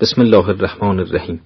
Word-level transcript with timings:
بسم 0.00 0.20
الله 0.20 0.48
الرحمن 0.48 0.98
الرحیم 1.00 1.40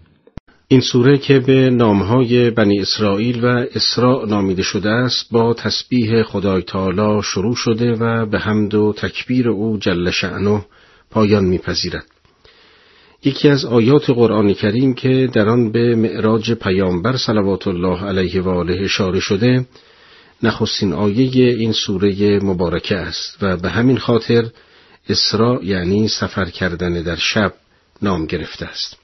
این 0.69 0.81
سوره 0.81 1.19
که 1.19 1.39
به 1.39 1.71
نامهای 1.71 2.51
بنی 2.51 2.81
اسرائیل 2.81 3.45
و 3.45 3.67
اسراء 3.75 4.25
نامیده 4.25 4.63
شده 4.63 4.91
است 4.91 5.27
با 5.31 5.55
تسبیح 5.55 6.23
خدای 6.23 6.63
تعالی 6.63 7.23
شروع 7.23 7.57
شده 7.57 7.93
و 7.93 8.27
به 8.27 8.39
حمد 8.39 8.75
و 8.75 8.93
تکبیر 8.97 9.49
او 9.49 9.79
جل 9.79 10.11
شعنه 10.11 10.65
پایان 11.11 11.45
میپذیرد. 11.45 12.07
یکی 13.25 13.49
از 13.49 13.65
آیات 13.65 14.11
قرآن 14.11 14.55
کریم 14.55 14.95
که 14.95 15.29
در 15.33 15.49
آن 15.49 15.73
به 15.73 15.95
معراج 15.95 16.53
پیامبر 16.53 17.17
صلوات 17.17 17.67
الله 17.67 18.05
علیه 18.05 18.43
و 18.43 18.49
آله 18.49 18.81
اشاره 18.81 19.21
شده 19.21 19.67
نخستین 20.43 20.93
آیه 20.93 21.55
این 21.55 21.73
سوره 21.73 22.39
مبارکه 22.43 22.97
است 22.97 23.39
و 23.43 23.57
به 23.57 23.71
همین 23.71 23.99
خاطر 23.99 24.45
اسراء 25.09 25.63
یعنی 25.63 26.09
سفر 26.09 26.45
کردن 26.45 26.93
در 26.93 27.17
شب 27.17 27.53
نام 28.03 28.27
گرفته 28.27 28.67
است. 28.67 28.97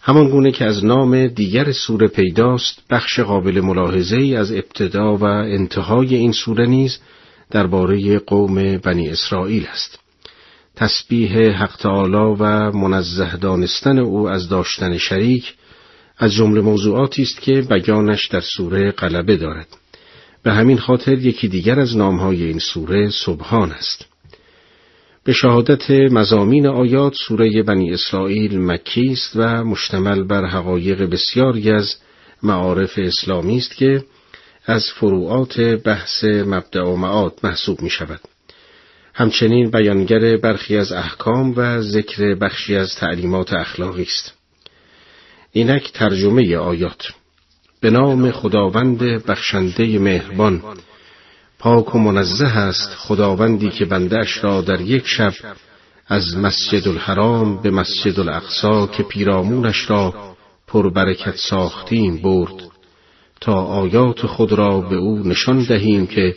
همان 0.00 0.28
گونه 0.28 0.52
که 0.52 0.64
از 0.64 0.84
نام 0.84 1.26
دیگر 1.26 1.72
سوره 1.72 2.08
پیداست 2.08 2.82
بخش 2.90 3.20
قابل 3.20 3.60
ملاحظه 3.60 4.16
ای 4.16 4.36
از 4.36 4.52
ابتدا 4.52 5.16
و 5.16 5.24
انتهای 5.24 6.14
این 6.14 6.32
سوره 6.32 6.66
نیز 6.66 6.98
درباره 7.50 8.18
قوم 8.18 8.76
بنی 8.76 9.08
اسرائیل 9.08 9.66
است. 9.66 9.98
تسبیح 10.76 11.38
حق 11.38 11.76
تعالی 11.76 12.36
و 12.38 12.72
منزه 12.72 13.36
دانستن 13.36 13.98
او 13.98 14.28
از 14.28 14.48
داشتن 14.48 14.98
شریک 14.98 15.54
از 16.18 16.32
جمله 16.32 16.60
موضوعاتی 16.60 17.22
است 17.22 17.40
که 17.40 17.52
بیانش 17.52 18.26
در 18.26 18.40
سوره 18.40 18.90
غلبه 18.90 19.36
دارد. 19.36 19.68
به 20.42 20.52
همین 20.52 20.78
خاطر 20.78 21.18
یکی 21.18 21.48
دیگر 21.48 21.80
از 21.80 21.96
نامهای 21.96 22.42
این 22.42 22.58
سوره 22.58 23.10
سبحان 23.10 23.72
است. 23.72 24.13
به 25.24 25.32
شهادت 25.32 25.90
مزامین 25.90 26.66
آیات 26.66 27.14
سوره 27.14 27.62
بنی 27.62 27.92
اسرائیل 27.92 28.60
مکی 28.60 29.08
است 29.12 29.32
و 29.36 29.64
مشتمل 29.64 30.22
بر 30.24 30.44
حقایق 30.44 31.02
بسیاری 31.02 31.70
از 31.70 31.96
معارف 32.42 32.98
اسلامی 32.98 33.56
است 33.56 33.76
که 33.76 34.04
از 34.66 34.84
فروعات 34.96 35.60
بحث 35.60 36.24
مبدع 36.24 36.82
و 36.82 36.96
معاد 36.96 37.38
محسوب 37.44 37.82
می 37.82 37.90
شود. 37.90 38.20
همچنین 39.14 39.70
بیانگر 39.70 40.36
برخی 40.36 40.76
از 40.76 40.92
احکام 40.92 41.54
و 41.56 41.80
ذکر 41.80 42.34
بخشی 42.34 42.76
از 42.76 42.94
تعلیمات 42.94 43.52
اخلاقی 43.52 44.02
است. 44.02 44.32
اینک 45.52 45.92
ترجمه 45.92 46.56
آیات 46.56 47.08
به 47.80 47.90
نام 47.90 48.30
خداوند 48.30 48.98
بخشنده 49.26 49.98
مهربان 49.98 50.62
پاک 51.64 51.94
و 51.94 51.98
منزه 51.98 52.44
است 52.44 52.94
خداوندی 52.94 53.70
که 53.70 53.84
بندهش 53.84 54.44
را 54.44 54.60
در 54.60 54.80
یک 54.80 55.06
شب 55.06 55.32
از 56.08 56.36
مسجد 56.36 56.88
الحرام 56.88 57.62
به 57.62 57.70
مسجد 57.70 58.20
الاقصا 58.20 58.86
که 58.86 59.02
پیرامونش 59.02 59.90
را 59.90 60.14
پربرکت 60.66 61.36
ساختیم 61.36 62.16
برد. 62.16 62.54
تا 63.40 63.52
آیات 63.52 64.26
خود 64.26 64.52
را 64.52 64.80
به 64.80 64.96
او 64.96 65.18
نشان 65.18 65.64
دهیم 65.64 66.06
که 66.06 66.36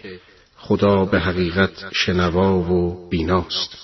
خدا 0.58 1.06
به 1.06 1.20
حقیقت 1.20 1.94
شنوا 1.94 2.60
و 2.60 3.10
بیناست. 3.10 3.78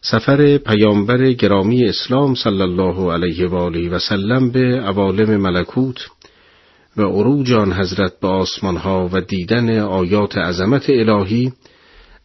سفر 0.00 0.58
پیامبر 0.58 1.32
گرامی 1.32 1.84
اسلام 1.84 2.34
صلی 2.34 2.62
الله 2.62 3.12
علیه 3.12 3.48
و 3.48 3.54
آله 3.54 3.88
و 3.88 3.98
سلم 3.98 4.50
به 4.50 4.80
عوالم 4.80 5.36
ملکوت 5.36 6.06
و 6.96 7.02
عروج 7.02 7.52
آن 7.52 7.72
حضرت 7.72 8.20
به 8.20 8.28
آسمانها 8.28 9.10
و 9.12 9.20
دیدن 9.20 9.78
آیات 9.78 10.38
عظمت 10.38 10.90
الهی 10.90 11.52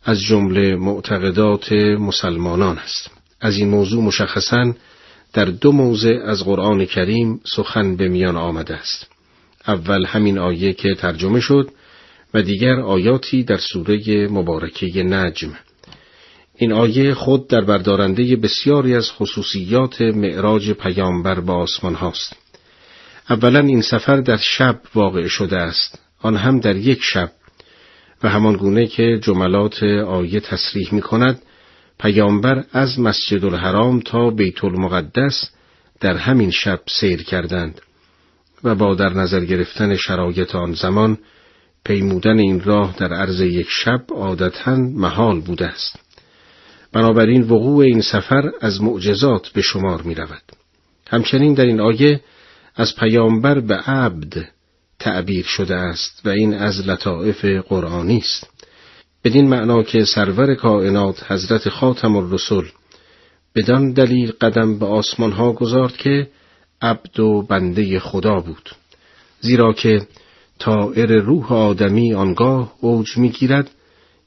از 0.03 0.21
جمله 0.21 0.75
معتقدات 0.75 1.71
مسلمانان 1.99 2.77
است. 2.77 3.11
از 3.41 3.57
این 3.57 3.69
موضوع 3.69 4.03
مشخصا 4.03 4.73
در 5.33 5.45
دو 5.45 5.71
موضع 5.71 6.19
از 6.25 6.43
قرآن 6.43 6.85
کریم 6.85 7.41
سخن 7.55 7.95
به 7.95 8.07
میان 8.07 8.37
آمده 8.37 8.75
است. 8.75 9.07
اول 9.67 10.05
همین 10.05 10.39
آیه 10.39 10.73
که 10.73 10.95
ترجمه 10.95 11.39
شد 11.39 11.69
و 12.33 12.41
دیگر 12.41 12.79
آیاتی 12.79 13.43
در 13.43 13.57
سوره 13.57 14.27
مبارکه 14.27 15.03
نجم. 15.03 15.53
این 16.57 16.73
آیه 16.73 17.13
خود 17.13 17.47
در 17.47 17.61
بردارنده 17.61 18.35
بسیاری 18.35 18.95
از 18.95 19.11
خصوصیات 19.11 20.01
معراج 20.01 20.71
پیامبر 20.71 21.39
به 21.39 21.51
آسمان 21.51 21.95
هاست. 21.95 22.48
اولا 23.29 23.59
این 23.59 23.81
سفر 23.81 24.15
در 24.15 24.37
شب 24.37 24.79
واقع 24.95 25.27
شده 25.27 25.57
است. 25.57 25.99
آن 26.21 26.35
هم 26.35 26.59
در 26.59 26.75
یک 26.75 26.99
شب. 27.01 27.31
و 28.23 28.29
همان 28.29 28.55
گونه 28.55 28.87
که 28.87 29.19
جملات 29.21 29.83
آیه 30.07 30.39
تصریح 30.39 30.93
می 30.93 31.01
کند 31.01 31.41
پیامبر 31.99 32.63
از 32.71 32.99
مسجد 32.99 33.45
الحرام 33.45 33.99
تا 33.99 34.29
بیت 34.29 34.63
المقدس 34.63 35.49
در 35.99 36.17
همین 36.17 36.51
شب 36.51 36.79
سیر 36.87 37.23
کردند 37.23 37.81
و 38.63 38.75
با 38.75 38.95
در 38.95 39.09
نظر 39.09 39.45
گرفتن 39.45 39.95
شرایط 39.95 40.55
آن 40.55 40.73
زمان 40.73 41.17
پیمودن 41.83 42.39
این 42.39 42.61
راه 42.61 42.95
در 42.97 43.13
عرض 43.13 43.41
یک 43.41 43.67
شب 43.69 44.01
عادتا 44.09 44.75
محال 44.75 45.41
بوده 45.41 45.67
است. 45.67 45.99
بنابراین 46.93 47.41
وقوع 47.41 47.85
این 47.85 48.01
سفر 48.01 48.51
از 48.61 48.81
معجزات 48.81 49.49
به 49.49 49.61
شمار 49.61 50.01
می 50.01 50.15
رود. 50.15 50.41
همچنین 51.09 51.53
در 51.53 51.65
این 51.65 51.81
آیه 51.81 52.21
از 52.79 52.95
پیامبر 52.95 53.59
به 53.59 53.75
عبد 53.75 54.45
تعبیر 54.99 55.45
شده 55.45 55.75
است 55.75 56.21
و 56.25 56.29
این 56.29 56.53
از 56.53 56.87
لطائف 56.87 57.45
قرآنی 57.45 58.17
است. 58.17 58.49
بدین 59.23 59.47
معنا 59.47 59.83
که 59.83 60.05
سرور 60.05 60.55
کائنات 60.55 61.31
حضرت 61.31 61.69
خاتم 61.69 62.15
الرسول 62.15 62.69
بدان 63.55 63.91
دلیل 63.91 64.31
قدم 64.41 64.79
به 64.79 64.85
آسمان 64.85 65.31
ها 65.31 65.53
گذارد 65.53 65.97
که 65.97 66.27
عبد 66.81 67.19
و 67.19 67.41
بنده 67.41 67.99
خدا 67.99 68.39
بود. 68.39 68.69
زیرا 69.41 69.73
که 69.73 70.07
طائر 70.59 71.11
روح 71.11 71.53
آدمی 71.53 72.13
آنگاه 72.13 72.73
اوج 72.81 73.17
می‌گیرد 73.17 73.71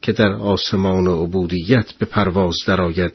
که 0.03 0.13
در 0.13 0.33
آسمان 0.33 1.07
عبودیت 1.07 1.93
به 1.93 2.07
پرواز 2.07 2.57
درآید 2.67 3.13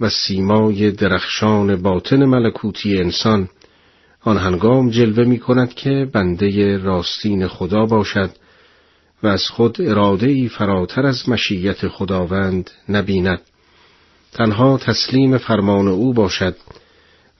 و 0.00 0.08
سیمای 0.08 0.90
درخشان 0.90 1.82
باطن 1.82 2.24
ملکوتی 2.24 2.98
انسان 2.98 3.48
آن 4.20 4.36
هنگام 4.36 4.90
جلوه 4.90 5.24
می 5.24 5.38
کند 5.38 5.74
که 5.74 6.08
بنده 6.12 6.78
راستین 6.78 7.48
خدا 7.48 7.86
باشد 7.86 8.30
و 9.22 9.26
از 9.26 9.48
خود 9.48 9.80
اراده 9.80 10.26
ای 10.26 10.48
فراتر 10.48 11.06
از 11.06 11.28
مشیت 11.28 11.88
خداوند 11.88 12.70
نبیند. 12.88 13.40
تنها 14.32 14.78
تسلیم 14.78 15.38
فرمان 15.38 15.88
او 15.88 16.12
باشد 16.12 16.56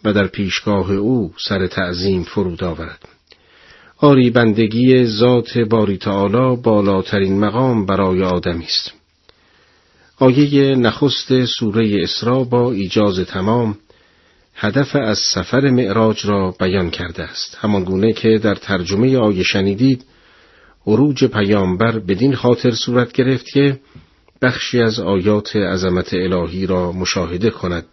و 0.04 0.12
در 0.12 0.26
پیشگاه 0.26 0.92
او 0.92 1.32
سر 1.48 1.66
تعظیم 1.66 2.22
فرود 2.22 2.64
آورد. 2.64 3.08
آری 3.98 4.30
بندگی 4.30 5.04
ذات 5.04 5.58
باری 5.58 5.96
تعالی 5.96 6.56
بالاترین 6.62 7.40
مقام 7.40 7.86
برای 7.86 8.22
آدمی 8.22 8.64
است. 8.64 8.92
آیه 10.18 10.74
نخست 10.74 11.44
سوره 11.44 12.02
اسرا 12.02 12.44
با 12.44 12.72
ایجاز 12.72 13.20
تمام 13.20 13.78
هدف 14.58 14.96
از 14.96 15.18
سفر 15.18 15.70
معراج 15.70 16.26
را 16.26 16.54
بیان 16.60 16.90
کرده 16.90 17.22
است. 17.22 17.58
همان 17.60 17.84
گونه 17.84 18.12
که 18.12 18.38
در 18.38 18.54
ترجمه 18.54 19.18
آیه 19.18 19.42
شنیدید 19.42 20.04
عروج 20.86 21.24
پیامبر 21.24 21.98
بدین 21.98 22.34
خاطر 22.34 22.70
صورت 22.70 23.12
گرفت 23.12 23.46
که 23.46 23.80
بخشی 24.42 24.80
از 24.80 25.00
آیات 25.00 25.56
عظمت 25.56 26.14
الهی 26.14 26.66
را 26.66 26.92
مشاهده 26.92 27.50
کند 27.50 27.86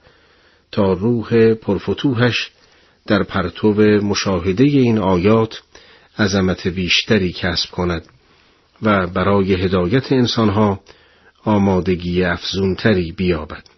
تا 0.72 0.94
روح 0.94 1.54
پرفتوهش 1.54 2.52
در 3.08 3.24
پرتو 3.24 3.74
مشاهده 4.02 4.64
این 4.64 4.98
آیات 4.98 5.62
عظمت 6.20 6.68
بیشتری 6.68 7.32
کسب 7.32 7.72
کند 7.72 8.06
و 8.82 9.08
برای 9.08 9.54
هدایت 9.54 10.12
انسانها 10.12 10.80
آمادگی 11.46 12.24
افزونتری 12.24 13.12
بیابد. 13.12 13.73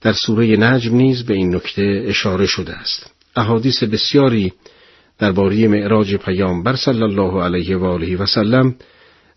در 0.00 0.12
سوره 0.12 0.56
نجم 0.56 0.96
نیز 0.96 1.24
به 1.24 1.34
این 1.34 1.54
نکته 1.54 2.04
اشاره 2.06 2.46
شده 2.46 2.72
است 2.72 3.10
احادیث 3.36 3.82
بسیاری 3.82 4.52
درباره 5.18 5.68
معراج 5.68 6.14
پیامبر 6.14 6.76
صلی 6.76 7.02
الله 7.02 7.42
علیه 7.42 7.76
و 7.76 7.84
آله 7.84 8.16
و 8.16 8.26
سلم 8.26 8.74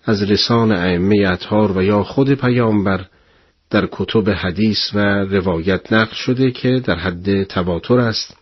از 0.05 0.23
لسان 0.23 0.71
ائمه 0.71 1.27
اطهار 1.29 1.77
و 1.77 1.83
یا 1.83 2.03
خود 2.03 2.33
پیامبر 2.33 3.05
در 3.69 3.87
کتب 3.91 4.29
حدیث 4.29 4.77
و 4.93 4.99
روایت 5.25 5.93
نقل 5.93 6.15
شده 6.15 6.51
که 6.51 6.81
در 6.85 6.95
حد 6.95 7.43
تواتر 7.43 7.99
است 7.99 8.37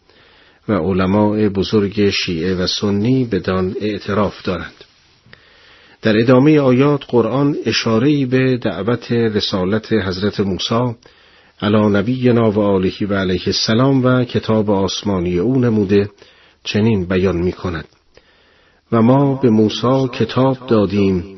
و 0.68 0.74
علماء 0.74 1.50
بزرگ 1.50 2.10
شیعه 2.10 2.56
و 2.56 2.68
سنی 2.68 3.26
بدان 3.26 3.76
اعتراف 3.82 4.44
دارند. 4.44 4.84
در 6.02 6.20
ادامه 6.20 6.60
آیات 6.60 7.02
قرآن 7.08 7.56
اشارهی 7.66 8.26
به 8.26 8.58
دعوت 8.58 9.12
رسالت 9.12 9.94
حضرت 9.94 10.40
موسی 10.40 10.96
علا 11.62 11.90
نبینا 11.90 12.52
و 12.52 12.60
آله 12.60 12.94
و 13.10 13.14
علیه 13.14 13.44
السلام 13.48 14.06
و 14.06 14.24
کتاب 14.24 14.70
آسمانی 14.70 15.40
او 15.40 15.60
نموده 15.60 16.10
چنین 16.64 17.06
بیان 17.06 17.38
می 17.38 17.52
کند 17.52 17.86
و 18.92 19.02
ما 19.02 19.36
به 19.36 19.50
موسی 19.50 20.08
کتاب 20.14 20.58
دادیم 20.68 21.38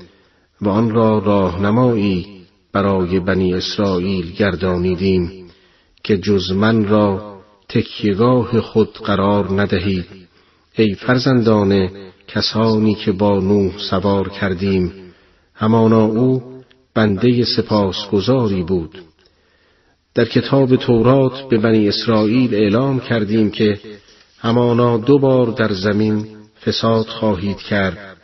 و 0.62 0.70
آن 0.70 0.92
را 0.92 1.18
راهنمایی 1.20 2.44
برای 2.74 3.20
بنی 3.20 3.54
اسرائیل 3.54 4.32
گردانیدیم 4.32 5.50
که 6.04 6.18
جز 6.18 6.52
من 6.52 6.88
را 6.88 7.34
تکیگاه 7.70 8.62
خود 8.62 8.94
قرار 8.94 9.62
ندهید. 9.62 10.06
ای 10.78 10.96
فرزندان 10.96 11.90
کسانی 12.28 12.96
که 12.96 13.12
با 13.12 13.40
نوح 13.40 13.78
سوار 13.90 14.30
کردیم 14.30 14.92
همانا 15.54 16.06
او 16.06 16.44
بنده 16.94 17.46
سپاسگزاری 17.46 18.64
بود. 18.64 19.04
در 20.16 20.26
کتاب 20.26 20.76
تورات 20.76 21.50
به 21.50 21.58
بنی 21.58 21.88
اسرائیل 21.88 22.56
اعلام 22.56 23.00
کردیم 23.00 23.52
که 23.52 23.80
همانا 24.40 24.98
دو 24.98 25.20
بار 25.20 25.48
در 25.48 25.74
زمین 25.74 26.28
فساد 26.66 27.06
خواهید 27.06 27.58
کرد 27.58 28.18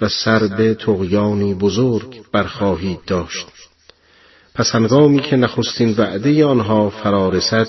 و 0.00 0.08
سر 0.08 0.46
به 0.46 0.74
تغیانی 0.74 1.54
بزرگ 1.54 2.20
برخواهید 2.32 2.98
داشت. 3.06 3.46
پس 4.54 4.70
هنگامی 4.74 5.20
که 5.20 5.36
نخستین 5.36 5.94
وعده 5.98 6.44
آنها 6.44 6.90
فرا 6.90 7.28
رسد 7.28 7.68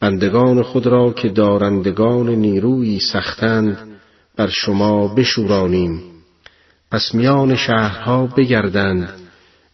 بندگان 0.00 0.62
خود 0.62 0.86
را 0.86 1.12
که 1.12 1.28
دارندگان 1.28 2.28
نیروی 2.28 3.00
سختند 3.00 3.78
بر 4.36 4.48
شما 4.48 5.08
بشورانیم. 5.14 6.02
پس 6.90 7.14
میان 7.14 7.56
شهرها 7.56 8.26
بگردند 8.26 9.08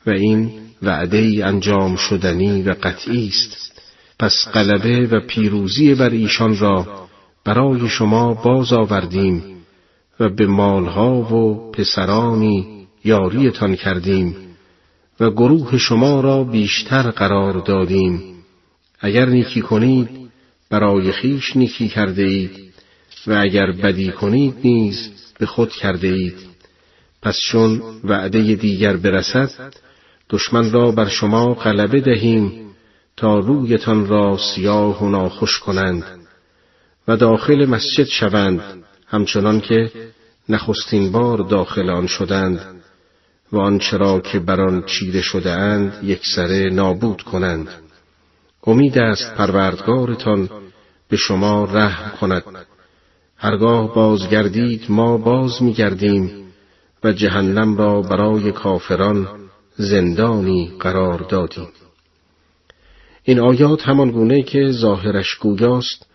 و 0.07 0.11
این 0.11 0.64
وعده 0.85 1.47
انجام 1.47 1.97
شدنی 1.97 2.63
و 2.63 2.75
قطعی 2.83 3.29
است. 3.29 3.81
پس 4.19 4.49
غلبه 4.55 5.07
و 5.07 5.21
پیروزی 5.21 5.95
بر 5.95 6.11
ایشان 6.11 6.59
را 6.59 7.07
برای 7.45 7.89
شما 7.89 8.35
باز 8.35 8.73
آوردیم 8.73 9.43
و 10.21 10.29
به 10.29 10.47
مالها 10.47 11.15
و 11.15 11.71
پسرانی 11.73 12.87
یاریتان 13.05 13.77
کردیم 13.77 14.37
و 15.21 15.31
گروه 15.31 15.79
شما 15.79 16.21
را 16.21 16.45
بیشتر 16.45 17.11
قرار 17.11 17.53
دادیم. 17.53 18.23
اگر 19.01 19.27
نیکی 19.27 19.61
کنید 19.61 20.09
برای 20.71 21.13
خیش 21.13 21.57
نیکی 21.57 21.89
کرده 21.89 22.23
اید 22.23 22.51
و 23.27 23.33
اگر 23.33 23.73
بدی 23.73 24.13
کنید 24.13 24.55
نیز 24.65 25.11
به 25.39 25.47
خود 25.47 25.71
کرده 25.71 26.09
اید. 26.09 26.39
پس 27.23 27.39
چون 27.51 27.83
وعده 28.05 28.55
دیگر 28.55 28.97
برسد 28.97 29.51
دشمن 30.31 30.73
را 30.73 30.91
بر 30.91 31.09
شما 31.09 31.55
غلبه 31.55 32.01
دهیم 32.01 32.65
تا 33.17 33.39
رویتان 33.39 34.07
را 34.07 34.37
سیاه 34.37 35.05
و 35.05 35.09
ناخوش 35.09 35.59
کنند 35.59 36.05
و 37.09 37.17
داخل 37.17 37.67
مسجد 37.67 38.05
شوند 38.05 38.85
همچنان 39.07 39.61
که 39.61 39.91
نخستین 40.49 41.13
بار 41.13 41.39
داخل 41.39 41.91
آن 41.91 42.07
شدند 42.07 42.61
و 43.53 43.59
آنچه 43.59 43.97
را 43.97 44.21
که 44.21 44.39
بر 44.39 44.61
آن 44.61 44.83
چیره 44.87 45.23
شده 45.23 45.51
اند 45.51 46.05
یکسره 46.05 46.71
نابود 46.71 47.23
کنند. 47.23 47.69
امید 48.67 48.99
است 48.99 49.35
پروردگارتان 49.35 50.49
به 51.09 51.17
شما 51.17 51.65
رحم 51.65 52.17
کند. 52.21 52.45
هرگاه 53.37 53.95
بازگردید 53.95 54.85
ما 54.89 55.17
باز 55.17 55.63
میگردیم 55.63 56.31
و 57.05 57.13
جهنم 57.13 57.77
را 57.77 58.03
برای 58.03 58.53
کافران 58.53 59.29
زندانی 59.77 60.73
قرار 60.81 61.19
دادیم 61.19 61.69
این 63.23 63.41
آیات 63.41 63.83
همان 63.83 64.11
گونه 64.11 64.43
که 64.43 64.71
ظاهرش 64.71 65.35
گویاست 65.35 66.07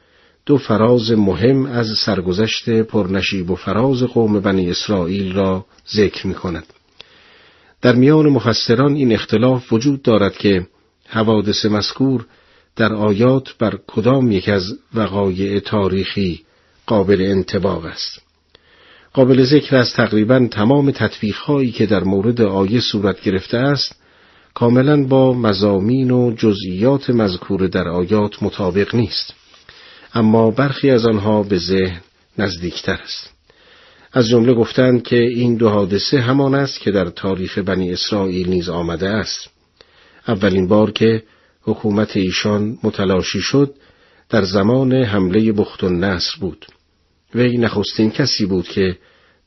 دو 0.46 0.58
فراز 0.58 1.12
مهم 1.12 1.66
از 1.66 1.88
سرگذشت 2.06 2.70
پرنشیب 2.70 3.52
و 3.52 3.56
فراز 3.56 4.04
قوم 4.04 4.40
بنی 4.40 4.70
اسرائیل 4.70 5.34
را 5.34 5.66
ذکر 5.96 6.28
می 6.28 6.34
کند. 6.34 6.66
در 7.82 7.96
میان 7.96 8.30
مفسران 8.30 8.96
این 8.96 9.12
اختلاف 9.12 9.74
وجود 9.74 10.02
دارد 10.02 10.38
که 10.38 10.68
حوادث 11.08 11.66
مذکور 11.66 12.26
در 12.76 12.94
آیات 12.94 13.58
بر 13.60 13.80
کدام 13.88 14.32
یک 14.32 14.50
از 14.50 14.64
وقایع 14.94 15.60
تاریخی 15.60 16.46
قابل 16.86 17.22
انتباق 17.22 17.86
است. 17.86 18.29
قابل 19.14 19.44
ذکر 19.44 19.76
از 19.76 19.94
تقریبا 19.94 20.48
تمام 20.52 20.92
تطبیقهایی 20.92 21.72
که 21.72 21.86
در 21.86 22.04
مورد 22.04 22.42
آیه 22.42 22.80
صورت 22.80 23.22
گرفته 23.22 23.58
است 23.58 23.96
کاملا 24.54 25.04
با 25.04 25.34
مزامین 25.34 26.12
و 26.12 26.34
جزئیات 26.38 27.10
مذکور 27.10 27.68
در 27.68 27.88
آیات 27.88 28.44
مطابق 28.44 28.96
نیست. 28.96 29.34
اما 30.14 30.52
برخی 30.52 30.90
از 30.90 31.06
آنها 31.06 31.44
به 31.44 31.58
ذهن 31.58 32.02
نزدیکتر 32.38 33.00
است. 33.04 33.30
از 34.14 34.28
جمله 34.28 34.54
گفتند 34.54 35.04
که 35.04 35.16
این 35.16 35.56
دو 35.56 35.70
حادثه 35.70 36.20
همان 36.22 36.56
است 36.56 36.80
که 36.80 36.92
در 36.92 37.06
تاریخ 37.10 37.58
بنی 37.58 37.94
اسرائیل 37.94 38.50
نیز 38.50 38.70
آمده 38.70 39.10
است. 39.10 39.50
اولین 40.28 40.68
بار 40.68 40.92
که 40.92 41.24
حکومت 41.62 42.18
ایشان 42.18 42.78
متلاشی 42.84 43.42
شد 43.42 43.74
در 44.30 44.44
زمان 44.44 44.94
حمله 44.94 45.52
بخت 45.52 45.84
و 45.84 45.90
نصر 45.90 46.40
بود. 46.40 46.66
وی 47.36 47.58
نخستین 47.58 48.12
کسی 48.12 48.46
بود 48.46 48.68
که 48.68 48.98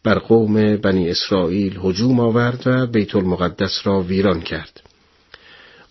بر 0.05 0.19
قوم 0.19 0.77
بنی 0.77 1.11
اسرائیل 1.11 1.79
هجوم 1.85 2.21
آورد 2.21 2.63
و 2.67 2.87
بیت 2.87 3.17
المقدس 3.17 3.81
را 3.85 4.01
ویران 4.01 4.41
کرد. 4.41 4.83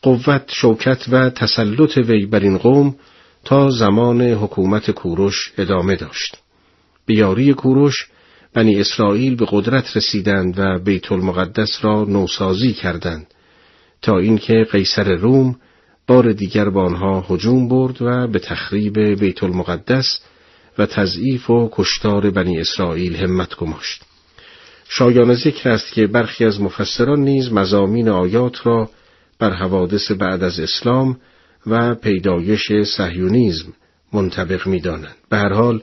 قوت، 0.01 0.43
شوکت 0.47 1.05
و 1.11 1.29
تسلط 1.29 1.97
وی 1.97 2.25
بر 2.25 2.39
این 2.39 2.57
قوم 2.57 2.95
تا 3.45 3.69
زمان 3.69 4.21
حکومت 4.21 4.91
کوروش 4.91 5.53
ادامه 5.57 5.95
داشت. 5.95 6.37
بیاری 7.05 7.53
کوروش 7.53 8.07
بنی 8.53 8.79
اسرائیل 8.79 9.35
به 9.35 9.45
قدرت 9.49 9.97
رسیدند 9.97 10.59
و 10.59 10.79
بیت 10.79 11.11
المقدس 11.11 11.79
را 11.81 12.03
نوسازی 12.03 12.73
کردند 12.73 13.27
تا 14.01 14.17
اینکه 14.17 14.67
قیصر 14.71 15.15
روم 15.15 15.55
بار 16.07 16.31
دیگر 16.31 16.69
به 16.69 16.79
آنها 16.79 17.25
هجوم 17.29 17.67
برد 17.67 18.01
و 18.01 18.27
به 18.27 18.39
تخریب 18.39 18.99
بیت 18.99 19.43
المقدس 19.43 20.19
و 20.77 20.85
تضعیف 20.85 21.49
و 21.49 21.69
کشتار 21.71 22.29
بنی 22.29 22.59
اسرائیل 22.59 23.15
همت 23.15 23.55
گماشت. 23.55 24.01
شایان 24.87 25.33
ذکر 25.33 25.69
است 25.69 25.93
که 25.93 26.07
برخی 26.07 26.45
از 26.45 26.61
مفسران 26.61 27.19
نیز 27.19 27.51
مزامین 27.51 28.09
آیات 28.09 28.67
را 28.67 28.89
بر 29.39 29.53
حوادث 29.53 30.11
بعد 30.11 30.43
از 30.43 30.59
اسلام 30.59 31.17
و 31.67 31.95
پیدایش 31.95 32.71
سهیونیزم 32.97 33.73
منطبق 34.13 34.67
می‌دانند. 34.67 35.15
به 35.29 35.37
هر 35.37 35.53
حال 35.53 35.81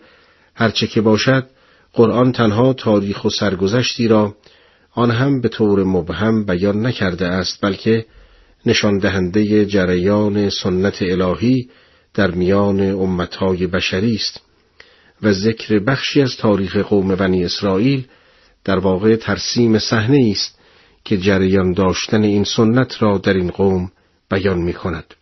هرچه 0.54 0.86
که 0.86 1.00
باشد 1.00 1.46
قرآن 1.92 2.32
تنها 2.32 2.72
تاریخ 2.72 3.24
و 3.24 3.30
سرگذشتی 3.30 4.08
را 4.08 4.34
آن 4.92 5.10
هم 5.10 5.40
به 5.40 5.48
طور 5.48 5.84
مبهم 5.84 6.44
بیان 6.44 6.86
نکرده 6.86 7.26
است 7.26 7.58
بلکه 7.62 8.06
نشان 8.66 8.98
دهنده 8.98 9.66
جریان 9.66 10.50
سنت 10.50 11.02
الهی 11.02 11.68
در 12.14 12.30
میان 12.30 12.80
امتهای 12.80 13.66
بشری 13.66 14.14
است 14.14 14.47
و 15.22 15.32
ذکر 15.32 15.78
بخشی 15.78 16.22
از 16.22 16.36
تاریخ 16.36 16.76
قوم 16.76 17.14
بنی 17.14 17.44
اسرائیل 17.44 18.06
در 18.64 18.78
واقع 18.78 19.16
ترسیم 19.16 19.78
صحنه 19.78 20.28
است 20.30 20.58
که 21.04 21.18
جریان 21.18 21.72
داشتن 21.72 22.22
این 22.22 22.44
سنت 22.44 23.02
را 23.02 23.18
در 23.18 23.34
این 23.34 23.50
قوم 23.50 23.90
بیان 24.30 24.58
می 24.58 24.72
کند. 24.72 25.14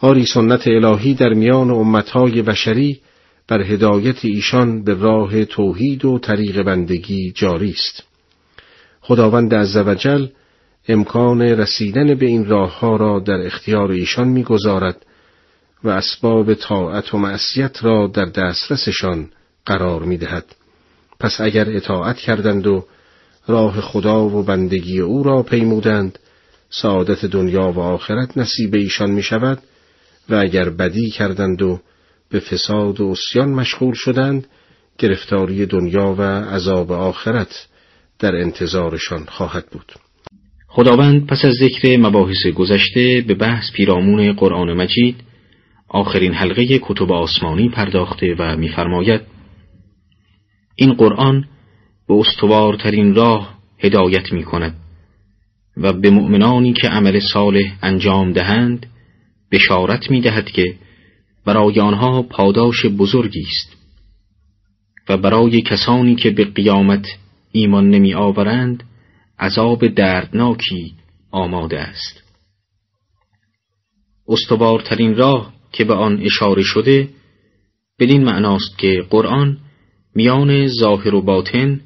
آری 0.00 0.26
سنت 0.26 0.66
الهی 0.66 1.14
در 1.14 1.32
میان 1.34 1.70
امتهای 1.70 2.42
بشری 2.42 3.00
بر 3.48 3.62
هدایت 3.62 4.24
ایشان 4.24 4.84
به 4.84 4.94
راه 4.94 5.44
توحید 5.44 6.04
و 6.04 6.18
طریق 6.18 6.62
بندگی 6.62 7.32
جاری 7.32 7.70
است. 7.70 8.02
خداوند 9.00 9.54
عزوجل 9.54 10.26
امکان 10.88 11.42
رسیدن 11.42 12.14
به 12.14 12.26
این 12.26 12.46
راه 12.46 12.78
ها 12.78 12.96
را 12.96 13.20
در 13.20 13.46
اختیار 13.46 13.90
ایشان 13.90 14.28
می‌گذارد 14.28 15.06
و 15.84 15.88
اسباب 15.88 16.54
طاعت 16.54 17.14
و 17.14 17.18
معصیت 17.18 17.84
را 17.84 18.06
در 18.06 18.24
دسترسشان 18.24 19.30
قرار 19.66 20.02
می‌دهد. 20.02 20.44
پس 21.20 21.40
اگر 21.40 21.76
اطاعت 21.76 22.16
کردند 22.16 22.66
و 22.66 22.86
راه 23.46 23.80
خدا 23.80 24.28
و 24.28 24.42
بندگی 24.42 25.00
او 25.00 25.22
را 25.22 25.42
پیمودند 25.42 26.18
سعادت 26.70 27.24
دنیا 27.24 27.72
و 27.72 27.80
آخرت 27.80 28.38
نصیب 28.38 28.74
ایشان 28.74 29.10
می 29.10 29.22
شود 29.22 29.58
و 30.28 30.34
اگر 30.34 30.70
بدی 30.70 31.10
کردند 31.10 31.62
و 31.62 31.80
به 32.30 32.40
فساد 32.40 33.00
و 33.00 33.06
اسیان 33.06 33.48
مشغول 33.48 33.94
شدند 33.94 34.46
گرفتاری 34.98 35.66
دنیا 35.66 36.14
و 36.18 36.22
عذاب 36.22 36.92
آخرت 36.92 37.66
در 38.18 38.34
انتظارشان 38.34 39.24
خواهد 39.24 39.66
بود 39.66 39.92
خداوند 40.68 41.26
پس 41.26 41.44
از 41.44 41.54
ذکر 41.54 41.96
مباحث 41.96 42.46
گذشته 42.54 43.24
به 43.28 43.34
بحث 43.34 43.72
پیرامون 43.72 44.32
قرآن 44.32 44.72
مجید 44.72 45.16
آخرین 45.94 46.34
حلقه 46.34 46.78
کتب 46.82 47.12
آسمانی 47.12 47.68
پرداخته 47.68 48.34
و 48.38 48.56
می‌فرماید 48.56 49.20
این 50.76 50.94
قرآن 50.94 51.44
به 52.08 52.14
استوارترین 52.14 53.14
راه 53.14 53.58
هدایت 53.78 54.32
می 54.32 54.44
کند 54.44 54.76
و 55.76 55.92
به 55.92 56.10
مؤمنانی 56.10 56.72
که 56.72 56.88
عمل 56.88 57.20
صالح 57.32 57.78
انجام 57.82 58.32
دهند 58.32 58.86
بشارت 59.52 60.10
می 60.10 60.20
دهد 60.20 60.50
که 60.50 60.74
برای 61.44 61.80
آنها 61.80 62.22
پاداش 62.22 62.86
بزرگی 62.86 63.46
است 63.50 63.76
و 65.08 65.16
برای 65.16 65.62
کسانی 65.62 66.14
که 66.14 66.30
به 66.30 66.44
قیامت 66.44 67.06
ایمان 67.52 67.90
نمی 67.90 68.14
آورند 68.14 68.84
عذاب 69.38 69.86
دردناکی 69.88 70.94
آماده 71.30 71.80
است. 71.80 72.22
استوارترین 74.28 75.16
راه 75.16 75.53
که 75.74 75.84
به 75.84 75.94
آن 75.94 76.20
اشاره 76.22 76.62
شده 76.62 77.08
بدین 77.98 78.24
معناست 78.24 78.78
که 78.78 79.04
قرآن 79.10 79.58
میان 80.14 80.68
ظاهر 80.68 81.14
و 81.14 81.22
باطن 81.22 81.80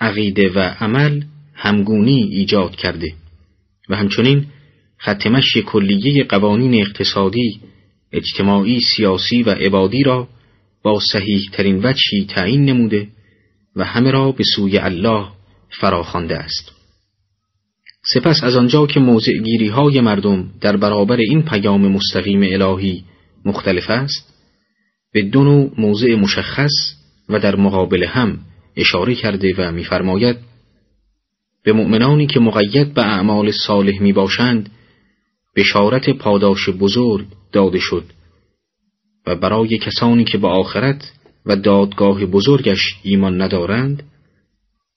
عقیده 0.00 0.48
و 0.48 0.58
عمل 0.58 1.22
همگونی 1.54 2.22
ایجاد 2.22 2.76
کرده 2.76 3.14
و 3.88 3.96
همچنین 3.96 4.46
ختمش 5.02 5.56
کلیه 5.56 6.24
قوانین 6.24 6.74
اقتصادی، 6.74 7.60
اجتماعی، 8.12 8.80
سیاسی 8.80 9.42
و 9.42 9.50
عبادی 9.50 10.02
را 10.02 10.28
با 10.82 11.00
صحیح 11.12 11.48
ترین 11.52 11.80
وجهی 11.84 12.26
تعیین 12.28 12.64
نموده 12.64 13.08
و 13.76 13.84
همه 13.84 14.10
را 14.10 14.32
به 14.32 14.44
سوی 14.56 14.78
الله 14.78 15.26
فراخوانده 15.80 16.36
است. 16.36 16.72
سپس 18.14 18.44
از 18.44 18.56
آنجا 18.56 18.86
که 18.86 19.00
موضع 19.00 19.32
گیری 19.32 19.68
های 19.68 20.00
مردم 20.00 20.50
در 20.60 20.76
برابر 20.76 21.16
این 21.16 21.42
پیام 21.42 21.88
مستقیم 21.88 22.42
الهی 22.42 23.04
مختلف 23.46 23.90
است، 23.90 24.34
به 25.12 25.22
دو 25.22 25.44
نوع 25.44 25.70
موضع 25.78 26.14
مشخص 26.14 26.72
و 27.28 27.38
در 27.38 27.56
مقابل 27.56 28.04
هم 28.04 28.38
اشاره 28.76 29.14
کرده 29.14 29.54
و 29.58 29.72
می‌فرماید 29.72 30.36
به 31.64 31.72
مؤمنانی 31.72 32.26
که 32.26 32.40
مقید 32.40 32.94
به 32.94 33.02
اعمال 33.02 33.50
صالح 33.50 34.02
می 34.02 34.12
باشند 34.12 34.70
بشارت 35.56 36.10
پاداش 36.10 36.68
بزرگ 36.68 37.26
داده 37.52 37.78
شد 37.78 38.04
و 39.26 39.36
برای 39.36 39.78
کسانی 39.78 40.24
که 40.24 40.38
به 40.38 40.48
آخرت 40.48 41.12
و 41.46 41.56
دادگاه 41.56 42.26
بزرگش 42.26 42.96
ایمان 43.02 43.42
ندارند 43.42 44.02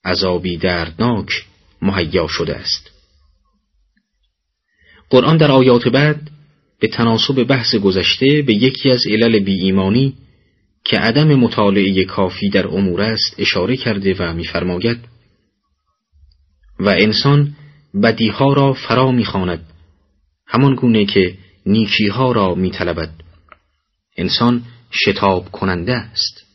عذابی 0.04 0.56
دردناک 0.56 1.46
مهیا 1.82 2.26
شده 2.26 2.56
است. 2.56 2.90
قرآن 5.10 5.36
در 5.36 5.50
آیات 5.50 5.88
بعد 5.88 6.30
به 6.80 6.88
تناسب 6.88 7.44
بحث 7.44 7.74
گذشته 7.74 8.42
به 8.42 8.54
یکی 8.54 8.90
از 8.90 9.06
علل 9.06 9.38
بی 9.38 9.52
ایمانی 9.52 10.14
که 10.84 10.98
عدم 10.98 11.34
مطالعه 11.34 12.04
کافی 12.04 12.48
در 12.48 12.66
امور 12.66 13.00
است 13.00 13.34
اشاره 13.38 13.76
کرده 13.76 14.14
و 14.18 14.34
می‌فرماید 14.34 14.98
و 16.80 16.88
انسان 16.88 17.56
بدیها 18.02 18.52
را 18.52 18.72
فرا 18.72 19.12
می‌خواند 19.12 19.66
همان 20.46 20.74
گونه 20.74 21.04
که 21.04 21.38
نیکیها 21.66 22.32
را 22.32 22.54
میطلبد. 22.54 23.10
انسان 24.16 24.62
شتاب 24.92 25.50
کننده 25.50 25.94
است. 25.94 26.46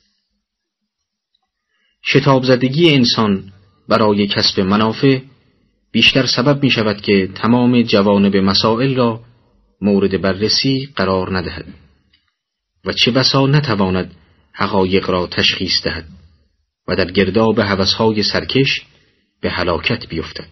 شتاب 2.05 2.44
زدگی 2.44 2.94
انسان 2.94 3.51
برای 3.89 4.27
کسب 4.27 4.60
منافع 4.60 5.20
بیشتر 5.91 6.25
سبب 6.25 6.63
می 6.63 6.72
شود 6.72 7.01
که 7.01 7.29
تمام 7.36 7.82
جوانب 7.82 8.38
مسائل 8.38 8.96
را 8.96 9.25
مورد 9.82 10.22
بررسی 10.22 10.89
قرار 10.96 11.38
ندهد 11.38 11.65
و 12.86 12.91
چه 12.94 13.12
بسا 13.12 13.48
نتواند 13.48 14.15
حقایق 14.53 15.10
را 15.10 15.27
تشخیص 15.27 15.84
دهد 15.84 16.05
و 16.88 16.96
در 16.96 17.12
گرداب 17.12 17.60
هوسهای 17.60 18.24
سرکش 18.24 18.82
به 19.41 19.50
هلاکت 19.50 20.08
بیفتد 20.08 20.48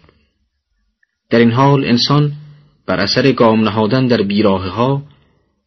در 1.30 1.38
این 1.38 1.52
حال 1.52 1.84
انسان 1.84 2.32
بر 2.86 3.00
اثر 3.00 3.32
گام 3.32 3.60
نهادن 3.60 4.06
در 4.06 4.22
بیراه 4.22 4.68
ها 4.68 5.02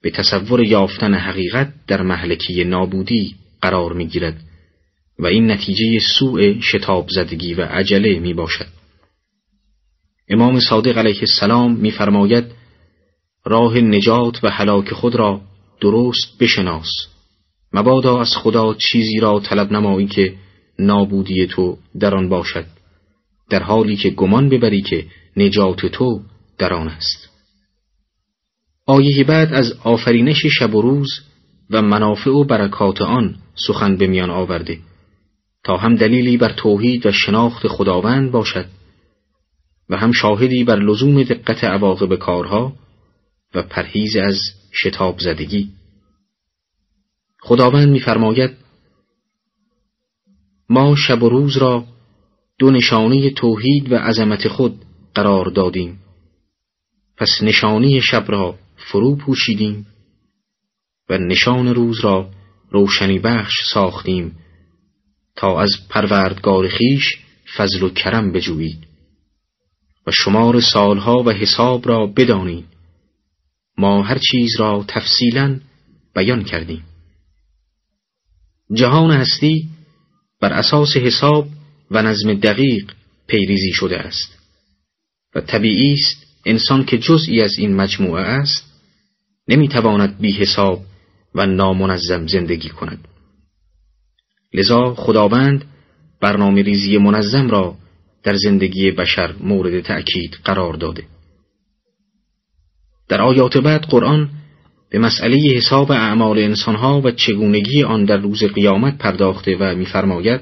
به 0.01 0.11
تصور 0.11 0.63
یافتن 0.63 1.13
حقیقت 1.13 1.73
در 1.87 2.01
محلکی 2.01 2.63
نابودی 2.63 3.35
قرار 3.61 3.93
می 3.93 4.07
گیرد 4.07 4.41
و 5.19 5.25
این 5.25 5.51
نتیجه 5.51 5.99
سوء 5.99 6.61
شتاب 6.61 7.09
زدگی 7.09 7.53
و 7.53 7.61
عجله 7.61 8.19
می 8.19 8.33
باشد. 8.33 8.67
امام 10.29 10.59
صادق 10.59 10.97
علیه 10.97 11.19
السلام 11.19 11.75
میفرماید 11.75 12.45
راه 13.47 13.77
نجات 13.77 14.43
و 14.43 14.49
هلاک 14.49 14.93
خود 14.93 15.15
را 15.15 15.41
درست 15.81 16.37
بشناس. 16.39 16.89
مبادا 17.73 18.21
از 18.21 18.35
خدا 18.35 18.73
چیزی 18.73 19.19
را 19.19 19.39
طلب 19.39 19.71
نمایی 19.71 20.07
که 20.07 20.33
نابودی 20.79 21.47
تو 21.47 21.77
در 21.99 22.15
آن 22.15 22.29
باشد 22.29 22.65
در 23.49 23.63
حالی 23.63 23.95
که 23.95 24.09
گمان 24.09 24.49
ببری 24.49 24.81
که 24.81 25.05
نجات 25.37 25.85
تو 25.85 26.21
در 26.57 26.73
آن 26.73 26.87
است. 26.87 27.29
آیه 28.85 29.23
بعد 29.23 29.53
از 29.53 29.73
آفرینش 29.83 30.45
شب 30.45 30.75
و 30.75 30.81
روز 30.81 31.07
و 31.69 31.81
منافع 31.81 32.31
و 32.31 32.43
برکات 32.43 33.01
آن 33.01 33.35
سخن 33.67 33.97
به 33.97 34.07
میان 34.07 34.29
آورده 34.29 34.79
تا 35.63 35.77
هم 35.77 35.95
دلیلی 35.95 36.37
بر 36.37 36.49
توحید 36.49 37.05
و 37.05 37.11
شناخت 37.11 37.67
خداوند 37.67 38.31
باشد 38.31 38.65
و 39.89 39.97
هم 39.97 40.11
شاهدی 40.11 40.63
بر 40.63 40.79
لزوم 40.79 41.23
دقت 41.23 41.63
عواقب 41.63 42.15
کارها 42.15 42.73
و 43.53 43.63
پرهیز 43.63 44.15
از 44.15 44.39
شتاب 44.83 45.19
زدگی. 45.19 45.69
خداوند 47.39 47.89
می‌فرماید 47.89 48.51
ما 50.69 50.95
شب 50.95 51.23
و 51.23 51.29
روز 51.29 51.57
را 51.57 51.85
دو 52.59 52.71
نشانه 52.71 53.29
توحید 53.29 53.91
و 53.91 53.95
عظمت 53.95 54.47
خود 54.47 54.85
قرار 55.15 55.45
دادیم. 55.45 55.99
پس 57.17 57.29
نشانی 57.41 58.01
شب 58.01 58.25
را 58.27 58.59
فرو 58.91 59.15
پوشیدیم 59.15 59.87
و 61.09 61.17
نشان 61.17 61.75
روز 61.75 61.99
را 61.99 62.29
روشنی 62.71 63.19
بخش 63.19 63.53
ساختیم 63.73 64.39
تا 65.35 65.61
از 65.61 65.69
پروردگار 65.89 66.67
خیش 66.67 67.17
فضل 67.57 67.83
و 67.83 67.89
کرم 67.89 68.31
بجویید 68.31 68.87
و 70.07 70.11
شمار 70.11 70.61
سالها 70.61 71.23
و 71.23 71.31
حساب 71.31 71.87
را 71.87 72.07
بدانید. 72.07 72.76
ما 73.77 74.03
هر 74.03 74.17
چیز 74.17 74.59
را 74.59 74.85
تفصیلا 74.87 75.59
بیان 76.15 76.43
کردیم. 76.43 76.83
جهان 78.73 79.11
هستی 79.11 79.67
بر 80.41 80.53
اساس 80.53 80.97
حساب 80.97 81.47
و 81.91 82.01
نظم 82.01 82.33
دقیق 82.33 82.91
پیریزی 83.27 83.71
شده 83.71 83.99
است 83.99 84.37
و 85.35 85.41
طبیعی 85.41 85.93
است 85.93 86.25
انسان 86.45 86.85
که 86.85 86.97
جزئی 86.97 87.41
از 87.41 87.57
این 87.57 87.75
مجموعه 87.75 88.23
است 88.23 88.63
نمی‌تواند 89.47 90.19
بی 90.19 90.31
حساب 90.31 90.81
و 91.35 91.45
نامنظم 91.45 92.27
زندگی 92.27 92.69
کند. 92.69 93.07
لذا 94.53 94.95
خداوند 94.95 95.65
برنامه 96.21 96.61
ریزی 96.61 96.97
منظم 96.97 97.49
را 97.49 97.77
در 98.23 98.35
زندگی 98.35 98.91
بشر 98.91 99.35
مورد 99.39 99.81
تأکید 99.81 100.37
قرار 100.43 100.73
داده. 100.73 101.03
در 103.09 103.21
آیات 103.21 103.57
بعد 103.57 103.81
قرآن 103.81 104.29
به 104.89 104.99
مسئله 104.99 105.37
حساب 105.55 105.91
اعمال 105.91 106.39
انسانها 106.39 107.01
و 107.01 107.11
چگونگی 107.11 107.83
آن 107.83 108.05
در 108.05 108.17
روز 108.17 108.43
قیامت 108.43 108.97
پرداخته 108.97 109.57
و 109.59 109.75
می‌فرماید 109.75 110.41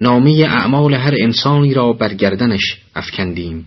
نامی 0.00 0.42
اعمال 0.44 0.94
هر 0.94 1.14
انسانی 1.20 1.74
را 1.74 1.92
بر 1.92 2.14
گردنش 2.14 2.82
افکندیم 2.94 3.66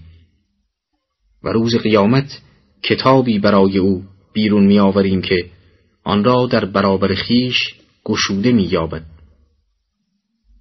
و 1.43 1.50
روز 1.50 1.75
قیامت 1.75 2.41
کتابی 2.83 3.39
برای 3.39 3.77
او 3.77 4.03
بیرون 4.33 4.63
میآوریم 4.63 5.22
که 5.22 5.45
آن 6.03 6.24
را 6.24 6.45
در 6.45 6.65
برابر 6.65 7.13
خیش 7.13 7.74
گشوده 8.03 8.51
مییابد. 8.51 9.03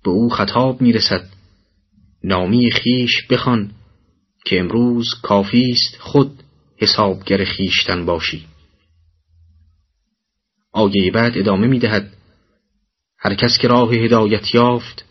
به 0.05 0.11
او 0.11 0.29
خطاب 0.29 0.83
می‌رسد 0.83 1.29
نامی 2.25 2.71
خیش 2.71 3.27
بخوان 3.31 3.71
که 4.45 4.61
امروز 4.61 5.07
کافی 5.23 5.71
است 5.71 5.97
خود 6.01 6.43
حسابگر 6.77 7.45
خیشتن 7.45 8.07
باشی. 8.07 8.47
آیه 10.73 11.11
بعد 11.11 11.39
ادامه 11.39 11.67
می‌دهد 11.67 12.17
هر 13.19 13.35
کس 13.35 13.59
که 13.59 13.69
راه 13.69 13.95
هدایت 13.95 14.55
یافت 14.55 15.05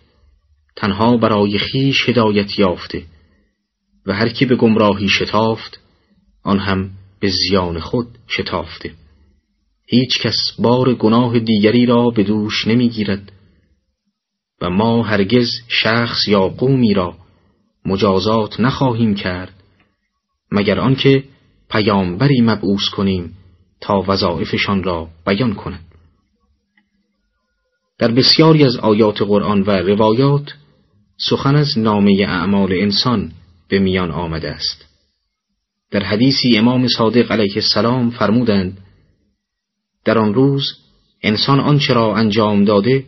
تنها 0.75 1.17
برای 1.17 1.57
خیش 1.57 2.09
هدایت 2.09 2.59
یافته 2.59 3.03
و 4.05 4.13
هر 4.13 4.29
کی 4.29 4.45
به 4.45 4.55
گمراهی 4.55 5.09
شتافت 5.09 5.79
آن 6.43 6.59
هم 6.59 6.91
به 7.19 7.29
زیان 7.29 7.79
خود 7.79 8.07
شتافته. 8.27 8.91
هیچ 9.87 10.21
کس 10.21 10.35
بار 10.59 10.93
گناه 10.93 11.39
دیگری 11.39 11.85
را 11.85 12.09
به 12.09 12.23
دوش 12.23 12.67
نمی‌گیرد 12.67 13.31
و 14.61 14.69
ما 14.69 15.03
هرگز 15.03 15.49
شخص 15.67 16.27
یا 16.27 16.47
قومی 16.47 16.93
را 16.93 17.20
مجازات 17.85 18.59
نخواهیم 18.59 19.15
کرد 19.15 19.53
مگر 20.51 20.79
آنکه 20.79 21.23
پیامبری 21.69 22.41
مبعوث 22.41 22.89
کنیم 22.89 23.37
تا 23.81 24.03
وظایفشان 24.07 24.83
را 24.83 25.09
بیان 25.27 25.53
کند. 25.53 25.85
در 27.99 28.11
بسیاری 28.11 28.63
از 28.63 28.77
آیات 28.77 29.21
قرآن 29.21 29.61
و 29.61 29.71
روایات 29.71 30.53
سخن 31.17 31.55
از 31.55 31.77
نامه 31.77 32.25
اعمال 32.27 32.73
انسان 32.73 33.31
به 33.67 33.79
میان 33.79 34.11
آمده 34.11 34.51
است. 34.51 34.85
در 35.91 36.03
حدیثی 36.03 36.57
امام 36.57 36.87
صادق 36.87 37.31
علیه 37.31 37.55
السلام 37.55 38.09
فرمودند 38.09 38.77
در 40.05 40.17
آن 40.17 40.33
روز 40.33 40.77
انسان 41.23 41.59
آنچه 41.59 41.93
را 41.93 42.15
انجام 42.15 42.65
داده 42.65 43.05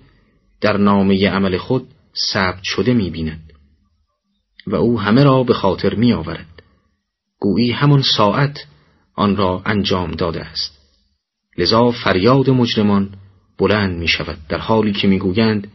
در 0.61 0.77
نامه 0.77 1.29
عمل 1.29 1.57
خود 1.57 1.87
ثبت 2.33 2.63
شده 2.63 2.93
می 2.93 3.09
بیند 3.09 3.52
و 4.67 4.75
او 4.75 4.99
همه 4.99 5.23
را 5.23 5.43
به 5.43 5.53
خاطر 5.53 5.95
می 5.95 6.13
آورد 6.13 6.63
گویی 7.39 7.71
همان 7.71 8.01
ساعت 8.17 8.59
آن 9.15 9.35
را 9.35 9.61
انجام 9.65 10.11
داده 10.11 10.41
است. 10.41 10.79
لذا 11.57 11.91
فریاد 11.91 12.49
مجرمان 12.49 13.09
بلند 13.57 13.97
می 13.99 14.07
شود 14.07 14.37
در 14.49 14.57
حالی 14.57 14.91
که 14.91 15.07
می‌گویند 15.07 15.67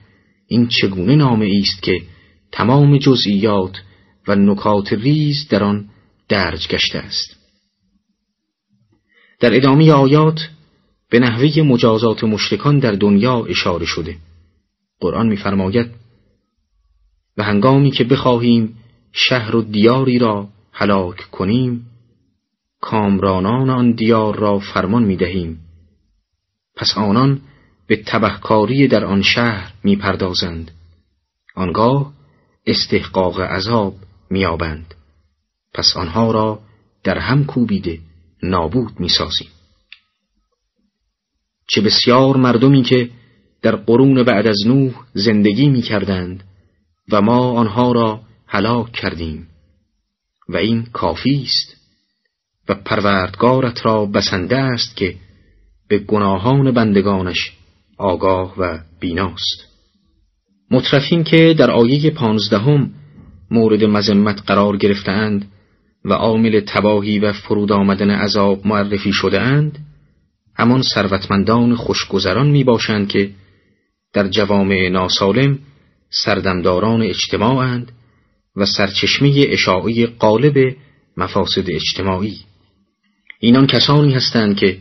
این 0.46 0.68
چگونه 0.68 1.16
نامه 1.16 1.60
است 1.62 1.82
که 1.82 2.02
تمام 2.52 2.98
جزئیات 2.98 3.82
و 4.28 4.34
نکات 4.34 4.92
ریز 4.92 5.48
در 5.48 5.64
آن 5.64 5.88
درج 6.28 6.68
گشته 6.68 6.98
است. 6.98 7.36
در 9.40 9.56
ادامه 9.56 9.92
آیات 9.92 10.48
به 11.10 11.18
نحوه 11.18 11.62
مجازات 11.62 12.24
مشرکان 12.24 12.78
در 12.78 12.92
دنیا 12.92 13.44
اشاره 13.44 13.86
شده. 13.86 14.16
قرآن 15.00 15.28
می‌فرماید 15.28 15.90
و 17.38 17.42
هنگامی 17.42 17.90
که 17.90 18.04
بخواهیم 18.04 18.76
شهر 19.12 19.56
و 19.56 19.62
دیاری 19.62 20.18
را 20.18 20.48
هلاک 20.72 21.30
کنیم 21.30 21.86
کامرانان 22.80 23.70
آن 23.70 23.92
دیار 23.92 24.36
را 24.36 24.58
فرمان 24.58 25.02
می‌دهیم. 25.02 25.58
پس 26.76 26.94
آنان 26.96 27.40
به 27.86 27.96
تبهکاری 27.96 28.88
در 28.88 29.04
آن 29.04 29.22
شهر 29.22 29.72
می‌پردازند. 29.84 30.70
آنگاه 31.54 32.12
استحقاق 32.66 33.40
عذاب 33.40 33.94
میابند 34.30 34.94
پس 35.74 35.92
آنها 35.96 36.30
را 36.30 36.60
در 37.04 37.18
هم 37.18 37.44
کوبیده 37.44 37.98
نابود 38.42 39.00
می‌سازیم. 39.00 39.48
چه 41.66 41.80
بسیار 41.80 42.36
مردمی 42.36 42.82
که 42.82 43.10
در 43.62 43.76
قرون 43.76 44.22
بعد 44.22 44.46
از 44.46 44.66
نوح 44.66 44.92
زندگی 45.14 45.68
می‌کردند 45.68 46.44
و 47.12 47.22
ما 47.22 47.50
آنها 47.52 47.92
را 47.92 48.20
هلاک 48.46 48.92
کردیم. 48.92 49.46
و 50.48 50.56
این 50.56 50.86
کافی 50.92 51.42
است. 51.42 51.76
و 52.68 52.74
پروردگارت 52.74 53.86
را 53.86 54.06
بسنده 54.06 54.56
است 54.56 54.96
که 54.96 55.14
به 55.88 55.98
گناهان 55.98 56.70
بندگانش 56.70 57.52
آگاه 57.98 58.54
و 58.58 58.78
بیناست. 59.00 59.68
مترفین 60.70 61.24
که 61.24 61.54
در 61.58 61.70
آیه 61.70 62.10
پانزدهم 62.10 62.90
مورد 63.50 63.84
مذمت 63.84 64.42
قرار 64.46 64.76
گرفتهاند 64.76 65.52
و 66.04 66.12
عامل 66.12 66.60
تباهی 66.60 67.18
و 67.18 67.32
فرود 67.32 67.72
آمدن 67.72 68.10
عذاب 68.10 68.66
معرفی 68.66 69.12
شده 69.12 69.40
اند 69.40 69.78
همان 70.56 70.82
ثروتمندان 70.82 71.74
خوشگذران 71.74 72.50
می 72.50 72.64
باشند 72.64 73.08
که 73.08 73.30
در 74.12 74.28
جوامع 74.28 74.88
ناسالم 74.88 75.58
سردمداران 76.10 77.02
اجتماعند 77.02 77.92
و 78.56 78.66
سرچشمه 78.66 79.44
اشاعی 79.48 80.06
قالب 80.06 80.76
مفاسد 81.16 81.70
اجتماعی 81.70 82.38
اینان 83.40 83.66
کسانی 83.66 84.14
هستند 84.14 84.56
که 84.56 84.78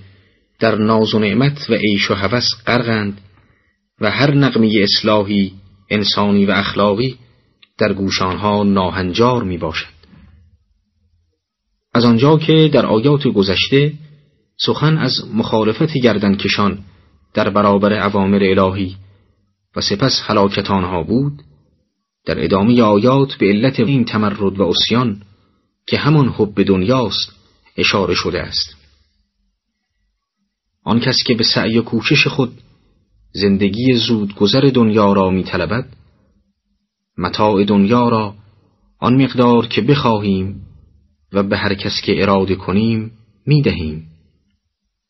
در 0.60 0.76
ناز 0.76 1.16
و 1.16 1.20
نعمت 1.20 1.70
و 1.70 1.74
عیش 1.74 2.12
و 2.12 2.14
هوس 2.14 2.46
غرقند 2.68 3.22
و 4.02 4.12
هر 4.12 4.34
نقمی 4.34 4.80
اصلاحی 4.84 5.54
انسانی 5.90 6.46
و 6.46 6.52
اخلاقی 6.52 7.18
در 7.78 7.94
گوشانها 7.94 8.64
ناهنجار 8.64 9.44
می 9.44 9.58
باشد. 9.58 9.98
از 11.94 12.06
آنجا 12.06 12.38
که 12.38 12.70
در 12.74 12.86
آیات 12.86 13.28
گذشته 13.28 13.94
سخن 14.58 14.98
از 14.98 15.12
مخالفت 15.34 15.94
گردنکشان 15.94 16.80
در 17.34 17.50
برابر 17.50 17.94
عوامر 17.94 18.44
الهی 18.44 18.96
و 19.78 19.82
سپس 19.82 20.22
حلاکت 20.26 20.72
آنها 20.72 21.04
بود 21.04 21.44
در 22.26 22.44
ادامه 22.44 22.82
آیات 22.82 23.36
به 23.36 23.46
علت 23.46 23.80
این 23.80 24.06
تمرد 24.06 24.60
و 24.60 24.64
اسیان 24.64 25.22
که 25.88 25.98
همان 25.98 26.30
حب 26.30 26.64
دنیاست 26.64 27.32
اشاره 27.78 28.14
شده 28.14 28.42
است. 28.42 28.76
آن 30.84 31.00
کس 31.00 31.16
که 31.26 31.34
به 31.34 31.44
سعی 31.44 31.78
و 31.78 31.82
کوشش 31.82 32.28
خود 32.28 32.62
زندگی 33.34 33.94
زودگذر 33.94 34.72
دنیا 34.74 35.14
را 35.14 35.30
می 35.30 35.44
طلبد 35.44 35.86
متاع 37.18 37.64
دنیا 37.64 38.10
را 38.10 38.36
آن 39.00 39.24
مقدار 39.24 39.68
که 39.68 39.82
بخواهیم 39.82 40.62
و 41.34 41.44
به 41.44 41.58
هر 41.58 41.74
کس 41.74 42.02
که 42.02 42.22
اراده 42.22 42.56
کنیم 42.56 43.12
می 43.46 43.62
دهیم 43.62 44.08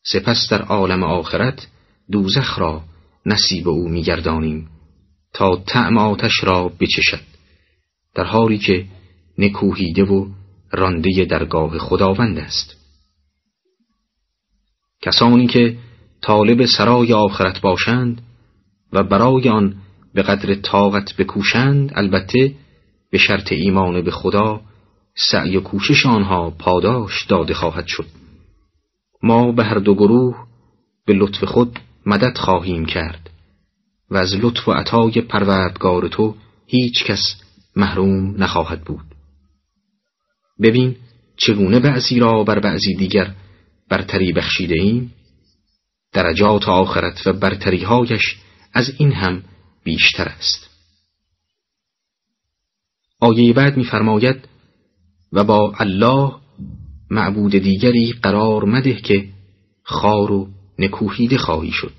سپس 0.06 0.48
در 0.50 0.62
عالم 0.62 1.02
آخرت 1.02 1.66
دوزخ 2.10 2.58
را 2.58 2.82
نصیب 3.26 3.68
او 3.68 3.88
میگردانیم 3.88 4.68
تا 5.32 5.56
طعم 5.66 5.98
آتش 5.98 6.44
را 6.44 6.68
بچشد 6.68 7.20
در 8.14 8.24
حالی 8.24 8.58
که 8.58 8.84
نکوهیده 9.38 10.04
و 10.04 10.28
رانده 10.72 11.24
درگاه 11.24 11.78
خداوند 11.78 12.38
است. 12.38 12.76
کسانی 15.02 15.46
که 15.46 15.76
طالب 16.22 16.66
سرای 16.66 17.12
آخرت 17.12 17.60
باشند 17.60 18.22
و 18.92 19.02
برای 19.02 19.48
آن 19.48 19.74
به 20.14 20.22
قدر 20.22 20.54
طاقت 20.54 21.16
بکوشند 21.16 21.92
البته 21.94 22.54
به 23.10 23.18
شرط 23.18 23.52
ایمان 23.52 24.02
به 24.02 24.10
خدا 24.10 24.60
سعی 25.14 25.56
و 25.56 25.60
کوشش 25.60 26.06
آنها 26.06 26.50
پاداش 26.50 27.26
داده 27.26 27.54
خواهد 27.54 27.86
شد. 27.86 28.06
ما 29.22 29.52
به 29.52 29.64
هر 29.64 29.78
دو 29.78 29.94
گروه 29.94 30.46
به 31.06 31.12
لطف 31.12 31.44
خود 31.44 31.78
مدد 32.06 32.38
خواهیم 32.38 32.84
کرد 32.84 33.30
و 34.10 34.16
از 34.16 34.34
لطف 34.34 34.68
و 34.68 34.72
عطای 34.72 35.20
پروردگار 35.20 36.08
تو 36.08 36.34
هیچ 36.66 37.04
کس 37.04 37.42
محروم 37.76 38.42
نخواهد 38.42 38.84
بود. 38.84 39.04
ببین 40.62 40.96
چگونه 41.36 41.80
بعضی 41.80 42.18
را 42.18 42.44
بر 42.44 42.58
بعضی 42.58 42.94
دیگر 42.94 43.34
برتری 43.88 44.32
بخشیده 44.32 44.74
ایم. 44.74 45.12
درجات 46.12 46.68
آخرت 46.68 47.26
و 47.26 47.32
برتریهایش 47.32 48.36
از 48.72 48.92
این 48.98 49.12
هم 49.12 49.42
بیشتر 49.84 50.24
است. 50.24 50.70
آیه 53.20 53.52
بعد 53.52 53.76
می‌فرماید 53.76 54.48
و 55.32 55.44
با 55.44 55.74
الله 55.78 56.32
معبود 57.10 57.52
دیگری 57.52 58.12
قرار 58.22 58.64
مده 58.64 58.94
که 58.94 59.28
خار 59.82 60.32
و 60.32 60.48
نکوهیده 60.78 61.38
خواهی 61.38 61.70
شد. 61.72 61.92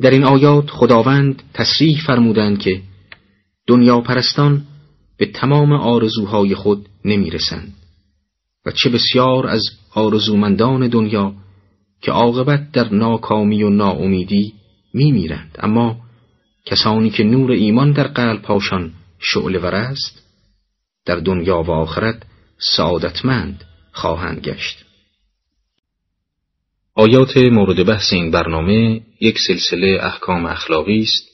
در 0.00 0.10
این 0.10 0.24
آیات 0.24 0.70
خداوند 0.70 1.42
تصریح 1.54 2.06
فرمودند 2.06 2.58
که 2.58 2.82
دنیا 3.66 4.00
پرستان 4.00 4.66
به 5.16 5.26
تمام 5.26 5.72
آرزوهای 5.72 6.54
خود 6.54 6.88
نمی‌رسند 7.04 7.74
و 8.66 8.70
چه 8.70 8.90
بسیار 8.90 9.46
از 9.46 9.62
آرزومندان 9.94 10.88
دنیا 10.88 11.34
که 12.02 12.12
عاقبت 12.12 12.72
در 12.72 12.94
ناکامی 12.94 13.62
و 13.62 13.68
ناامیدی 13.68 14.54
میمیرند. 14.94 15.56
اما 15.58 15.96
کسانی 16.66 17.10
که 17.10 17.24
نور 17.24 17.50
ایمان 17.50 17.92
در 17.92 18.06
قلب 18.06 18.42
پاشان 18.42 18.92
شعله 19.18 19.58
ور 19.58 19.74
است 19.74 20.22
در 21.06 21.16
دنیا 21.16 21.62
و 21.62 21.70
آخرت 21.70 22.22
سعادتمند 22.58 23.64
خواهند 23.92 24.40
گشت. 24.40 24.87
آیات 26.98 27.36
مورد 27.36 27.86
بحث 27.86 28.12
این 28.12 28.30
برنامه 28.30 29.00
یک 29.20 29.38
سلسله 29.46 29.98
احکام 30.02 30.46
اخلاقی 30.46 31.00
است 31.00 31.28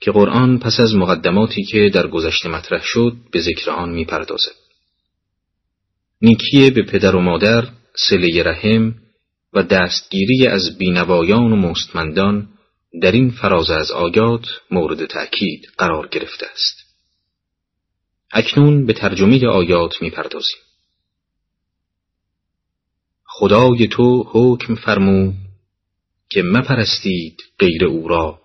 که 0.00 0.10
قرآن 0.10 0.58
پس 0.58 0.80
از 0.80 0.94
مقدماتی 0.94 1.64
که 1.64 1.90
در 1.94 2.06
گذشته 2.06 2.48
مطرح 2.48 2.82
شد 2.84 3.16
به 3.32 3.40
ذکر 3.40 3.70
آن 3.70 3.90
می‌پردازد. 3.90 4.52
نیکی 6.22 6.70
به 6.70 6.82
پدر 6.82 7.16
و 7.16 7.20
مادر، 7.20 7.68
سله 8.08 8.42
رحم 8.42 8.94
و 9.52 9.62
دستگیری 9.62 10.46
از 10.46 10.78
بینوایان 10.78 11.52
و 11.52 11.56
مستمندان 11.56 12.48
در 13.02 13.12
این 13.12 13.30
فراز 13.30 13.70
از 13.70 13.90
آیات 13.90 14.46
مورد 14.70 15.06
تأکید 15.06 15.66
قرار 15.78 16.08
گرفته 16.08 16.46
است. 16.52 16.76
اکنون 18.32 18.86
به 18.86 18.92
ترجمه 18.92 19.46
آیات 19.46 20.02
می‌پردازیم. 20.02 20.58
خدای 23.36 23.86
تو 23.86 24.24
حکم 24.32 24.74
فرمود 24.74 25.34
که 26.30 26.42
مپرستید 26.42 27.42
غیر 27.58 27.84
او 27.84 28.08
را 28.08 28.40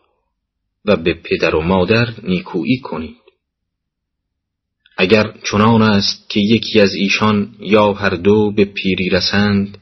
و 0.85 0.95
به 0.95 1.13
پدر 1.13 1.55
و 1.55 1.61
مادر 1.61 2.13
نیکویی 2.23 2.79
کنید. 2.79 3.17
اگر 4.97 5.33
چنان 5.51 5.81
است 5.81 6.29
که 6.29 6.39
یکی 6.39 6.79
از 6.79 6.93
ایشان 6.93 7.55
یا 7.59 7.93
هر 7.93 8.09
دو 8.09 8.51
به 8.51 8.65
پیری 8.65 9.09
رسند 9.09 9.77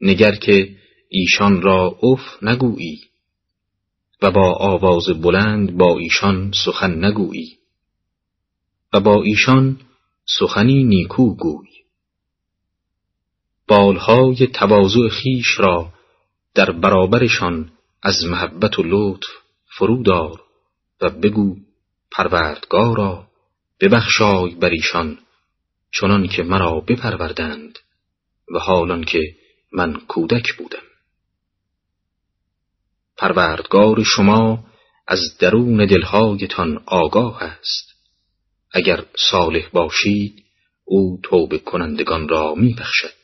نگر 0.00 0.34
که 0.34 0.68
ایشان 1.08 1.62
را 1.62 1.98
اف 2.02 2.42
نگویی 2.42 3.00
و 4.22 4.30
با 4.30 4.52
آواز 4.52 5.08
بلند 5.22 5.76
با 5.76 5.98
ایشان 5.98 6.52
سخن 6.64 7.04
نگویی 7.04 7.58
و 8.92 9.00
با 9.00 9.22
ایشان 9.22 9.80
سخنی 10.38 10.84
نیکو 10.84 11.34
گوی. 11.34 11.71
بالهای 13.72 14.46
تواضع 14.46 15.08
خیش 15.08 15.58
را 15.58 15.92
در 16.54 16.70
برابرشان 16.70 17.72
از 18.02 18.24
محبت 18.24 18.78
و 18.78 18.82
لطف 18.86 19.28
فرودار 19.76 20.42
و 21.00 21.10
بگو 21.10 21.56
پروردگارا 22.10 23.26
ببخشای 23.80 24.54
بر 24.54 24.68
ایشان 24.68 25.18
چنان 25.92 26.28
که 26.28 26.42
مرا 26.42 26.80
بپروردند 26.80 27.78
و 28.54 28.58
حالان 28.58 29.04
که 29.04 29.22
من 29.72 30.00
کودک 30.08 30.56
بودم 30.56 30.86
پروردگار 33.16 34.02
شما 34.02 34.64
از 35.06 35.20
درون 35.38 35.86
دلهایتان 35.86 36.82
آگاه 36.86 37.42
است 37.42 37.94
اگر 38.72 39.04
صالح 39.30 39.68
باشید 39.72 40.44
او 40.84 41.20
توبه 41.22 41.58
کنندگان 41.58 42.28
را 42.28 42.54
می 42.54 42.74
بخشد. 42.74 43.21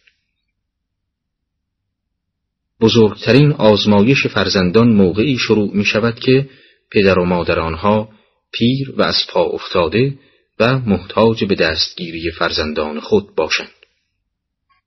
بزرگترین 2.80 3.52
آزمایش 3.52 4.26
فرزندان 4.26 4.88
موقعی 4.88 5.38
شروع 5.38 5.70
می 5.76 5.84
شود 5.84 6.18
که 6.18 6.48
پدر 6.90 7.18
و 7.18 7.24
مادر 7.24 7.58
آنها 7.58 8.08
پیر 8.52 8.94
و 8.96 9.02
از 9.02 9.16
پا 9.28 9.42
افتاده 9.42 10.14
و 10.60 10.78
محتاج 10.78 11.44
به 11.44 11.54
دستگیری 11.54 12.30
فرزندان 12.30 13.00
خود 13.00 13.34
باشند. 13.34 13.68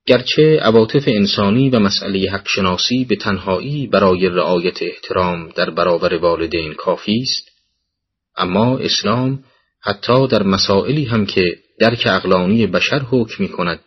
گرچه 0.06 0.60
عواطف 0.62 1.04
انسانی 1.06 1.70
و 1.70 1.78
مسئله 1.78 2.30
حق 2.30 2.48
شناسی 2.48 3.04
به 3.04 3.16
تنهایی 3.16 3.86
برای 3.86 4.28
رعایت 4.28 4.82
احترام 4.82 5.48
در 5.48 5.70
برابر 5.70 6.14
والدین 6.14 6.74
کافی 6.74 7.22
است 7.22 7.48
اما 8.36 8.78
اسلام 8.78 9.44
حتی 9.80 10.26
در 10.26 10.42
مسائلی 10.42 11.04
هم 11.04 11.26
که 11.26 11.56
درک 11.80 12.06
اقلانی 12.06 12.66
بشر 12.66 12.98
حکم 12.98 13.34
می 13.38 13.48
کند 13.48 13.80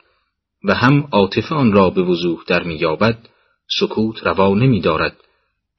و 0.64 0.74
هم 0.74 1.08
عاطفه 1.12 1.56
آن 1.56 1.72
را 1.72 1.90
به 1.90 2.02
وضوح 2.02 2.40
در 2.48 2.64
مییابد 2.64 3.18
سکوت 3.68 4.28
روا 4.28 4.56
نمی 4.56 4.82
دارد 4.82 5.18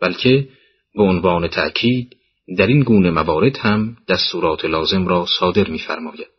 بلکه 0.01 0.49
به 0.94 1.03
عنوان 1.03 1.49
تأکید 1.49 2.16
در 2.59 2.66
این 2.66 2.83
گونه 2.83 3.11
موارد 3.11 3.59
هم 3.59 3.96
دستورات 4.09 4.64
لازم 4.64 5.07
را 5.07 5.27
صادر 5.38 5.68
می‌فرماید. 5.68 6.37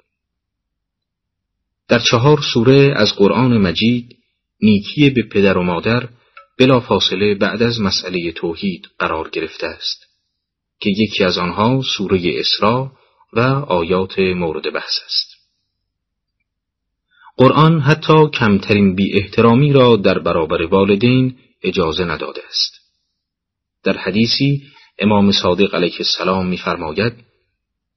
در 1.87 1.99
چهار 1.99 2.39
سوره 2.53 2.93
از 2.95 3.15
قرآن 3.15 3.57
مجید 3.57 4.17
نیکی 4.61 5.09
به 5.09 5.23
پدر 5.31 5.57
و 5.57 5.63
مادر 5.63 6.09
بلا 6.59 6.79
فاصله 6.79 7.35
بعد 7.35 7.63
از 7.63 7.81
مسئله 7.81 8.31
توحید 8.31 8.87
قرار 8.99 9.29
گرفته 9.29 9.67
است 9.67 10.07
که 10.79 10.89
یکی 10.89 11.23
از 11.23 11.37
آنها 11.37 11.81
سوره 11.97 12.39
اسراء 12.39 12.91
و 13.33 13.39
آیات 13.67 14.19
مورد 14.19 14.73
بحث 14.73 14.99
است. 15.05 15.36
قرآن 17.37 17.79
حتی 17.79 18.29
کمترین 18.33 18.95
بی 18.95 19.13
احترامی 19.13 19.73
را 19.73 19.95
در 19.95 20.19
برابر 20.19 20.61
والدین 20.61 21.35
اجازه 21.63 22.03
نداده 22.05 22.41
است. 22.49 22.73
در 23.83 23.97
حدیثی 23.97 24.63
امام 24.99 25.31
صادق 25.31 25.75
علیه 25.75 25.95
السلام 25.99 26.47
می‌فرماید 26.47 27.13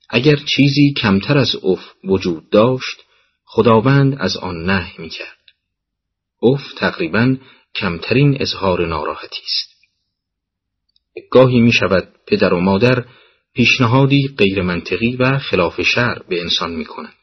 اگر 0.09 0.37
چیزی 0.37 0.93
کمتر 0.93 1.39
از 1.39 1.57
اف 1.65 1.81
وجود 2.05 2.51
داشت 2.51 3.01
خداوند 3.45 4.17
از 4.21 4.37
آن 4.37 4.65
نه 4.65 4.93
می‌کرد. 4.99 5.39
اف 6.43 6.73
تقریبا 6.77 7.37
کمترین 7.75 8.37
اظهار 8.41 8.87
ناراحتی 8.87 9.43
است. 9.45 9.71
گاهی 11.31 11.61
می 11.61 11.73
شود 11.73 12.09
پدر 12.27 12.55
و 12.55 12.61
مادر 12.61 13.05
پیشنهادی 13.55 14.35
غیر 14.39 14.63
منطقی 14.63 15.17
و 15.17 15.39
خلاف 15.39 15.83
شر 15.83 16.23
به 16.29 16.41
انسان 16.41 16.71
می 16.71 16.85
کنند. 16.85 17.20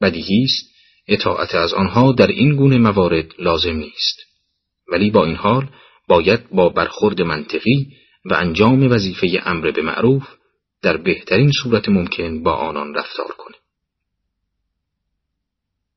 بدیهی 0.00 0.44
است 0.44 0.70
اطاعت 1.08 1.54
از 1.54 1.74
آنها 1.74 2.12
در 2.12 2.26
این 2.26 2.56
گونه 2.56 2.78
موارد 2.78 3.34
لازم 3.38 3.76
نیست. 3.76 4.16
ولی 4.92 5.10
با 5.10 5.24
این 5.24 5.36
حال 5.36 5.68
باید 6.08 6.50
با 6.50 6.68
برخورد 6.68 7.22
منطقی 7.22 7.92
و 8.24 8.34
انجام 8.34 8.92
وظیفه 8.92 9.42
امر 9.44 9.70
به 9.70 9.82
معروف 9.82 10.28
در 10.82 10.96
بهترین 10.96 11.50
صورت 11.62 11.88
ممکن 11.88 12.42
با 12.42 12.52
آنان 12.52 12.94
رفتار 12.94 13.32
کنه. 13.38 13.56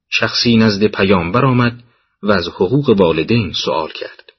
شخصی 0.10 0.56
نزد 0.56 0.88
پیامبر 0.88 1.46
آمد 1.46 1.84
و 2.24 2.32
از 2.32 2.48
حقوق 2.48 2.90
والدین 3.00 3.54
سوال 3.54 3.92
کرد. 3.92 4.34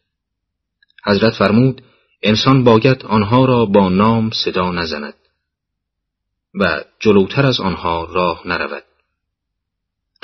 حضرت 1.07 1.35
فرمود 1.35 1.83
انسان 2.23 2.65
باید 2.65 3.03
آنها 3.07 3.45
را 3.45 3.67
با 3.67 3.89
نام 3.89 4.31
صدا 4.31 4.73
نزند 4.73 5.15
و 6.55 6.85
جلوتر 7.01 7.47
از 7.47 7.61
آنها 7.61 8.05
راه 8.05 8.49
نرود. 8.49 8.85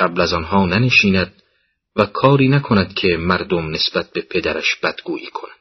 قبل 0.00 0.20
از 0.20 0.32
آنها 0.32 0.66
ننشیند 0.66 1.42
و 1.96 2.06
کاری 2.06 2.48
نکند 2.48 2.94
که 2.94 3.08
مردم 3.16 3.70
نسبت 3.70 4.12
به 4.12 4.20
پدرش 4.20 4.76
بدگویی 4.82 5.26
کنند. 5.26 5.56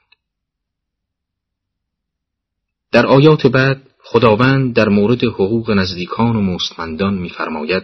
در 2.92 3.06
آیات 3.06 3.48
بعد 3.48 3.90
خداوند 4.04 4.76
در 4.76 4.90
مورد 4.90 5.24
حقوق 5.24 5.72
نزدیکان 5.72 6.36
و 6.36 6.42
مستمندان 6.42 7.14
می‌فرماید 7.14 7.84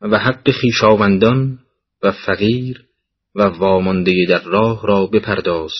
و 0.00 0.18
حق 0.18 0.50
خیشاوندان 0.50 1.58
و 2.02 2.12
فقیر 2.12 2.84
و 3.34 3.42
وامانده 3.42 4.26
در 4.28 4.42
راه 4.42 4.86
را 4.86 5.06
بپرداز 5.06 5.72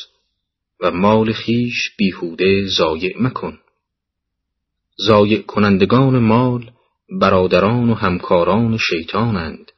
و 0.80 0.90
مال 0.90 1.32
خیش 1.32 1.96
بیهوده 1.98 2.66
زایع 2.66 3.22
مکن 3.22 3.58
زایع 4.96 5.42
کنندگان 5.42 6.18
مال 6.18 6.70
برادران 7.20 7.90
و 7.90 7.94
همکاران 7.94 8.78
شیطانند 8.78 9.72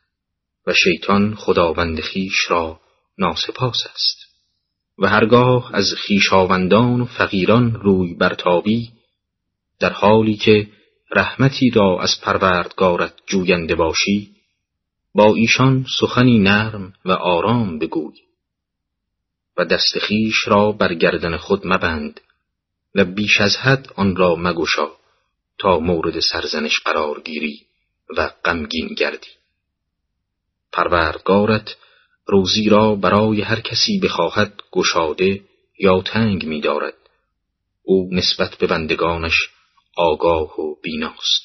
و 0.67 0.73
شیطان 0.73 1.35
خداوند 1.35 2.01
خیش 2.01 2.51
را 2.51 2.81
ناسپاس 3.19 3.87
است. 3.95 4.25
و 4.99 5.09
هرگاه 5.09 5.71
از 5.75 5.95
خیشاوندان 5.97 7.01
و 7.01 7.05
فقیران 7.05 7.75
روی 7.75 8.15
برتابی 8.15 8.91
در 9.81 9.93
حالی 9.93 10.37
که 10.37 10.69
رحمتی 11.11 11.71
را 11.71 12.01
از 12.01 12.21
پروردگارت 12.23 13.15
جوینده 13.27 13.75
باشی 13.75 14.31
با 15.15 15.35
ایشان 15.35 15.87
سخنی 16.01 16.39
نرم 16.39 16.93
و 17.05 17.13
آرام 17.13 17.79
بگوی 17.79 18.15
و 19.57 19.65
دست 19.65 19.99
خیش 19.99 20.49
را 20.49 20.73
بر 20.73 20.95
گردن 20.95 21.37
خود 21.37 21.67
مبند 21.67 22.21
و 22.95 23.05
بیش 23.05 23.41
از 23.41 23.57
حد 23.57 23.93
آن 23.97 24.17
را 24.17 24.37
مگشا. 24.37 24.89
تا 25.65 25.79
مورد 25.79 26.21
سرزنش 26.21 26.81
قرار 26.81 27.21
گیری 27.21 27.67
و 28.17 28.31
غمگین 28.45 28.89
گردی 28.95 29.29
پروردگارت 30.73 31.77
روزی 32.27 32.69
را 32.69 32.95
برای 32.95 33.41
هر 33.41 33.61
کسی 33.61 34.01
بخواهد 34.03 34.61
گشاده 34.73 35.41
یا 35.79 36.03
تنگ 36.03 36.47
می 36.47 36.61
دارد. 36.61 36.95
او 37.83 38.09
نسبت 38.13 38.57
به 38.59 38.67
بندگانش 38.67 39.35
آگاه 39.97 40.61
و 40.61 40.75
بیناست. 40.83 41.43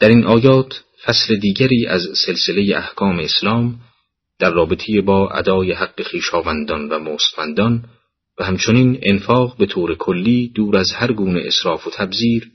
در 0.00 0.08
این 0.08 0.24
آیات 0.24 0.84
فصل 1.04 1.36
دیگری 1.36 1.86
از 1.86 2.02
سلسله 2.26 2.76
احکام 2.76 3.18
اسلام 3.18 3.80
در 4.38 4.50
رابطه 4.50 5.00
با 5.00 5.30
ادای 5.30 5.72
حق 5.72 6.02
خیشاوندان 6.02 6.88
و 6.88 6.98
مستمندان 6.98 7.84
و 8.40 8.44
همچنین 8.44 8.98
انفاق 9.02 9.56
به 9.56 9.66
طور 9.66 9.94
کلی 9.94 10.52
دور 10.54 10.76
از 10.76 10.92
هر 10.92 11.12
گونه 11.12 11.42
اصراف 11.46 11.86
و 11.86 11.90
تبذیر 11.90 12.50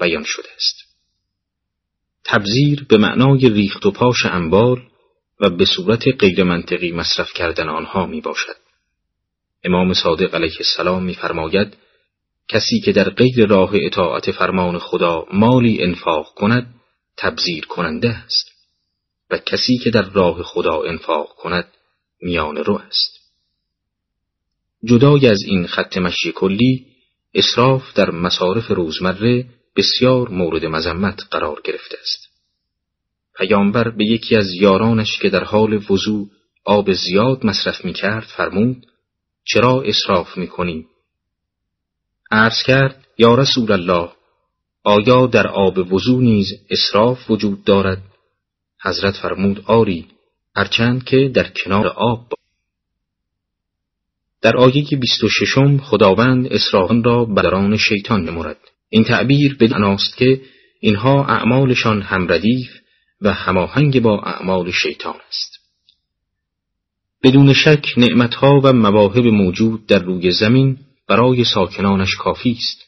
بیان 0.00 0.24
شده 0.26 0.48
است. 0.56 0.76
تبذیر 2.24 2.84
به 2.88 2.98
معنای 2.98 3.48
ریخت 3.48 3.86
و 3.86 3.90
پاش 3.90 4.26
انبال 4.26 4.82
و 5.40 5.50
به 5.50 5.64
صورت 5.64 6.08
غیر 6.18 6.44
منطقی 6.44 6.92
مصرف 6.92 7.32
کردن 7.32 7.68
آنها 7.68 8.06
می 8.06 8.20
باشد. 8.20 8.56
امام 9.64 9.94
صادق 9.94 10.34
علیه 10.34 10.56
السلام 10.58 11.04
می‌فرماید 11.04 11.76
کسی 12.48 12.80
که 12.80 12.92
در 12.92 13.10
غیر 13.10 13.46
راه 13.46 13.70
اطاعت 13.74 14.30
فرمان 14.30 14.78
خدا 14.78 15.26
مالی 15.32 15.82
انفاق 15.82 16.34
کند 16.34 16.74
تبذیر 17.16 17.66
کننده 17.66 18.08
است 18.08 18.50
و 19.30 19.38
کسی 19.38 19.78
که 19.78 19.90
در 19.90 20.10
راه 20.10 20.42
خدا 20.42 20.82
انفاق 20.82 21.28
کند 21.28 21.68
میان 22.22 22.56
رو 22.56 22.74
است. 22.74 23.15
جدای 24.86 25.28
از 25.28 25.42
این 25.46 25.66
خط 25.66 25.96
مشی 25.96 26.32
کلی 26.32 26.86
اصراف 27.34 27.92
در 27.94 28.10
مصارف 28.10 28.70
روزمره 28.70 29.44
بسیار 29.76 30.28
مورد 30.28 30.64
مذمت 30.64 31.22
قرار 31.30 31.60
گرفته 31.64 31.96
است. 32.00 32.28
پیامبر 33.38 33.88
به 33.88 34.04
یکی 34.04 34.36
از 34.36 34.52
یارانش 34.54 35.18
که 35.18 35.30
در 35.30 35.44
حال 35.44 35.82
وضوع 35.90 36.28
آب 36.64 36.92
زیاد 36.92 37.46
مصرف 37.46 37.84
می 37.84 37.92
کرد 37.92 38.26
فرمود 38.36 38.86
چرا 39.44 39.82
اصراف 39.82 40.36
می 40.36 40.46
کنی؟ 40.46 40.86
عرض 42.30 42.62
کرد 42.66 43.06
یا 43.18 43.34
رسول 43.34 43.72
الله 43.72 44.08
آیا 44.84 45.26
در 45.26 45.46
آب 45.46 45.92
وضوع 45.92 46.22
نیز 46.22 46.52
اصراف 46.70 47.30
وجود 47.30 47.64
دارد؟ 47.64 48.02
حضرت 48.82 49.14
فرمود 49.16 49.64
آری 49.66 50.06
هرچند 50.56 51.04
که 51.04 51.30
در 51.34 51.48
کنار 51.64 51.86
آب. 51.86 52.32
در 54.46 54.56
آیه 54.56 54.84
26 55.00 55.54
خداوند 55.82 56.52
اسرافان 56.52 57.04
را 57.04 57.24
بدران 57.24 57.76
شیطان 57.76 58.24
نمورد 58.24 58.58
این 58.88 59.04
تعبیر 59.04 59.56
به 59.56 59.74
است 59.74 60.16
که 60.16 60.40
اینها 60.80 61.24
اعمالشان 61.24 62.02
همردیف 62.02 62.68
و 63.20 63.32
هماهنگ 63.32 64.02
با 64.02 64.20
اعمال 64.20 64.70
شیطان 64.70 65.14
است. 65.28 65.58
بدون 67.22 67.52
شک 67.52 67.94
نعمتها 67.96 68.60
و 68.64 68.72
مواهب 68.72 69.26
موجود 69.26 69.86
در 69.86 70.02
روی 70.02 70.30
زمین 70.30 70.78
برای 71.08 71.44
ساکنانش 71.44 72.14
کافی 72.16 72.50
است 72.58 72.84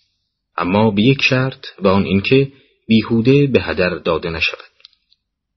اما 0.56 0.90
به 0.90 1.02
یک 1.02 1.22
شرط 1.22 1.66
و 1.82 1.88
آن 1.88 2.04
اینکه 2.04 2.52
بیهوده 2.88 3.46
به 3.46 3.62
هدر 3.62 3.98
داده 3.98 4.30
نشود 4.30 4.72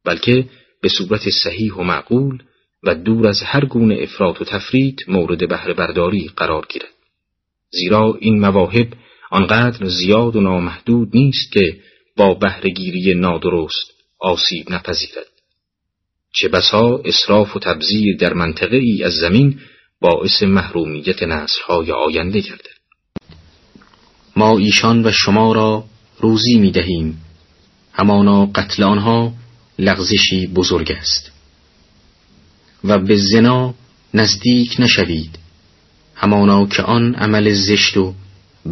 بلکه 0.06 0.50
به 0.82 0.90
صورت 0.90 1.30
صحیح 1.30 1.74
و 1.74 1.84
معقول 1.84 2.44
و 2.84 2.96
دور 2.96 3.28
از 3.28 3.42
هر 3.44 3.66
گونه 3.66 3.98
افراط 4.02 4.42
و 4.42 4.46
تفرید 4.46 5.00
مورد 5.08 5.50
بهره 5.50 5.74
برداری 5.74 6.32
قرار 6.36 6.66
گیرد. 6.70 6.94
زیرا 7.72 8.18
این 8.20 8.40
مواهب 8.40 8.88
آنقدر 9.32 9.88
زیاد 9.88 10.36
و 10.36 10.42
نامحدود 10.42 11.10
نیست 11.14 11.52
که 11.52 11.78
با 12.18 12.34
بهرهگیری 12.34 13.14
نادرست 13.14 13.92
آسیب 14.20 14.72
نپذیرد. 14.72 15.26
چه 16.34 16.48
بسا 16.48 17.02
اصراف 17.06 17.56
و 17.56 17.60
تبذیر 17.60 18.18
در 18.18 18.34
منطقه 18.34 18.78
ای 18.78 19.04
از 19.04 19.14
زمین 19.14 19.60
باعث 20.02 20.44
محرومیت 20.44 21.24
نسلهای 21.24 21.92
آینده 21.92 22.40
گردد. 22.40 22.82
ما 24.36 24.58
ایشان 24.58 25.06
و 25.06 25.12
شما 25.12 25.54
را 25.54 25.84
روزی 26.20 26.60
می 26.60 26.72
دهیم 26.72 27.22
همانا 27.94 28.46
قتل 28.46 28.84
آنها 28.84 29.34
لغزشی 29.80 30.48
بزرگ 30.48 30.92
است. 30.92 31.32
و 32.84 33.00
به 33.00 33.18
زنا 33.18 33.74
نزدیک 34.14 34.76
نشوید 34.80 35.40
همانا 36.16 36.66
که 36.66 36.84
آن 36.84 37.16
عمل 37.16 37.54
زشت 37.54 37.98
و 37.98 38.14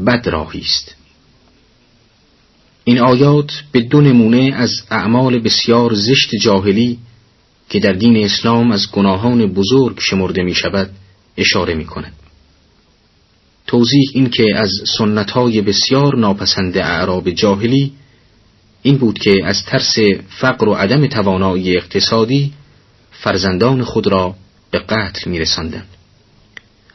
بد 0.06 0.30
راهی 0.30 0.60
است 0.62 0.96
این 2.84 3.00
آیات 3.00 3.64
به 3.72 3.82
دو 3.82 4.02
نمونه 4.02 4.54
از 4.56 4.82
اعمال 4.92 5.40
بسیار 5.40 5.94
زشت 5.94 6.36
جاهلی 6.36 7.00
که 7.70 7.80
در 7.80 7.94
دین 7.94 8.26
اسلام 8.26 8.72
از 8.72 8.92
گناهان 8.92 9.46
بزرگ 9.46 10.00
شمرده 10.00 10.44
می 10.44 10.56
شود 10.56 10.90
اشاره 11.38 11.74
می 11.74 11.86
کند. 11.86 12.14
توضیح 13.68 14.10
این 14.14 14.30
که 14.30 14.46
از 14.56 14.72
سنتهای 14.98 15.62
بسیار 15.62 16.16
ناپسند 16.16 16.78
اعراب 16.78 17.30
جاهلی 17.30 17.92
این 18.82 18.98
بود 18.98 19.20
که 19.20 19.46
از 19.46 19.64
ترس 19.66 19.96
فقر 20.42 20.70
و 20.70 20.74
عدم 20.74 21.08
توانایی 21.08 21.78
اقتصادی 21.78 22.54
فرزندان 23.22 23.84
خود 23.84 24.08
را 24.08 24.36
به 24.72 24.80
قتل 24.80 25.30
می 25.30 25.40
رسندن. 25.40 25.84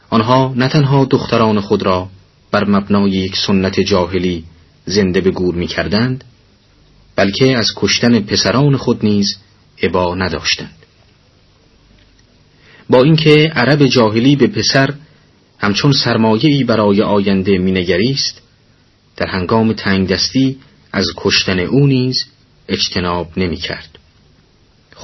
آنها 0.09 0.53
نه 0.55 0.67
تنها 0.67 1.05
دختران 1.05 1.59
خود 1.59 1.83
را 1.83 2.09
بر 2.51 2.65
مبنای 2.65 3.11
یک 3.11 3.37
سنت 3.37 3.79
جاهلی 3.79 4.43
زنده 4.85 5.21
به 5.21 5.31
گور 5.31 5.55
می 5.55 5.67
کردند 5.67 6.23
بلکه 7.15 7.57
از 7.57 7.67
کشتن 7.75 8.19
پسران 8.19 8.77
خود 8.77 9.05
نیز 9.05 9.37
عبا 9.83 10.15
نداشتند 10.15 10.75
با 12.89 13.03
اینکه 13.03 13.51
عرب 13.55 13.85
جاهلی 13.85 14.35
به 14.35 14.47
پسر 14.47 14.93
همچون 15.59 15.91
سرمایه‌ای 15.91 16.63
برای 16.63 17.01
آینده 17.01 17.57
مینگریست 17.57 18.41
در 19.17 19.27
هنگام 19.27 19.73
تنگ 19.73 20.07
دستی 20.07 20.57
از 20.91 21.05
کشتن 21.17 21.59
او 21.59 21.87
نیز 21.87 22.25
اجتناب 22.67 23.27
نمی 23.37 23.57
کرد. 23.57 23.94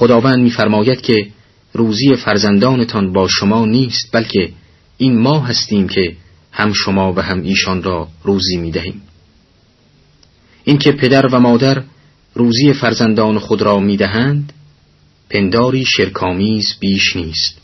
خداوند 0.02 0.38
میفرماید 0.38 1.00
که 1.00 1.26
روزی 1.72 2.16
فرزندانتان 2.16 3.12
با 3.12 3.28
شما 3.28 3.66
نیست 3.66 4.08
بلکه 4.12 4.52
این 4.98 5.18
ما 5.18 5.40
هستیم 5.40 5.88
که 5.88 6.16
هم 6.52 6.72
شما 6.72 7.12
و 7.12 7.20
هم 7.20 7.42
ایشان 7.42 7.82
را 7.82 8.08
روزی 8.24 8.56
می 8.56 8.70
دهیم. 8.70 9.02
اینکه 10.64 10.92
پدر 10.92 11.26
و 11.26 11.40
مادر 11.40 11.82
روزی 12.34 12.72
فرزندان 12.72 13.38
خود 13.38 13.62
را 13.62 13.80
می 13.80 13.96
دهند 13.96 14.52
پنداری 15.30 15.84
شرکامیز 15.84 16.74
بیش 16.80 17.16
نیست 17.16 17.58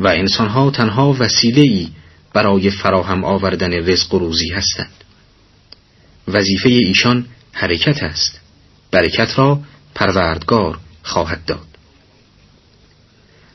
و 0.00 0.08
انسانها 0.08 0.70
تنها 0.70 1.16
وسیله 1.18 1.62
ای 1.62 1.88
برای 2.34 2.70
فراهم 2.70 3.24
آوردن 3.24 3.72
رزق 3.72 4.14
و 4.14 4.18
روزی 4.18 4.48
هستند 4.48 5.04
وظیفه 6.28 6.68
ایشان 6.68 7.26
حرکت 7.52 8.02
است 8.02 8.40
برکت 8.90 9.38
را 9.38 9.60
پروردگار 9.94 10.78
خواهد 11.02 11.44
داد. 11.44 11.66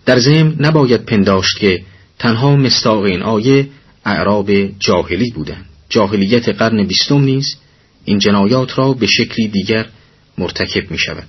در 0.05 0.19
ضمن 0.19 0.55
نباید 0.59 1.05
پنداشت 1.05 1.59
که 1.59 1.83
تنها 2.19 2.55
مستاق 2.55 3.03
این 3.03 3.21
آیه 3.21 3.69
اعراب 4.05 4.51
جاهلی 4.79 5.31
بودند 5.31 5.65
جاهلیت 5.89 6.49
قرن 6.49 6.83
بیستم 6.83 7.21
نیز 7.21 7.55
این 8.05 8.19
جنایات 8.19 8.77
را 8.77 8.93
به 8.93 9.07
شکلی 9.07 9.47
دیگر 9.47 9.85
مرتکب 10.37 10.91
می 10.91 10.97
شود 10.97 11.27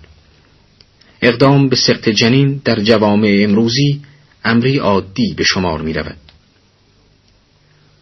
اقدام 1.23 1.69
به 1.69 1.77
سقط 1.77 2.09
جنین 2.09 2.61
در 2.65 2.81
جوامع 2.81 3.41
امروزی 3.45 4.01
امری 4.45 4.79
عادی 4.79 5.35
به 5.37 5.45
شمار 5.45 5.83
می 5.83 5.93
رود. 5.93 6.17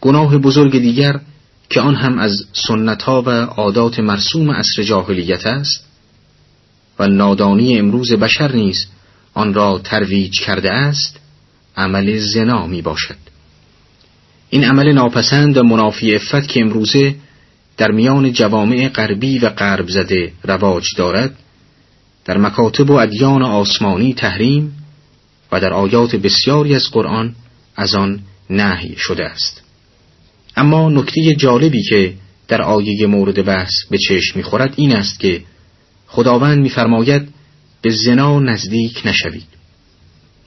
گناه 0.01 0.39
بزرگ 0.39 0.79
دیگر 0.79 1.21
که 1.71 1.81
آن 1.81 1.95
هم 1.95 2.19
از 2.19 2.45
سنتها 2.53 3.23
و 3.23 3.31
عادات 3.31 4.01
مرسوم 4.01 4.51
عصر 4.51 4.83
جاهلیت 4.83 5.47
است 5.47 5.87
و 6.99 7.07
نادانی 7.07 7.79
امروز 7.79 8.13
بشر 8.13 8.53
نیز 8.53 8.87
آن 9.35 9.55
را 9.55 9.79
ترویج 9.85 10.41
کرده 10.41 10.73
است 10.73 11.21
عمل 11.77 12.19
زنا 12.19 12.67
می 12.67 12.83
باشد. 12.83 13.17
این 14.51 14.65
عمل 14.65 14.93
ناپسند 14.93 15.57
و 15.57 15.63
منافی 15.63 16.15
افت 16.15 16.49
که 16.49 16.61
امروزه 16.61 17.15
در 17.77 17.91
میان 17.91 18.33
جوامع 18.33 18.89
غربی 18.89 19.39
و 19.39 19.49
غرب 19.49 19.89
زده 19.89 20.33
رواج 20.43 20.85
دارد 20.97 21.35
در 22.25 22.39
مکاتب 22.39 22.91
و 22.91 22.93
ادیان 22.93 23.43
آسمانی 23.43 24.15
تحریم 24.15 24.73
و 25.53 25.61
در 25.61 25.73
آیات 25.73 26.17
بسیاری 26.17 26.75
از 26.75 26.91
قرآن 26.91 27.35
از 27.77 27.95
آن 27.95 28.21
نهی 28.51 28.95
شده 28.97 29.25
است. 29.25 29.63
اما 30.57 30.91
نکته 30.91 31.35
جالبی 31.35 31.83
که 31.83 32.15
در 32.49 32.63
آیه 32.63 33.07
مورد 33.07 33.45
بحث 33.45 33.73
به 33.91 33.99
چشم 33.99 34.39
می‌خورد 34.39 34.75
این 34.77 34.97
است 34.97 35.21
که 35.21 35.43
خداوند 36.09 36.59
میفرماید 36.59 37.29
به 37.83 37.91
زنا 37.91 38.41
نزدیک 38.41 39.03
نشوید 39.05 39.47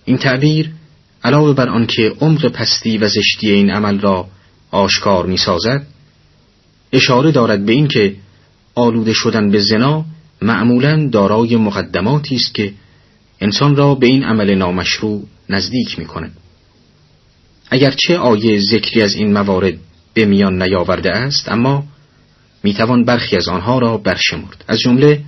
این 0.05 0.17
تعبیر 0.17 0.71
علاوه 1.23 1.53
بر 1.53 1.69
آنکه 1.69 2.13
عمق 2.21 2.47
پستی 2.47 2.97
و 2.97 3.07
زشتی 3.07 3.51
این 3.51 3.69
عمل 3.69 3.99
را 3.99 4.27
آشکار 4.71 5.25
می‌سازد 5.25 5.87
اشاره 6.93 7.31
دارد 7.31 7.65
به 7.65 7.71
اینکه 7.71 8.15
آلوده 8.75 9.13
شدن 9.13 9.51
به 9.51 9.59
زنا 9.59 10.05
معمولا 10.41 11.09
دارای 11.11 11.55
مقدماتی 11.55 12.35
است 12.35 12.53
که 12.53 12.73
انسان 13.41 13.75
را 13.75 13.95
به 13.95 14.07
این 14.07 14.23
عمل 14.23 14.55
نامشروع 14.55 15.23
نزدیک 15.49 15.99
می 15.99 16.05
کند. 16.05 16.37
اگرچه 17.69 18.17
آیه 18.17 18.59
ذکری 18.59 19.01
از 19.01 19.15
این 19.15 19.33
موارد 19.33 19.73
به 20.13 20.25
میان 20.25 20.61
نیاورده 20.61 21.11
است 21.11 21.49
اما 21.49 21.83
می‌توان 22.63 23.05
برخی 23.05 23.35
از 23.35 23.47
آنها 23.47 23.79
را 23.79 23.97
برشمرد 23.97 24.65
از 24.67 24.79
جمله 24.79 25.21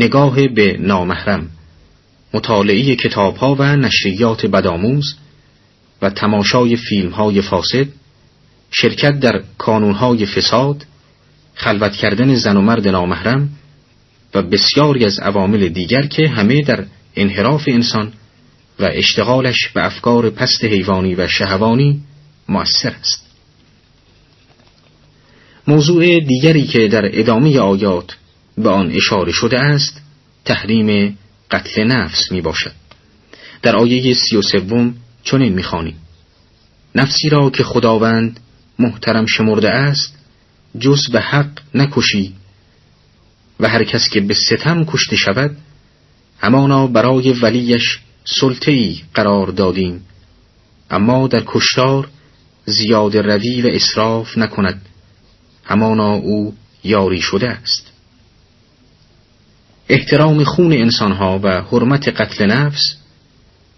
نگاه 0.00 0.48
به 0.48 0.76
نامحرم 0.80 1.50
مطالعه 2.34 2.96
کتابها 2.96 3.54
و 3.54 3.76
نشریات 3.76 4.46
بدآموز 4.46 5.16
و 6.02 6.10
تماشای 6.10 6.76
فیلمهای 6.76 7.42
فاسد 7.42 7.86
شرکت 8.70 9.20
در 9.20 9.42
کانونهای 9.58 10.26
فساد 10.26 10.86
خلوت 11.54 11.92
کردن 11.92 12.34
زن 12.34 12.56
و 12.56 12.60
مرد 12.60 12.88
نامحرم 12.88 13.48
و 14.34 14.42
بسیاری 14.42 15.04
از 15.04 15.18
عوامل 15.18 15.68
دیگر 15.68 16.02
که 16.02 16.28
همه 16.28 16.62
در 16.62 16.84
انحراف 17.16 17.64
انسان 17.66 18.12
و 18.80 18.88
اشتغالش 18.92 19.68
به 19.68 19.86
افکار 19.86 20.30
پست 20.30 20.64
حیوانی 20.64 21.14
و 21.14 21.28
شهوانی 21.28 22.00
مؤثر 22.48 22.94
است. 23.00 23.26
موضوع 25.66 26.20
دیگری 26.20 26.64
که 26.64 26.88
در 26.88 27.20
ادامه 27.20 27.58
آیات 27.58 28.16
به 28.60 28.70
آن 28.70 28.90
اشاره 28.90 29.32
شده 29.32 29.58
است 29.58 30.00
تحریم 30.44 31.18
قتل 31.50 31.84
نفس 31.84 32.32
می 32.32 32.40
باشد. 32.40 32.72
در 33.62 33.76
آیه 33.76 34.14
سی 34.14 34.36
و 34.36 34.42
سوم 34.42 34.94
چنین 35.22 35.52
می‌خوانیم 35.52 35.96
نفسی 36.94 37.28
را 37.28 37.50
که 37.50 37.64
خداوند 37.64 38.40
محترم 38.78 39.26
شمرده 39.26 39.70
است 39.70 40.18
جز 40.78 41.10
به 41.12 41.20
حق 41.20 41.50
نکشی 41.74 42.34
و 43.60 43.68
هر 43.68 43.84
کس 43.84 44.08
که 44.08 44.20
به 44.20 44.34
ستم 44.34 44.84
کشته 44.84 45.16
شود 45.16 45.56
همانا 46.38 46.86
برای 46.86 47.32
ولیش 47.32 47.98
سلطه‌ای 48.24 49.00
قرار 49.14 49.46
دادیم. 49.46 50.04
اما 50.90 51.28
در 51.28 51.42
کشتار 51.46 52.08
زیاد 52.66 53.16
روی 53.16 53.62
و 53.62 53.66
اصراف 53.66 54.38
نکند. 54.38 54.86
همانا 55.64 56.12
او 56.12 56.54
یاری 56.84 57.20
شده 57.20 57.48
است. 57.48 57.89
احترام 59.90 60.44
خون 60.44 60.72
انسانها 60.72 61.40
و 61.42 61.62
حرمت 61.62 62.08
قتل 62.08 62.46
نفس 62.46 62.96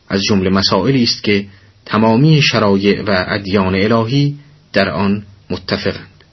از 0.08 0.22
جمله 0.22 0.50
مسائلی 0.50 1.02
است 1.02 1.22
که 1.22 1.46
تمامی 1.86 2.42
شرایع 2.42 3.02
و 3.02 3.24
ادیان 3.28 3.74
الهی 3.74 4.36
در 4.72 4.90
آن 4.90 5.22
متفقند. 5.50 6.24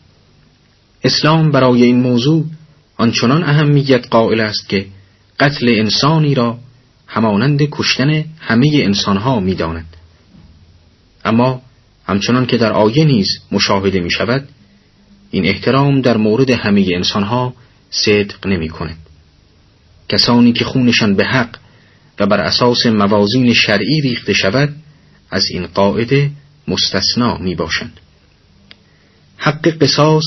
اسلام 1.03 1.51
برای 1.51 1.83
این 1.83 1.99
موضوع 1.99 2.45
آنچنان 2.97 3.43
اهمیت 3.43 4.07
قائل 4.07 4.39
است 4.39 4.69
که 4.69 4.85
قتل 5.39 5.69
انسانی 5.69 6.35
را 6.35 6.57
همانند 7.07 7.61
کشتن 7.71 8.25
همه 8.39 8.69
انسانها 8.73 9.39
می‌داند. 9.39 9.97
اما 11.25 11.61
همچنان 12.05 12.45
که 12.45 12.57
در 12.57 12.73
آیه 12.73 13.05
نیز 13.05 13.27
مشاهده 13.51 13.99
می 13.99 14.11
شود 14.11 14.49
این 15.31 15.45
احترام 15.45 16.01
در 16.01 16.17
مورد 16.17 16.49
همه 16.49 16.87
انسانها 16.95 17.53
صدق 17.89 18.47
نمی 18.47 18.69
کند 18.69 19.08
کسانی 20.09 20.53
که 20.53 20.65
خونشان 20.65 21.15
به 21.15 21.25
حق 21.25 21.55
و 22.19 22.25
بر 22.25 22.39
اساس 22.41 22.85
موازین 22.85 23.53
شرعی 23.53 24.01
ریخته 24.01 24.33
شود 24.33 24.75
از 25.31 25.45
این 25.49 25.67
قاعده 25.67 26.31
مستثنا 26.67 27.37
می 27.37 27.55
باشند. 27.55 27.99
حق 29.37 29.67
قصاص 29.67 30.25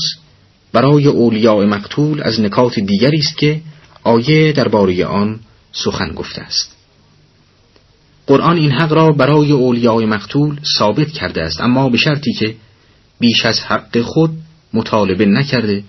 برای 0.73 1.07
اولیاء 1.07 1.65
مقتول 1.65 2.21
از 2.23 2.39
نکات 2.41 2.79
دیگری 2.79 3.19
است 3.19 3.37
که 3.37 3.61
آیه 4.03 4.51
درباره 4.51 5.05
آن 5.05 5.39
سخن 5.71 6.11
گفته 6.11 6.41
است 6.41 6.75
قرآن 8.27 8.57
این 8.57 8.71
حق 8.71 8.93
را 8.93 9.11
برای 9.11 9.51
اولیاء 9.51 10.05
مقتول 10.05 10.59
ثابت 10.77 11.11
کرده 11.11 11.43
است 11.43 11.61
اما 11.61 11.89
به 11.89 11.97
شرطی 11.97 12.33
که 12.33 12.55
بیش 13.19 13.45
از 13.45 13.59
حق 13.59 14.01
خود 14.01 14.31
مطالبه 14.73 15.25
نکرده 15.25 15.83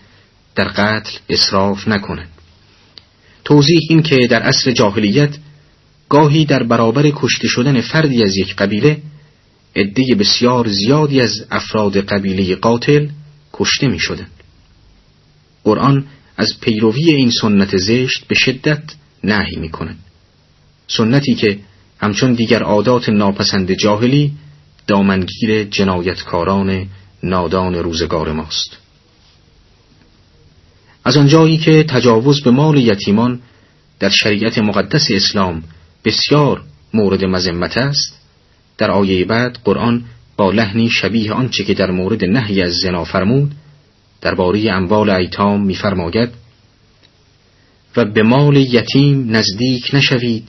در 0.55 0.65
قتل 0.69 1.19
اصراف 1.29 1.89
نکنند 1.89 2.34
توضیح 3.45 3.79
این 3.91 4.03
که 4.03 4.27
در 4.31 4.43
عصر 4.43 4.71
جاهلیت 4.71 5.37
گاهی 6.09 6.45
در 6.45 6.63
برابر 6.63 7.11
کشته 7.15 7.49
شدن 7.49 7.81
فردی 7.81 8.23
از 8.23 8.37
یک 8.37 8.57
قبیله 8.57 8.99
عده 9.77 10.15
بسیار 10.15 10.69
زیادی 10.69 11.21
از 11.21 11.47
افراد 11.51 11.97
قبیله 11.97 12.55
قاتل 12.55 13.09
کشته 13.53 13.89
می 13.89 13.99
شدن. 13.99 14.27
قرآن 15.65 16.05
از 16.37 16.53
پیروی 16.61 17.11
این 17.11 17.31
سنت 17.31 17.77
زشت 17.77 18.25
به 18.29 18.35
شدت 18.35 18.83
نهی 19.25 19.57
می 19.57 19.69
کند. 19.69 19.99
سنتی 20.89 21.35
که 21.35 21.59
همچون 22.01 22.33
دیگر 22.35 22.63
عادات 22.63 23.09
ناپسند 23.09 23.73
جاهلی 23.73 24.33
دامنگیر 24.87 25.65
جنایتکاران 25.65 26.87
نادان 27.23 27.75
روزگار 27.75 28.33
ماست. 28.33 28.84
از 31.05 31.17
آنجایی 31.17 31.59
که 31.59 31.83
تجاوز 31.83 32.43
به 32.43 32.51
مال 32.51 32.77
یتیمان 32.77 33.41
در 34.01 34.09
شریعت 34.09 34.59
مقدس 34.59 35.11
اسلام 35.11 35.63
بسیار 36.05 36.63
مورد 36.95 37.25
مذمت 37.25 37.77
است 37.77 38.21
در 38.79 38.91
آیه 38.91 39.25
بعد 39.25 39.59
قرآن 39.65 40.05
با 40.37 40.51
لحنی 40.51 40.91
شبیه 40.91 41.33
آنچه 41.33 41.65
که 41.65 41.75
در 41.75 41.91
مورد 41.91 42.25
نهی 42.25 42.63
از 42.63 42.73
زنا 42.73 43.05
فرمود 43.05 43.53
درباره 44.21 44.73
اموال 44.73 45.11
ایتام 45.11 45.67
میفرماید 45.67 46.31
و 47.97 48.05
به 48.05 48.23
مال 48.23 48.57
یتیم 48.57 49.37
نزدیک 49.37 49.91
نشوید 49.93 50.49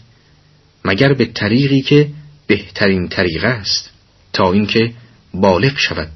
مگر 0.86 1.14
به 1.14 1.26
طریقی 1.26 1.82
که 1.82 2.10
بهترین 2.48 3.08
طریق 3.08 3.44
است 3.44 3.92
تا 4.34 4.52
اینکه 4.52 4.94
بالغ 5.34 5.78
شود 5.78 6.10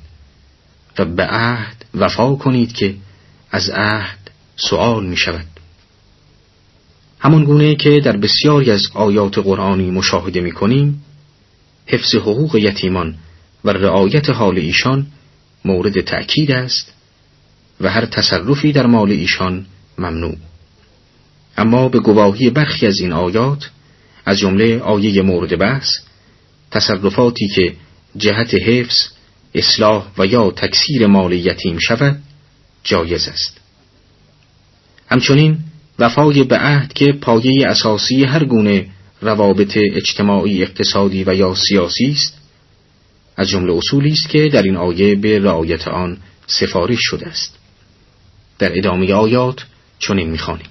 و 1.00 1.06
به 1.06 1.24
عهد 1.24 1.86
وفا 1.96 2.36
کنید 2.36 2.74
که 2.74 2.96
از 3.52 3.70
عهد 3.70 4.19
سؤال 4.70 5.06
می 5.06 5.18
شود 5.18 5.46
همان 7.20 7.44
گونه 7.44 7.76
که 7.76 8.00
در 8.00 8.18
بسیاری 8.18 8.72
از 8.72 8.82
آیات 8.94 9.38
قرآنی 9.38 9.92
مشاهده 9.92 10.42
می 10.42 10.52
کنیم 10.52 11.04
حفظ 11.86 12.16
حقوق 12.16 12.56
یتیمان 12.56 13.16
و 13.66 13.70
رعایت 13.70 14.30
حال 14.30 14.58
ایشان 14.58 15.08
مورد 15.66 16.02
تأکید 16.02 16.52
است 16.52 16.94
و 17.82 17.90
هر 17.90 18.06
تصرفی 18.06 18.72
در 18.72 18.86
مال 18.86 19.12
ایشان 19.12 19.66
ممنوع. 19.98 20.36
اما 21.58 21.90
به 21.90 22.00
گواهی 22.00 22.50
برخی 22.50 22.88
از 22.88 23.00
این 23.00 23.14
آیات 23.14 23.70
از 24.26 24.38
جمله 24.40 24.80
آیه 24.80 25.22
مورد 25.22 25.60
بحث 25.60 25.90
تصرفاتی 26.72 27.48
که 27.48 27.76
جهت 28.18 28.54
حفظ 28.54 28.98
اصلاح 29.54 30.08
و 30.18 30.26
یا 30.26 30.52
تکثیر 30.52 31.08
مال 31.08 31.34
یتیم 31.34 31.78
شود 31.80 32.22
جایز 32.84 33.28
است. 33.28 33.59
همچنین 35.10 35.58
وفای 36.00 36.44
به 36.44 36.58
عهد 36.58 36.94
که 36.94 37.12
پایه 37.12 37.68
اساسی 37.68 38.24
هر 38.24 38.44
گونه 38.44 38.86
روابط 39.22 39.78
اجتماعی 39.94 40.64
اقتصادی 40.64 41.24
و 41.24 41.36
یا 41.36 41.56
سیاسی 41.56 42.06
است 42.06 42.38
از 43.38 43.48
جمله 43.48 43.74
اصولی 43.74 44.12
است 44.12 44.30
که 44.30 44.50
در 44.54 44.64
این 44.64 44.78
آیه 44.78 45.16
به 45.16 45.40
رعایت 45.40 45.88
آن 45.88 46.18
سفارش 46.48 47.00
شده 47.02 47.28
است. 47.28 47.56
در 48.60 48.78
ادامه 48.78 49.14
آیات 49.14 49.66
چنین 50.00 50.30
می‌خوانیم. 50.30 50.68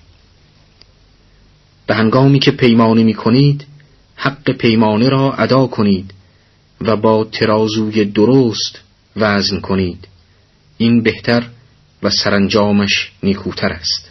به 1.87 1.95
هنگامی 1.95 2.39
که 2.39 2.51
پیمانه 2.51 3.03
می 3.03 3.15
کنید 3.15 3.67
حق 4.17 4.51
پیمانه 4.51 5.09
را 5.09 5.33
ادا 5.33 5.67
کنید 5.67 6.15
و 6.81 6.97
با 6.97 7.25
ترازوی 7.25 8.05
درست 8.05 8.81
وزن 9.17 9.61
کنید 9.61 10.09
این 10.79 11.03
بهتر 11.03 11.47
و 12.03 12.11
سرانجامش 12.11 13.13
نیکوتر 13.23 13.73
است. 13.73 14.11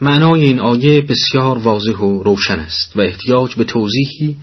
معنای 0.00 0.44
این 0.44 0.60
آیه 0.60 1.00
بسیار 1.00 1.58
واضح 1.58 1.96
و 1.96 2.22
روشن 2.22 2.58
است 2.58 2.96
و 2.96 3.00
احتیاج 3.00 3.54
به 3.54 3.64
توضیحی 3.64 4.36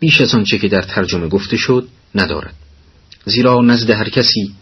بیش 0.00 0.20
از 0.20 0.34
آنچه 0.34 0.58
که 0.58 0.68
در 0.68 0.82
ترجمه 0.82 1.28
گفته 1.28 1.56
شد 1.56 1.88
ندارد. 2.14 2.54
زیرا 3.24 3.60
نزد 3.60 3.90
هر 3.90 4.08
کسی 4.08 4.54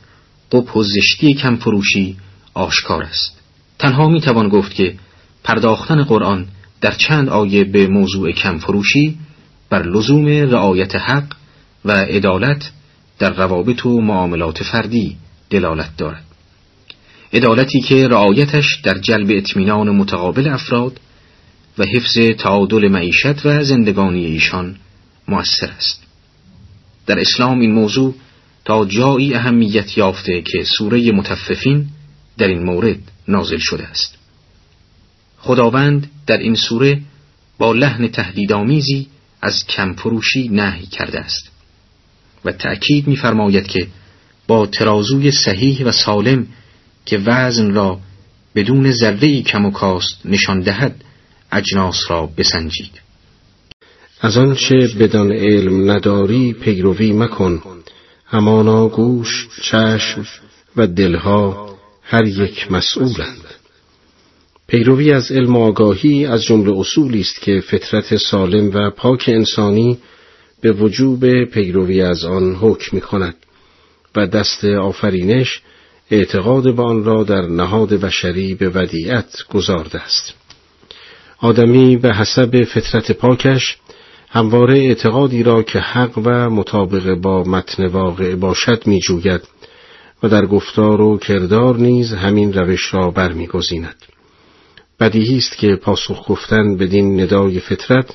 قبح 0.53 0.73
و 0.73 0.83
زشتی 0.83 1.35
کم 1.35 1.57
فروشی 1.57 2.17
آشکار 2.55 3.03
است. 3.03 3.41
تنها 3.79 4.09
می 4.09 4.21
توان 4.21 4.49
گفت 4.49 4.75
که 4.75 4.95
پرداختن 5.45 6.05
قرآن 6.05 6.47
در 6.81 6.93
چند 6.93 7.29
آیه 7.29 7.65
به 7.65 7.87
موضوع 7.87 8.33
کم 8.33 8.59
فروشی 8.59 9.19
بر 9.71 9.83
لزوم 9.83 10.27
رعایت 10.27 10.97
حق 10.97 11.35
و 11.85 11.93
عدالت 11.93 12.71
در 13.19 13.33
روابط 13.33 13.87
و 13.87 14.01
معاملات 14.01 14.63
فردی 14.63 15.17
دلالت 15.51 15.97
دارد. 15.97 16.30
عدالتی 17.33 17.81
که 17.81 18.09
رعایتش 18.09 18.81
در 18.83 18.99
جلب 18.99 19.31
اطمینان 19.31 19.91
متقابل 19.91 20.49
افراد 20.49 21.01
و 21.79 21.85
حفظ 21.85 22.19
تعادل 22.39 22.89
معیشت 22.89 23.47
و 23.47 23.65
زندگانی 23.65 24.27
ایشان 24.27 24.77
مؤثر 25.29 25.71
است. 25.77 26.03
در 27.07 27.21
اسلام 27.21 27.61
این 27.61 27.73
موضوع 27.73 28.15
تا 28.65 28.85
جایی 28.85 29.35
اهمیت 29.35 29.99
یافته 29.99 30.43
که 30.43 30.65
سوره 30.65 31.13
متففین 31.13 31.87
در 32.39 32.47
این 32.49 32.63
مورد 32.63 32.99
نازل 33.29 33.59
شده 33.59 33.87
است. 33.87 34.19
خداوند 35.39 36.11
در 36.27 36.39
این 36.39 36.55
سوره 36.55 37.01
با 37.59 37.73
لحن 37.73 38.09
تهدیدآمیزی 38.09 39.07
از 39.43 39.67
کمفروشی 39.67 40.49
نهی 40.49 40.87
کرده 40.87 41.21
است 41.21 41.51
و 42.45 42.53
تأکید 42.53 43.07
می‌فرماید 43.07 43.67
که 43.67 43.87
با 44.47 44.67
ترازوی 44.67 45.31
صحیح 45.31 45.85
و 45.85 45.93
سالم 45.93 46.47
که 47.11 47.19
وزن 47.19 47.75
را 47.75 47.99
بدون 48.55 48.93
ذره 48.93 49.43
کم 49.43 49.67
و 49.67 49.71
کاست 49.71 50.21
نشان 50.25 50.61
دهد 50.61 51.05
اجناس 51.53 52.01
را 52.09 52.29
بسنجید. 52.37 53.01
از 54.21 54.37
آنچه 54.39 54.89
بدان 54.99 55.33
علم 55.33 55.91
نداری 55.91 56.53
پیروی 56.53 57.13
مکن. 57.13 57.63
همانا 58.27 58.89
گوش 58.89 59.49
چشم 59.63 60.27
و 60.77 60.87
دلها 60.87 61.75
هر 62.03 62.25
یک 62.25 62.73
مسئولند. 62.73 63.45
پیروی 64.67 65.13
از 65.13 65.33
علم 65.33 65.57
آگاهی 65.57 66.27
از 66.27 66.43
جمله 66.43 66.79
اصولی 66.79 67.21
است 67.21 67.41
که 67.41 67.61
فطرت 67.61 68.17
سالم 68.17 68.71
و 68.75 68.91
پاک 68.91 69.25
انسانی 69.29 69.99
به 70.61 70.73
وجوب 70.73 71.45
پیروی 71.45 72.03
از 72.03 72.25
آن 72.25 72.55
حکم 72.55 72.97
می 72.97 73.01
کند 73.01 73.35
و 74.17 74.27
دست 74.27 74.65
آفرینش 74.65 75.63
اعتقاد 76.11 76.77
به 76.77 76.83
آن 76.83 77.05
را 77.05 77.25
در 77.25 77.43
نهاد 77.43 77.89
بشری 77.89 78.55
به 78.55 78.69
ودیعت 78.69 79.45
گذارده 79.51 80.03
است 80.03 80.35
آدمی 81.39 81.97
به 81.97 82.15
حسب 82.15 82.65
فطرت 82.65 83.13
پاکش 83.13 83.77
همواره 84.29 84.79
اعتقادی 84.79 85.43
را 85.43 85.63
که 85.63 85.79
حق 85.79 86.19
و 86.25 86.51
مطابق 86.51 87.15
با 87.15 87.45
متن 87.45 87.87
واقع 87.87 88.35
باشد 88.35 88.87
می 88.87 89.01
جوید 89.01 89.41
و 90.23 90.29
در 90.29 90.47
گفتار 90.47 91.01
و 91.01 91.19
کردار 91.19 91.77
نیز 91.77 92.13
همین 92.13 92.53
روش 92.53 92.95
را 92.95 93.11
برمیگزیند. 93.11 93.97
بدیهی 95.01 95.39
است 95.39 95.57
که 95.57 95.77
پاسخ 95.77 96.29
گفتن 96.29 96.77
بدین 96.77 97.21
ندای 97.21 97.61
فطرت 97.61 98.15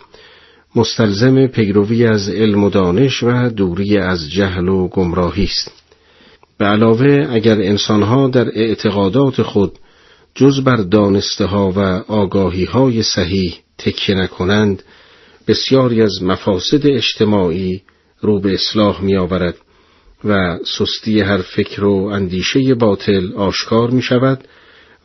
مستلزم 0.76 1.48
پیروی 1.48 2.06
از 2.06 2.30
علم 2.30 2.64
و 2.64 2.70
دانش 2.70 3.24
و 3.24 3.50
دوری 3.50 3.98
از 3.98 4.32
جهل 4.32 4.68
و 4.68 4.88
گمراهی 4.88 5.44
است. 5.44 5.85
به 6.58 6.66
علاوه 6.66 7.28
اگر 7.32 7.62
انسانها 7.62 8.28
در 8.28 8.48
اعتقادات 8.48 9.42
خود 9.42 9.72
جز 10.36 10.64
بر 10.64 10.76
دانسته 10.76 11.46
ها 11.46 11.72
و 11.72 11.80
آگاهی 12.14 12.66
های 12.66 13.04
صحیح 13.04 13.56
تکیه 13.78 14.16
نکنند 14.16 14.84
بسیاری 15.48 16.02
از 16.02 16.24
مفاسد 16.24 16.88
اجتماعی 16.88 17.82
رو 18.22 18.40
به 18.40 18.54
اصلاح 18.54 19.02
می 19.02 19.18
آورد 19.18 19.56
و 20.24 20.58
سستی 20.78 21.22
هر 21.22 21.38
فکر 21.42 21.84
و 21.84 22.06
اندیشه 22.06 22.76
باطل 22.76 23.34
آشکار 23.34 23.90
می 23.90 24.02
شود 24.02 24.44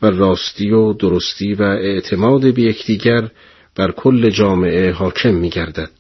و 0.03 0.07
راستی 0.07 0.71
و 0.71 0.93
درستی 0.93 1.55
و 1.55 1.63
اعتماد 1.63 2.55
به 2.55 2.63
یکدیگر 2.63 3.31
بر 3.77 3.91
کل 3.91 4.31
جامعه 4.31 4.93
حاکم 4.93 5.35
می 5.35 5.51
گردد 5.51 5.91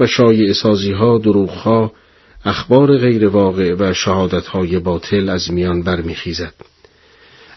و 0.00 0.06
شایع 0.06 0.52
سازی 0.52 0.92
ها 0.92 1.18
دروغ 1.18 1.50
ها 1.50 1.92
اخبار 2.44 2.98
غیر 2.98 3.28
واقع 3.28 3.74
و 3.78 3.94
شهادت 3.94 4.46
های 4.46 4.78
باطل 4.78 5.28
از 5.28 5.52
میان 5.52 5.82
برمیخیزد. 5.82 6.54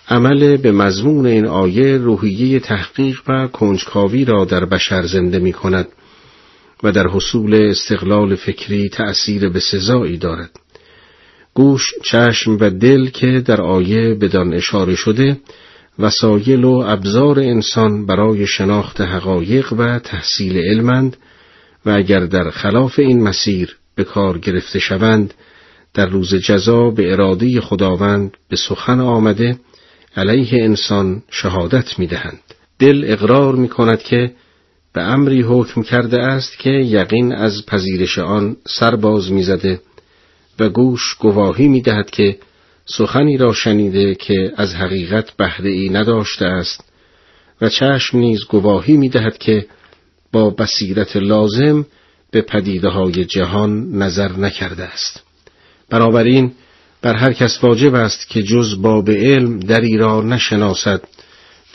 عمل 0.09 0.57
به 0.57 0.71
مضمون 0.71 1.25
این 1.25 1.45
آیه 1.45 1.97
روحیه 1.97 2.59
تحقیق 2.59 3.21
و 3.27 3.47
کنجکاوی 3.47 4.25
را 4.25 4.45
در 4.45 4.65
بشر 4.65 5.05
زنده 5.05 5.39
می 5.39 5.53
کند 5.53 5.87
و 6.83 6.91
در 6.91 7.07
حصول 7.07 7.69
استقلال 7.69 8.35
فکری 8.35 8.89
تأثیر 8.89 9.49
به 9.49 9.59
سزایی 9.59 10.17
دارد. 10.17 10.51
گوش، 11.53 11.93
چشم 12.03 12.57
و 12.59 12.69
دل 12.69 13.07
که 13.07 13.43
در 13.45 13.61
آیه 13.61 14.13
بدان 14.13 14.53
اشاره 14.53 14.95
شده 14.95 15.37
وسایل 15.99 16.63
و 16.63 16.83
ابزار 16.87 17.39
انسان 17.39 18.05
برای 18.05 18.47
شناخت 18.47 19.01
حقایق 19.01 19.73
و 19.73 19.99
تحصیل 19.99 20.57
علمند 20.57 21.17
و 21.85 21.89
اگر 21.89 22.19
در 22.19 22.49
خلاف 22.49 22.99
این 22.99 23.23
مسیر 23.23 23.77
به 24.01 24.05
کار 24.05 24.37
گرفته 24.37 24.79
شوند 24.79 25.33
در 25.93 26.05
روز 26.05 26.35
جزا 26.35 26.89
به 26.89 27.11
اراده 27.11 27.61
خداوند 27.61 28.37
به 28.49 28.55
سخن 28.55 28.99
آمده 28.99 29.59
علیه 30.15 30.63
انسان 30.63 31.23
شهادت 31.29 31.99
می 31.99 32.07
دهند. 32.07 32.39
دل 32.79 33.03
اقرار 33.07 33.55
می 33.55 33.69
کند 33.69 34.01
که 34.01 34.31
به 34.93 35.01
امری 35.01 35.41
حکم 35.41 35.83
کرده 35.83 36.21
است 36.21 36.59
که 36.59 36.69
یقین 36.69 37.33
از 37.33 37.65
پذیرش 37.65 38.19
آن 38.19 38.55
سرباز 38.67 39.31
می‌زده 39.31 39.81
و 40.59 40.69
گوش 40.69 41.15
گواهی 41.19 41.67
می 41.67 41.81
دهد 41.81 42.09
که 42.09 42.37
سخنی 42.85 43.37
را 43.37 43.53
شنیده 43.53 44.15
که 44.15 44.53
از 44.57 44.75
حقیقت 44.75 45.31
بهره 45.37 45.69
ای 45.69 45.89
نداشته 45.89 46.45
است 46.45 46.83
و 47.61 47.69
چشم 47.69 48.17
نیز 48.17 48.45
گواهی 48.49 48.97
می 48.97 49.09
دهد 49.09 49.37
که 49.37 49.65
با 50.31 50.49
بصیرت 50.49 51.17
لازم 51.17 51.85
به 52.31 52.41
پدیده 52.41 52.89
های 52.89 53.25
جهان 53.25 53.91
نظر 53.91 54.31
نکرده 54.31 54.83
است. 54.83 55.23
بنابراین 55.89 56.51
بر 57.01 57.15
هر 57.15 57.33
کس 57.33 57.63
واجب 57.63 57.95
است 57.95 58.29
که 58.29 58.43
جز 58.43 58.81
باب 58.81 59.09
علم 59.09 59.59
دری 59.59 59.97
را 59.97 60.21
نشناسد 60.21 61.01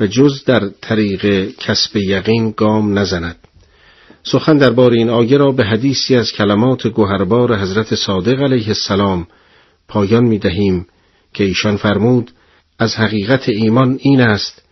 و 0.01 0.07
جز 0.07 0.45
در 0.45 0.69
طریق 0.69 1.51
کسب 1.59 1.97
یقین 1.97 2.55
گام 2.57 2.99
نزند. 2.99 3.37
سخن 4.23 4.57
درباره 4.57 4.97
این 4.97 5.11
آیه 5.11 5.39
را 5.39 5.53
به 5.53 5.65
حدیثی 5.65 6.17
از 6.17 6.33
کلمات 6.33 6.87
گوهربار 6.87 7.59
حضرت 7.59 7.95
صادق 7.95 8.43
علیه 8.43 8.69
السلام 8.69 9.27
پایان 9.89 10.25
می 10.25 10.39
دهیم 10.39 10.87
که 11.35 11.45
ایشان 11.45 11.77
فرمود 11.77 12.31
از 12.79 12.95
حقیقت 12.97 13.49
ایمان 13.49 13.99
این 14.01 14.21
است 14.21 14.63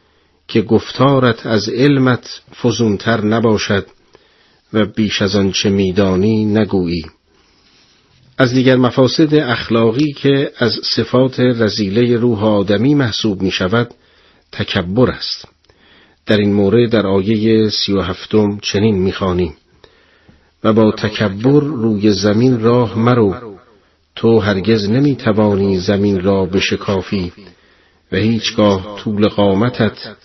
که 0.48 0.62
گفتارت 0.62 1.46
از 1.46 1.68
علمت 1.68 2.42
فزونتر 2.62 3.24
نباشد 3.24 3.86
و 4.74 4.84
بیش 4.86 5.22
از 5.22 5.36
آنچه 5.36 5.70
میدانی 5.70 6.44
نگویی. 6.44 7.04
از 8.38 8.54
دیگر 8.54 8.76
مفاسد 8.76 9.34
اخلاقی 9.34 10.12
که 10.12 10.52
از 10.58 10.72
صفات 10.96 11.40
رزیله 11.40 12.16
روح 12.16 12.44
آدمی 12.44 12.94
محسوب 12.94 13.42
می 13.42 13.50
شود 13.50 13.94
تکبر 14.52 15.10
است. 15.10 15.48
در 16.26 16.36
این 16.36 16.52
مورد 16.52 16.90
در 16.90 17.06
آیه 17.06 17.68
سی 17.68 17.92
و 17.92 18.00
هفتم 18.00 18.58
چنین 18.62 18.98
می‌خوانیم 18.98 19.54
و 20.64 20.72
با 20.72 20.92
تکبر 20.92 21.60
روی 21.60 22.12
زمین 22.12 22.60
راه 22.60 22.98
مرو. 22.98 23.34
تو 24.16 24.38
هرگز 24.38 24.90
نمی‌توانی 24.90 25.78
زمین 25.78 26.20
را 26.20 26.44
بشکافی 26.46 27.32
و 28.12 28.16
هیچگاه 28.16 28.98
طول 28.98 29.28
قامتت 29.28 30.16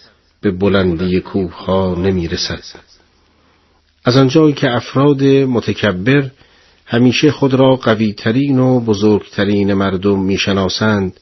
به 0.42 0.52
بلندی 0.52 1.20
کوه 1.20 1.54
ها 1.66 1.96
نمی 1.96 2.28
رسد. 2.28 2.64
از 4.06 4.18
آنجایی 4.18 4.54
که 4.54 4.72
افراد 4.72 5.24
متکبر 5.24 6.30
همیشه 6.86 7.32
خود 7.32 7.54
را 7.54 7.76
قویترین 7.76 8.60
و 8.60 8.80
بزرگترین 8.80 9.74
مردم 9.74 10.20
می‌شناسند 10.20 11.20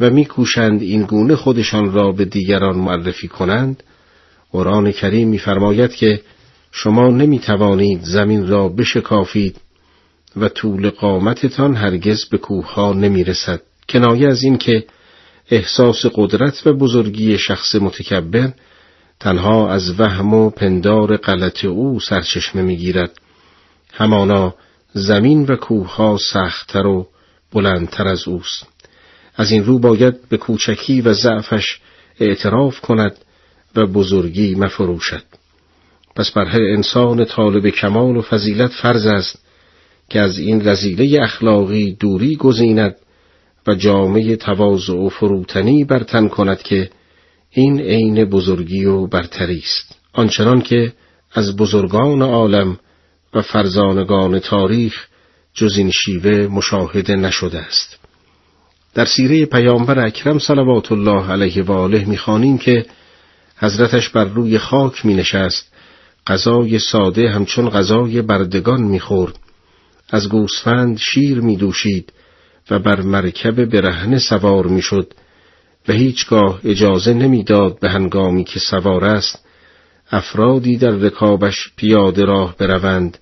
و 0.00 0.10
میکوشند 0.10 0.82
این 0.82 1.02
گونه 1.02 1.36
خودشان 1.36 1.92
را 1.92 2.12
به 2.12 2.24
دیگران 2.24 2.76
معرفی 2.76 3.28
کنند 3.28 3.82
قرآن 4.52 4.92
کریم 4.92 5.28
میفرماید 5.28 5.94
که 5.94 6.20
شما 6.72 7.08
نمی 7.08 7.38
توانید 7.38 8.00
زمین 8.02 8.48
را 8.48 8.68
بشکافید 8.68 9.56
و 10.36 10.48
طول 10.48 10.90
قامتتان 10.90 11.76
هرگز 11.76 12.24
به 12.24 12.38
کوه 12.38 12.74
ها 12.74 12.92
نمی 12.92 13.24
رسد. 13.24 13.60
کنایه 13.88 14.28
از 14.28 14.42
این 14.42 14.58
که 14.58 14.84
احساس 15.50 16.06
قدرت 16.14 16.66
و 16.66 16.72
بزرگی 16.72 17.38
شخص 17.38 17.74
متکبر 17.74 18.52
تنها 19.20 19.70
از 19.70 20.00
وهم 20.00 20.34
و 20.34 20.50
پندار 20.50 21.16
غلط 21.16 21.64
او 21.64 22.00
سرچشمه 22.00 22.62
می‌گیرد. 22.62 23.20
همانا 23.92 24.54
زمین 24.92 25.46
و 25.46 25.56
کوه 25.56 25.96
ها 25.96 26.18
سختتر 26.32 26.86
و 26.86 27.08
بلندتر 27.52 28.08
از 28.08 28.28
اوست. 28.28 28.66
از 29.36 29.50
این 29.50 29.64
رو 29.64 29.78
باید 29.78 30.28
به 30.28 30.36
کوچکی 30.36 31.00
و 31.00 31.12
ضعفش 31.12 31.80
اعتراف 32.20 32.80
کند 32.80 33.16
و 33.76 33.86
بزرگی 33.86 34.54
مفروشد. 34.54 35.22
پس 36.16 36.30
بر 36.30 36.44
هر 36.44 36.62
انسان 36.62 37.24
طالب 37.24 37.68
کمال 37.68 38.16
و 38.16 38.22
فضیلت 38.22 38.70
فرض 38.70 39.06
است 39.06 39.38
که 40.08 40.20
از 40.20 40.38
این 40.38 40.68
رزیله 40.68 41.22
اخلاقی 41.22 41.96
دوری 42.00 42.36
گزیند 42.36 42.96
و 43.66 43.74
جامعه 43.74 44.36
تواضع 44.36 44.92
و 44.92 45.08
فروتنی 45.08 45.84
برتن 45.84 46.28
کند 46.28 46.62
که 46.62 46.90
این 47.58 47.80
عین 47.80 48.24
بزرگی 48.24 48.84
و 48.84 49.06
برتری 49.06 49.58
است. 49.58 49.94
آنچنان 50.12 50.60
که 50.60 50.92
از 51.32 51.56
بزرگان 51.56 52.22
عالم 52.22 52.78
و 53.34 53.42
فرزانگان 53.42 54.38
تاریخ 54.38 55.06
جز 55.54 55.76
این 55.76 55.90
شیوه 55.90 56.46
مشاهده 56.46 57.16
نشده 57.16 57.58
است. 57.58 57.98
در 58.94 59.04
سیره 59.04 59.46
پیامبر 59.46 60.06
اکرم 60.06 60.38
صلوات 60.38 60.92
الله 60.92 61.30
علیه 61.30 61.62
و 61.62 61.72
آله 61.72 62.04
می‌خوانیم 62.04 62.58
که 62.58 62.86
حضرتش 63.56 64.08
بر 64.08 64.24
روی 64.24 64.58
خاک 64.58 65.06
می 65.06 65.14
نشست 65.14 65.72
غذای 66.26 66.78
ساده 66.78 67.30
همچون 67.30 67.70
غذای 67.70 68.22
بردگان 68.22 68.82
می‌خورد. 68.82 69.38
از 70.10 70.28
گوسفند 70.28 70.98
شیر 70.98 71.40
می 71.40 71.56
دوشید 71.56 72.12
و 72.70 72.78
بر 72.78 73.00
مرکب 73.00 73.64
برهنه 73.64 74.18
سوار 74.18 74.66
می‌شد. 74.66 75.14
و 75.88 75.92
هیچگاه 75.92 76.60
اجازه 76.64 77.14
نمی‌داد 77.14 77.78
به 77.80 77.90
هنگامی 77.90 78.44
که 78.44 78.60
سوار 78.60 79.04
است 79.04 79.46
افرادی 80.10 80.76
در 80.76 80.90
رکابش 80.90 81.72
پیاده 81.76 82.24
راه 82.24 82.56
بروند 82.56 83.18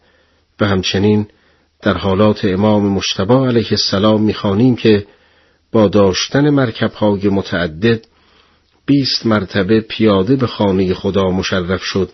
و 0.60 0.66
همچنین 0.66 1.26
در 1.82 1.96
حالات 1.96 2.44
امام 2.44 2.86
مشتبا 2.86 3.46
علیه 3.46 3.68
السلام 3.70 4.22
می‌خوانیم 4.22 4.76
که 4.76 5.06
با 5.72 5.88
داشتن 5.88 6.50
مرکبهای 6.50 7.28
متعدد 7.28 8.04
بیست 8.86 9.26
مرتبه 9.26 9.80
پیاده 9.80 10.36
به 10.36 10.46
خانه 10.46 10.94
خدا 10.94 11.30
مشرف 11.30 11.82
شد 11.82 12.10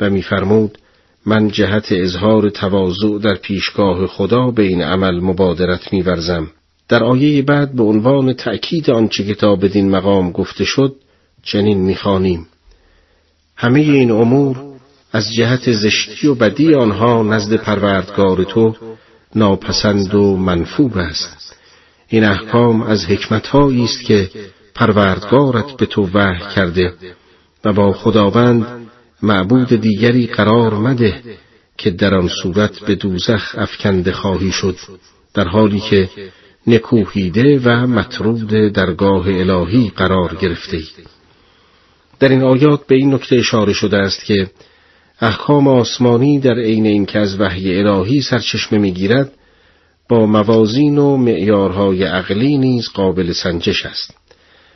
و 0.00 0.10
میفرمود 0.10 0.78
من 1.26 1.48
جهت 1.48 1.88
اظهار 1.90 2.50
تواضع 2.50 3.18
در 3.22 3.34
پیشگاه 3.34 4.06
خدا 4.06 4.50
به 4.50 4.62
این 4.62 4.82
عمل 4.82 5.20
مبادرت 5.20 5.92
میورزم. 5.92 6.50
در 6.90 7.04
آیه 7.04 7.42
بعد 7.42 7.72
به 7.72 7.82
عنوان 7.82 8.32
تأکید 8.32 8.90
آنچه 8.90 9.24
که 9.24 9.34
تا 9.34 9.56
بدین 9.56 9.90
مقام 9.90 10.32
گفته 10.32 10.64
شد 10.64 10.96
چنین 11.42 11.78
می‌خوانیم. 11.78 12.46
همه 13.56 13.80
این 13.80 14.10
امور 14.10 14.56
از 15.12 15.32
جهت 15.32 15.72
زشتی 15.72 16.26
و 16.26 16.34
بدی 16.34 16.74
آنها 16.74 17.22
نزد 17.22 17.56
پروردگار 17.56 18.44
تو 18.44 18.76
ناپسند 19.34 20.14
و 20.14 20.36
منفوب 20.36 20.98
است. 20.98 21.56
این 22.08 22.24
احکام 22.24 22.82
از 22.82 23.04
حکمتهایی 23.04 23.84
است 23.84 24.04
که 24.04 24.30
پروردگارت 24.74 25.76
به 25.76 25.86
تو 25.86 26.08
وحی 26.14 26.54
کرده 26.54 26.94
و 27.64 27.72
با 27.72 27.92
خداوند 27.92 28.66
معبود 29.22 29.68
دیگری 29.68 30.26
قرار 30.26 30.74
مده 30.74 31.22
که 31.78 31.90
در 31.90 32.14
آن 32.14 32.28
صورت 32.42 32.80
به 32.80 32.94
دوزخ 32.94 33.54
افکنده 33.58 34.12
خواهی 34.12 34.52
شد 34.52 34.76
در 35.34 35.48
حالی 35.48 35.80
که 35.80 36.08
نکوهیده 36.70 37.58
و 37.58 37.86
مطرود 37.86 38.48
درگاه 38.72 39.26
الهی 39.28 39.92
قرار 39.96 40.36
گرفته 40.40 40.78
در 42.20 42.28
این 42.28 42.42
آیات 42.42 42.86
به 42.86 42.94
این 42.94 43.14
نکته 43.14 43.36
اشاره 43.36 43.72
شده 43.72 43.96
است 43.96 44.24
که 44.24 44.50
احکام 45.20 45.68
آسمانی 45.68 46.40
در 46.40 46.58
عین 46.58 46.86
اینکه 46.86 47.18
از 47.18 47.40
وحی 47.40 47.78
الهی 47.78 48.22
سرچشمه 48.22 48.78
می‌گیرد 48.78 49.32
با 50.08 50.26
موازین 50.26 50.98
و 50.98 51.16
معیارهای 51.16 52.04
عقلی 52.04 52.58
نیز 52.58 52.88
قابل 52.88 53.32
سنجش 53.32 53.86
است. 53.86 54.14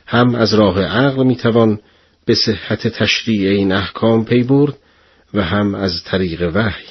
هم 0.06 0.34
از 0.34 0.54
راه 0.54 0.82
عقل 0.82 1.26
می‌توان 1.26 1.78
به 2.26 2.34
صحت 2.34 2.88
تشریع 2.88 3.50
این 3.50 3.72
احکام 3.72 4.24
پی 4.24 4.42
برد 4.42 4.74
و 5.34 5.42
هم 5.42 5.74
از 5.74 6.04
طریق 6.04 6.50
وحی. 6.54 6.84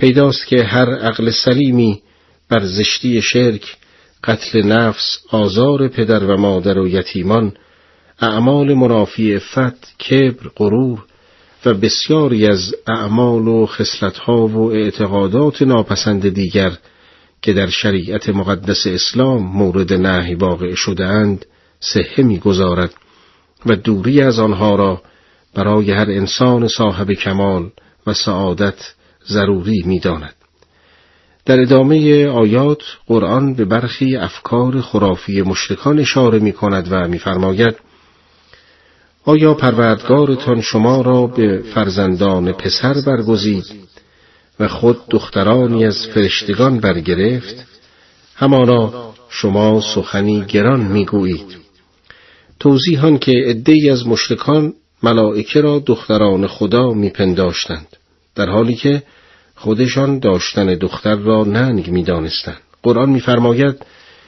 پیداست 0.00 0.46
که 0.46 0.62
هر 0.62 0.94
عقل 0.94 1.30
سلیمی 1.30 2.02
بر 2.48 2.64
زشتی 2.64 3.22
شرک 3.22 3.76
قتل 4.26 4.62
نفس 4.62 5.18
آزار 5.30 5.88
پدر 5.88 6.24
و 6.24 6.36
مادر 6.36 6.78
و 6.78 6.88
یتیمان 6.88 7.52
اعمال 8.20 8.74
منافی 8.74 9.38
فت، 9.38 9.98
کبر 9.98 10.50
غرور 10.56 11.04
و 11.66 11.74
بسیاری 11.74 12.46
از 12.46 12.74
اعمال 12.86 13.48
و 13.48 13.66
خصلتها 13.66 14.46
و 14.46 14.72
اعتقادات 14.72 15.62
ناپسند 15.62 16.28
دیگر 16.28 16.72
که 17.42 17.52
در 17.52 17.66
شریعت 17.66 18.28
مقدس 18.28 18.86
اسلام 18.86 19.42
مورد 19.42 19.92
نهی 19.92 20.34
واقع 20.34 20.74
شده 20.74 21.06
اند 21.06 21.46
صحه 21.80 22.24
می‌گذارد 22.24 22.94
و 23.66 23.76
دوری 23.76 24.22
از 24.22 24.38
آنها 24.38 24.74
را 24.74 25.02
برای 25.54 25.90
هر 25.90 26.10
انسان 26.10 26.68
صاحب 26.68 27.12
کمال 27.12 27.70
و 28.06 28.14
سعادت 28.14 28.94
ضروری 29.28 29.82
می‌داند. 29.86 30.35
در 31.46 31.60
ادامه 31.60 32.26
آیات 32.26 32.82
قرآن 33.06 33.54
به 33.54 33.64
برخی 33.64 34.16
افکار 34.16 34.80
خرافی 34.80 35.42
مشرکان 35.42 35.98
اشاره 35.98 36.38
می 36.38 36.52
کند 36.52 36.88
و 36.90 37.08
میفرماید 37.08 37.74
آیا 39.24 39.54
پروردگارتان 39.54 40.60
شما 40.60 41.00
را 41.00 41.26
به 41.26 41.62
فرزندان 41.74 42.52
پسر 42.52 42.94
برگزید 43.06 43.64
و 44.60 44.68
خود 44.68 45.08
دخترانی 45.10 45.84
از 45.84 46.06
فرشتگان 46.14 46.80
برگرفت؟ 46.80 47.66
همانا 48.34 49.12
شما 49.28 49.80
سخنی 49.94 50.44
گران 50.48 50.80
می‌گویید. 50.80 51.56
توضیحان 52.60 53.18
که 53.18 53.32
عدهای 53.46 53.90
از 53.90 54.06
مشرکان 54.06 54.72
ملائکه 55.02 55.60
را 55.60 55.82
دختران 55.86 56.46
خدا 56.46 56.92
میپنداشتند 56.92 57.86
در 58.34 58.50
حالی 58.50 58.74
که 58.74 59.02
خودشان 59.56 60.18
داشتن 60.18 60.74
دختر 60.74 61.14
را 61.14 61.44
ننگ 61.44 61.90
می‌دانستند. 61.90 62.60
قرآن 62.82 63.10
میفرماید 63.10 63.76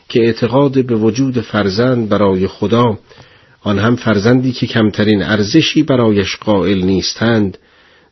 که 0.09 0.21
اعتقاد 0.21 0.87
به 0.87 0.97
وجود 0.97 1.41
فرزند 1.41 2.09
برای 2.09 2.47
خدا 2.47 2.99
آن 3.63 3.79
هم 3.79 3.97
فرزندی 3.97 4.53
که 4.53 4.67
کمترین 4.67 5.23
ارزشی 5.23 5.83
برایش 5.83 6.37
قائل 6.37 6.85
نیستند 6.85 7.59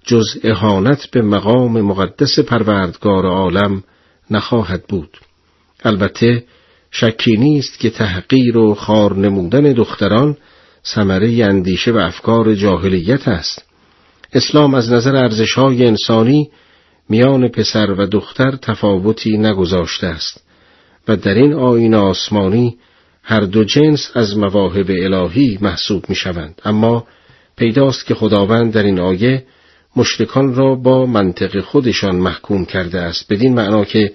جز 0.05 0.25
اهانت 0.45 1.11
به 1.11 1.23
مقام 1.23 1.81
مقدس 1.81 2.39
پروردگار 2.39 3.27
عالم 3.27 3.83
نخواهد 4.31 4.85
بود. 4.89 5.19
البته 5.85 6.45
شکی 6.91 7.37
نیست 7.37 7.79
که 7.79 7.91
تحقیر 7.91 8.59
و 8.59 8.75
خار 8.75 9.17
نمودن 9.17 9.73
دختران 9.73 10.37
ثمره 10.87 11.45
اندیشه 11.45 11.93
و 11.93 11.97
افکار 11.97 12.55
جاهلیت 12.55 13.29
است. 13.29 13.65
اسلام 14.33 14.75
از 14.75 14.93
نظر 14.93 15.17
ارزشهای 15.17 15.87
انسانی 15.87 16.51
میان 17.09 17.49
پسر 17.49 17.91
و 17.91 18.07
دختر 18.07 18.57
تفاوتی 18.57 19.39
نگذاشته 19.39 20.07
است 20.07 20.45
و 21.09 21.17
در 21.17 21.35
این 21.35 21.53
آین 21.53 21.95
آسمانی 21.95 22.77
هر 23.23 23.41
دو 23.41 23.65
جنس 23.65 24.11
از 24.15 24.37
مواهب 24.37 24.91
الهی 24.91 25.59
محسوب 25.61 26.05
می 26.09 26.15
شوند. 26.15 26.63
اما 26.65 27.07
پیداست 27.57 28.07
که 28.07 28.15
خداوند 28.15 28.73
در 28.73 28.83
این 28.83 29.01
آیه 29.01 29.45
مشرکان 29.97 30.55
را 30.55 30.75
با 30.75 31.07
منطق 31.07 31.61
خودشان 31.61 32.17
محکوم 32.17 32.65
کرده 32.65 33.01
است 33.01 33.33
بدین 33.33 33.55
معنا 33.55 33.85
که 33.85 34.13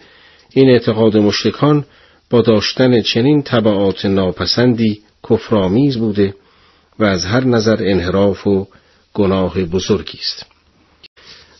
این 0.53 0.69
اعتقاد 0.69 1.17
مشرکان 1.17 1.85
با 2.29 2.41
داشتن 2.41 3.01
چنین 3.01 3.41
طبعات 3.43 4.05
ناپسندی 4.05 5.01
کفرآمیز 5.29 5.97
بوده 5.97 6.35
و 6.99 7.03
از 7.03 7.25
هر 7.25 7.43
نظر 7.43 7.77
انحراف 7.79 8.47
و 8.47 8.67
گناه 9.13 9.63
بزرگی 9.63 10.19
است 10.21 10.50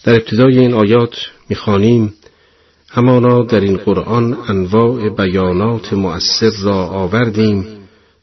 در 0.03 0.13
ابتدای 0.13 0.59
این 0.59 0.73
آیات 0.73 1.15
می‌خوانیم 1.49 2.13
همانا 2.89 3.43
در 3.43 3.59
این 3.59 3.77
قرآن 3.77 4.37
انواع 4.47 5.09
بیانات 5.09 5.93
مؤثر 5.93 6.51
را 6.63 6.85
آوردیم 6.85 7.65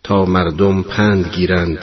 تا 0.02 0.24
مردم 0.24 0.82
پند 0.82 1.34
گیرند 1.34 1.78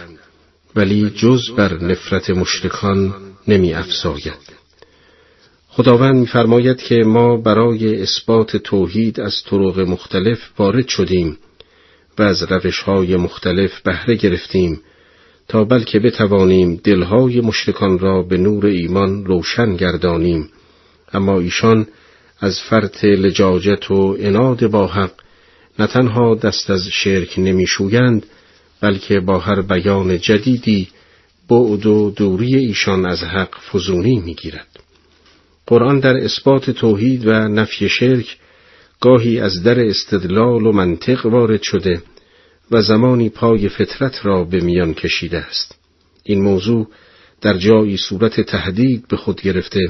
ولی 0.76 1.10
جز 1.10 1.42
بر 1.58 1.74
نفرت 1.74 2.30
مشرکان 2.30 3.14
نمی 3.48 3.74
افزاید. 3.74 4.56
خداوند 5.68 6.16
میفرماید 6.16 6.78
که 6.78 6.96
ما 6.96 7.38
برای 7.38 8.02
اثبات 8.02 8.58
توحید 8.58 9.20
از 9.20 9.44
طرق 9.50 9.80
مختلف 9.80 10.40
وارد 10.60 10.88
شدیم 10.88 11.38
و 12.20 12.22
از 12.22 12.44
روشهای 12.44 13.16
مختلف 13.16 13.82
بهره 13.82 14.16
گرفتیم 14.16 14.82
تا 15.48 15.64
بلکه 15.64 16.00
بتوانیم 16.00 16.82
دلهای 16.84 17.42
مشرکان 17.42 18.00
را 18.00 18.22
به 18.22 18.38
نور 18.38 18.66
ایمان 18.66 19.26
روشن 19.26 19.76
گردانیم. 19.76 20.50
اما 21.14 21.40
ایشان 21.40 21.88
از 22.40 22.60
فرط 22.70 23.06
لجاجت 23.06 23.92
و 23.92 24.18
اناد 24.20 24.68
با 24.68 24.88
حق 24.88 25.12
نه 25.80 25.88
تنها 25.88 26.36
دست 26.36 26.70
از 26.70 26.88
شرک 26.88 27.34
نمیشویند 27.38 28.26
بلکه 28.82 29.20
با 29.20 29.40
هر 29.40 29.62
بیان 29.62 30.20
جدیدی 30.20 30.88
بعد 31.50 31.86
و 31.86 32.12
دوری 32.16 32.56
ایشان 32.56 33.06
از 33.06 33.24
حق 33.24 33.56
فزونی 33.72 34.20
می‌گیرد. 34.20 34.68
قرآن 35.68 36.00
در 36.00 36.18
اثبات 36.18 36.70
توحید 36.72 37.28
و 37.28 37.32
نفی 37.32 37.90
شرک 37.90 38.38
گاهی 39.02 39.40
از 39.40 39.64
در 39.64 39.80
استدلال 39.80 40.66
و 40.66 40.72
منطق 40.72 41.26
وارد 41.26 41.62
شده. 41.62 42.02
و 42.72 42.82
زمانی 42.82 43.30
پای 43.30 43.70
فطرت 43.70 44.26
را 44.26 44.44
به 44.44 44.60
میان 44.60 44.94
کشیده 44.94 45.38
است. 45.38 45.76
این 46.24 46.42
موضوع 46.42 46.88
در 47.42 47.58
جایی 47.58 47.98
صورت 47.98 48.42
تهدید 48.42 49.08
به 49.08 49.18
خود 49.18 49.42
گرفته 49.42 49.82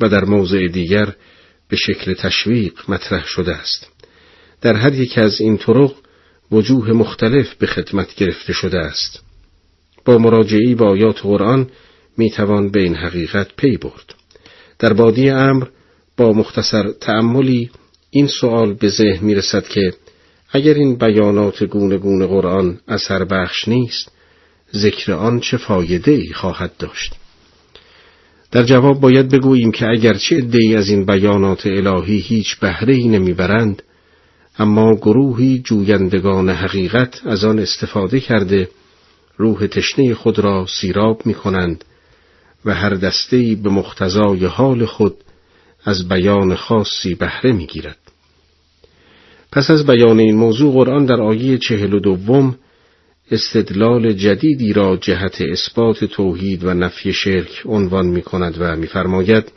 و 0.00 0.08
در 0.08 0.24
موضع 0.24 0.66
دیگر 0.66 1.14
به 1.68 1.76
شکل 1.76 2.14
تشویق 2.14 2.72
مطرح 2.88 3.26
شده 3.26 3.56
است. 3.56 3.86
در 4.60 4.76
هر 4.76 4.94
یک 4.94 5.18
از 5.18 5.40
این 5.40 5.58
طرق 5.58 5.92
وجوه 6.52 6.92
مختلف 6.92 7.54
به 7.54 7.66
خدمت 7.66 8.14
گرفته 8.14 8.52
شده 8.52 8.78
است. 8.78 9.22
با 10.04 10.18
مراجعی 10.18 10.74
با 10.74 10.90
آیات 10.90 11.20
قرآن 11.20 11.70
می 12.16 12.30
توان 12.30 12.70
به 12.70 12.80
این 12.80 12.94
حقیقت 12.94 13.48
پی 13.56 13.76
برد. 13.76 14.14
در 14.78 14.92
بادی 14.92 15.30
امر 15.30 15.66
با 16.16 16.32
مختصر 16.32 16.92
تأملی 16.92 17.70
این 18.10 18.26
سوال 18.26 18.74
به 18.74 18.88
ذهن 18.88 19.24
می 19.24 19.34
رسد 19.34 19.68
که 19.68 19.92
اگر 20.52 20.74
این 20.74 20.96
بیانات 20.96 21.64
گونه 21.64 21.96
گونه 21.96 22.26
قرآن 22.26 22.78
اثر 22.88 23.24
بخش 23.24 23.68
نیست 23.68 24.12
ذکر 24.76 25.12
آن 25.12 25.40
چه 25.40 25.56
فایده 25.56 26.12
ای 26.12 26.32
خواهد 26.32 26.76
داشت 26.78 27.14
در 28.50 28.62
جواب 28.62 29.00
باید 29.00 29.28
بگوییم 29.28 29.72
که 29.72 29.86
اگرچه 29.86 30.36
عدهای 30.36 30.76
از 30.76 30.88
این 30.88 31.04
بیانات 31.04 31.66
الهی 31.66 32.18
هیچ 32.18 32.56
بهره 32.56 32.94
ای 32.94 33.08
نمی‌برند 33.08 33.82
اما 34.58 34.94
گروهی 34.94 35.62
جویندگان 35.64 36.50
حقیقت 36.50 37.26
از 37.26 37.44
آن 37.44 37.58
استفاده 37.58 38.20
کرده 38.20 38.68
روح 39.36 39.66
تشنه 39.66 40.14
خود 40.14 40.38
را 40.38 40.66
سیراب 40.80 41.26
می 41.26 41.34
کنند 41.34 41.84
و 42.64 42.74
هر 42.74 42.94
دستهای 42.94 43.54
به 43.54 43.70
مختزای 43.70 44.44
حال 44.44 44.84
خود 44.84 45.14
از 45.84 46.08
بیان 46.08 46.54
خاصی 46.54 47.14
بهره 47.14 47.52
می 47.52 47.66
گیرد. 47.66 48.09
پس 49.52 49.70
از 49.70 49.86
بیان 49.86 50.20
این 50.20 50.36
موضوع 50.36 50.72
قرآن 50.72 51.04
در 51.04 51.20
آیه 51.20 51.58
چهل 51.58 51.94
و 51.94 52.00
دوم 52.00 52.56
استدلال 53.30 54.12
جدیدی 54.12 54.72
را 54.72 54.96
جهت 54.96 55.40
اثبات 55.40 56.04
توحید 56.04 56.64
و 56.64 56.74
نفی 56.74 57.12
شرک 57.12 57.62
عنوان 57.66 58.06
می 58.06 58.22
کند 58.22 58.56
و 58.58 58.76
میفرماید 58.76 59.52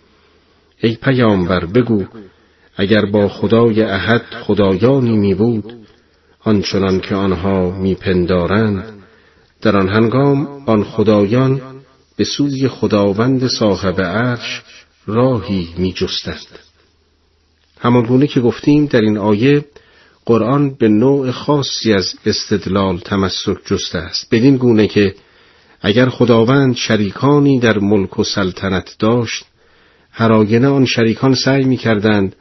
ای 0.81 0.95
پیامبر 0.95 1.65
بگو 1.65 2.05
اگر 2.75 3.05
با 3.05 3.27
خدای 3.27 3.81
احد 3.81 4.21
خدایانی 4.21 5.17
می 5.17 5.35
بود 5.35 5.73
آنچنان 6.43 6.99
که 6.99 7.15
آنها 7.15 7.79
میپندارند 7.79 9.03
در 9.61 9.77
آن 9.77 9.89
هنگام 9.89 10.47
آن 10.65 10.83
خدایان 10.83 11.61
به 12.17 12.23
سوی 12.23 12.67
خداوند 12.67 13.47
صاحب 13.47 14.01
عرش 14.01 14.61
راهی 15.07 15.69
می 15.77 15.93
جستند. 15.93 16.59
همان 17.79 18.27
که 18.27 18.39
گفتیم 18.39 18.85
در 18.85 19.01
این 19.01 19.17
آیه 19.17 19.65
قرآن 20.26 20.76
به 20.80 20.88
نوع 20.88 21.32
خاصی 21.32 21.93
از 21.93 22.13
استدلال 22.26 22.97
تمسک 22.97 23.57
جسته 23.65 23.97
است. 23.97 24.28
بدین 24.32 24.57
گونه 24.57 24.88
که 24.88 25.15
اگر 25.82 26.09
خداوند 26.09 26.76
شریکانی 26.76 27.59
در 27.59 27.80
ملک 27.80 28.19
و 28.19 28.24
سلطنت 28.24 28.95
داشت 28.99 29.45
هراینه 30.11 30.67
آن 30.67 30.86
شریکان 30.86 31.36
سعی 31.36 31.63
می 31.63 31.78
کردند 31.78 32.36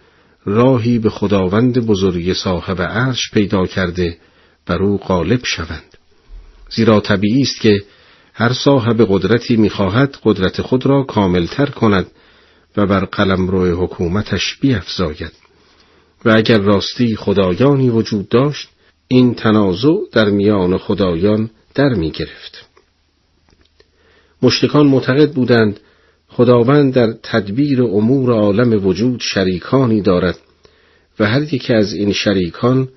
راهی 0.44 0.98
به 0.98 1.10
خداوند 1.10 1.86
بزرگ 1.86 2.32
صاحب 2.32 2.82
عرش 2.82 3.30
پیدا 3.32 3.66
کرده 3.66 4.16
بر 4.66 4.82
او 4.82 4.98
غالب 4.98 5.40
شوند. 5.44 5.96
زیرا 6.70 7.00
طبیعی 7.00 7.42
است 7.42 7.60
که 7.60 7.82
هر 8.34 8.52
صاحب 8.52 9.06
قدرتی 9.08 9.56
می‌خواهد 9.56 10.18
قدرت 10.24 10.62
خود 10.62 10.86
را 10.86 11.02
کاملتر 11.02 11.66
کند 11.66 12.06
و 12.76 12.86
بر 12.86 13.04
قلمرو 13.04 13.84
حکومتش 13.84 14.56
بیافزاید 14.60 15.41
و 16.24 16.30
اگر 16.30 16.58
راستی 16.58 17.16
خدایانی 17.16 17.90
وجود 17.90 18.28
داشت 18.28 18.68
این 19.08 19.34
تنازع 19.34 19.94
در 20.12 20.30
میان 20.30 20.78
خدایان 20.78 21.50
در 21.74 21.88
می 21.88 22.10
گرفت. 22.10 22.66
مشتکان 24.42 24.86
معتقد 24.86 25.32
بودند 25.32 25.80
خداوند 26.28 26.94
در 26.94 27.14
تدبیر 27.22 27.82
امور 27.82 28.32
عالم 28.32 28.86
وجود 28.86 29.20
شریکانی 29.20 30.00
دارد 30.00 30.38
و 31.18 31.26
هر 31.26 31.54
یکی 31.54 31.72
از 31.72 31.92
این 31.92 32.12
شریکان 32.12 32.88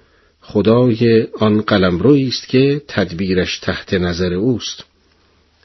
خدای 0.41 1.27
آن 1.39 1.61
قلمرویی 1.61 2.27
است 2.27 2.47
که 2.47 2.81
تدبیرش 2.87 3.59
تحت 3.59 3.93
نظر 3.93 4.33
اوست 4.33 4.83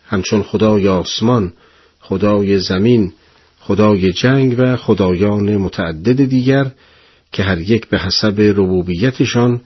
همچون 0.06 0.42
خدای 0.42 0.88
آسمان 0.88 1.52
خدای 2.00 2.58
زمین 2.58 3.12
خدای 3.60 4.12
جنگ 4.12 4.54
و 4.58 4.76
خدایان 4.76 5.56
متعدد 5.56 6.24
دیگر 6.24 6.70
که 7.32 7.42
هر 7.42 7.60
یک 7.60 7.88
به 7.88 7.98
حسب 7.98 8.40
ربوبیتشان 8.40 9.60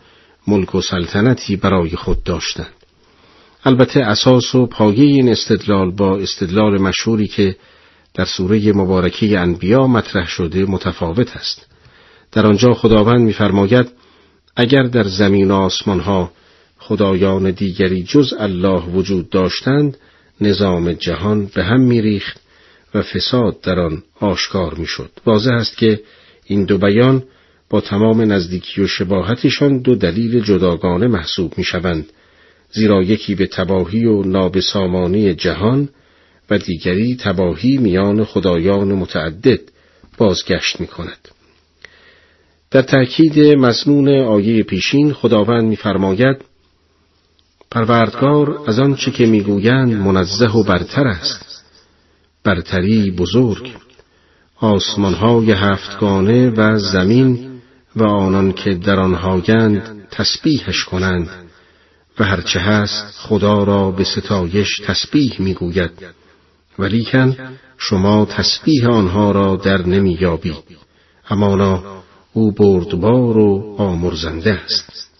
ملک 0.47 0.75
و 0.75 0.81
سلطنتی 0.81 1.57
برای 1.57 1.91
خود 1.91 2.23
داشتند. 2.23 2.73
البته 3.65 4.01
اساس 4.01 4.55
و 4.55 4.67
پایه 4.67 5.05
این 5.05 5.29
استدلال 5.29 5.91
با 5.91 6.19
استدلال 6.19 6.81
مشهوری 6.81 7.27
که 7.27 7.57
در 8.15 8.25
سوره 8.25 8.73
مبارکه 8.73 9.39
انبیا 9.39 9.87
مطرح 9.87 10.29
شده 10.29 10.65
متفاوت 10.65 11.37
است. 11.37 11.67
در 12.33 12.47
آنجا 12.47 12.75
خداوند 12.75 13.21
می‌فرماید 13.21 13.87
اگر 14.57 14.83
در 14.83 15.05
زمین 15.05 15.51
و 15.51 15.55
آسمان 15.55 16.01
ها 16.01 16.33
خدایان 16.79 17.51
دیگری 17.51 18.03
جز 18.03 18.35
الله 18.39 18.83
وجود 18.83 19.31
داشتند 19.31 19.97
نظام 20.41 20.93
جهان 20.93 21.47
به 21.55 21.65
هم 21.65 21.81
میریخت 21.81 22.41
و 22.95 23.03
فساد 23.03 23.61
در 23.61 23.81
آن 23.81 24.03
آشکار 24.21 24.75
می‌شد. 24.75 25.11
واضح 25.27 25.53
است 25.53 25.77
که 25.77 26.01
این 26.45 26.65
دو 26.65 26.79
بیان 26.79 27.23
با 27.75 27.81
تمام 27.81 28.33
نزدیکی 28.33 28.83
و 28.83 28.87
شباهتشان 28.87 29.79
دو 29.79 29.95
دلیل 29.95 30.41
جداگانه 30.41 31.07
محسوب 31.07 31.53
می‌شوند 31.57 32.07
زیرا 32.73 33.03
یکی 33.03 33.35
به 33.35 33.47
تباهی 33.47 34.05
و 34.05 34.23
نابسامانی 34.23 35.35
جهان 35.35 35.89
و 36.51 36.59
دیگری 36.59 37.17
تباهی 37.17 37.77
میان 37.77 38.25
خدایان 38.25 38.93
متعدد 38.93 39.61
بازگشت 40.19 40.81
می 40.81 40.87
کند. 40.87 41.29
در 42.71 42.83
تأکید 42.83 43.39
مضمون 43.39 44.09
آیه 44.09 44.63
پیشین 44.63 45.13
خداوند 45.13 45.65
می‌فرماید 45.65 46.37
پروردگار 47.71 48.61
از 48.67 48.79
آنچه 48.79 49.11
که 49.11 49.27
می‌گویند 49.27 49.93
منزه 49.93 50.51
و 50.51 50.63
برتر 50.63 51.07
است 51.07 51.65
برتری 52.45 53.11
بزرگ 53.11 53.73
آسمانهای 54.61 55.53
هفتگانه 55.53 56.51
و 56.51 56.79
زمین 56.79 57.54
و 57.97 58.05
آنان 58.05 58.53
که 58.53 58.75
در 58.75 59.01
آنهایند 59.01 60.09
تسبیحش 60.11 60.85
کنند. 60.85 61.29
و 62.19 62.25
هرچه 62.25 62.61
هست 62.61 63.19
خدا 63.19 63.65
را 63.65 63.91
به 63.91 64.05
ستایش 64.05 64.81
تسبیح 64.87 65.37
می‌گوید. 65.39 65.91
ولیکن 66.79 67.37
شما 67.79 68.25
تسبیح 68.25 68.89
آنها 68.89 69.33
را 69.33 69.57
در 69.57 69.87
نمییابید 69.87 70.65
همانا 71.25 72.03
او 72.33 72.53
بردبار 72.53 73.39
و 73.39 73.75
آمرزنده 73.79 74.53
است. 74.53 75.11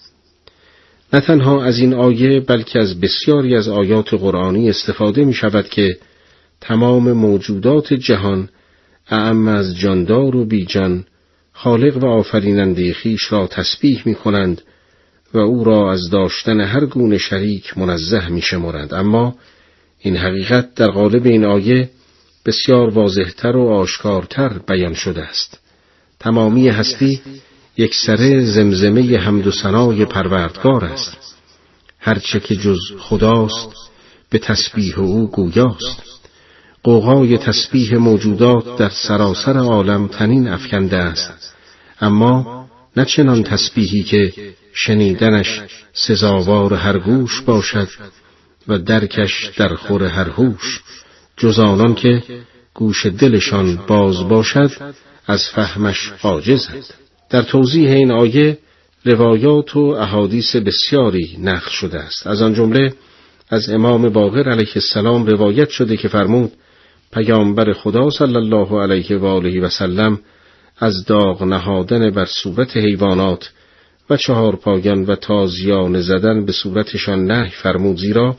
نه 1.13 1.21
تنها 1.21 1.65
از 1.65 1.79
این 1.79 1.95
آیه 1.95 2.41
بلکه 2.41 2.79
از 2.79 3.01
بسیاری 3.01 3.57
از 3.57 3.69
آیات 3.69 4.15
قرآنی 4.15 4.71
استفاده 4.71 5.25
می 5.25 5.35
شود 5.35 5.69
که 5.69 5.99
تمام 6.61 7.13
موجودات 7.13 7.95
جهان 7.95 8.49
اعم 9.11 9.49
از 9.49 9.77
جاندار 9.77 10.37
و 10.37 10.45
بیجان 10.45 11.05
خالق 11.55 11.97
و 11.97 12.07
آفریننده 12.07 12.93
خیش 12.93 13.33
را 13.33 13.47
تسبیح 13.47 14.03
می 14.05 14.15
کنند 14.15 14.63
و 15.35 15.39
او 15.39 15.65
را 15.65 15.93
از 15.93 16.11
داشتن 16.11 16.61
هر 16.61 16.85
گونه 16.85 17.19
شریک 17.19 17.79
منزه 17.79 18.29
می 18.29 18.43
شمارند. 18.43 18.95
اما 18.95 19.35
این 19.99 20.17
حقیقت 20.17 20.75
در 20.75 20.89
قالب 20.91 21.27
این 21.27 21.45
آیه 21.45 21.91
بسیار 22.47 22.91
واضحتر 22.91 23.57
و 23.57 23.69
آشکارتر 23.69 24.49
بیان 24.69 24.95
شده 24.95 25.23
است. 25.23 25.61
تمامی 26.21 26.69
هستی 26.69 27.21
یک 27.77 27.95
سره 27.95 28.45
زمزمه 28.45 29.19
حمد 29.19 29.47
و 29.47 29.51
ثنای 29.51 30.05
پروردگار 30.05 30.85
است 30.85 31.17
هرچه 31.99 32.41
که 32.41 32.57
جز 32.57 32.79
خداست 32.99 33.69
به 34.31 34.39
تسبیح 34.39 34.99
او 34.99 35.31
گویاست 35.31 36.14
قوقای 36.85 37.39
تسبیح 37.39 37.97
موجودات 37.97 38.79
در 38.79 38.89
سراسر 38.89 39.59
عالم 39.59 40.09
تنین 40.09 40.49
افکنده 40.49 40.97
است. 40.97 41.55
اما 42.01 42.67
نه 42.97 43.05
چنان 43.05 43.43
تسبیحی 43.43 44.03
که 44.03 44.33
شنیدنش 44.75 45.61
سزاوار 45.93 46.75
هر 46.75 46.99
گوش 46.99 47.41
باشد 47.41 47.89
و 48.69 48.79
درکش 48.79 49.51
در 49.57 49.75
خور 49.75 50.05
هر 50.05 50.29
هوش 50.29 50.81
جز 51.37 51.59
آنان 51.59 51.95
که 51.95 52.23
گوش 52.75 53.07
دلشان 53.07 53.77
باز 53.87 54.29
باشد 54.29 54.71
از 55.27 55.49
فهمش 55.49 56.13
عاجزند 56.23 56.85
در 57.31 57.43
توضیح 57.43 57.91
این 57.91 58.13
آیه 58.13 58.59
روایات 59.05 59.77
و 59.77 59.81
احادیث 59.81 60.57
بسیاری 60.57 61.39
نقل 61.43 61.71
شده 61.71 61.99
است. 61.99 62.27
از 62.27 62.43
آن 62.43 62.55
جمله 62.55 62.95
از 63.49 63.71
امام 63.71 64.09
باقر 64.09 64.49
علیه 64.49 64.73
السلام 64.75 65.27
روایت 65.27 65.69
شده 65.69 65.97
که 65.97 66.09
فرمود 66.09 66.53
پیامبر 67.15 67.73
خدا 67.73 68.11
صلی 68.11 68.37
الله 68.37 68.83
علیه 68.83 69.17
و 69.17 69.27
آله 69.27 69.61
و 69.61 69.69
سلم 69.69 70.19
از 70.79 71.05
داغ 71.05 71.43
نهادن 71.43 72.11
بر 72.11 72.25
صورت 72.25 72.77
حیوانات 72.77 73.51
و 74.11 74.17
چهار 74.17 74.57
پایان 74.57 75.05
و 75.05 75.17
تازیان 75.17 76.01
زدن 76.01 76.45
به 76.45 76.53
صورتشان 76.53 77.25
نه 77.25 77.51
فرمود 77.63 77.97
زیرا 77.97 78.37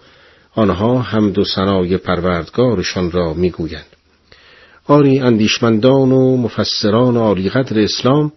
آنها 0.55 1.01
حمد 1.01 1.37
و 1.37 1.45
ثنای 1.45 1.97
پروردگارشان 1.97 3.11
را 3.11 3.33
می‌گویند. 3.33 3.85
آری 4.87 5.19
اندیشمندان 5.19 6.11
و 6.11 6.37
مفسران 6.37 7.17
عالیقدر 7.17 7.79
اسلام 7.79 8.31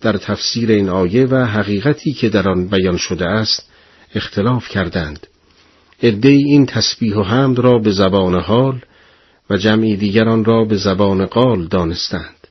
در 0.00 0.16
تفسیر 0.16 0.70
این 0.70 0.88
آیه 0.88 1.26
و 1.26 1.36
حقیقتی 1.36 2.12
که 2.12 2.28
در 2.28 2.48
آن 2.48 2.68
بیان 2.68 2.96
شده 2.96 3.26
است 3.26 3.70
اختلاف 4.14 4.68
کردند. 4.68 5.26
عدهای 6.02 6.44
این 6.44 6.66
تسبیح 6.66 7.16
و 7.16 7.22
حمد 7.22 7.58
را 7.58 7.78
به 7.78 7.90
زبان 7.90 8.40
حال 8.40 8.80
و 9.50 9.56
جمعی 9.56 9.96
دیگران 9.96 10.44
را 10.44 10.64
به 10.64 10.76
زبان 10.76 11.26
قال 11.26 11.66
دانستند 11.66 12.48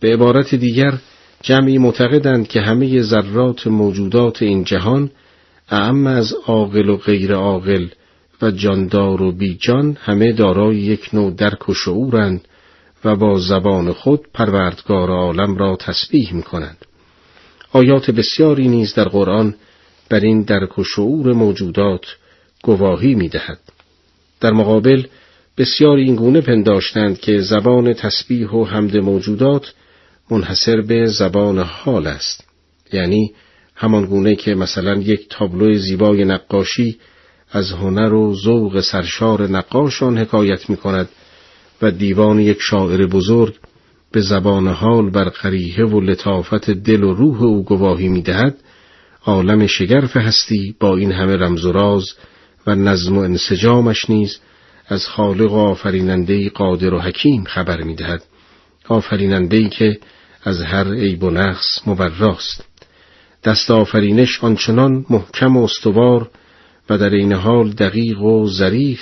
به 0.00 0.12
عبارت 0.12 0.54
دیگر 0.54 0.98
جمعی 1.42 1.78
معتقدند 1.78 2.48
که 2.48 2.60
همه 2.60 3.02
ذرات 3.02 3.66
موجودات 3.66 4.42
این 4.42 4.64
جهان 4.64 5.10
اعم 5.70 6.06
از 6.06 6.34
عاقل 6.46 6.88
و 6.88 6.96
غیر 6.96 7.34
عاقل 7.34 7.88
و 8.42 8.50
جاندار 8.50 9.22
و 9.22 9.32
بیجان 9.32 9.96
همه 10.00 10.32
دارای 10.32 10.76
یک 10.76 11.10
نوع 11.12 11.34
درک 11.34 11.68
و 11.68 11.74
شعورند 11.74 12.48
و 13.04 13.16
با 13.16 13.38
زبان 13.38 13.92
خود 13.92 14.20
پروردگار 14.34 15.10
عالم 15.10 15.56
را 15.56 15.76
تسبیح 15.76 16.34
می 16.34 16.42
کنند. 16.42 16.86
آیات 17.72 18.10
بسیاری 18.10 18.68
نیز 18.68 18.94
در 18.94 19.08
قرآن 19.08 19.54
بر 20.08 20.20
این 20.20 20.42
درک 20.42 20.78
و 20.78 20.84
شعور 20.84 21.32
موجودات 21.32 22.16
گواهی 22.62 23.14
می 23.14 23.28
دهد. 23.28 23.58
در 24.40 24.52
مقابل 24.52 25.06
بسیاری 25.60 26.02
این 26.02 26.16
گونه 26.16 26.40
پنداشتند 26.40 27.20
که 27.20 27.38
زبان 27.38 27.92
تسبیح 27.92 28.48
و 28.48 28.64
حمد 28.64 28.96
موجودات 28.96 29.74
منحصر 30.30 30.80
به 30.80 31.06
زبان 31.06 31.58
حال 31.58 32.06
است. 32.06 32.44
یعنی 32.92 33.32
همان 33.74 34.06
گونه 34.06 34.34
که 34.34 34.54
مثلا 34.54 34.94
یک 34.94 35.26
تابلو 35.30 35.74
زیبای 35.74 36.24
نقاشی 36.24 36.98
از 37.50 37.72
هنر 37.72 38.12
و 38.12 38.34
ذوق 38.34 38.80
سرشار 38.80 39.48
نقاشان 39.48 40.18
حکایت 40.18 40.70
می 40.70 40.76
کند 40.76 41.08
و 41.82 41.90
دیوان 41.90 42.40
یک 42.40 42.58
شاعر 42.60 43.06
بزرگ 43.06 43.54
به 44.12 44.20
زبان 44.20 44.68
حال 44.68 45.10
بر 45.10 45.28
قریه 45.28 45.84
و 45.84 46.00
لطافت 46.00 46.70
دل 46.70 47.04
و 47.04 47.14
روح 47.14 47.42
او 47.42 47.64
گواهی 47.64 48.08
می 48.08 48.22
دهد 48.22 48.56
عالم 49.24 49.66
شگرف 49.66 50.16
هستی 50.16 50.74
با 50.80 50.96
این 50.96 51.12
همه 51.12 51.36
رمز 51.36 51.64
و 51.64 51.72
راز 51.72 52.14
و 52.66 52.74
نظم 52.74 53.18
و 53.18 53.20
انسجامش 53.20 54.10
نیز 54.10 54.38
از 54.90 55.06
خالق 55.06 55.52
و 55.52 55.56
آفریننده 55.56 56.48
قادر 56.48 56.94
و 56.94 57.00
حکیم 57.00 57.44
خبر 57.44 57.82
می 57.82 57.94
دهد 57.94 58.22
آفریننده 58.88 59.68
که 59.68 59.98
از 60.44 60.60
هر 60.60 60.94
عیب 60.94 61.22
و 61.24 61.30
نقص 61.30 61.78
مبراست. 61.86 62.64
دست 63.44 63.70
آفرینش 63.70 64.44
آنچنان 64.44 65.06
محکم 65.10 65.56
و 65.56 65.64
استوار 65.64 66.30
و 66.90 66.98
در 66.98 67.10
این 67.10 67.32
حال 67.32 67.70
دقیق 67.70 68.22
و 68.22 68.48
ظریف 68.48 69.00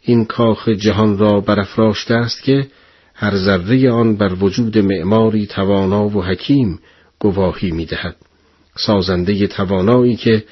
این 0.00 0.24
کاخ 0.24 0.68
جهان 0.68 1.18
را 1.18 1.40
برافراشته 1.40 2.14
است 2.14 2.42
که 2.42 2.66
هر 3.14 3.36
ذره 3.36 3.90
آن 3.90 4.16
بر 4.16 4.34
وجود 4.34 4.78
معماری 4.78 5.46
توانا 5.46 6.04
و 6.04 6.22
حکیم 6.22 6.78
گواهی 7.18 7.70
می‌دهد. 7.70 8.16
سازنده 8.76 9.46
توانایی 9.46 10.16
که 10.16 10.44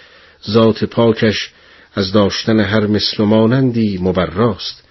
ذات 0.50 0.84
پاکش 0.84 1.52
از 1.94 2.12
داشتن 2.12 2.60
هر 2.60 2.86
مثل 2.86 3.24
مانندی 3.24 3.98
مبراست 4.02 4.84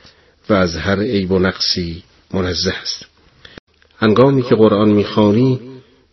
و 0.50 0.54
از 0.54 0.76
هر 0.76 1.00
عیب 1.00 1.32
و 1.32 1.40
نقصی 1.40 2.04
منزه 2.34 2.74
است. 2.82 3.06
هنگامی 3.98 4.44
که 4.44 4.56
قرآن 4.56 4.90
می‌خوانی 4.90 5.60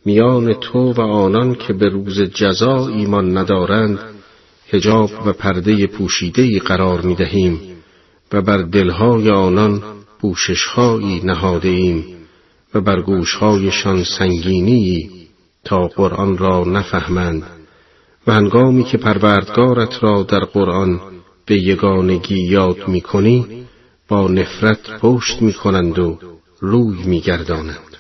میان 0.05 0.55
تو 0.55 0.93
و 0.93 1.01
آنان 1.01 1.55
که 1.55 1.73
به 1.73 1.89
روز 1.89 2.21
جزا 2.21 2.89
ایمان 2.89 3.39
ندارند 3.39 3.99
هجاب 4.71 5.11
و 5.27 5.33
پرده 5.33 5.87
پوشیده 5.87 6.59
قرار 6.59 7.01
می‌دهیم 7.01 7.61
و 8.33 8.43
بر 8.43 8.59
دلهای 8.59 9.31
آنان 9.31 9.83
بوششهایی 10.21 11.21
نهاده 11.25 11.69
ایم 11.69 12.05
و 12.75 12.81
بر 12.81 13.01
گوشهایشان 13.01 14.05
سنگینی 14.05 15.11
تا 15.65 15.89
قرآن 15.89 16.39
را 16.39 16.65
نفهمند. 16.65 17.56
و 18.27 18.33
هنگامی 18.33 18.85
که 18.85 18.99
پروردگارت 18.99 20.03
را 20.03 20.23
در 20.23 20.45
قرآن 20.45 21.01
به 21.47 21.57
یگانگی 21.57 22.41
یاد 22.41 22.89
می 22.89 23.01
کنی 23.01 23.67
با 24.09 24.29
نفرت 24.29 24.91
پشت 25.01 25.43
می 25.43 25.53
کنند 25.53 25.99
و 25.99 26.19
روی 26.61 27.03
می 27.07 27.21
گردانند. 27.21 27.97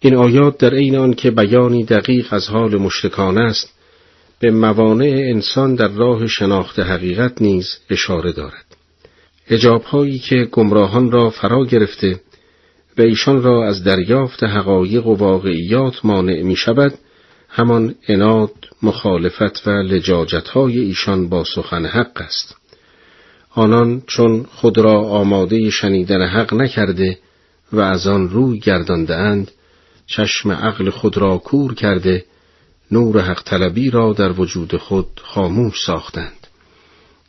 این 0.00 0.16
آیات 0.16 0.58
در 0.58 0.74
عین 0.74 0.96
آن 0.96 1.14
که 1.14 1.30
بیانی 1.30 1.84
دقیق 1.84 2.32
از 2.32 2.48
حال 2.48 2.76
مشرکان 2.76 3.38
است 3.38 3.72
به 4.40 4.50
موانع 4.50 5.30
انسان 5.34 5.74
در 5.74 5.88
راه 5.88 6.26
شناخت 6.26 6.78
حقیقت 6.78 7.42
نیز 7.42 7.78
اشاره 7.90 8.32
دارد. 8.32 8.64
هجاب 9.46 9.82
هایی 9.82 10.18
که 10.18 10.48
گمراهان 10.52 11.10
را 11.10 11.30
فرا 11.30 11.64
گرفته 11.64 12.20
و 12.98 13.02
ایشان 13.02 13.42
را 13.42 13.68
از 13.68 13.84
دریافت 13.84 14.44
حقایق 14.44 15.06
و 15.06 15.14
واقعیات 15.14 16.04
مانع 16.04 16.42
می 16.42 16.56
شود 16.56 16.94
همان 17.48 17.94
اناد، 18.08 18.54
مخالفت 18.82 19.66
و 19.66 19.70
لجاجت 19.70 20.48
های 20.48 20.78
ایشان 20.78 21.28
با 21.28 21.44
سخن 21.44 21.86
حق 21.86 22.20
است. 22.20 22.56
آنان 23.50 24.02
چون 24.06 24.46
خود 24.52 24.78
را 24.78 25.00
آماده 25.00 25.70
شنیدن 25.70 26.26
حق 26.26 26.54
نکرده 26.54 27.18
و 27.72 27.80
از 27.80 28.06
آن 28.06 28.28
روی 28.28 28.58
گردانده 28.58 29.16
اند 29.16 29.50
چشم 30.06 30.52
عقل 30.52 30.90
خود 30.90 31.18
را 31.18 31.38
کور 31.38 31.74
کرده 31.74 32.24
نور 32.90 33.20
حق 33.20 33.42
طلبی 33.42 33.90
را 33.90 34.12
در 34.12 34.40
وجود 34.40 34.76
خود 34.76 35.06
خاموش 35.24 35.84
ساختند 35.86 36.46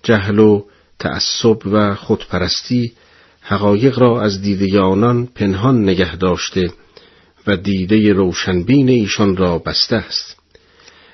جهل 0.04 0.40
و 0.40 0.64
تعصب 1.00 1.58
و 1.66 1.96
خودپرستی 1.96 2.92
حقایق 3.42 4.00
را 4.00 4.22
از 4.22 4.42
دیده 4.42 4.80
آنان 4.80 5.26
پنهان 5.26 5.84
نگه 5.84 6.16
داشته 6.16 6.70
و 7.48 7.58
دیده 7.58 8.14
روشنبین 8.14 8.90
ایشان 8.90 9.38
را 9.38 9.58
بسته 9.60 9.96
است. 9.96 10.38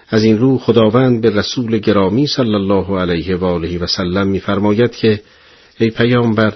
از 0.10 0.24
این 0.24 0.38
رو 0.38 0.58
خداوند 0.58 1.22
به 1.22 1.30
رسول 1.30 1.78
گرامی 1.78 2.28
صلی 2.28 2.56
الله 2.56 3.00
علیه 3.00 3.36
و 3.36 3.46
آله 3.46 3.78
و 3.78 3.88
سلم 3.88 4.28
می‌فرماید 4.28 4.92
که 4.92 5.22
ای 5.80 5.90
پیامبر 5.90 6.54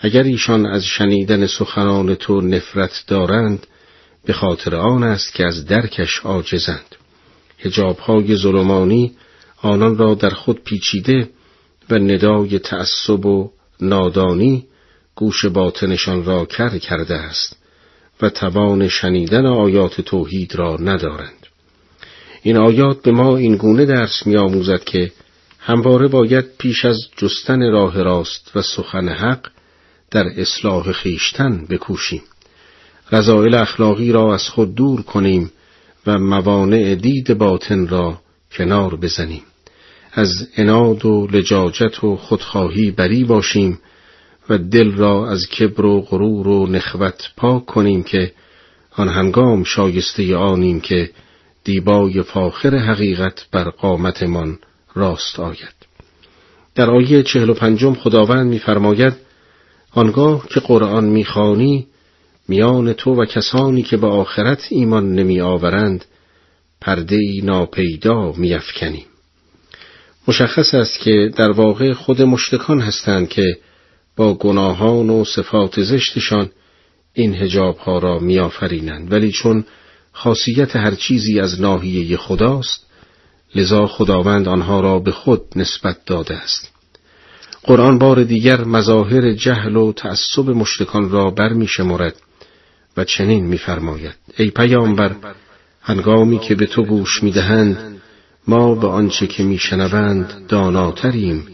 اگر 0.00 0.22
ایشان 0.22 0.66
از 0.66 0.84
شنیدن 0.84 1.46
سخنان 1.46 2.14
تو 2.14 2.40
نفرت 2.40 3.04
دارند 3.06 3.66
به 4.24 4.32
خاطر 4.32 4.74
آن 4.74 5.02
است 5.02 5.34
که 5.34 5.46
از 5.46 5.66
درکش 5.66 6.18
عاجزند. 6.18 6.96
هجابهای 7.58 8.36
ظلمانی 8.36 9.12
آنان 9.62 9.98
را 9.98 10.14
در 10.14 10.30
خود 10.30 10.64
پیچیده 10.64 11.28
و 11.90 11.98
ندای 11.98 12.58
تعصب 12.58 13.26
و 13.26 13.50
نادانی 13.80 14.66
گوش 15.14 15.44
باطنشان 15.44 16.24
را 16.24 16.44
کر 16.44 16.78
کرده 16.78 17.14
است. 17.14 17.63
و 18.22 18.30
توان 18.30 18.88
شنیدن 18.88 19.46
آیات 19.46 20.00
توحید 20.00 20.54
را 20.54 20.76
ندارند. 20.76 21.46
این 22.42 22.56
آیات 22.56 23.02
به 23.02 23.12
ما 23.12 23.36
این 23.36 23.56
گونه 23.56 23.84
درس 23.84 24.26
می 24.26 24.36
آموزد 24.36 24.84
که 24.84 25.12
همواره 25.58 26.08
باید 26.08 26.44
پیش 26.58 26.84
از 26.84 27.00
جستن 27.16 27.72
راه 27.72 28.02
راست 28.02 28.50
و 28.54 28.62
سخن 28.62 29.08
حق 29.08 29.46
در 30.10 30.26
اصلاح 30.36 30.92
خیشتن 30.92 31.66
بکوشیم. 31.70 32.22
رضایل 33.12 33.54
اخلاقی 33.54 34.12
را 34.12 34.34
از 34.34 34.48
خود 34.48 34.74
دور 34.74 35.02
کنیم 35.02 35.52
و 36.06 36.18
موانع 36.18 36.94
دید 36.94 37.38
باطن 37.38 37.88
را 37.88 38.20
کنار 38.52 38.96
بزنیم. 38.96 39.42
از 40.12 40.48
اناد 40.56 41.06
و 41.06 41.26
لجاجت 41.32 42.04
و 42.04 42.16
خودخواهی 42.16 42.90
بری 42.90 43.24
باشیم 43.24 43.78
و 44.48 44.58
دل 44.58 44.92
را 44.92 45.30
از 45.30 45.46
کبر 45.46 45.84
و 45.84 46.00
غرور 46.00 46.48
و 46.48 46.66
نخوت 46.66 47.30
پاک 47.36 47.66
کنیم 47.66 48.02
که 48.02 48.32
آن 48.96 49.08
هنگام 49.08 49.64
شایسته 49.64 50.36
آنیم 50.36 50.80
که 50.80 51.10
دیبای 51.64 52.22
فاخر 52.22 52.76
حقیقت 52.76 53.46
بر 53.52 53.64
قامتمان 53.64 54.58
راست 54.94 55.40
آید. 55.40 55.74
در 56.74 56.90
آیه 56.90 57.22
چهل 57.22 57.50
و 57.50 57.54
پنجم 57.54 57.94
خداوند 57.94 58.46
می‌فرماید 58.46 59.14
آنگاه 59.92 60.48
که 60.48 60.60
قرآن 60.60 61.04
می‌خوانی 61.04 61.86
میان 62.48 62.92
تو 62.92 63.14
و 63.14 63.24
کسانی 63.24 63.82
که 63.82 63.96
به 63.96 64.06
آخرت 64.06 64.66
ایمان 64.70 65.14
نمی 65.14 65.40
آورند 65.40 66.04
پرده 66.80 67.18
ناپیدا 67.42 68.32
میافکنیم. 68.32 69.04
مشخص 70.28 70.74
است 70.74 71.00
که 71.00 71.30
در 71.36 71.50
واقع 71.50 71.92
خود 71.92 72.22
مشتکان 72.22 72.80
هستند 72.80 73.28
که 73.28 73.58
با 74.16 74.34
گناهان 74.34 75.10
و 75.10 75.24
صفات 75.24 75.82
زشتشان 75.82 76.50
این 77.12 77.34
هجاب 77.34 77.78
ها 77.78 77.98
را 77.98 78.18
میآفرینند. 78.18 79.12
ولی 79.12 79.32
چون 79.32 79.64
خاصیت 80.12 80.76
هر 80.76 80.94
چیزی 80.94 81.40
از 81.40 81.60
ناحیه 81.60 82.16
خداست 82.16 82.86
لذا 83.54 83.86
خداوند 83.86 84.48
آنها 84.48 84.80
را 84.80 84.98
به 84.98 85.12
خود 85.12 85.42
نسبت 85.56 86.04
داده 86.06 86.34
است. 86.34 86.70
قرآن 87.62 87.98
بار 87.98 88.24
دیگر 88.24 88.64
مظاهر 88.64 89.32
جهل 89.32 89.76
و 89.76 89.92
تعصب 89.92 90.50
مشتکان 90.50 91.10
را 91.10 91.30
برمی 91.30 91.66
شمرد 91.66 92.16
و 92.96 93.04
چنین 93.04 93.46
میفرماید. 93.46 94.14
ای 94.38 94.50
پیامبر 94.50 95.16
هنگامی 95.82 96.38
که 96.38 96.54
به 96.54 96.66
تو 96.66 96.84
گوش 96.84 97.22
می‌دهند 97.22 98.00
ما 98.48 98.74
به 98.74 98.86
آنچه 98.86 99.26
که 99.26 99.42
میشنوند 99.42 100.46
داناتریم 100.48 101.48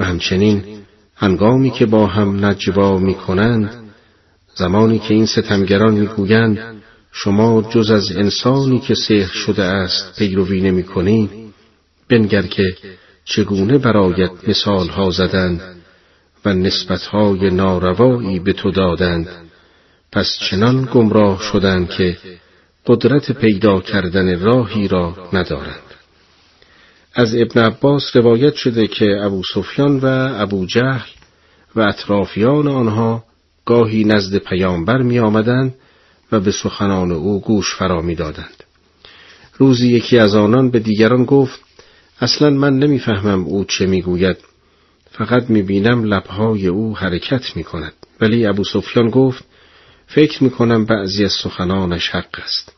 و 0.00 0.04
همچنین 0.04 0.64
هنگامی 1.16 1.70
که 1.70 1.86
با 1.86 2.06
هم 2.06 2.44
نجوا 2.44 2.98
می‌کنند 2.98 3.70
زمانی 4.54 4.98
که 4.98 5.14
این 5.14 5.26
ستمگران 5.26 5.94
می‌گویند 5.94 6.58
شما 7.12 7.62
جز 7.62 7.90
از 7.90 8.12
انسانی 8.16 8.78
که 8.78 8.94
سحر 8.94 9.32
شده 9.32 9.64
است 9.64 10.18
پیروی 10.18 10.60
نمی 10.60 10.82
کنید 10.82 11.30
بنگر 12.08 12.42
که 12.42 12.76
چگونه 13.24 13.78
برایت 13.78 14.30
مثال 14.48 14.88
ها 14.88 15.10
زدند 15.10 15.60
و 16.44 16.54
نسبت 16.54 17.02
های 17.02 17.50
ناروایی 17.50 18.38
به 18.38 18.52
تو 18.52 18.70
دادند. 18.70 19.28
پس 20.12 20.38
چنان 20.50 20.88
گمراه 20.92 21.42
شدند 21.42 21.88
که 21.90 22.16
قدرت 22.86 23.32
پیدا 23.32 23.80
کردن 23.80 24.40
راهی 24.40 24.88
را 24.88 25.28
ندارند. 25.32 25.85
از 27.18 27.34
ابن 27.34 27.60
عباس 27.60 28.16
روایت 28.16 28.54
شده 28.54 28.86
که 28.86 29.06
ابو 29.22 29.42
سفیان 29.54 29.98
و 29.98 30.34
ابو 30.34 30.66
جهل 30.66 31.08
و 31.74 31.80
اطرافیان 31.80 32.68
آنها 32.68 33.24
گاهی 33.64 34.04
نزد 34.04 34.36
پیامبر 34.36 35.02
می 35.02 35.18
آمدند 35.18 35.74
و 36.32 36.40
به 36.40 36.52
سخنان 36.52 37.12
او 37.12 37.40
گوش 37.40 37.74
فرا 37.74 38.02
می 38.02 38.14
دادند. 38.14 38.64
روزی 39.56 39.88
یکی 39.88 40.18
از 40.18 40.34
آنان 40.34 40.70
به 40.70 40.78
دیگران 40.78 41.24
گفت 41.24 41.60
اصلا 42.20 42.50
من 42.50 42.78
نمی‌فهمم 42.78 43.44
او 43.44 43.64
چه 43.64 43.86
می‌گوید. 43.86 44.36
فقط 45.10 45.50
می‌بینم 45.50 46.04
لبهای 46.04 46.66
او 46.66 46.96
حرکت 46.96 47.56
می‌کند. 47.56 47.92
ولی 48.20 48.46
ابو 48.46 48.64
سفیان 48.64 49.10
گفت 49.10 49.44
فکر 50.06 50.44
می‌کنم 50.44 50.84
بعضی 50.84 51.24
از 51.24 51.32
سخنانش 51.32 52.08
حق 52.08 52.40
است. 52.44 52.72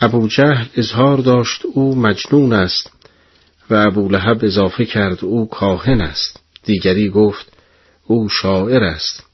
ابو 0.00 0.28
جهل 0.28 0.66
اظهار 0.76 1.18
داشت 1.18 1.62
او 1.74 1.96
مجنون 1.96 2.52
است. 2.52 2.97
و 3.70 3.74
ابو 3.74 4.08
لحب 4.08 4.44
اضافه 4.44 4.84
کرد 4.84 5.24
او 5.24 5.48
کاهن 5.48 6.00
است. 6.00 6.40
دیگری 6.64 7.08
گفت 7.08 7.52
او 8.06 8.28
شاعر 8.28 8.84
است. 8.84 9.24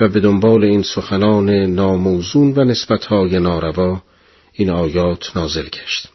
و 0.00 0.08
به 0.08 0.20
دنبال 0.20 0.64
این 0.64 0.82
سخنان 0.82 1.50
ناموزون 1.50 2.52
و 2.56 2.64
نسبتهای 2.64 3.38
ناروا 3.38 4.02
این 4.52 4.70
آیات 4.70 5.36
نازل 5.36 5.68
گشت. 5.68 6.08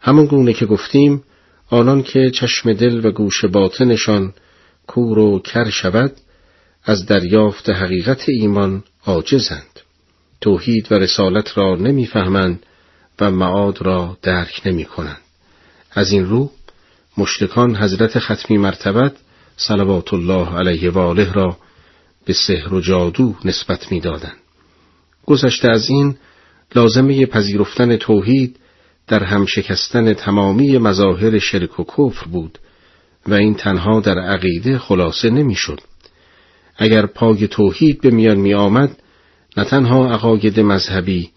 همون 0.00 0.26
گونه 0.26 0.52
که 0.52 0.66
گفتیم 0.66 1.22
آنان 1.70 2.02
که 2.02 2.30
چشم 2.30 2.72
دل 2.72 3.06
و 3.06 3.10
گوش 3.10 3.44
باطنشان 3.44 4.34
کور 4.86 5.18
و 5.18 5.38
کر 5.38 5.70
شود 5.70 6.12
از 6.84 7.06
دریافت 7.06 7.68
حقیقت 7.68 8.28
ایمان 8.28 8.84
عاجزند. 9.06 9.80
توحید 10.40 10.92
و 10.92 10.94
رسالت 10.94 11.58
را 11.58 11.76
نمی‌فهمند 11.76 12.66
و 13.20 13.30
معاد 13.30 13.82
را 13.82 14.18
درک 14.22 14.62
نمی 14.66 14.84
کنند. 14.84 15.25
از 15.96 16.12
این 16.12 16.26
رو 16.26 16.50
مشتکان 17.18 17.76
حضرت 17.76 18.18
ختمی 18.18 18.58
مرتبت 18.58 19.12
صلوات 19.56 20.14
الله 20.14 20.56
علیه 20.56 20.90
و 20.90 20.98
آله 20.98 21.32
را 21.32 21.56
به 22.24 22.32
سحر 22.32 22.74
و 22.74 22.80
جادو 22.80 23.34
نسبت 23.44 23.92
می‌دادند. 23.92 24.36
گذشته 25.26 25.70
از 25.70 25.90
این 25.90 26.16
لازمه 26.74 27.26
پذیرفتن 27.26 27.96
توحید 27.96 28.56
در 29.06 29.24
هم 29.24 29.46
شکستن 29.46 30.14
تمامی 30.14 30.78
مظاهر 30.78 31.38
شرک 31.38 31.80
و 31.80 31.84
کفر 31.84 32.26
بود 32.26 32.58
و 33.26 33.34
این 33.34 33.54
تنها 33.54 34.00
در 34.00 34.18
عقیده 34.18 34.78
خلاصه 34.78 35.30
نمی‌شد. 35.30 35.80
اگر 36.76 37.06
پای 37.06 37.48
توحید 37.48 38.00
به 38.00 38.10
میان 38.10 38.36
می 38.36 38.54
آمد 38.54 39.02
نه 39.56 39.64
تنها 39.64 40.12
عقاید 40.12 40.60
مذهبی 40.60 41.30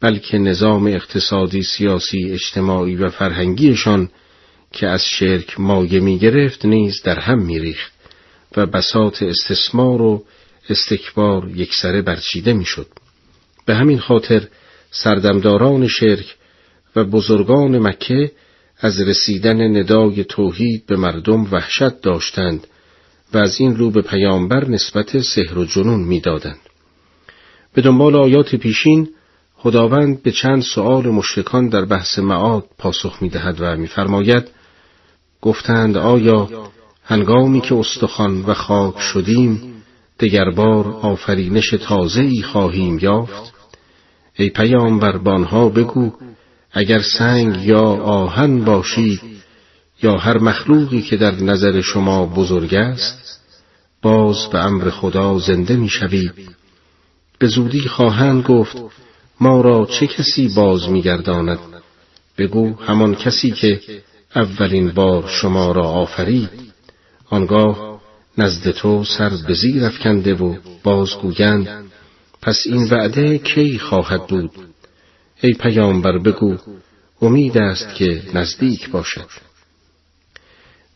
بلکه 0.00 0.38
نظام 0.38 0.86
اقتصادی 0.86 1.62
سیاسی 1.62 2.32
اجتماعی 2.32 2.96
و 2.96 3.10
فرهنگیشان 3.10 4.08
که 4.72 4.86
از 4.86 5.04
شرک 5.04 5.60
مایه 5.60 6.00
می 6.00 6.18
گرفت 6.18 6.64
نیز 6.64 7.02
در 7.02 7.18
هم 7.18 7.38
می 7.38 7.58
ریخت 7.58 7.92
و 8.56 8.66
بساط 8.66 9.22
استثمار 9.22 10.02
و 10.02 10.24
استکبار 10.68 11.50
یکسره 11.50 12.02
برچیده 12.02 12.52
می 12.52 12.64
شد. 12.64 12.86
به 13.66 13.74
همین 13.74 13.98
خاطر 13.98 14.48
سردمداران 14.90 15.88
شرک 15.88 16.36
و 16.96 17.04
بزرگان 17.04 17.78
مکه 17.78 18.32
از 18.78 19.00
رسیدن 19.00 19.76
ندای 19.76 20.24
توحید 20.24 20.86
به 20.86 20.96
مردم 20.96 21.44
وحشت 21.52 22.00
داشتند 22.00 22.66
و 23.32 23.38
از 23.38 23.60
این 23.60 23.76
رو 23.76 23.90
به 23.90 24.02
پیامبر 24.02 24.68
نسبت 24.68 25.20
سحر 25.20 25.58
و 25.58 25.64
جنون 25.64 26.00
می‌دادند. 26.00 26.60
به 27.74 27.82
دنبال 27.82 28.16
آیات 28.16 28.56
پیشین 28.56 29.08
خداوند 29.62 30.22
به 30.22 30.32
چند 30.32 30.62
سؤال 30.62 31.08
مشرکان 31.08 31.68
در 31.68 31.84
بحث 31.84 32.18
معاد 32.18 32.64
پاسخ 32.78 33.22
می‌دهد 33.22 33.56
و 33.60 33.76
میفرماید 33.76 34.48
گفتند 35.40 35.96
آیا 35.96 36.48
هنگامی 37.04 37.60
که 37.60 37.74
استخوان 37.74 38.42
و 38.42 38.54
خاک 38.54 39.00
شدیم 39.00 39.82
دگر 40.20 40.50
بار 40.50 40.88
آفرینش 40.88 41.70
تازه 41.70 42.20
ای 42.20 42.42
خواهیم 42.42 42.98
یافت؟ 43.02 43.52
ای 44.34 44.50
پیامبر 44.50 45.16
بانها 45.16 45.68
بگو 45.68 46.12
اگر 46.72 47.02
سنگ 47.18 47.64
یا 47.64 47.84
آهن 48.02 48.64
باشید 48.64 49.20
یا 50.02 50.16
هر 50.16 50.38
مخلوقی 50.38 51.02
که 51.02 51.16
در 51.16 51.34
نظر 51.34 51.80
شما 51.80 52.26
بزرگ 52.26 52.74
است 52.74 53.40
باز 54.02 54.50
به 54.52 54.58
امر 54.58 54.90
خدا 54.90 55.38
زنده 55.38 55.76
می‌شوید. 55.76 56.56
به 57.38 57.46
زودی 57.46 57.80
خواهند 57.80 58.42
گفت 58.42 58.76
ما 59.40 59.60
را 59.60 59.86
چه 59.86 60.06
کسی 60.06 60.48
باز 60.56 60.88
میگرداند؟ 60.88 61.58
بگو 62.38 62.74
همان 62.74 63.14
کسی 63.14 63.50
که 63.50 63.80
اولین 64.36 64.90
بار 64.90 65.28
شما 65.28 65.72
را 65.72 65.82
آفرید. 65.82 66.50
آنگاه 67.30 68.00
نزد 68.38 68.70
تو 68.70 69.04
سر 69.04 69.30
به 69.46 69.54
زیر 69.54 69.84
افکنده 69.84 70.34
و 70.34 70.56
بازگویند 70.82 71.90
پس 72.42 72.62
این 72.66 72.88
وعده 72.90 73.38
کی 73.38 73.78
خواهد 73.78 74.26
بود؟ 74.26 74.50
ای 75.40 75.52
پیامبر 75.52 76.18
بگو 76.18 76.56
امید 77.22 77.58
است 77.58 77.94
که 77.94 78.22
نزدیک 78.34 78.90
باشد. 78.90 79.26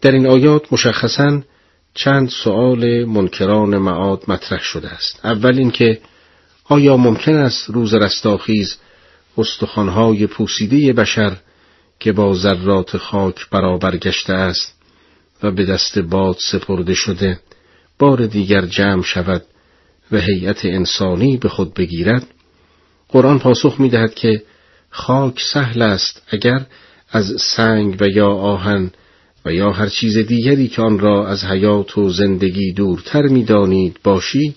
در 0.01 0.11
این 0.11 0.27
آیات 0.27 0.73
مشخصا 0.73 1.43
چند 1.95 2.29
سؤال 2.29 3.05
منکران 3.05 3.79
معاد 3.79 4.23
مطرح 4.29 4.63
شده 4.63 4.89
است. 4.89 5.21
اول 5.25 5.59
اینکه 5.59 6.01
آیا 6.65 6.97
ممکن 6.97 7.35
است 7.35 7.71
روز 7.71 7.95
رستاخیز 7.95 8.77
استخوانهای 9.39 10.27
پوسیده 10.27 10.93
بشر 10.93 11.37
که 12.01 12.13
با 12.13 12.35
ذرات 12.35 12.97
خاک 12.97 13.51
برابر 13.51 13.97
گشته 13.97 14.33
است 14.33 14.75
و 15.43 15.51
به 15.51 15.65
دست 15.65 15.99
باد 15.99 16.37
سپرده 16.51 16.95
شده 16.95 17.41
بار 17.99 18.27
دیگر 18.27 18.67
جمع 18.67 19.03
شود 19.03 19.43
و 20.13 20.17
هیئت 20.21 20.65
انسانی 20.65 21.37
به 21.37 21.49
خود 21.49 21.75
بگیرد؟ 21.75 22.27
قرآن 23.09 23.39
پاسخ 23.39 23.81
می 23.81 23.89
دهد 23.89 24.15
که 24.15 24.43
خاک 24.91 25.41
سهل 25.53 25.83
است 25.83 26.23
اگر 26.29 26.67
از 27.11 27.41
سنگ 27.41 27.97
و 28.01 28.09
یا 28.09 28.29
آهن 28.29 28.91
و 29.45 29.53
یا 29.53 29.73
هر 29.73 29.89
چیز 29.89 30.19
دیگری 30.19 30.69
که 30.69 30.83
آن 30.83 30.99
را 30.99 31.29
از 31.29 31.45
حیات 31.45 31.99
و 31.99 32.11
زندگی 32.11 32.73
دورتر 32.73 33.23
می 33.23 33.45
دانید 33.45 33.97
باشید. 34.05 34.57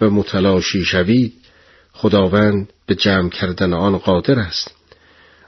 و 0.00 0.10
متلاشی 0.10 0.84
شوید 0.84 1.32
خداوند 1.92 2.72
به 2.86 2.94
جمع 2.94 3.28
کردن 3.28 3.72
آن 3.72 3.98
قادر 3.98 4.38
است. 4.38 4.74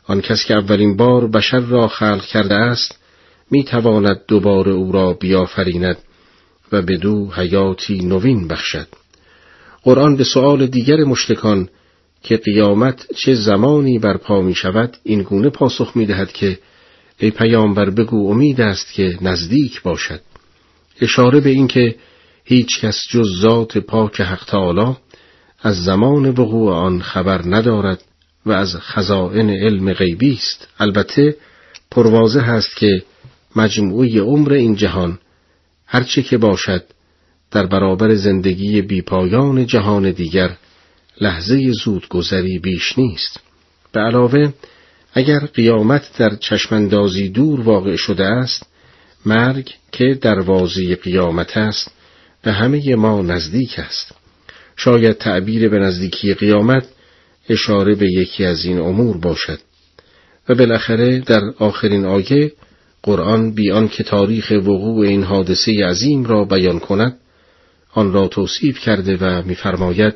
آن 0.07 0.21
کس 0.21 0.45
که 0.45 0.55
اولین 0.55 0.97
بار 0.97 1.27
بشر 1.27 1.61
را 1.61 1.89
خلق 1.89 2.25
کرده 2.25 2.55
است 2.55 2.99
می 3.51 3.65
تواند 3.65 4.21
دوباره 4.29 4.73
او 4.73 4.93
را 4.93 5.13
بیافریند 5.13 5.97
و 6.73 6.83
به 6.83 6.97
دو 6.97 7.31
حیاتی 7.33 7.99
نوین 7.99 8.49
بخشد. 8.49 8.89
قرآن 9.83 10.17
به 10.17 10.25
سؤال 10.25 10.67
دیگر 10.67 10.97
مشتکان 10.97 11.69
که 12.23 12.37
قیامت 12.37 13.15
چه 13.15 13.35
زمانی 13.35 13.99
برپا 13.99 14.43
می 14.43 14.55
شود 14.55 14.97
این 15.03 15.23
گونه 15.23 15.51
پاسخ 15.51 15.97
می 15.97 16.07
دهد 16.07 16.33
که 16.33 16.59
ای 17.19 17.31
پیامبر 17.31 17.91
بگو 17.91 18.31
امید 18.31 18.61
است 18.61 18.93
که 18.93 19.19
نزدیک 19.21 19.83
باشد. 19.83 20.21
اشاره 21.01 21.41
به 21.41 21.51
اینکه 21.51 21.95
هیچ 22.49 22.81
کس 22.81 23.03
جز 23.11 23.41
ذات 23.41 23.79
پاک 23.79 24.21
حق 24.21 24.45
تعالی 24.45 24.97
از 25.63 25.85
زمان 25.85 26.29
وقوع 26.29 26.73
آن 26.73 27.03
خبر 27.03 27.43
ندارد 27.45 28.03
و 28.47 28.53
از 28.53 28.77
خزائن 28.77 29.51
علم 29.51 29.93
غیبی 29.93 30.33
است. 30.33 30.69
البته 30.79 31.37
پروازه 31.91 32.41
هست 32.41 32.77
که 32.77 33.03
مجموعی 33.57 34.19
عمر 34.19 34.53
این 34.53 34.75
جهان 34.75 35.19
هرچه 35.87 36.23
که 36.23 36.39
باشد 36.39 36.85
در 37.51 37.67
برابر 37.67 38.15
زندگی 38.15 38.83
بیپایان 38.83 39.67
جهان 39.67 40.11
دیگر 40.11 40.57
لحظه 41.21 41.73
زودگذری 41.85 42.59
بیش 42.59 42.99
نیست. 42.99 43.41
به 43.93 44.01
علاوه 44.01 44.53
اگر 45.13 45.39
قیامت 45.39 46.19
در 46.19 46.37
چشمندازی 46.37 47.29
دور 47.29 47.61
واقع 47.61 47.97
شده 47.97 48.25
است 48.25 48.67
مرگ 49.27 49.75
که 49.93 50.19
دروازه 50.21 50.97
قیامت 50.97 51.57
است 51.57 51.96
به 52.47 52.53
همه 52.53 52.97
ما 52.97 53.23
نزدیک 53.23 53.79
است. 53.79 54.13
شاید 54.77 55.19
تعبیر 55.19 55.69
به 55.69 55.79
نزدیکی 55.79 56.35
قیامت 56.35 56.87
اشاره 57.49 57.95
به 57.95 58.13
یکی 58.13 58.45
از 58.45 58.65
این 58.65 58.79
امور 58.79 59.17
باشد. 59.17 59.59
و 60.49 60.55
بالاخره 60.55 61.19
در 61.19 61.41
آخرین 61.59 62.07
آیه 62.07 62.53
قرآن 63.03 63.55
بیان 63.55 63.89
که 63.89 64.05
تاریخ 64.05 64.51
وقوع 64.51 65.07
این 65.07 65.23
حادثه 65.23 65.87
عظیم 65.87 66.25
را 66.25 66.45
بیان 66.45 66.79
کند 66.79 67.17
آن 67.93 68.13
را 68.13 68.29
توصیف 68.29 68.79
کرده 68.79 69.17
و 69.17 69.43
میفرماید 69.43 70.15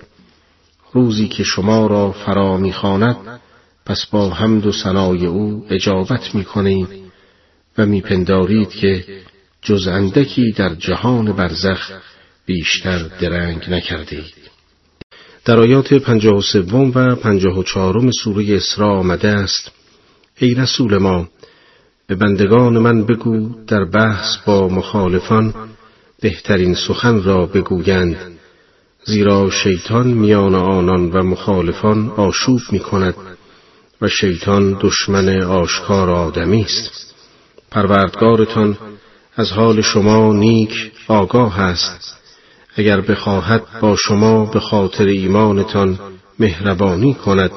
روزی 0.92 1.28
که 1.28 1.44
شما 1.44 1.86
را 1.86 2.12
فرا 2.12 2.56
می‌خواند 2.56 3.40
پس 3.86 4.06
با 4.06 4.30
حمد 4.30 4.66
و 4.66 4.72
ثنای 4.72 5.26
او 5.26 5.66
اجابت 5.70 6.34
می‌کنید 6.34 6.88
و 7.78 7.86
میپندارید 7.86 8.70
که 8.70 9.04
جز 9.62 9.88
اندکی 9.88 10.52
در 10.52 10.74
جهان 10.74 11.32
برزخ 11.32 12.09
بیشتر 12.51 12.98
درنگ 13.20 13.70
نکردید. 13.70 14.34
در 15.44 15.61
آیات 15.61 15.94
پنجاه 15.94 16.34
و 16.34 16.42
سوم 16.42 16.92
و 16.94 17.14
پنجاه 17.14 17.59
و 17.59 17.62
چهارم 17.62 18.11
سوره 18.11 18.57
اسراء 18.57 18.98
آمده 18.98 19.28
است 19.28 19.70
ای 20.38 20.55
رسول 20.55 20.98
ما 20.98 21.28
به 22.07 22.14
بندگان 22.14 22.78
من 22.78 23.05
بگو 23.05 23.64
در 23.66 23.84
بحث 23.84 24.36
با 24.46 24.68
مخالفان 24.68 25.55
بهترین 26.20 26.74
سخن 26.74 27.22
را 27.22 27.46
بگویند 27.46 28.16
زیرا 29.05 29.51
شیطان 29.51 30.07
میان 30.07 30.55
آنان 30.55 31.11
و 31.11 31.22
مخالفان 31.22 32.11
آشوب 32.11 32.61
می 32.72 32.80
کند 32.80 33.14
و 34.03 34.09
شیطان 34.09 34.78
دشمن 34.80 35.42
آشکار 35.42 36.11
آدمی 36.11 36.62
است. 36.62 37.14
پروردگارتان 37.70 38.78
از 39.36 39.53
حال 39.53 39.80
شما 39.80 40.32
نیک 40.32 40.92
آگاه 41.09 41.61
است. 41.61 42.19
اگر 42.76 43.00
بخواهد 43.00 43.62
با 43.80 43.96
شما 43.96 44.44
به 44.44 44.60
خاطر 44.60 45.04
ایمانتان 45.04 45.98
مهربانی 46.38 47.14
کند 47.14 47.50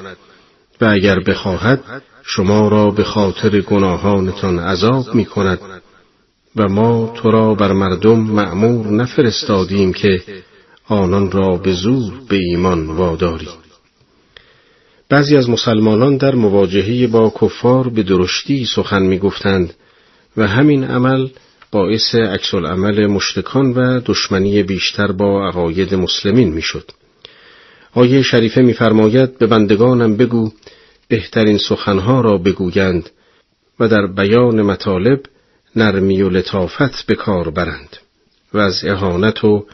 و 0.82 0.86
اگر 0.86 1.20
بخواهد 1.20 2.04
شما 2.24 2.68
را 2.68 2.92
به 2.92 3.04
خاطر 3.04 3.62
گناهانتان 3.62 4.60
عذاب 4.60 5.16
می 5.16 5.26
کند 5.26 5.60
و 6.56 6.70
ما 6.70 7.14
تو 7.16 7.32
را 7.32 7.56
بر 7.56 7.72
مردم 7.72 8.20
معمور 8.20 8.88
نفرستادیم 8.88 9.94
که 9.94 10.22
آنان 10.88 11.32
را 11.32 11.58
به 11.58 11.74
زور 11.74 12.14
به 12.30 12.36
ایمان 12.36 12.88
واداری. 12.88 13.50
بعضی 15.10 15.38
از 15.38 15.50
مسلمانان 15.50 16.18
در 16.18 16.36
مواجهه 16.36 17.08
با 17.08 17.34
کفار 17.42 17.90
به 17.90 18.04
درشتی 18.04 18.66
سخن 18.66 19.04
می 19.04 19.20
گفتند 19.20 19.74
و 20.38 20.48
همین 20.48 20.84
عمل 20.84 21.28
باعث 21.74 22.16
عکس 22.16 22.54
عمل 22.54 23.08
مشتکان 23.08 23.74
و 23.74 24.00
دشمنی 24.06 24.64
بیشتر 24.64 25.12
با 25.12 25.48
عقاید 25.48 25.96
مسلمین 25.96 26.54
می‌شد. 26.54 26.92
آیه 27.94 28.22
شریفه 28.22 28.62
میفرماید 28.62 29.38
به 29.38 29.48
بندگانم 29.48 30.18
بگو 30.18 30.52
بهترین 31.08 31.58
سخنها 31.58 32.22
را 32.22 32.38
بگویند 32.38 33.10
و 33.80 33.88
در 33.88 34.08
بیان 34.08 34.62
مطالب 34.62 35.20
نرمی 35.76 36.22
و 36.22 36.30
لطافت 36.30 37.06
به 37.06 37.16
کار 37.16 37.50
برند 37.50 37.98
و 38.54 38.58
از 38.58 38.86
اهانت 38.86 39.44
و 39.44 39.66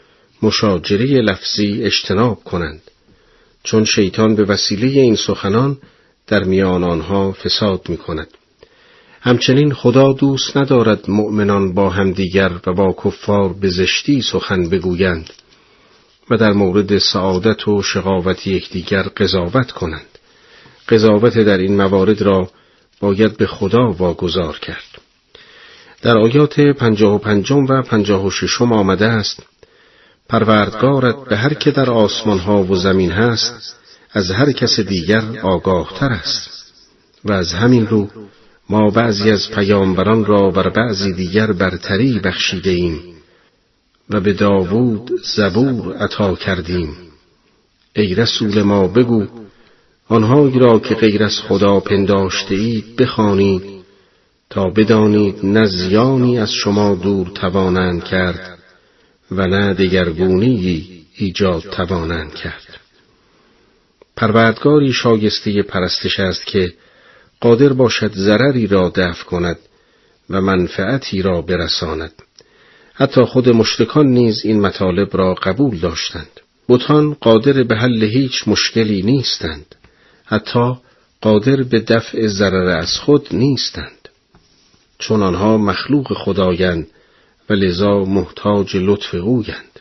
مشاجره 0.42 1.06
لفظی 1.06 1.84
اجتناب 1.84 2.44
کنند 2.44 2.82
چون 3.64 3.86
شیطان 3.86 4.36
به 4.36 4.44
وسیله 4.44 4.88
این 4.88 5.16
سخنان 5.16 5.78
در 6.28 6.44
میان 6.44 6.84
آنها 6.84 7.32
فساد 7.32 7.90
می 7.90 7.98
کند. 7.98 8.28
همچنین 9.22 9.74
خدا 9.74 10.14
دوست 10.14 10.58
ندارد 10.58 11.10
مؤمنان 11.10 11.74
با 11.74 11.90
همدیگر 11.90 12.52
و 12.68 12.74
با 12.74 12.96
کفار 13.04 13.54
به 13.54 13.70
زشتی 13.70 14.22
سخن 14.22 14.70
بگویند 14.70 15.30
و 16.30 16.38
در 16.38 16.54
مورد 16.54 16.98
سعادت 16.98 17.68
و 17.68 17.82
شقاوت 17.82 18.48
یکدیگر 18.48 19.04
قضاوت 19.04 19.72
کنند. 19.72 20.18
قضاوت 20.90 21.38
در 21.38 21.58
این 21.58 21.78
موارد 21.78 22.22
را 22.22 22.50
باید 23.00 23.38
به 23.38 23.48
خدا 23.48 23.92
واگذار 23.92 24.58
کرد. 24.60 25.02
در 26.02 26.18
آیات 26.18 26.60
پنجاه 26.60 27.16
و 27.16 27.18
پنجم 27.18 27.66
و 27.66 27.82
پنجاه 27.82 28.26
و 28.26 28.32
ششم 28.32 28.72
آمده 28.72 29.06
است 29.06 29.44
پروردگارت 30.30 31.16
به 31.30 31.38
هر 31.38 31.54
که 31.54 31.72
در 31.72 31.90
آسمان 31.90 32.40
ها 32.40 32.64
و 32.64 32.76
زمین 32.76 33.12
هست 33.12 33.76
از 34.12 34.32
هر 34.32 34.52
کس 34.52 34.80
دیگر 34.80 35.24
آگاه 35.44 35.94
تر 36.00 36.10
است 36.10 36.50
و 37.26 37.32
از 37.32 37.54
همین 37.54 37.88
رو 37.88 38.08
ما 38.70 38.90
بعضی 38.90 39.32
از 39.32 39.52
پیامبران 39.52 40.26
را 40.26 40.50
بر 40.50 40.70
بعضی 40.70 41.14
دیگر 41.14 41.52
برتری 41.52 42.20
بخشیده 42.20 42.70
ایم 42.70 43.00
و 44.10 44.20
به 44.20 44.34
داوود 44.34 45.12
زبور 45.36 45.98
عطا 45.98 46.36
کردیم. 46.36 46.98
ای 47.96 48.16
رسول 48.16 48.62
ما 48.62 48.88
بگو 48.88 49.26
آنهایی 50.08 50.60
را 50.60 50.80
که 50.80 50.96
غیر 50.96 51.24
از 51.24 51.40
خدا 51.40 51.80
پنداشته 51.80 52.56
اید 52.56 52.96
بخوانید 52.96 53.64
تا 54.50 54.70
بدانید 54.70 55.40
نه 55.44 55.66
زیانی 55.66 56.40
از 56.40 56.52
شما 56.54 56.96
دور 56.96 57.28
توانند 57.28 58.04
کرد 58.04 58.60
و 59.32 59.48
نه 59.48 59.74
دگرگونی 59.74 60.86
ایجاد 61.16 61.62
توانند 61.62 62.34
کرد. 62.34 62.80
پروردگاری 64.16 64.94
شایسته 64.94 65.64
پرستش 65.64 66.20
است 66.20 66.46
که 66.46 66.74
قادر 67.42 67.74
باشد 67.74 68.14
ضرری 68.14 68.68
را 68.68 68.90
دفع 68.96 69.24
کند 69.24 69.60
و 70.30 70.42
منفعتی 70.42 71.22
را 71.22 71.42
برساند. 71.42 72.14
حتی 72.94 73.22
خود 73.22 73.50
مشتکان 73.50 74.08
نیز 74.08 74.42
این 74.46 74.62
مطالب 74.62 75.18
را 75.18 75.34
قبول 75.34 75.78
داشتند. 75.78 76.40
بتان 76.70 77.14
قادر 77.14 77.64
به 77.64 77.76
حل 77.76 78.04
هیچ 78.04 78.48
مشکلی 78.48 79.02
نیستند. 79.02 79.76
حتی 80.26 80.74
قادر 81.22 81.64
به 81.64 81.80
دفع 81.80 82.28
ضرر 82.28 82.78
از 82.78 82.98
خود 82.98 83.28
نیستند. 83.32 84.10
چون 85.00 85.24
آنها 85.24 85.58
مخلوق 85.58 86.14
خدایند 86.14 86.88
و 87.50 87.54
لذا 87.54 88.00
محتاج 88.00 88.76
لطف 88.76 89.16
اویند. 89.16 89.80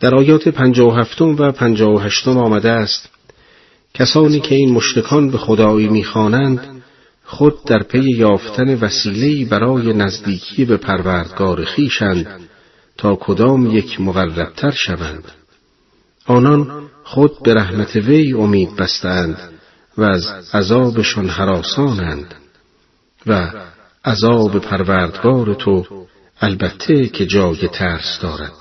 در 0.00 0.14
آیات 0.14 0.48
پنجاه 0.48 0.88
و 0.94 1.00
هفتم 1.00 1.36
و 1.36 1.52
پنجاه 1.52 1.94
و 1.94 1.98
هشتم 1.98 2.38
آمده 2.38 2.70
است 2.70 3.08
کسانی 3.94 4.40
که 4.40 4.54
این 4.54 4.72
مشتکان 4.72 5.30
به 5.30 5.38
خدایی 5.38 5.88
می‌خوانند 5.88 6.82
خود 7.24 7.64
در 7.64 7.82
پی 7.82 8.16
یافتن 8.16 8.74
وسیله‌ای 8.74 9.44
برای 9.44 9.92
نزدیکی 9.92 10.64
به 10.64 10.76
پروردگار 10.76 11.64
خیشند 11.64 12.48
تا 12.96 13.16
کدام 13.16 13.76
یک 13.76 14.00
مقربتر 14.00 14.70
شوند. 14.70 15.24
آنان 16.26 16.88
خود 17.04 17.42
به 17.42 17.54
رحمت 17.54 17.96
وی 17.96 18.32
امید 18.32 18.76
بستند 18.76 19.38
و 19.98 20.02
از 20.02 20.54
عذابشان 20.54 21.28
حراسانند 21.28 22.34
و 23.26 23.52
عذاب 24.04 24.58
پروردگار 24.58 25.54
تو 25.54 25.84
البته 26.40 27.06
که 27.06 27.26
جای 27.26 27.68
ترس 27.68 28.18
دارد 28.22 28.52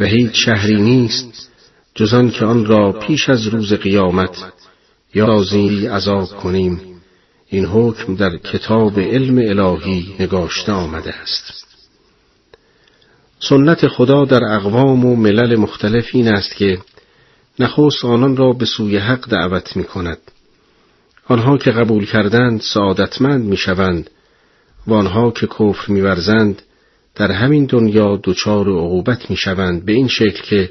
و 0.00 0.04
هیچ 0.04 0.30
شهری 0.44 0.82
نیست 0.82 1.49
جز 1.94 2.32
که 2.32 2.44
آن 2.44 2.66
را 2.66 2.92
پیش 2.92 3.28
از 3.28 3.46
روز 3.46 3.72
قیامت 3.72 4.52
یا 5.14 5.26
رازی 5.26 5.86
عذاب 5.86 6.28
کنیم 6.28 6.80
این 7.48 7.64
حکم 7.64 8.14
در 8.14 8.36
کتاب 8.36 9.00
علم 9.00 9.38
الهی 9.38 10.14
نگاشته 10.18 10.72
آمده 10.72 11.14
است 11.14 11.66
سنت 13.48 13.88
خدا 13.88 14.24
در 14.24 14.44
اقوام 14.44 15.04
و 15.04 15.16
ملل 15.16 15.56
مختلف 15.56 16.08
این 16.12 16.28
است 16.28 16.56
که 16.56 16.78
نخست 17.58 18.04
آنان 18.04 18.36
را 18.36 18.52
به 18.52 18.64
سوی 18.64 18.96
حق 18.96 19.28
دعوت 19.28 19.76
می 19.76 19.84
کند. 19.84 20.18
آنها 21.28 21.58
که 21.58 21.70
قبول 21.70 22.06
کردند 22.06 22.60
سعادتمند 22.60 23.44
می 23.44 23.56
شوند 23.56 24.10
و 24.86 24.94
آنها 24.94 25.30
که 25.30 25.46
کفر 25.46 25.92
می 25.92 26.00
ورزند 26.00 26.62
در 27.14 27.32
همین 27.32 27.64
دنیا 27.64 28.20
دچار 28.24 28.68
عقوبت 28.68 29.30
می 29.30 29.36
شوند 29.36 29.84
به 29.84 29.92
این 29.92 30.08
شکل 30.08 30.42
که 30.42 30.70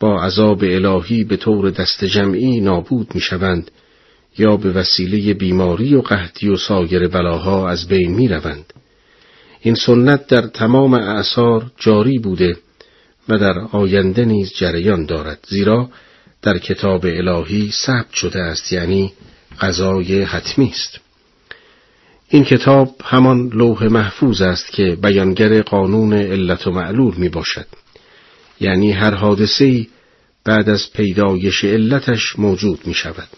با 0.00 0.22
عذاب 0.22 0.64
الهی 0.64 1.24
به 1.24 1.36
طور 1.36 1.70
دست 1.70 2.04
جمعی 2.04 2.60
نابود 2.60 3.14
می 3.14 3.20
شوند 3.20 3.70
یا 4.38 4.56
به 4.56 4.70
وسیله 4.70 5.34
بیماری 5.34 5.94
و 5.94 6.00
قحطی 6.00 6.48
و 6.48 6.56
سایر 6.56 7.08
بلاها 7.08 7.68
از 7.68 7.88
بین 7.88 8.14
می 8.14 8.28
روند. 8.28 8.72
این 9.60 9.74
سنت 9.74 10.26
در 10.26 10.42
تمام 10.42 10.94
اعثار 10.94 11.70
جاری 11.78 12.18
بوده 12.18 12.56
و 13.28 13.38
در 13.38 13.58
آینده 13.58 14.24
نیز 14.24 14.52
جریان 14.56 15.06
دارد 15.06 15.38
زیرا 15.48 15.88
در 16.42 16.58
کتاب 16.58 17.04
الهی 17.04 17.70
ثبت 17.86 18.12
شده 18.12 18.40
است 18.40 18.72
یعنی 18.72 19.12
قضای 19.60 20.22
حتمی 20.22 20.68
است 20.68 21.00
این 22.28 22.44
کتاب 22.44 22.94
همان 23.04 23.50
لوح 23.54 23.84
محفوظ 23.84 24.40
است 24.40 24.72
که 24.72 24.98
بیانگر 25.02 25.62
قانون 25.62 26.12
علت 26.12 26.66
و 26.66 26.70
معلول 26.70 27.14
می 27.16 27.28
باشد 27.28 27.66
یعنی 28.60 28.92
هر 28.92 29.14
حادثه 29.14 29.86
بعد 30.44 30.68
از 30.68 30.92
پیدایش 30.92 31.64
علتش 31.64 32.38
موجود 32.38 32.86
می 32.86 32.94
شود 32.94 33.28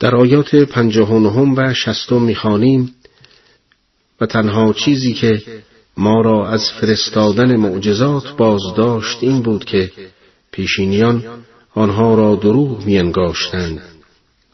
در 0.00 0.16
آیات 0.16 0.54
پنجاه 0.54 1.12
و 1.12 1.74
شستم 1.74 2.22
می‌خوانیم 2.22 2.94
و 4.20 4.26
تنها 4.26 4.72
چیزی 4.72 5.12
که 5.12 5.42
ما 5.96 6.20
را 6.20 6.48
از 6.48 6.70
فرستادن 6.80 7.56
معجزات 7.56 8.36
بازداشت 8.36 9.18
این 9.20 9.42
بود 9.42 9.64
که 9.64 9.92
پیشینیان 10.52 11.24
آنها 11.74 12.14
را 12.14 12.34
دروغ 12.34 12.84
میانگاشتند. 12.84 13.82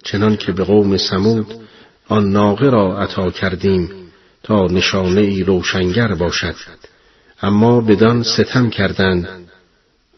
چنان 0.05 0.37
که 0.37 0.53
به 0.53 0.65
قوم 0.65 0.97
سمود 0.97 1.47
آن 2.09 2.33
ناقه 2.33 2.71
را 2.71 2.99
عطا 2.99 3.31
کردیم 3.31 3.91
تا 4.43 4.67
نشانه 4.67 5.21
ای 5.21 5.43
روشنگر 5.43 6.15
باشد. 6.15 6.57
اما 7.43 7.81
بدان 7.81 8.23
ستم 8.23 8.71
کردند 8.71 9.43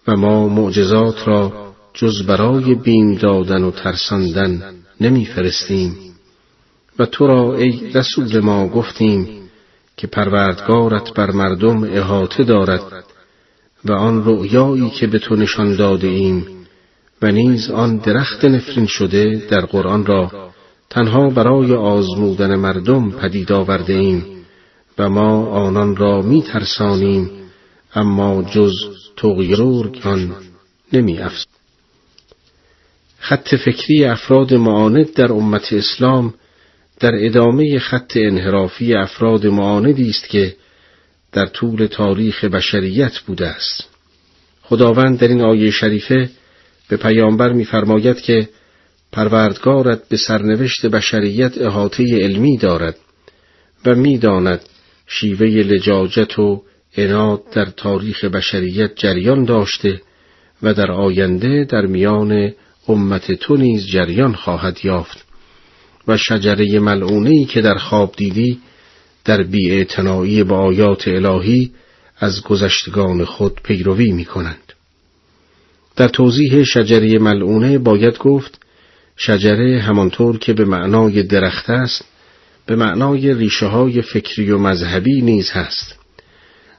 و 0.09 0.17
ما 0.17 0.49
معجزات 0.49 1.29
را 1.29 1.53
جز 1.95 2.23
برای 2.23 2.75
بیم 2.75 3.15
دادن 3.15 3.65
و 3.65 3.71
ترساندن 3.71 4.75
نمیفرستیم. 5.01 5.97
و 6.99 7.07
تو 7.07 7.27
را 7.27 7.57
ای 7.57 7.91
رسول 7.95 8.41
ما 8.41 8.69
گفتیم 8.69 9.29
که 9.97 10.07
پروردگارت 10.07 11.15
بر 11.15 11.31
مردم 11.31 11.85
احاطه 11.85 12.45
دارد 12.45 13.05
و 13.85 13.93
آن 13.93 14.25
رؤیایی 14.25 14.91
که 14.91 15.07
به 15.07 15.19
تو 15.19 15.37
نشان 15.37 15.77
داده 15.77 16.07
ایم 16.07 16.47
و 17.23 17.33
نیز 17.33 17.71
آن 17.71 17.97
درخت 17.97 18.45
نفرین 18.45 18.87
شده 18.87 19.43
در 19.51 19.61
قرآن 19.61 20.07
را 20.07 20.51
تنها 20.91 21.31
برای 21.31 21.75
آزمودن 21.75 22.55
مردم 22.55 23.11
پدید 23.11 23.53
آورده 23.53 23.93
ایم 23.93 24.25
و 24.99 25.09
ما 25.09 25.47
آنان 25.47 25.97
را 25.97 26.23
می 26.23 26.43
ترسانیم 26.43 27.31
اما 27.95 28.43
جز 28.43 28.75
تغییر 29.17 29.63
آن 30.05 30.35
نمی 30.93 31.19
افز. 31.19 31.47
خط 33.19 33.55
فکری 33.55 34.05
افراد 34.05 34.55
معاند 34.55 35.15
در 35.15 35.33
امت 35.33 35.73
اسلام 35.73 36.35
در 37.01 37.13
ادامه 37.15 37.79
خط 37.79 38.13
انحرافی 38.17 38.95
افراد 38.95 39.47
معاندی 39.47 40.11
است 40.11 40.29
که 40.29 40.57
در 41.33 41.47
طول 41.47 41.87
تاریخ 41.87 42.45
بشریت 42.45 43.19
بوده 43.19 43.47
است 43.47 43.89
خداوند 44.63 45.19
در 45.19 45.29
این 45.29 45.41
آیه 45.41 45.71
شریفه 45.71 46.31
به 46.89 46.97
پیامبر 46.97 47.53
می‌فرماید 47.53 48.21
که 48.21 48.49
پروردگارت 49.13 50.09
به 50.09 50.17
سرنوشت 50.17 50.87
بشریت 50.87 51.59
احاطه 51.59 52.05
علمی 52.05 52.59
دارد 52.59 52.97
و 53.87 53.95
می‌داند 53.95 54.61
شیوه 55.07 55.47
لجاجت 55.47 56.39
و 56.39 56.63
اناد 56.97 57.43
در 57.53 57.65
تاریخ 57.65 58.25
بشریت 58.25 58.91
جریان 58.97 59.45
داشته 59.45 60.01
و 60.63 60.75
در 60.75 60.91
آینده 60.91 61.65
در 61.65 61.87
میان 61.87 62.53
امت 62.89 63.33
تو 63.33 63.57
نیز 63.57 63.87
جریان 63.87 64.35
خواهد 64.35 64.79
یافت 64.85 65.25
و 66.09 66.17
شجره 66.17 66.79
ملعونهی 66.81 67.45
که 67.45 67.61
در 67.61 67.75
خواب 67.75 68.15
دیدی 68.17 68.59
در 69.25 69.43
بیاعتنایی 69.43 70.45
با 70.45 70.59
آیات 70.59 71.09
الهی 71.09 71.71
از 72.19 72.43
گذشتگان 72.43 73.25
خود 73.25 73.61
پیروی 73.65 74.13
می 74.13 74.25
کنند. 74.25 74.73
در 75.97 76.09
توضیح 76.09 76.63
شجره 76.63 77.19
ملعونه 77.19 77.79
باید 77.79 78.19
گفت 78.19 78.61
شجره 79.17 79.81
همانطور 79.81 80.39
که 80.39 80.53
به 80.53 80.65
معنای 80.65 81.23
درخت 81.23 81.71
است 81.71 82.05
به 82.67 82.77
معنای 82.77 83.35
ریشه 83.35 83.67
های 83.67 84.03
فکری 84.03 84.51
و 84.51 84.59
مذهبی 84.59 85.21
نیز 85.21 85.51
هست. 85.51 86.06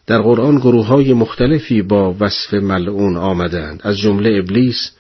در 0.07 0.21
قرآن 0.21 0.57
گروه 0.57 0.85
های 0.85 1.13
مختلفی 1.13 1.81
با 1.81 2.15
وصف 2.19 2.53
ملعون 2.53 3.17
آمدند 3.17 3.81
از 3.83 3.97
جمله 3.97 4.37
ابلیس، 4.39 4.91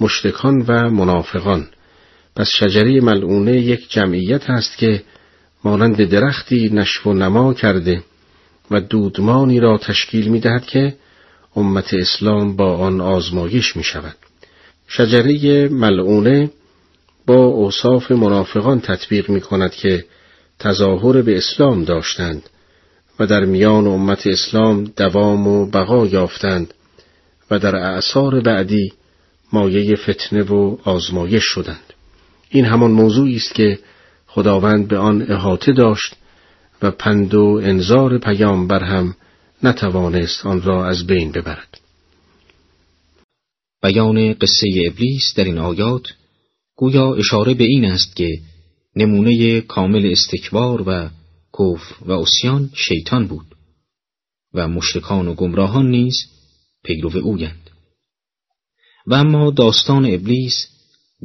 مشتکان 0.00 0.64
و 0.68 0.90
منافقان. 0.90 1.68
پس 2.36 2.48
شجره 2.48 3.00
ملعونه 3.00 3.60
یک 3.60 3.90
جمعیت 3.90 4.50
است 4.50 4.78
که 4.78 5.02
مانند 5.64 6.04
درختی 6.04 6.70
نشو 6.72 7.10
و 7.10 7.12
نما 7.12 7.54
کرده 7.54 8.02
و 8.70 8.80
دودمانی 8.80 9.60
را 9.60 9.78
تشکیل 9.78 10.28
می 10.28 10.40
دهد 10.40 10.66
که 10.66 10.94
امت 11.56 11.94
اسلام 11.94 12.56
با 12.56 12.76
آن 12.76 13.00
آزمایش 13.00 13.76
می 13.76 13.84
شود. 13.84 14.16
شجره 14.88 15.68
ملعونه 15.68 16.50
با 17.26 17.44
اوصاف 17.44 18.10
منافقان 18.10 18.80
تطبیق 18.80 19.30
می 19.30 19.40
کند 19.40 19.72
که 19.72 20.04
تظاهر 20.58 21.22
به 21.22 21.36
اسلام 21.36 21.84
داشتند. 21.84 22.42
و 23.18 23.26
در 23.26 23.44
میان 23.44 23.86
امت 23.86 24.26
اسلام 24.26 24.84
دوام 24.84 25.48
و 25.48 25.66
بقا 25.66 26.06
یافتند 26.06 26.74
و 27.50 27.58
در 27.58 27.76
اعثار 27.76 28.40
بعدی 28.40 28.92
مایه 29.52 29.96
فتنه 29.96 30.42
و 30.42 30.76
آزمایش 30.84 31.44
شدند. 31.44 31.92
این 32.50 32.64
همان 32.64 32.90
موضوعی 32.90 33.36
است 33.36 33.54
که 33.54 33.78
خداوند 34.26 34.88
به 34.88 34.98
آن 34.98 35.22
احاطه 35.32 35.72
داشت 35.72 36.16
و 36.82 36.90
پند 36.90 37.34
و 37.34 37.60
انذار 37.64 38.18
پیامبر 38.18 38.84
هم 38.84 39.14
نتوانست 39.62 40.46
آن 40.46 40.62
را 40.62 40.86
از 40.86 41.06
بین 41.06 41.32
ببرد. 41.32 41.80
بیان 43.82 44.32
قصه 44.32 44.66
ابلیس 44.86 45.34
در 45.36 45.44
این 45.44 45.58
آیات 45.58 46.02
گویا 46.76 47.14
اشاره 47.14 47.54
به 47.54 47.64
این 47.64 47.84
است 47.84 48.16
که 48.16 48.38
نمونه 48.96 49.60
کامل 49.60 50.06
استکبار 50.12 50.82
و 50.86 51.08
کفر 51.52 52.04
و 52.04 52.12
اسیان 52.12 52.70
شیطان 52.74 53.26
بود 53.26 53.56
و 54.54 54.68
مشرکان 54.68 55.28
و 55.28 55.34
گمراهان 55.34 55.90
نیز 55.90 56.16
پیرو 56.84 57.18
اویند 57.18 57.70
و 59.06 59.14
اما 59.14 59.50
داستان 59.50 60.06
ابلیس 60.06 60.66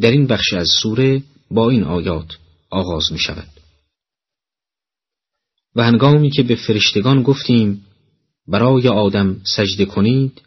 در 0.02 0.12
این 0.12 0.28
بخش 0.28 0.54
از 0.54 0.70
سوره 0.82 1.24
با 1.52 1.70
این 1.70 1.84
آیات 1.84 2.38
آغاز 2.70 3.12
می 3.12 3.20
شود. 3.20 3.48
و 5.76 5.84
هنگامی 5.84 6.30
که 6.32 6.44
به 6.44 6.56
فرشتگان 6.56 7.24
گفتیم 7.24 7.86
برای 8.48 8.88
آدم 8.88 9.42
سجده 9.44 9.86
کنید 9.86 10.42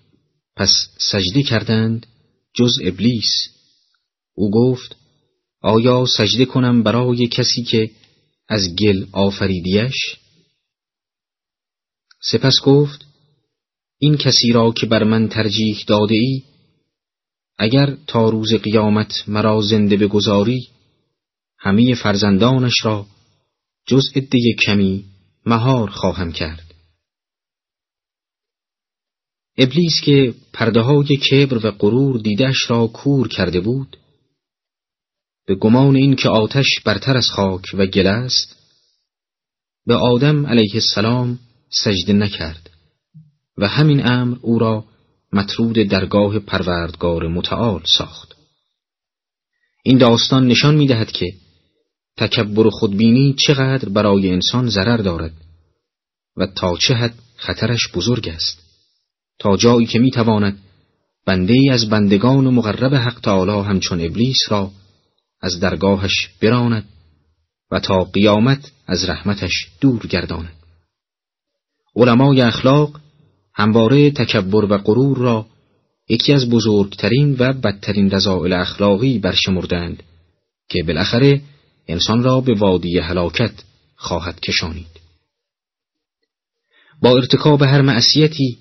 پس 0.56 0.70
سجده 0.98 1.42
کردند 1.42 2.06
جز 2.54 2.72
ابلیس. 2.84 3.30
او 4.34 4.50
گفت 4.50 4.96
آیا 5.60 6.04
سجده 6.16 6.44
کنم 6.44 6.82
برای 6.82 7.26
کسی 7.26 7.62
که 7.62 7.90
از 8.48 8.76
گل 8.82 9.06
آفریدیش؟ 9.12 9.94
سپس 12.22 12.54
گفت 12.64 13.06
این 13.98 14.16
کسی 14.16 14.52
را 14.52 14.72
که 14.72 14.86
بر 14.86 15.04
من 15.04 15.28
ترجیح 15.28 15.84
داده 15.86 16.14
ای 16.14 16.42
اگر 17.58 17.96
تا 18.06 18.28
روز 18.28 18.54
قیامت 18.54 19.12
مرا 19.28 19.60
زنده 19.60 19.96
بگذاری 19.96 20.68
همه 21.58 21.94
فرزندانش 21.94 22.74
را 22.84 23.06
جز 23.86 24.02
عده 24.16 24.38
کمی 24.66 25.04
مهار 25.46 25.90
خواهم 25.90 26.32
کرد 26.32 26.74
ابلیس 29.58 30.00
که 30.04 30.34
پرده 30.52 30.80
های 30.80 31.16
کبر 31.16 31.66
و 31.66 31.70
غرور 31.70 32.20
دیدش 32.20 32.70
را 32.70 32.86
کور 32.86 33.28
کرده 33.28 33.60
بود 33.60 33.96
به 35.46 35.54
گمان 35.54 35.96
اینکه 35.96 36.28
آتش 36.28 36.66
برتر 36.84 37.16
از 37.16 37.26
خاک 37.26 37.64
و 37.74 37.86
گل 37.86 38.06
است 38.06 38.56
به 39.86 39.94
آدم 39.94 40.46
علیه 40.46 40.74
السلام 40.74 41.38
سجده 41.70 42.12
نکرد 42.12 42.70
و 43.58 43.68
همین 43.68 44.06
امر 44.06 44.36
او 44.40 44.58
را 44.58 44.84
مطرود 45.32 45.76
درگاه 45.76 46.38
پروردگار 46.38 47.28
متعال 47.28 47.82
ساخت. 47.98 48.34
این 49.84 49.98
داستان 49.98 50.48
نشان 50.48 50.74
می 50.74 50.86
دهد 50.86 51.12
که 51.12 51.32
تکبر 52.16 52.70
خودبینی 52.70 53.36
چقدر 53.46 53.88
برای 53.88 54.30
انسان 54.30 54.68
ضرر 54.68 54.96
دارد 54.96 55.32
و 56.36 56.46
تا 56.46 56.76
چه 56.76 56.94
حد 56.94 57.14
خطرش 57.36 57.80
بزرگ 57.94 58.28
است. 58.28 58.60
تا 59.38 59.56
جایی 59.56 59.86
که 59.86 59.98
می 59.98 60.10
تواند 60.10 60.58
بنده 61.26 61.52
ای 61.52 61.70
از 61.70 61.88
بندگان 61.88 62.46
و 62.46 62.50
مقرب 62.50 62.94
حق 62.94 63.20
تعالی 63.20 63.68
همچون 63.68 64.00
ابلیس 64.00 64.38
را 64.48 64.70
از 65.40 65.60
درگاهش 65.60 66.30
براند 66.42 66.88
و 67.70 67.80
تا 67.80 68.04
قیامت 68.04 68.72
از 68.86 69.08
رحمتش 69.08 69.52
دور 69.80 70.06
گرداند. 70.06 70.52
علمای 71.96 72.40
اخلاق 72.40 73.00
همواره 73.54 74.10
تکبر 74.10 74.64
و 74.64 74.78
غرور 74.78 75.18
را 75.18 75.46
یکی 76.08 76.32
از 76.32 76.50
بزرگترین 76.50 77.36
و 77.38 77.52
بدترین 77.52 78.10
رضایل 78.10 78.52
اخلاقی 78.52 79.18
برشمردند 79.18 80.02
که 80.68 80.82
بالاخره 80.82 81.42
انسان 81.88 82.22
را 82.22 82.40
به 82.40 82.54
وادی 82.54 82.98
هلاکت 82.98 83.52
خواهد 83.96 84.40
کشانید. 84.40 84.86
با 87.02 87.16
ارتکاب 87.16 87.62
هر 87.62 87.80
معصیتی 87.82 88.58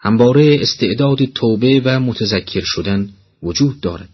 همواره 0.00 0.58
استعداد 0.60 1.24
توبه 1.24 1.82
و 1.84 2.00
متذکر 2.00 2.62
شدن 2.64 3.10
وجود 3.42 3.80
دارد. 3.80 4.08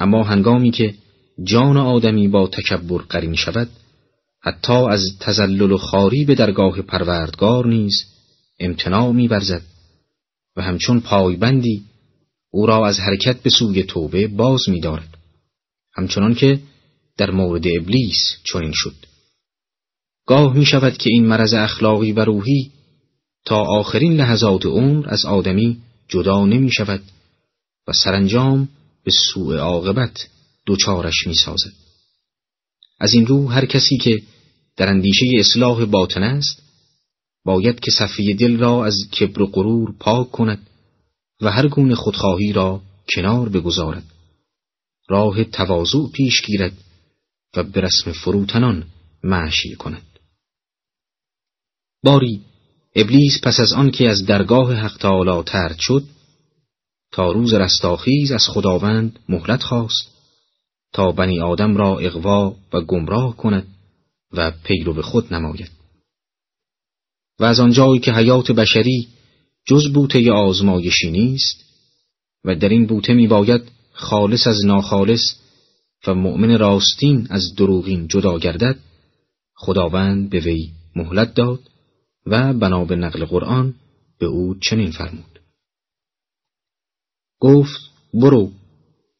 اما 0.00 0.22
هنگامی 0.22 0.70
که 0.70 0.94
جان 1.42 1.76
آدمی 1.76 2.28
با 2.28 2.46
تکبر 2.46 2.98
قرین 2.98 3.34
شود 3.34 3.68
حتی 4.42 4.72
از 4.72 5.00
تزلل 5.20 5.72
و 5.72 5.78
خاری 5.78 6.24
به 6.24 6.34
درگاه 6.34 6.82
پروردگار 6.82 7.66
نیز 7.66 8.04
امتناع 8.60 9.12
میورزد 9.12 9.62
و 10.56 10.62
همچون 10.62 11.00
پایبندی 11.00 11.82
او 12.50 12.66
را 12.66 12.86
از 12.86 13.00
حرکت 13.00 13.42
به 13.42 13.50
سوی 13.50 13.82
توبه 13.82 14.26
باز 14.26 14.60
می‌دارد. 14.68 15.08
همچنان 15.96 16.34
که 16.34 16.60
در 17.16 17.30
مورد 17.30 17.66
ابلیس 17.66 18.18
چنین 18.44 18.72
شد. 18.74 18.94
گاه 20.26 20.56
می 20.56 20.64
شود 20.64 20.96
که 20.96 21.10
این 21.10 21.26
مرض 21.26 21.54
اخلاقی 21.54 22.12
و 22.12 22.24
روحی 22.24 22.70
تا 23.44 23.56
آخرین 23.56 24.12
لحظات 24.12 24.66
عمر 24.66 25.08
از 25.08 25.24
آدمی 25.24 25.78
جدا 26.08 26.46
نمی 26.46 26.72
شود 26.72 27.02
و 27.88 27.92
سرانجام 27.92 28.68
به 29.04 29.10
سوء 29.10 29.58
عاقبت 29.58 30.28
دوچارش 30.66 31.26
می 31.26 31.34
سازد. 31.34 31.72
از 33.00 33.14
این 33.14 33.26
رو 33.26 33.48
هر 33.48 33.64
کسی 33.64 33.96
که 33.96 34.22
در 34.76 34.88
اندیشه 34.88 35.26
اصلاح 35.38 35.84
باطن 35.84 36.22
است 36.22 36.62
باید 37.44 37.80
که 37.80 37.90
صفی 37.90 38.34
دل 38.34 38.56
را 38.56 38.84
از 38.84 38.96
کبر 39.20 39.42
و 39.42 39.46
غرور 39.46 39.94
پاک 40.00 40.30
کند 40.30 40.66
و 41.40 41.50
هر 41.50 41.68
گونه 41.68 41.94
خودخواهی 41.94 42.52
را 42.52 42.82
کنار 43.14 43.48
بگذارد 43.48 44.04
راه 45.08 45.44
تواضع 45.44 46.06
پیش 46.14 46.42
گیرد 46.42 46.72
و 47.56 47.62
به 47.62 47.80
رسم 47.80 48.12
فروتنان 48.12 48.86
معشی 49.24 49.74
کند 49.74 50.06
باری 52.02 52.40
ابلیس 52.96 53.40
پس 53.42 53.60
از 53.60 53.72
آن 53.72 53.90
که 53.90 54.08
از 54.08 54.26
درگاه 54.26 54.74
حق 54.74 54.96
تعالی 54.96 55.42
ترد 55.42 55.76
شد 55.78 56.04
تا 57.12 57.32
روز 57.32 57.54
رستاخیز 57.54 58.32
از 58.32 58.46
خداوند 58.48 59.18
مهلت 59.28 59.62
خواست 59.62 60.10
تا 60.92 61.12
بنی 61.12 61.40
آدم 61.40 61.76
را 61.76 61.98
اغوا 61.98 62.56
و 62.72 62.80
گمراه 62.80 63.36
کند 63.36 63.66
و 64.32 64.52
پیرو 64.64 64.94
به 64.94 65.02
خود 65.02 65.34
نماید. 65.34 65.70
و 67.38 67.44
از 67.44 67.60
آنجایی 67.60 68.00
که 68.00 68.12
حیات 68.12 68.50
بشری 68.50 69.08
جز 69.66 69.92
بوته 69.92 70.32
آزمایشی 70.32 71.10
نیست 71.10 71.64
و 72.44 72.54
در 72.54 72.68
این 72.68 72.86
بوته 72.86 73.14
می 73.14 73.26
باید 73.26 73.62
خالص 73.92 74.46
از 74.46 74.64
ناخالص 74.64 75.22
و 76.06 76.14
مؤمن 76.14 76.58
راستین 76.58 77.26
از 77.30 77.54
دروغین 77.54 78.08
جدا 78.08 78.38
گردد 78.38 78.78
خداوند 79.54 80.30
به 80.30 80.40
وی 80.40 80.70
مهلت 80.96 81.34
داد 81.34 81.60
و 82.26 82.52
بنا 82.52 82.84
به 82.84 82.96
نقل 82.96 83.24
قرآن 83.24 83.74
به 84.18 84.26
او 84.26 84.54
چنین 84.60 84.90
فرمود. 84.90 85.29
گفت 87.40 87.80
برو 88.14 88.52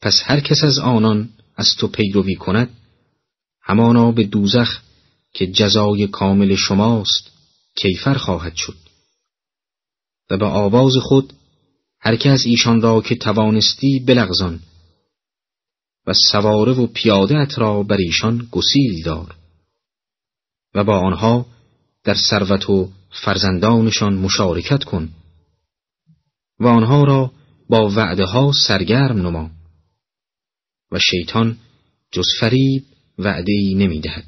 پس 0.00 0.20
هر 0.24 0.40
کس 0.40 0.64
از 0.64 0.78
آنان 0.78 1.28
از 1.56 1.74
تو 1.78 1.88
پیروی 1.88 2.34
کند 2.34 2.76
همانا 3.62 4.12
به 4.12 4.24
دوزخ 4.24 4.80
که 5.32 5.46
جزای 5.46 6.06
کامل 6.06 6.54
شماست 6.54 7.30
کیفر 7.76 8.14
خواهد 8.14 8.54
شد. 8.54 8.76
و 10.30 10.36
به 10.36 10.46
آواز 10.46 10.92
خود 11.02 11.32
هر 12.00 12.28
از 12.28 12.46
ایشان 12.46 12.80
را 12.80 13.00
که 13.00 13.16
توانستی 13.16 14.00
بلغزان 14.06 14.60
و 16.06 16.14
سواره 16.32 16.72
و 16.72 16.86
پیاده 16.86 17.48
را 17.56 17.82
بر 17.82 17.96
ایشان 17.96 18.48
گسیل 18.50 19.02
دار 19.04 19.36
و 20.74 20.84
با 20.84 20.98
آنها 20.98 21.46
در 22.04 22.14
ثروت 22.30 22.70
و 22.70 22.90
فرزندانشان 23.24 24.14
مشارکت 24.14 24.84
کن 24.84 25.10
و 26.60 26.66
آنها 26.66 27.04
را 27.04 27.32
با 27.70 27.90
وعده 27.90 28.24
ها 28.24 28.52
سرگرم 28.66 29.26
نما. 29.26 29.50
و 30.92 30.98
شیطان 30.98 31.56
جز 32.12 32.26
فریب 32.40 32.82
وعده 33.18 33.52
ای 33.52 33.74
نمی 33.74 34.00
دهد. 34.00 34.24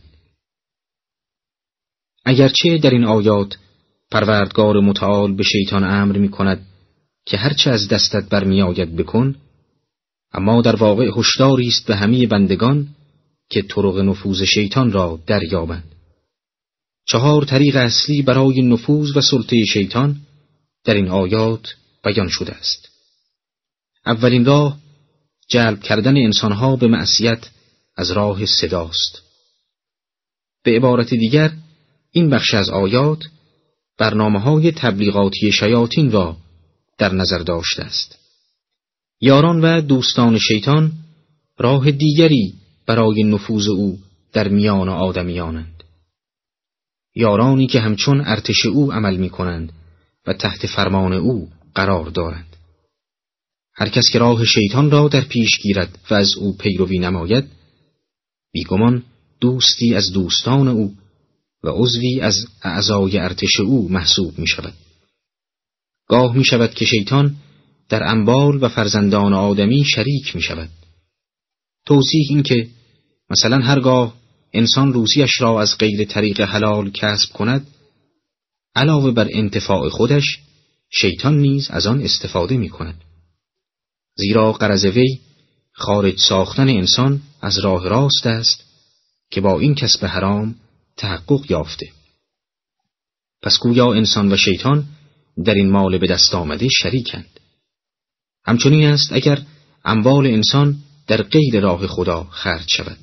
اگرچه 2.24 2.78
در 2.78 2.90
این 2.90 3.05
آیات 3.05 3.59
پروردگار 4.10 4.81
متعال 4.81 5.35
به 5.35 5.43
شیطان 5.43 5.85
امر 5.85 6.19
می 6.19 6.28
کند 6.28 6.66
که 7.27 7.36
هرچه 7.36 7.70
از 7.70 7.89
دستت 7.89 8.28
برمیآید 8.28 8.97
بکن 8.97 9.36
اما 10.32 10.62
در 10.62 10.77
واقع 10.77 11.10
هشداری 11.16 11.69
است 11.69 11.86
به 11.86 11.97
همه 11.97 12.27
بندگان 12.27 12.89
که 13.51 13.62
طرق 13.62 13.98
نفوذ 13.98 14.43
شیطان 14.43 14.93
را 14.93 15.20
دریابند. 15.27 15.94
چهار 17.09 17.44
طریق 17.44 17.77
اصلی 17.77 18.23
برای 18.23 18.62
نفوذ 18.62 19.16
و 19.16 19.20
سلطه 19.20 19.64
شیطان 19.64 20.16
در 20.85 20.94
این 20.94 21.09
آیات 21.09 21.74
بیان 22.05 22.28
شده 22.28 22.52
است. 22.52 22.91
اولین 24.06 24.44
راه 24.44 24.78
جلب 25.48 25.80
کردن 25.80 26.16
انسانها 26.16 26.76
به 26.76 26.88
معصیت 26.88 27.48
از 27.96 28.10
راه 28.10 28.46
صداست. 28.46 29.22
به 30.64 30.76
عبارت 30.76 31.14
دیگر 31.14 31.52
این 32.10 32.30
بخش 32.30 32.54
از 32.54 32.70
آیات 32.70 33.24
برنامه 33.98 34.40
های 34.40 34.72
تبلیغاتی 34.72 35.52
شیاطین 35.52 36.12
را 36.12 36.36
در 36.98 37.14
نظر 37.14 37.38
داشته 37.38 37.82
است. 37.82 38.18
یاران 39.20 39.60
و 39.60 39.80
دوستان 39.80 40.38
شیطان 40.38 40.92
راه 41.58 41.90
دیگری 41.90 42.54
برای 42.86 43.22
نفوذ 43.22 43.68
او 43.68 43.98
در 44.32 44.48
میان 44.48 44.88
آدمیانند. 44.88 45.84
یارانی 47.14 47.66
که 47.66 47.80
همچون 47.80 48.20
ارتش 48.20 48.66
او 48.66 48.92
عمل 48.92 49.16
می 49.16 49.30
کنند 49.30 49.72
و 50.26 50.32
تحت 50.32 50.66
فرمان 50.66 51.12
او 51.12 51.48
قرار 51.74 52.06
دارند. 52.06 52.51
هر 53.74 53.88
کس 53.88 54.10
که 54.12 54.18
راه 54.18 54.44
شیطان 54.44 54.90
را 54.90 55.08
در 55.08 55.20
پیش 55.20 55.58
گیرد 55.62 55.98
و 56.10 56.14
از 56.14 56.36
او 56.36 56.56
پیروی 56.56 56.98
نماید 56.98 57.44
بیگمان 58.52 59.04
دوستی 59.40 59.94
از 59.94 60.12
دوستان 60.12 60.68
او 60.68 60.94
و 61.62 61.68
عضوی 61.68 62.20
از 62.20 62.46
اعضای 62.62 63.18
ارتش 63.18 63.60
او 63.60 63.88
محسوب 63.88 64.38
می 64.38 64.46
شود. 64.46 64.74
گاه 66.08 66.36
می 66.36 66.44
شود 66.44 66.74
که 66.74 66.84
شیطان 66.84 67.36
در 67.88 68.02
انبال 68.02 68.64
و 68.64 68.68
فرزندان 68.68 69.32
آدمی 69.32 69.84
شریک 69.84 70.36
می 70.36 70.42
شود. 70.42 70.68
توضیح 71.86 72.26
این 72.28 72.42
که 72.42 72.68
مثلا 73.30 73.58
هرگاه 73.58 74.14
انسان 74.52 74.92
روزیش 74.92 75.40
را 75.40 75.62
از 75.62 75.78
غیر 75.78 76.04
طریق 76.04 76.40
حلال 76.40 76.90
کسب 76.90 77.32
کند 77.32 77.66
علاوه 78.74 79.10
بر 79.10 79.28
انتفاع 79.30 79.88
خودش 79.88 80.38
شیطان 80.90 81.38
نیز 81.38 81.70
از 81.70 81.86
آن 81.86 82.02
استفاده 82.02 82.56
می 82.56 82.68
کند. 82.68 82.94
زیرا 84.14 84.52
قرض 84.52 84.84
وی 84.84 85.18
خارج 85.72 86.18
ساختن 86.18 86.68
انسان 86.68 87.20
از 87.40 87.59
راه 87.59 87.89
راست 87.89 88.26
است 88.26 88.64
که 89.30 89.40
با 89.40 89.60
این 89.60 89.74
کسب 89.74 90.05
حرام 90.05 90.55
تحقق 90.97 91.51
یافته. 91.51 91.89
پس 93.43 93.59
گویا 93.62 93.93
انسان 93.93 94.32
و 94.32 94.36
شیطان 94.36 94.84
در 95.44 95.55
این 95.55 95.70
مال 95.70 95.98
به 95.98 96.06
دست 96.06 96.34
آمده 96.34 96.68
شریکند. 96.82 97.40
همچنین 98.44 98.86
است 98.89 99.12
اگر 99.12 99.43
اموال 99.84 100.26
انسان 100.26 100.76
در 101.06 101.22
غیر 101.22 101.60
راه 101.60 101.86
خدا 101.86 102.24
خرج 102.24 102.68
شود. 102.68 102.98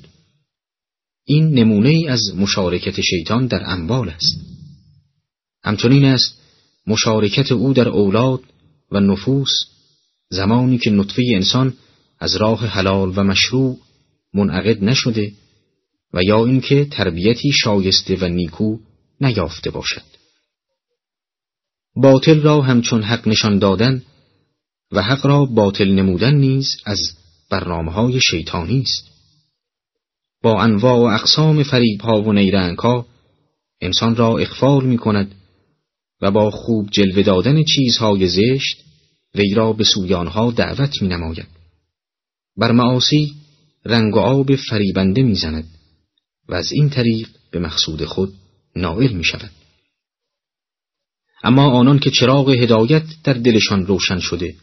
این 1.24 1.54
نمونه 1.54 1.88
ای 1.88 2.08
از 2.08 2.34
مشارکت 2.36 3.00
شیطان 3.00 3.46
در 3.46 3.62
اموال 3.66 4.08
است. 4.08 4.40
همچنین 5.64 6.04
است 6.04 6.40
مشارکت 6.86 7.52
او 7.52 7.72
در 7.72 7.88
اولاد 7.88 8.42
و 8.90 9.00
نفوس 9.00 9.50
زمانی 10.30 10.78
که 10.78 10.90
نطفه 10.90 11.22
انسان 11.34 11.74
از 12.18 12.36
راه 12.36 12.66
حلال 12.66 13.12
و 13.16 13.24
مشروع 13.24 13.78
منعقد 14.34 14.84
نشده 14.84 15.32
و 16.14 16.22
یا 16.22 16.44
اینکه 16.44 16.84
تربیتی 16.84 17.52
شایسته 17.52 18.16
و 18.20 18.28
نیکو 18.28 18.78
نیافته 19.20 19.70
باشد. 19.70 20.02
باطل 21.96 22.40
را 22.40 22.60
همچون 22.60 23.02
حق 23.02 23.28
نشان 23.28 23.58
دادن 23.58 24.02
و 24.92 25.02
حق 25.02 25.26
را 25.26 25.44
باطل 25.44 25.88
نمودن 25.88 26.34
نیز 26.34 26.68
از 26.84 26.98
برنامه 27.50 27.92
های 27.92 28.20
شیطانی 28.30 28.80
است. 28.80 29.10
با 30.42 30.62
انواع 30.62 30.98
و 30.98 31.02
اقسام 31.02 31.62
فریب 31.62 32.00
ها 32.00 32.22
و 32.22 32.32
نیرنگ 32.32 32.78
ها 32.78 33.06
انسان 33.80 34.16
را 34.16 34.38
اخفال 34.38 34.84
می 34.86 34.98
کند 34.98 35.34
و 36.20 36.30
با 36.30 36.50
خوب 36.50 36.90
جلوه 36.90 37.22
دادن 37.22 37.64
چیزهای 37.64 38.28
زشت 38.28 38.89
وی 39.34 39.54
را 39.54 39.72
به 39.72 39.84
سویانها 39.84 40.50
دعوت 40.50 41.02
می 41.02 41.08
نماید. 41.08 41.46
بر 42.56 42.72
معاصی 42.72 43.32
رنگ 43.84 44.16
و 44.16 44.18
آب 44.18 44.56
فریبنده 44.56 45.22
می 45.22 45.34
زند 45.34 45.68
و 46.48 46.54
از 46.54 46.72
این 46.72 46.90
طریق 46.90 47.28
به 47.50 47.58
مقصود 47.58 48.04
خود 48.04 48.34
نائل 48.76 49.12
می 49.12 49.24
شود. 49.24 49.50
اما 51.42 51.70
آنان 51.70 51.98
که 51.98 52.10
چراغ 52.10 52.50
هدایت 52.50 53.04
در 53.24 53.32
دلشان 53.32 53.86
روشن 53.86 54.18
شده 54.18 54.54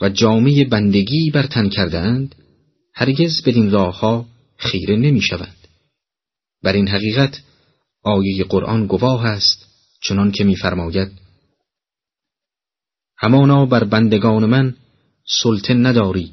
و 0.00 0.08
جامعه 0.08 0.64
بندگی 0.64 1.30
بر 1.30 1.46
تن 1.46 1.68
کردهاند 1.68 2.34
هرگز 2.94 3.42
بدین 3.42 3.70
راهها 3.70 4.26
خیره 4.56 4.96
نمی 4.96 5.22
شوند. 5.22 5.56
بر 6.62 6.72
این 6.72 6.88
حقیقت 6.88 7.42
آیه 8.02 8.44
قرآن 8.44 8.86
گواه 8.86 9.26
است 9.26 9.66
چنان 10.02 10.32
که 10.32 10.44
میفرماید 10.44 11.19
همانا 13.20 13.66
بر 13.66 13.84
بندگان 13.84 14.44
من 14.44 14.74
سلطن 15.42 15.86
نداری 15.86 16.32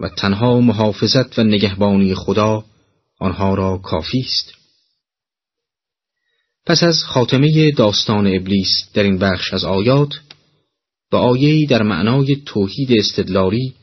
و 0.00 0.08
تنها 0.08 0.60
محافظت 0.60 1.38
و 1.38 1.42
نگهبانی 1.42 2.14
خدا 2.14 2.64
آنها 3.20 3.54
را 3.54 3.78
کافی 3.78 4.20
است 4.20 4.54
پس 6.66 6.82
از 6.82 7.04
خاتمه 7.04 7.70
داستان 7.70 8.26
ابلیس 8.26 8.68
در 8.94 9.02
این 9.02 9.18
بخش 9.18 9.54
از 9.54 9.64
آیات 9.64 10.20
به 11.10 11.16
آیهی 11.16 11.66
در 11.66 11.82
معنای 11.82 12.36
توحید 12.46 12.92
استدلالی 12.92 13.74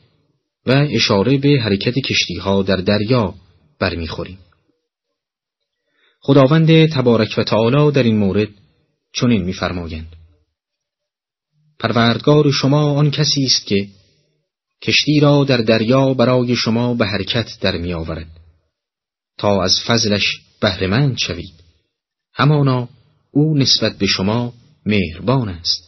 و 0.66 0.86
اشاره 0.90 1.38
به 1.38 1.60
حرکت 1.62 1.94
کشتیها 1.94 2.62
در 2.62 2.76
دریا 2.76 3.34
برمیخوریم. 3.78 4.38
خداوند 6.20 6.86
تبارک 6.86 7.34
و 7.38 7.42
تعالی 7.42 7.92
در 7.92 8.02
این 8.02 8.16
مورد 8.16 8.48
چنین 9.12 9.42
میفرمایند 9.42 10.16
پروردگار 11.78 12.50
شما 12.50 12.92
آن 12.92 13.10
کسی 13.10 13.44
است 13.44 13.66
که 13.66 13.88
کشتی 14.82 15.20
را 15.20 15.44
در 15.44 15.56
دریا 15.56 16.14
برای 16.14 16.56
شما 16.56 16.94
به 16.94 17.06
حرکت 17.06 17.60
در 17.60 17.76
می 17.76 17.92
آورد 17.92 18.30
تا 19.38 19.62
از 19.62 19.76
فضلش 19.86 20.40
بهرهمند 20.60 21.18
شوید. 21.18 21.54
همانا 22.34 22.88
او 23.30 23.58
نسبت 23.58 23.98
به 23.98 24.06
شما 24.06 24.52
مهربان 24.86 25.48
است. 25.48 25.82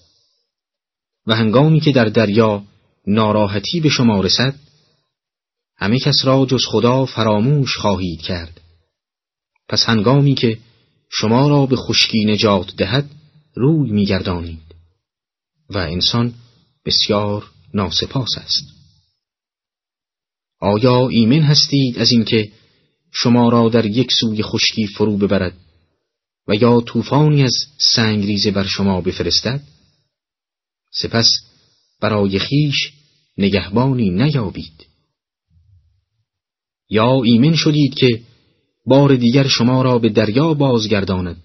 و 1.27 1.35
هنگامی 1.35 1.81
که 1.81 1.93
در 1.93 2.05
دریا 2.05 2.62
ناراحتی 3.06 3.81
به 3.81 3.89
شما 3.89 4.20
رسد 4.20 4.55
همه 5.77 5.98
کس 5.98 6.24
را 6.24 6.47
جز 6.47 6.65
خدا 6.66 7.05
فراموش 7.05 7.77
خواهید 7.77 8.20
کرد. 8.20 8.60
پس 9.69 9.85
هنگامی 9.85 10.35
که 10.35 10.59
شما 11.10 11.48
را 11.48 11.66
به 11.66 11.77
خشکی 11.77 12.24
نجات 12.24 12.77
دهد 12.77 13.10
روی 13.55 13.90
میگردانید 13.90 14.68
و 15.70 15.78
انسان 15.78 16.35
بسیار 16.85 17.51
ناسپاس 17.74 18.39
است. 18.39 18.65
آیا 20.61 21.09
ایمن 21.09 21.43
هستید 21.43 21.99
از 21.99 22.12
اینکه 22.12 22.53
شما 23.12 23.49
را 23.49 23.69
در 23.69 23.86
یک 23.86 24.12
سوی 24.20 24.43
خشکی 24.43 24.86
فرو 24.86 25.16
ببرد 25.16 25.57
و 26.49 26.55
یا 26.55 26.81
طوفانی 26.81 27.43
از 27.43 27.55
سنگریزه 27.95 28.51
بر 28.51 28.65
شما 28.65 29.01
بفرستد؟ 29.01 29.62
سپس 30.93 31.27
برای 32.01 32.39
خیش 32.39 32.93
نگهبانی 33.39 34.11
نیابید. 34.11 34.86
یا 36.90 37.23
ایمن 37.24 37.55
شدید 37.55 37.95
که 37.95 38.23
بار 38.86 39.16
دیگر 39.16 39.49
شما 39.49 39.82
را 39.82 39.99
به 39.99 40.09
دریا 40.09 40.55
بازگرداند 40.55 41.43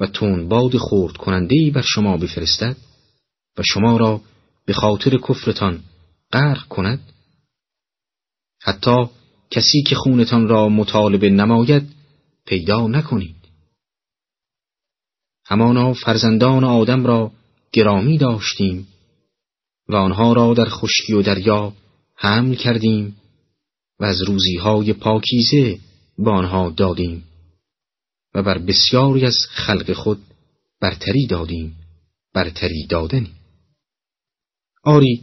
و 0.00 0.06
تون 0.06 0.48
باد 0.48 0.76
خورد 0.76 1.16
کننده 1.16 1.70
بر 1.74 1.82
شما 1.82 2.16
بفرستد؟ 2.16 2.76
و 3.58 3.62
شما 3.62 3.96
را 3.96 4.20
به 4.66 4.72
خاطر 4.72 5.18
کفرتان 5.28 5.80
غرق 6.32 6.68
کند؟ 6.68 7.12
حتی 8.60 9.06
کسی 9.50 9.82
که 9.82 9.94
خونتان 9.94 10.48
را 10.48 10.68
مطالبه 10.68 11.30
نماید 11.30 11.88
پیدا 12.46 12.86
نکنید. 12.86 13.36
همانا 15.46 15.92
فرزندان 15.92 16.64
آدم 16.64 17.06
را 17.06 17.32
گرامی 17.72 18.18
داشتیم 18.18 18.88
و 19.88 19.96
آنها 19.96 20.32
را 20.32 20.54
در 20.54 20.68
خشکی 20.68 21.12
و 21.12 21.22
دریا 21.22 21.72
حمل 22.16 22.54
کردیم 22.54 23.16
و 24.00 24.04
از 24.04 24.22
روزیهای 24.22 24.92
پاکیزه 24.92 25.78
به 26.18 26.30
آنها 26.30 26.70
دادیم 26.70 27.24
و 28.34 28.42
بر 28.42 28.58
بسیاری 28.58 29.26
از 29.26 29.36
خلق 29.50 29.92
خود 29.92 30.22
برتری 30.80 31.26
دادیم 31.26 31.76
برتری 32.34 32.86
دادنی. 32.86 33.30
آری 34.84 35.22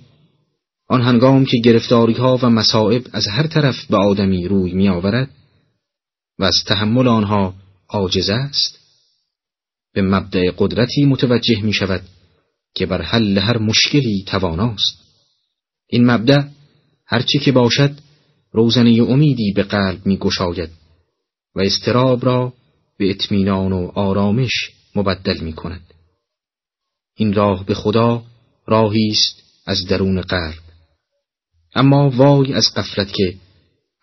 آن 0.87 1.01
هنگام 1.01 1.45
که 1.45 1.57
گرفتاری 1.65 2.13
ها 2.13 2.39
و 2.43 2.49
مصائب 2.49 3.07
از 3.13 3.27
هر 3.27 3.47
طرف 3.47 3.85
به 3.85 3.97
آدمی 3.97 4.47
روی 4.47 4.73
می 4.73 4.89
آورد 4.89 5.29
و 6.39 6.43
از 6.43 6.55
تحمل 6.67 7.07
آنها 7.07 7.53
عاجز 7.89 8.29
است 8.29 8.79
به 9.93 10.01
مبدع 10.01 10.51
قدرتی 10.57 11.05
متوجه 11.05 11.61
می 11.61 11.73
شود 11.73 12.01
که 12.75 12.85
بر 12.85 13.01
حل 13.01 13.37
هر 13.37 13.57
مشکلی 13.57 14.23
تواناست 14.27 14.97
این 15.87 16.11
مبدع 16.11 16.43
هرچی 17.05 17.39
که 17.39 17.51
باشد 17.51 17.99
روزنه 18.51 19.01
امیدی 19.09 19.53
به 19.55 19.63
قلب 19.63 20.05
می 20.05 20.17
گشاید 20.17 20.69
و 21.55 21.59
استراب 21.59 22.25
را 22.25 22.53
به 22.97 23.09
اطمینان 23.09 23.73
و 23.73 23.91
آرامش 23.95 24.51
مبدل 24.95 25.39
می 25.39 25.53
کند. 25.53 25.93
این 27.15 27.33
راه 27.33 27.65
به 27.65 27.73
خدا 27.73 28.23
راهی 28.67 29.07
است 29.11 29.40
از 29.65 29.85
درون 29.87 30.21
قلب. 30.21 30.59
اما 31.75 32.09
وای 32.09 32.53
از 32.53 32.73
قفلت 32.75 33.13
که 33.13 33.35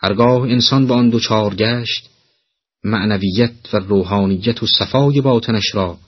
هرگاه 0.01 0.43
انسان 0.43 0.86
به 0.86 0.94
آن 0.94 1.09
دوچار 1.09 1.55
گشت 1.55 2.10
معنویت 2.85 3.74
و 3.74 3.76
روحانیت 3.76 4.62
و 4.62 4.66
صفای 4.78 5.20
باطنش 5.20 5.74
را 5.74 5.98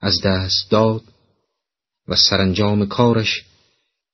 از 0.00 0.20
دست 0.22 0.70
داد 0.70 1.02
و 2.08 2.16
سرانجام 2.16 2.86
کارش 2.86 3.44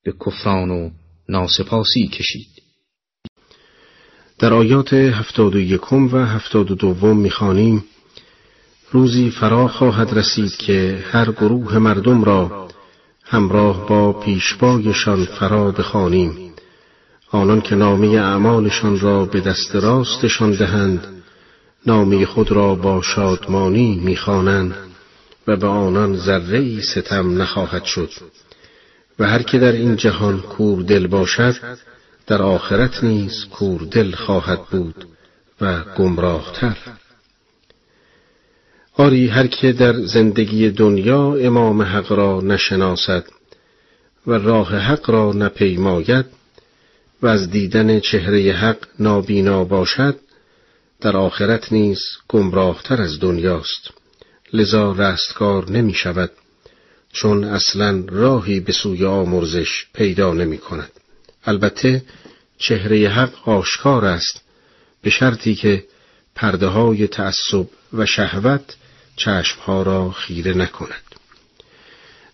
به 0.04 0.14
کفران 0.26 0.70
و 0.70 0.90
ناسپاسی 1.28 2.08
کشید. 2.08 2.62
در 4.38 4.54
آیات 4.54 4.92
هفتاد 4.92 5.54
و 5.54 5.60
یکم 5.60 6.14
و 6.14 6.18
هفتاد 6.18 6.70
و 6.70 6.74
دوم 6.74 7.16
می‌خوانیم 7.16 7.84
روزی 8.90 9.30
فرا 9.30 9.68
خواهد 9.68 10.18
رسید 10.18 10.56
که 10.56 11.04
هر 11.10 11.32
گروه 11.32 11.78
مردم 11.78 12.24
را 12.24 12.68
همراه 13.32 13.86
با 13.86 14.12
پیشبایشان 14.12 15.24
فرا 15.24 15.70
بخوانیم. 15.70 16.52
آنان 17.30 17.60
که 17.60 17.74
نامه 17.74 18.08
اعمالشان 18.08 19.00
را 19.00 19.24
به 19.24 19.40
دست 19.40 19.76
راستشان 19.76 20.50
دهند 20.50 21.06
نامه 21.86 22.26
خود 22.26 22.52
را 22.52 22.74
با 22.74 23.02
شادمانی 23.02 24.00
می‌خوانند 24.04 24.74
و 25.46 25.56
به 25.56 25.66
آنان 25.66 26.16
ذره 26.16 26.80
ستم 26.80 27.42
نخواهد 27.42 27.84
شد. 27.84 28.10
و 29.18 29.28
هر 29.28 29.42
که 29.42 29.58
در 29.58 29.72
این 29.72 29.96
جهان 29.96 30.40
کور 30.40 30.82
دل 30.82 31.06
باشد 31.06 31.54
در 32.26 32.42
آخرت 32.42 33.04
نیز 33.04 33.44
کور 33.44 33.80
دل 33.90 34.14
خواهد 34.14 34.60
بود 34.70 35.06
و 35.60 35.80
گمراهتر. 35.98 36.76
آری 38.96 39.28
هر 39.28 39.46
که 39.46 39.72
در 39.72 39.92
زندگی 39.92 40.70
دنیا 40.70 41.34
امام 41.34 41.82
حق 41.82 42.12
را 42.12 42.40
نشناسد 42.40 43.24
و 44.26 44.32
راه 44.32 44.76
حق 44.76 45.10
را 45.10 45.32
نپیماید 45.32 46.26
و 47.22 47.26
از 47.26 47.50
دیدن 47.50 48.00
چهره 48.00 48.52
حق 48.52 48.76
نابینا 48.98 49.64
باشد 49.64 50.16
در 51.00 51.16
آخرت 51.16 51.72
نیز 51.72 52.00
گمراهتر 52.28 53.02
از 53.02 53.20
دنیاست. 53.20 53.90
لذا 54.52 54.92
رستگار 54.92 55.70
نمی 55.70 55.94
شود 55.94 56.30
چون 57.12 57.44
اصلا 57.44 58.04
راهی 58.08 58.60
به 58.60 58.72
سوی 58.72 59.04
آمرزش 59.04 59.86
پیدا 59.94 60.32
نمی 60.32 60.58
کند. 60.58 60.92
البته 61.44 62.02
چهره 62.58 63.08
حق 63.08 63.48
آشکار 63.48 64.04
است 64.04 64.40
به 65.02 65.10
شرطی 65.10 65.54
که 65.54 65.84
پرده 66.34 66.66
های 66.66 67.06
تعصب 67.06 67.66
و 67.92 68.06
شهوت 68.06 68.76
چشمها 69.24 69.82
را 69.82 70.10
خیره 70.10 70.54
نکند. 70.54 71.02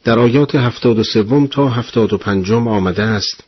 در 0.04 0.18
آیات 0.18 0.54
هفتاد 0.54 0.98
و 0.98 1.04
سوم 1.04 1.46
تا 1.46 1.68
هفتاد 1.68 2.12
و 2.12 2.18
پنجم 2.18 2.68
آمده 2.68 3.02
است 3.02 3.44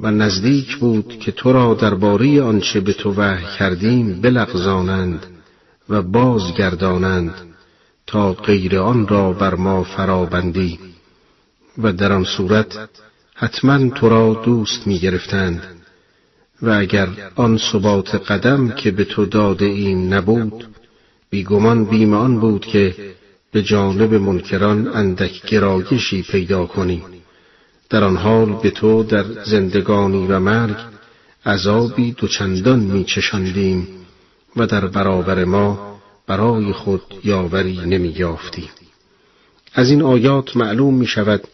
و 0.00 0.10
نزدیک 0.10 0.76
بود 0.76 1.18
که 1.18 1.32
تو 1.32 1.52
را 1.52 1.74
درباره 1.74 2.42
آنچه 2.42 2.80
به 2.80 2.92
تو 2.92 3.14
وحی 3.16 3.56
کردیم 3.58 4.20
بلغزانند 4.20 5.26
و 5.88 6.02
بازگردانند 6.02 7.34
تا 8.06 8.32
غیر 8.32 8.78
آن 8.78 9.08
را 9.08 9.32
بر 9.32 9.54
ما 9.54 9.84
فرابندی 9.84 10.78
و 11.78 11.92
در 11.92 12.12
آن 12.12 12.24
صورت 12.24 12.88
حتما 13.34 13.90
تو 13.90 14.08
را 14.08 14.42
دوست 14.44 14.86
می 14.86 14.98
گرفتند 14.98 15.62
و 16.62 16.70
اگر 16.70 17.08
آن 17.34 17.58
ثبات 17.72 18.14
قدم 18.14 18.68
که 18.68 18.90
به 18.90 19.04
تو 19.04 19.26
داده 19.26 19.64
این 19.64 20.12
نبود 20.12 20.77
بیگمان 21.30 21.84
بیم 21.84 22.14
آن 22.14 22.40
بود 22.40 22.66
که 22.66 22.94
به 23.52 23.62
جانب 23.62 24.14
منکران 24.14 24.88
اندک 24.88 25.46
گرایشی 25.46 26.22
پیدا 26.22 26.66
کنی 26.66 27.02
در 27.90 28.04
آن 28.04 28.16
حال 28.16 28.52
به 28.52 28.70
تو 28.70 29.02
در 29.02 29.24
زندگانی 29.44 30.26
و 30.26 30.38
مرگ 30.38 30.76
عذابی 31.46 32.12
دوچندان 32.12 32.80
می 32.80 33.04
چشندیم 33.04 33.88
و 34.56 34.66
در 34.66 34.86
برابر 34.86 35.44
ما 35.44 35.98
برای 36.26 36.72
خود 36.72 37.02
یاوری 37.24 37.80
نمی 37.86 38.08
یافتیم. 38.08 38.68
از 39.74 39.90
این 39.90 40.02
آیات 40.02 40.56
معلوم 40.56 40.94
می 40.94 41.06
شود 41.06 41.48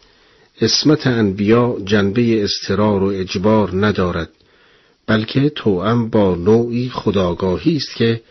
اسمت 0.61 1.07
انبیا 1.07 1.77
جنبه 1.85 2.43
استرار 2.43 3.03
و 3.03 3.07
اجبار 3.07 3.85
ندارد 3.85 4.29
بلکه 5.07 5.49
توأم 5.49 6.09
با 6.09 6.35
نوعی 6.35 6.89
خداگاهی 6.89 7.75
است 7.75 7.95
که 7.95 8.21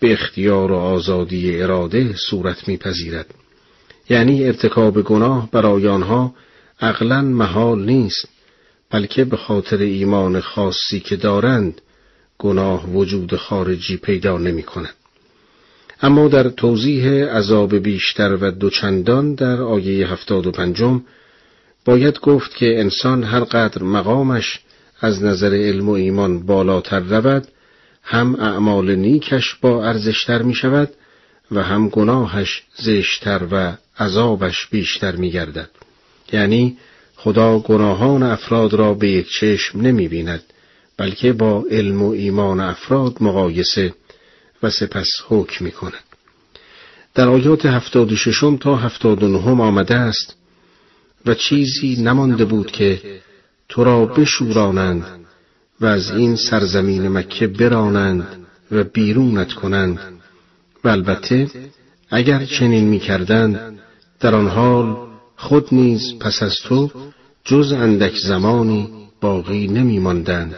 به 0.00 0.12
اختیار 0.12 0.72
و 0.72 0.74
آزادی 0.74 1.62
اراده 1.62 2.14
صورت 2.16 2.68
میپذیرد 2.68 3.34
یعنی 4.08 4.44
ارتکاب 4.44 5.02
گناه 5.02 5.50
برای 5.50 5.88
آنها 5.88 6.34
عقلا 6.80 7.22
محال 7.22 7.84
نیست 7.84 8.28
بلکه 8.90 9.24
به 9.24 9.36
خاطر 9.36 9.76
ایمان 9.76 10.40
خاصی 10.40 11.00
که 11.00 11.16
دارند 11.16 11.80
گناه 12.38 12.90
وجود 12.90 13.36
خارجی 13.36 13.96
پیدا 13.96 14.38
نمی 14.38 14.62
کند. 14.62 14.94
اما 16.02 16.28
در 16.28 16.48
توضیح 16.48 17.24
عذاب 17.24 17.74
بیشتر 17.74 18.38
و 18.40 18.50
دوچندان 18.50 19.34
در 19.34 19.62
آیه 19.62 20.12
هفتاد 20.12 20.46
و 20.46 20.50
پنجم 20.50 21.02
باید 21.84 22.20
گفت 22.20 22.56
که 22.56 22.80
انسان 22.80 23.24
هر 23.24 23.40
قدر 23.40 23.82
مقامش 23.82 24.60
از 25.00 25.22
نظر 25.22 25.54
علم 25.54 25.88
و 25.88 25.92
ایمان 25.92 26.46
بالاتر 26.46 27.00
رود 27.00 27.48
هم 28.08 28.34
اعمال 28.34 28.94
نیکش 28.94 29.54
با 29.54 29.86
ارزشتر 29.86 30.42
می 30.42 30.54
شود 30.54 30.90
و 31.50 31.62
هم 31.62 31.88
گناهش 31.88 32.62
زشتر 32.76 33.42
و 33.50 33.76
عذابش 33.98 34.66
بیشتر 34.66 35.16
می 35.16 35.30
گردد. 35.30 35.70
یعنی 36.32 36.76
خدا 37.16 37.58
گناهان 37.58 38.22
افراد 38.22 38.74
را 38.74 38.94
به 38.94 39.10
یک 39.10 39.28
چشم 39.40 39.80
نمی 39.80 40.08
بیند 40.08 40.42
بلکه 40.96 41.32
با 41.32 41.64
علم 41.70 42.02
و 42.02 42.10
ایمان 42.10 42.60
افراد 42.60 43.16
مقایسه 43.20 43.94
و 44.62 44.70
سپس 44.70 45.10
حکم 45.28 45.64
می 45.64 45.70
کند. 45.70 46.04
در 47.14 47.28
آیات 47.28 47.66
هفتاد 47.66 48.12
و 48.12 48.16
ششم 48.16 48.56
تا 48.56 48.76
هفتاد 48.76 49.22
و 49.22 49.28
نهم 49.28 49.60
آمده 49.60 49.94
است 49.94 50.36
و 51.26 51.34
چیزی 51.34 52.02
نمانده 52.02 52.44
بود 52.44 52.70
که 52.70 53.20
تو 53.68 53.84
را 53.84 54.06
بشورانند 54.06 55.25
و 55.80 55.86
از 55.86 56.10
این 56.10 56.36
سرزمین 56.36 57.08
مکه 57.08 57.46
برانند 57.46 58.26
و 58.72 58.84
بیرونت 58.84 59.52
کنند. 59.52 59.98
و 60.84 60.88
البته 60.88 61.50
اگر 62.10 62.44
چنین 62.44 62.84
می‌کردند 62.84 63.78
در 64.20 64.34
آن 64.34 64.48
حال 64.48 64.96
خود 65.36 65.66
نیز 65.72 66.18
پس 66.20 66.42
از 66.42 66.56
تو 66.64 66.90
جز 67.44 67.72
اندک 67.72 68.16
زمانی 68.16 68.88
باقی 69.20 69.66
نمیماندند. 69.66 70.54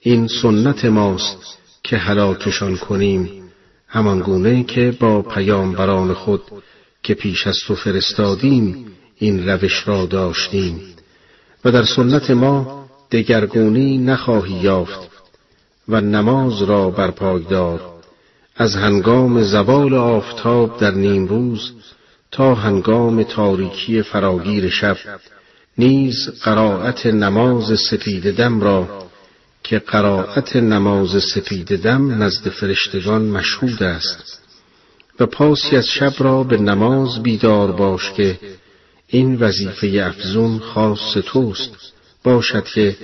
این 0.00 0.26
سنت 0.42 0.84
ماست 0.84 1.58
که 1.82 1.96
هلاکشان 1.96 2.76
کنیم 2.76 3.28
همان 3.88 4.20
گونه 4.20 4.64
که 4.64 4.96
با 5.00 5.22
پیامبران 5.22 6.14
خود 6.14 6.42
که 7.02 7.14
پیش 7.14 7.46
از 7.46 7.58
تو 7.66 7.74
فرستادیم 7.74 8.86
این 9.16 9.48
روش 9.48 9.88
را 9.88 10.06
داشتیم. 10.06 10.80
و 11.64 11.72
در 11.72 11.84
سنت 11.84 12.30
ما 12.30 12.79
دگرگونی 13.12 13.98
نخواهی 13.98 14.54
یافت 14.54 15.10
و 15.88 16.00
نماز 16.00 16.62
را 16.62 16.90
برپایدار 16.90 17.80
از 18.56 18.74
هنگام 18.76 19.42
زوال 19.42 19.94
آفتاب 19.94 20.80
در 20.80 20.90
نیم 20.90 21.26
روز 21.26 21.72
تا 22.30 22.54
هنگام 22.54 23.22
تاریکی 23.22 24.02
فراگیر 24.02 24.70
شب 24.70 24.96
نیز 25.78 26.28
قرائت 26.42 27.06
نماز 27.06 27.80
سفید 27.80 28.36
دم 28.36 28.60
را 28.60 28.88
که 29.64 29.78
قرائت 29.78 30.56
نماز 30.56 31.22
سفید 31.34 31.82
دم 31.82 32.22
نزد 32.22 32.48
فرشتگان 32.48 33.22
مشهود 33.22 33.82
است. 33.82 34.40
و 35.20 35.26
پاسی 35.26 35.76
از 35.76 35.86
شب 35.86 36.12
را 36.18 36.42
به 36.42 36.56
نماز 36.56 37.22
بیدار 37.22 37.72
باش 37.72 38.12
که 38.12 38.38
این 39.06 39.36
وظیفه 39.36 39.86
افزون 39.86 40.58
خاص 40.58 41.12
توست. 41.26 41.70
باشد 42.24 42.64
که 42.64 42.96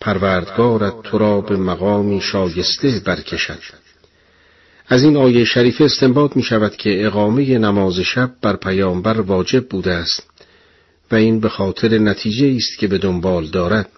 پروردگارت 0.00 1.02
تو 1.02 1.18
را 1.18 1.40
به 1.40 1.56
مقامی 1.56 2.20
شایسته 2.20 3.02
برکشد. 3.04 3.58
از 4.88 5.02
این 5.02 5.16
آیه 5.16 5.44
شریفه 5.44 5.84
استنباط 5.84 6.36
می 6.36 6.42
شود 6.42 6.76
که 6.76 7.06
اقامه 7.06 7.58
نماز 7.58 8.00
شب 8.00 8.30
بر 8.42 8.56
پیامبر 8.56 9.20
واجب 9.20 9.68
بوده 9.68 9.92
است 9.92 10.30
و 11.10 11.14
این 11.14 11.40
به 11.40 11.48
خاطر 11.48 11.98
نتیجه 11.98 12.56
است 12.56 12.78
که 12.78 12.86
به 12.86 12.98
دنبال 12.98 13.46
دارد. 13.46 13.88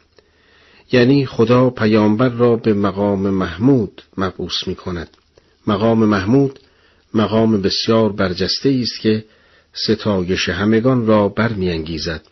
یعنی 0.93 1.27
خدا 1.27 1.71
پیامبر 1.71 2.29
را 2.29 2.57
به 2.57 2.75
مقام 2.75 3.31
محمود 3.31 4.03
مبعوث 4.19 4.67
می 4.67 4.75
کند 4.75 5.09
مقام 5.67 6.05
محمود 6.05 6.61
مقام 7.15 7.63
بسیار 7.63 8.13
برجسته 8.13 8.81
است 8.83 9.01
که 9.01 9.25
ستایش 9.73 10.49
همگان 10.49 11.07
را 11.07 11.29
برمیانگیزد. 11.29 12.23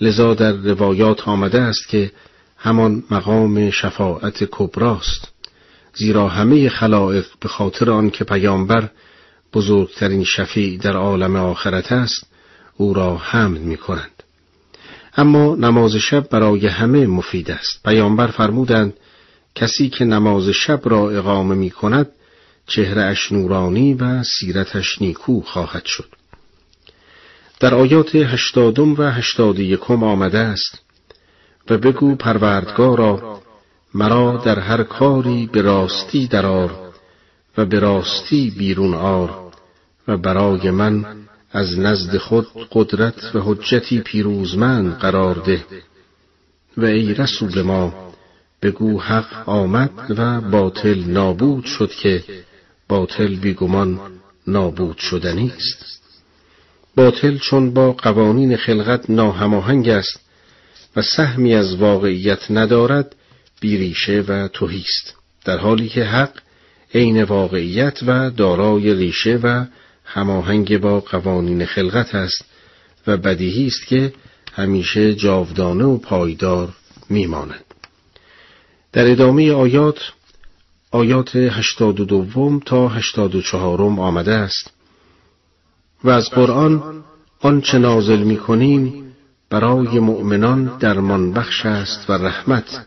لذا 0.00 0.34
در 0.34 0.52
روایات 0.52 1.28
آمده 1.28 1.60
است 1.60 1.88
که 1.88 2.10
همان 2.56 3.02
مقام 3.10 3.70
شفاعت 3.70 4.44
کبراست 4.50 5.28
زیرا 5.94 6.28
همه 6.28 6.68
خلائق 6.68 7.26
به 7.40 7.48
خاطر 7.48 7.90
آنکه 7.90 8.24
پیامبر 8.24 8.88
بزرگترین 9.52 10.24
شفیع 10.24 10.78
در 10.78 10.96
عالم 10.96 11.36
آخرت 11.36 11.92
است 11.92 12.26
او 12.76 12.94
را 12.94 13.16
حمد 13.16 13.60
می 13.60 13.76
کنند. 13.76 14.22
اما 15.16 15.54
نماز 15.54 15.96
شب 15.96 16.28
برای 16.28 16.66
همه 16.66 17.06
مفید 17.06 17.50
است 17.50 17.82
پیامبر 17.84 18.26
فرمودند 18.26 18.94
کسی 19.54 19.88
که 19.88 20.04
نماز 20.04 20.48
شب 20.48 20.80
را 20.84 21.10
اقامه 21.10 21.54
می 21.54 21.70
کند 21.70 22.08
چهره 22.66 23.16
نورانی 23.30 23.94
و 23.94 24.22
سیرتش 24.22 25.02
نیکو 25.02 25.40
خواهد 25.40 25.84
شد 25.84 26.17
در 27.60 27.74
آیات 27.74 28.14
هشتادم 28.14 28.94
و 28.94 29.02
هشتاد 29.02 29.58
یکم 29.58 30.02
آمده 30.02 30.38
است 30.38 30.78
و 31.70 31.78
بگو 31.78 32.14
پروردگارا 32.14 33.40
مرا 33.94 34.36
در 34.36 34.58
هر 34.58 34.82
کاری 34.82 35.46
به 35.52 35.62
راستی 35.62 36.26
درار 36.26 36.92
و 37.56 37.64
به 37.64 37.78
راستی 37.78 38.50
بیرون 38.58 38.94
آر 38.94 39.52
و 40.08 40.16
برای 40.16 40.70
من 40.70 41.04
از 41.52 41.78
نزد 41.78 42.16
خود 42.16 42.46
قدرت 42.72 43.34
و 43.34 43.40
حجتی 43.40 44.00
پیروزمند 44.00 44.98
قرار 44.98 45.34
ده 45.34 45.64
و 46.76 46.84
ای 46.84 47.14
رسول 47.14 47.62
ما 47.62 48.12
بگو 48.62 49.00
حق 49.00 49.48
آمد 49.48 49.90
و 50.18 50.40
باطل 50.40 51.04
نابود 51.06 51.64
شد 51.64 51.90
که 51.90 52.24
باطل 52.88 53.36
بیگمان 53.36 54.00
نابود 54.46 54.98
شدنی 54.98 55.52
است 55.56 55.97
باطل 56.98 57.38
چون 57.38 57.74
با 57.74 57.92
قوانین 57.92 58.56
خلقت 58.56 59.10
ناهماهنگ 59.10 59.88
است 59.88 60.20
و 60.96 61.02
سهمی 61.02 61.54
از 61.54 61.76
واقعیت 61.76 62.50
ندارد 62.50 63.16
بیریشه 63.60 64.24
و 64.28 64.48
توهیست 64.48 65.14
در 65.44 65.58
حالی 65.58 65.88
که 65.88 66.04
حق 66.04 66.30
عین 66.94 67.22
واقعیت 67.22 67.98
و 68.06 68.30
دارای 68.30 68.94
ریشه 68.94 69.40
و 69.42 69.64
هماهنگ 70.04 70.78
با 70.78 71.00
قوانین 71.00 71.66
خلقت 71.66 72.14
است 72.14 72.44
و 73.06 73.16
بدیهی 73.16 73.66
است 73.66 73.86
که 73.86 74.12
همیشه 74.52 75.14
جاودانه 75.14 75.84
و 75.84 75.98
پایدار 75.98 76.68
میماند. 77.10 77.64
در 78.92 79.10
ادامه 79.10 79.52
آیات 79.52 80.12
آیات 80.90 81.36
هشتاد 81.36 82.00
و 82.00 82.04
دوم 82.04 82.60
تا 82.60 82.88
هشتاد 82.88 83.34
و 83.34 83.42
چهارم 83.42 83.98
آمده 83.98 84.34
است. 84.34 84.77
و 86.04 86.10
از 86.10 86.30
قرآن 86.30 87.04
آنچه 87.40 87.78
نازل 87.78 88.22
می 88.22 88.36
کنیم 88.36 89.14
برای 89.50 89.98
مؤمنان 89.98 90.78
درمان 90.78 91.32
بخش 91.32 91.66
است 91.66 92.10
و 92.10 92.12
رحمت 92.12 92.86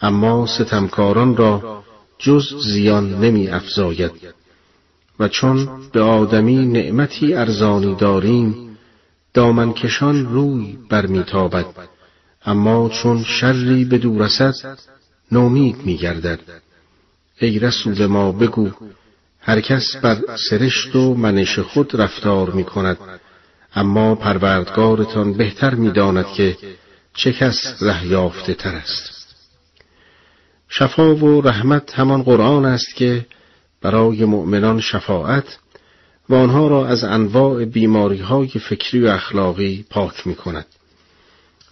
اما 0.00 0.46
ستمکاران 0.46 1.36
را 1.36 1.82
جز 2.18 2.54
زیان 2.64 3.14
نمی 3.14 3.48
افزاید 3.48 4.12
و 5.18 5.28
چون 5.28 5.68
به 5.92 6.00
آدمی 6.00 6.66
نعمتی 6.66 7.34
ارزانی 7.34 7.94
داریم 7.94 8.78
دامنکشان 9.34 10.26
روی 10.26 10.78
برمیتابد 10.90 11.66
اما 12.44 12.88
چون 12.88 13.24
شری 13.24 13.84
به 13.84 13.98
دور 13.98 14.28
نومید 15.32 15.76
میگردد. 15.84 16.40
ای 17.40 17.58
رسول 17.58 18.06
ما 18.06 18.32
بگو 18.32 18.70
هر 19.42 19.60
کس 19.60 19.96
بر 19.96 20.18
سرشت 20.50 20.96
و 20.96 21.14
منش 21.14 21.58
خود 21.58 22.00
رفتار 22.00 22.50
می 22.50 22.64
کند 22.64 22.98
اما 23.74 24.14
پروردگارتان 24.14 25.32
بهتر 25.32 25.74
می‌داند 25.74 26.26
که 26.26 26.56
چه 27.14 27.32
کس 27.32 27.82
ره 27.82 28.06
یافته 28.06 28.54
تر 28.54 28.74
است. 28.74 29.22
شفا 30.68 31.14
و 31.14 31.40
رحمت 31.40 31.98
همان 31.98 32.22
قرآن 32.22 32.64
است 32.64 32.94
که 32.94 33.26
برای 33.80 34.24
مؤمنان 34.24 34.80
شفاعت 34.80 35.58
و 36.28 36.34
آنها 36.34 36.68
را 36.68 36.86
از 36.86 37.04
انواع 37.04 37.64
بیماری 37.64 38.18
های 38.18 38.48
فکری 38.48 39.02
و 39.02 39.08
اخلاقی 39.08 39.84
پاک 39.90 40.26
می 40.26 40.34
کند 40.34 40.66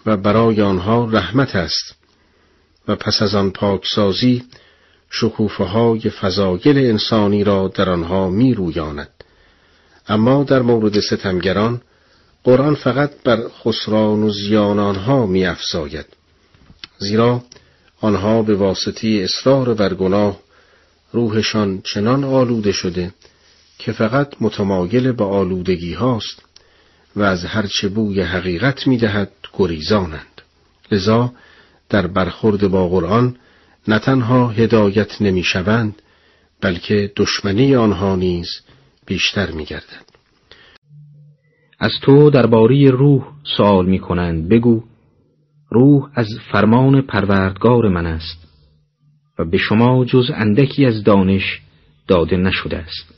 و 0.06 0.16
برای 0.16 0.62
آنها 0.62 1.05
رحمت 1.05 1.56
است 1.56 1.94
و 2.88 2.97
پس 2.97 3.22
از 3.22 3.34
آن 3.34 3.51
پاکسازی 3.51 4.44
شکوفه 5.10 5.64
های 5.64 6.00
فضایل 6.00 6.78
انسانی 6.78 7.44
را 7.44 7.68
در 7.68 7.90
آنها 7.90 8.30
می 8.30 8.54
رویاند. 8.54 9.08
اما 10.08 10.44
در 10.44 10.62
مورد 10.62 11.00
ستمگران 11.00 11.80
قرآن 12.44 12.74
فقط 12.74 13.10
بر 13.24 13.48
خسران 13.48 14.22
و 14.22 14.30
زیان 14.30 14.78
آنها 14.78 15.26
می 15.26 15.46
افزاید. 15.46 16.06
زیرا 16.98 17.42
آنها 18.00 18.42
به 18.42 18.54
واسطه 18.54 19.08
اصرار 19.08 19.74
بر 19.74 19.94
گناه 19.94 20.40
روحشان 21.12 21.80
چنان 21.84 22.24
آلوده 22.24 22.72
شده 22.72 23.14
که 23.78 23.92
فقط 23.92 24.28
متمایل 24.40 25.12
به 25.12 25.24
آلودگی 25.24 25.92
هاست 25.92 26.42
و 27.16 27.22
از 27.22 27.44
هرچه 27.44 27.88
بوی 27.88 28.20
حقیقت 28.20 28.86
می 28.86 28.96
دهد 28.96 29.32
گریزانند. 29.52 30.42
لذا 30.92 31.32
در 31.88 32.06
برخورد 32.06 32.68
با 32.68 32.88
قرآن 32.88 33.36
نه 33.89 33.98
تنها 33.98 34.48
هدایت 34.48 35.23
نمی 35.23 35.43
شوند 35.43 36.02
بلکه 36.61 37.12
دشمنی 37.16 37.77
آنها 37.77 38.16
نیز 38.16 38.48
بیشتر 39.07 39.51
می 39.51 39.65
گردد. 39.65 40.11
از 41.81 41.93
تو 42.02 42.31
درباره 42.31 42.90
روح 42.90 43.27
سوال 43.57 43.86
می 43.86 43.98
کنند 43.98 44.48
بگو 44.48 44.82
روح 45.70 46.11
از 46.15 46.28
فرمان 46.52 47.02
پروردگار 47.02 47.89
من 47.89 48.07
است 48.07 48.48
و 49.39 49.44
به 49.44 49.59
شما 49.59 50.05
جز 50.05 50.31
اندکی 50.35 50.86
از 50.86 51.05
دانش 51.05 51.61
داده 52.09 52.36
نشده 52.36 52.77
است 52.77 53.15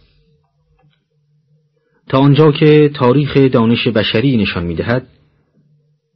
تا 2.08 2.18
آنجا 2.18 2.52
که 2.52 2.90
تاریخ 2.94 3.36
دانش 3.36 3.88
بشری 3.88 4.36
نشان 4.36 4.64
می 4.64 4.74
دهد 4.74 5.08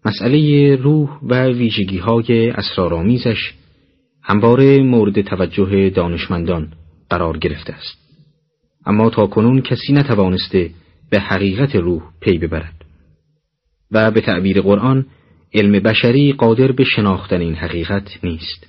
مسئله 0.04 0.76
روح 0.76 1.18
و 1.22 1.46
ویژگی 1.46 1.98
های 1.98 2.50
اسرارآمیزش 2.50 3.52
همواره 4.28 4.82
مورد 4.82 5.20
توجه 5.20 5.90
دانشمندان 5.90 6.72
قرار 7.10 7.38
گرفته 7.38 7.72
است. 7.72 7.98
اما 8.86 9.10
تا 9.10 9.26
کنون 9.26 9.60
کسی 9.60 9.92
نتوانسته 9.92 10.70
به 11.10 11.20
حقیقت 11.20 11.76
روح 11.76 12.02
پی 12.20 12.38
ببرد 12.38 12.84
و 13.90 14.10
به 14.10 14.20
تعبیر 14.20 14.60
قرآن 14.60 15.06
علم 15.54 15.72
بشری 15.72 16.32
قادر 16.32 16.72
به 16.72 16.84
شناختن 16.84 17.40
این 17.40 17.54
حقیقت 17.54 18.24
نیست. 18.24 18.66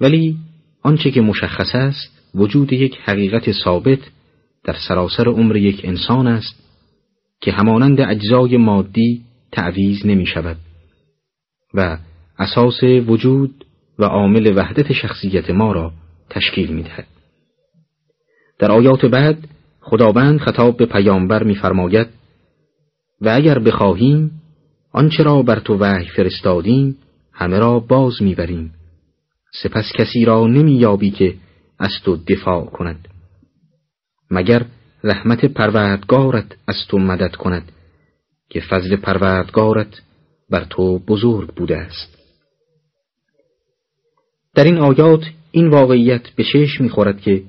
ولی 0.00 0.36
آنچه 0.82 1.10
که 1.10 1.20
مشخص 1.20 1.74
است 1.74 2.30
وجود 2.34 2.72
یک 2.72 2.98
حقیقت 3.04 3.52
ثابت 3.52 3.98
در 4.64 4.76
سراسر 4.88 5.28
عمر 5.28 5.56
یک 5.56 5.80
انسان 5.84 6.26
است 6.26 6.62
که 7.40 7.52
همانند 7.52 8.00
اجزای 8.00 8.56
مادی 8.56 9.22
تعویز 9.52 10.06
نمی 10.06 10.26
شود 10.26 10.56
و 11.74 11.98
اساس 12.38 12.82
وجود 12.82 13.64
و 14.00 14.04
عامل 14.04 14.52
وحدت 14.56 14.92
شخصیت 14.92 15.50
ما 15.50 15.72
را 15.72 15.92
تشکیل 16.30 16.72
می 16.72 16.82
دهد. 16.82 17.06
در 18.58 18.72
آیات 18.72 19.06
بعد 19.06 19.38
خداوند 19.80 20.40
خطاب 20.40 20.76
به 20.76 20.86
پیامبر 20.86 21.42
میفرماید 21.42 22.06
و 23.20 23.28
اگر 23.28 23.58
بخواهیم 23.58 24.30
آنچه 24.92 25.22
را 25.22 25.42
بر 25.42 25.58
تو 25.58 25.76
وحی 25.78 26.08
فرستادیم 26.08 26.96
همه 27.32 27.58
را 27.58 27.80
باز 27.80 28.22
می‌بریم. 28.22 28.72
سپس 29.62 29.92
کسی 29.94 30.24
را 30.24 30.46
نمییابی 30.46 31.10
که 31.10 31.34
از 31.78 31.92
تو 32.04 32.16
دفاع 32.16 32.64
کند. 32.66 33.08
مگر 34.30 34.66
رحمت 35.04 35.44
پروردگارت 35.44 36.56
از 36.66 36.76
تو 36.88 36.98
مدد 36.98 37.34
کند 37.34 37.72
که 38.50 38.60
فضل 38.60 38.96
پروردگارت 38.96 40.02
بر 40.50 40.64
تو 40.64 40.98
بزرگ 40.98 41.48
بوده 41.48 41.76
است؟ 41.76 42.19
در 44.54 44.64
این 44.64 44.78
آیات 44.78 45.24
این 45.50 45.68
واقعیت 45.68 46.30
به 46.36 46.44
چشم 46.44 46.84
می‌خورد 46.84 47.20
که 47.20 47.42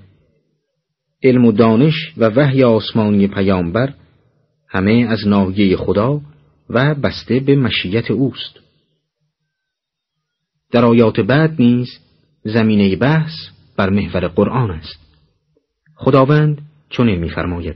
علم 1.23 1.45
و 1.45 1.51
دانش 1.51 2.13
و 2.17 2.29
وحی 2.29 2.63
آسمانی 2.63 3.27
پیامبر 3.27 3.93
همه 4.69 5.07
از 5.09 5.27
ناحیه 5.27 5.77
خدا 5.77 6.21
و 6.69 6.95
بسته 6.95 7.39
به 7.39 7.55
مشیت 7.55 8.11
اوست. 8.11 8.59
در 10.71 10.85
آیات 10.85 11.19
بعد 11.19 11.61
نیز 11.61 11.87
زمینه 12.43 12.95
بحث 12.95 13.31
بر 13.77 13.89
محور 13.89 14.27
قرآن 14.27 14.71
است. 14.71 14.99
خداوند 15.95 16.61
چنین 16.89 17.19
می‌فرماید. 17.19 17.75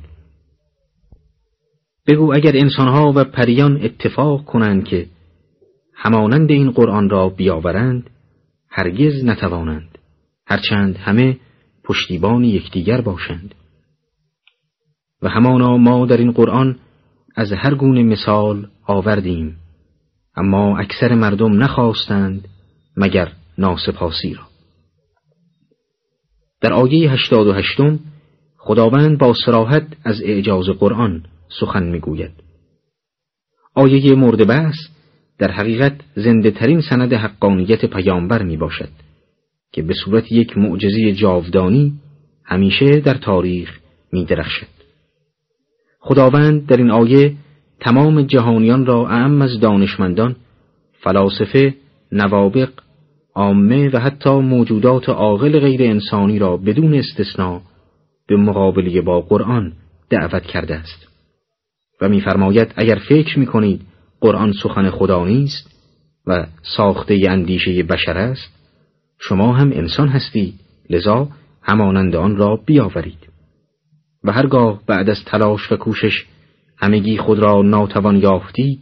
بگو 2.07 2.33
اگر 2.33 2.57
انسانها 2.57 3.13
و 3.15 3.23
پریان 3.23 3.81
اتفاق 3.83 4.45
کنند 4.45 4.85
که 4.85 5.07
همانند 5.95 6.51
این 6.51 6.71
قرآن 6.71 7.09
را 7.09 7.29
بیاورند 7.29 8.09
هرگز 8.77 9.25
نتوانند. 9.25 9.97
هرچند 10.47 10.97
همه 10.97 11.37
پشتیبان 11.83 12.43
یکدیگر 12.43 13.01
باشند. 13.01 13.55
و 15.21 15.29
همانا 15.29 15.77
ما 15.77 16.05
در 16.05 16.17
این 16.17 16.31
قرآن 16.31 16.79
از 17.35 17.51
هر 17.51 17.75
گونه 17.75 18.03
مثال 18.03 18.67
آوردیم 18.87 19.57
اما 20.35 20.79
اکثر 20.79 21.15
مردم 21.15 21.63
نخواستند 21.63 22.47
مگر 22.97 23.31
ناسپاسی 23.57 24.33
را. 24.33 24.43
در 26.61 26.73
آیه 26.73 27.11
هشتاد 27.11 27.47
و 27.47 27.53
هشتم 27.53 27.99
خداوند 28.57 29.17
با 29.17 29.33
سراحت 29.45 29.87
از 30.03 30.21
اعجاز 30.21 30.65
قرآن 30.65 31.25
سخن 31.59 31.83
می‌گوید. 31.83 32.31
آیه 33.75 34.15
مورد 34.15 34.47
بحث 34.47 34.75
در 35.39 35.51
حقیقت 35.51 35.95
زنده 36.15 36.51
ترین 36.51 36.81
سند 36.81 37.13
حقانیت 37.13 37.85
پیامبر 37.85 38.43
می 38.43 38.57
باشد 38.57 38.89
که 39.71 39.81
به 39.81 39.93
صورت 39.93 40.31
یک 40.31 40.57
معجزه 40.57 41.11
جاودانی 41.11 41.93
همیشه 42.43 42.99
در 42.99 43.13
تاریخ 43.13 43.79
می 44.11 44.25
درخشد. 44.25 44.67
خداوند 45.99 46.65
در 46.65 46.77
این 46.77 46.91
آیه 46.91 47.33
تمام 47.79 48.21
جهانیان 48.21 48.85
را 48.85 49.07
اعم 49.07 49.41
از 49.41 49.59
دانشمندان، 49.59 50.35
فلاسفه، 50.99 51.73
نوابق، 52.11 52.69
عامه 53.35 53.89
و 53.89 53.99
حتی 53.99 54.29
موجودات 54.29 55.09
عاقل 55.09 55.59
غیر 55.59 55.83
انسانی 55.83 56.39
را 56.39 56.57
بدون 56.57 56.93
استثنا 56.93 57.61
به 58.27 58.37
مقابله 58.37 59.01
با 59.01 59.21
قرآن 59.21 59.73
دعوت 60.09 60.43
کرده 60.43 60.75
است. 60.75 61.07
و 62.01 62.09
میفرماید 62.09 62.73
اگر 62.75 62.95
فکر 62.95 63.39
می‌کنید 63.39 63.81
قرآن 64.21 64.53
سخن 64.63 64.89
خدا 64.89 65.25
نیست 65.25 65.69
و 66.27 66.47
ساخته 66.77 67.21
اندیشه 67.29 67.83
بشر 67.83 68.17
است 68.17 68.51
شما 69.19 69.53
هم 69.53 69.71
انسان 69.71 70.07
هستید 70.07 70.53
لذا 70.89 71.27
همانند 71.61 72.15
آن 72.15 72.35
را 72.35 72.59
بیاورید. 72.65 73.29
و 74.23 74.31
هرگاه 74.31 74.81
بعد 74.87 75.09
از 75.09 75.25
تلاش 75.25 75.71
و 75.71 75.75
کوشش 75.75 76.25
همگی 76.77 77.17
خود 77.17 77.39
را 77.39 77.61
ناتوان 77.61 78.15
یافتید 78.15 78.79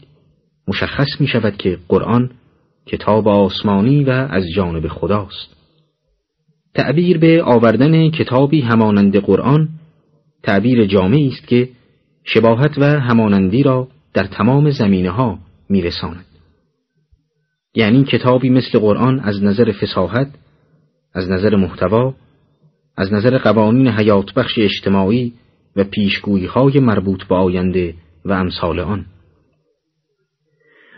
مشخص 0.68 1.08
می 1.20 1.28
شود 1.28 1.58
که 1.58 1.78
قرآن 1.88 2.32
کتاب 2.86 3.28
آسمانی 3.28 4.04
و 4.04 4.10
از 4.10 4.44
جانب 4.56 4.88
خداست. 4.88 5.56
تعبیر 6.74 7.18
به 7.18 7.44
آوردن 7.44 8.10
کتابی 8.10 8.62
همانند 8.62 9.18
قرآن 9.18 9.70
تعبیر 10.44 10.86
جامعی 10.86 11.28
است 11.28 11.48
که 11.48 11.70
شباهت 12.24 12.78
و 12.78 12.84
همانندی 13.00 13.64
را 13.64 13.88
در 14.14 14.24
تمام 14.24 14.72
زمینه 14.72 15.10
ها 15.10 15.40
می 15.70 15.82
رساند. 15.82 16.26
یعنی 17.76 18.04
کتابی 18.04 18.50
مثل 18.50 18.80
قرآن 18.80 19.20
از 19.20 19.44
نظر 19.44 19.72
فساحت، 19.72 20.28
از 21.14 21.30
نظر 21.30 21.56
محتوا، 21.56 22.14
از 22.98 23.14
نظر 23.14 23.38
قوانین 23.38 23.88
حیات 23.88 24.34
بخش 24.34 24.54
اجتماعی 24.58 25.34
و 25.76 25.84
پیشگویی 25.84 26.46
های 26.46 26.80
مربوط 26.80 27.24
به 27.24 27.36
آینده 27.36 27.94
و 28.26 28.32
امثال 28.32 28.80
آن. 28.80 29.06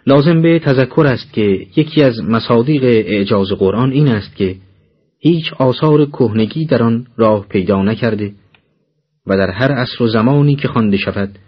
لازم 0.07 0.41
به 0.41 0.59
تذکر 0.59 1.07
است 1.07 1.33
که 1.33 1.67
یکی 1.75 2.03
از 2.03 2.23
مصادیق 2.23 2.83
اعجاز 2.83 3.47
قرآن 3.47 3.91
این 3.91 4.07
است 4.07 4.35
که 4.35 4.55
هیچ 5.19 5.53
آثار 5.53 6.05
کهنگی 6.05 6.65
در 6.65 6.83
آن 6.83 7.07
راه 7.17 7.47
پیدا 7.49 7.83
نکرده 7.83 8.31
و 9.27 9.37
در 9.37 9.49
هر 9.49 9.71
عصر 9.71 10.03
و 10.03 10.07
زمانی 10.07 10.55
که 10.55 10.67
خوانده 10.67 10.97
شود 10.97 11.39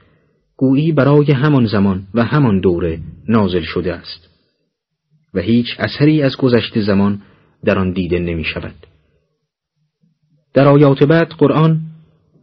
گویی 0.58 0.92
برای 0.92 1.32
همان 1.32 1.66
زمان 1.66 2.08
و 2.14 2.24
همان 2.24 2.60
دوره 2.60 3.00
نازل 3.30 3.62
شده 3.62 3.94
است 3.94 4.30
و 5.34 5.40
هیچ 5.40 5.76
اثری 5.80 6.22
از 6.22 6.38
گذشته 6.38 6.82
زمان 6.82 7.22
در 7.66 7.80
آن 7.80 7.92
دیده 7.92 8.20
نمی 8.20 8.44
شود. 8.44 8.76
در 10.54 10.68
آیات 10.68 11.04
بعد 11.04 11.28
قرآن 11.28 11.82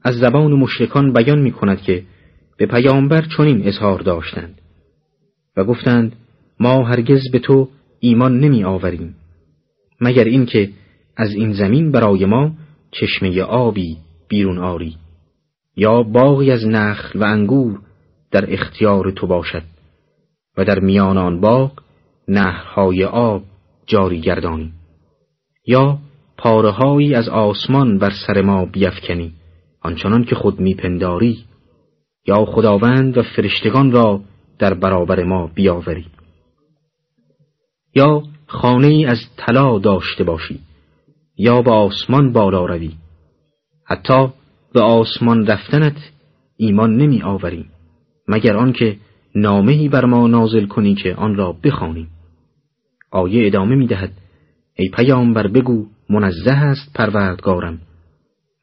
از 0.03 0.15
زبان 0.15 0.53
مشرکان 0.53 1.13
بیان 1.13 1.39
می 1.39 1.53
کند 1.53 1.81
که 1.81 2.03
به 2.59 2.67
پیامبر 2.67 3.27
چنین 3.37 3.69
اظهار 3.69 4.01
داشتند 4.01 4.61
و 5.57 5.65
گفتند 5.65 6.17
ما 6.61 6.85
هرگز 6.85 7.31
به 7.33 7.39
تو 7.39 7.69
ایمان 8.01 8.41
نمی 8.41 8.65
آوریم 8.65 9.15
مگر 10.01 10.25
اینکه 10.25 10.71
از 11.17 11.35
این 11.35 11.53
زمین 11.53 11.91
برای 11.91 12.25
ما 12.25 12.53
چشمه 12.91 13.43
آبی 13.43 13.97
بیرون 14.29 14.59
آری 14.59 14.97
یا 15.77 16.03
باغی 16.03 16.51
از 16.51 16.67
نخل 16.67 17.19
و 17.19 17.25
انگور 17.25 17.81
در 18.35 18.53
اختیار 18.53 19.11
تو 19.11 19.27
باشد 19.27 19.63
و 20.57 20.65
در 20.65 20.79
میان 20.79 21.19
آن 21.19 21.41
باغ 21.41 21.73
نهرهای 22.29 23.05
آب 23.05 23.43
جاری 23.87 24.21
گردانی. 24.21 24.73
یا 25.67 25.99
پارههایی 26.37 27.15
از 27.15 27.29
آسمان 27.29 27.99
بر 27.99 28.13
سر 28.27 28.43
ما 28.43 28.65
بیفکنی 28.65 29.33
آنچنان 29.83 30.25
که 30.25 30.35
خود 30.35 30.61
میپنداری 30.61 31.45
یا 32.27 32.45
خداوند 32.45 33.19
و 33.19 33.23
فرشتگان 33.23 33.93
را 33.93 34.21
در 34.59 34.75
برابر 34.75 35.23
ما 35.23 35.51
بیاوری. 35.55 36.07
یا 37.95 38.23
خانه 38.47 38.87
ای 38.87 39.05
از 39.05 39.19
طلا 39.37 39.79
داشته 39.79 40.25
باشی 40.25 40.61
یا 41.37 41.63
به 41.63 41.71
آسمان 41.71 42.33
بالا 42.33 42.67
روی. 42.67 42.93
حتی 43.87 44.29
به 44.73 44.81
آسمان 44.81 45.47
رفتنت 45.47 45.97
ایمان 46.57 46.97
نمی 46.97 47.23
آوریم 47.23 47.71
مگر 48.29 48.57
آنکه 48.57 48.97
نامهی 49.35 49.89
بر 49.89 50.05
ما 50.05 50.27
نازل 50.27 50.67
کنی 50.67 50.95
که 50.95 51.15
آن 51.15 51.35
را 51.35 51.57
بخوانیم 51.65 52.09
آیه 53.11 53.47
ادامه 53.47 53.77
می 53.77 53.87
دهد 53.87 54.13
ای 54.75 54.89
پیامبر 54.89 55.47
بگو 55.47 55.87
منزه 56.11 56.51
است 56.51 56.93
پروردگارم 56.95 57.81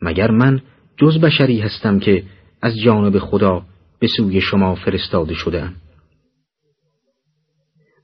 مگر 0.01 0.31
من 0.31 0.61
جز 0.97 1.17
بشری 1.19 1.59
هستم 1.59 1.99
که 1.99 2.23
از 2.61 2.79
جانب 2.79 3.19
خدا 3.19 3.61
به 3.99 4.07
سوی 4.17 4.41
شما 4.41 4.75
فرستاده 4.75 5.33
شدهام؟ 5.33 5.73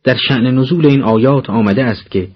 در 0.03 0.17
شعن 0.27 0.47
نزول 0.57 0.87
این 0.87 1.01
آیات 1.01 1.49
آمده 1.49 1.83
است 1.83 2.11
که 2.11 2.27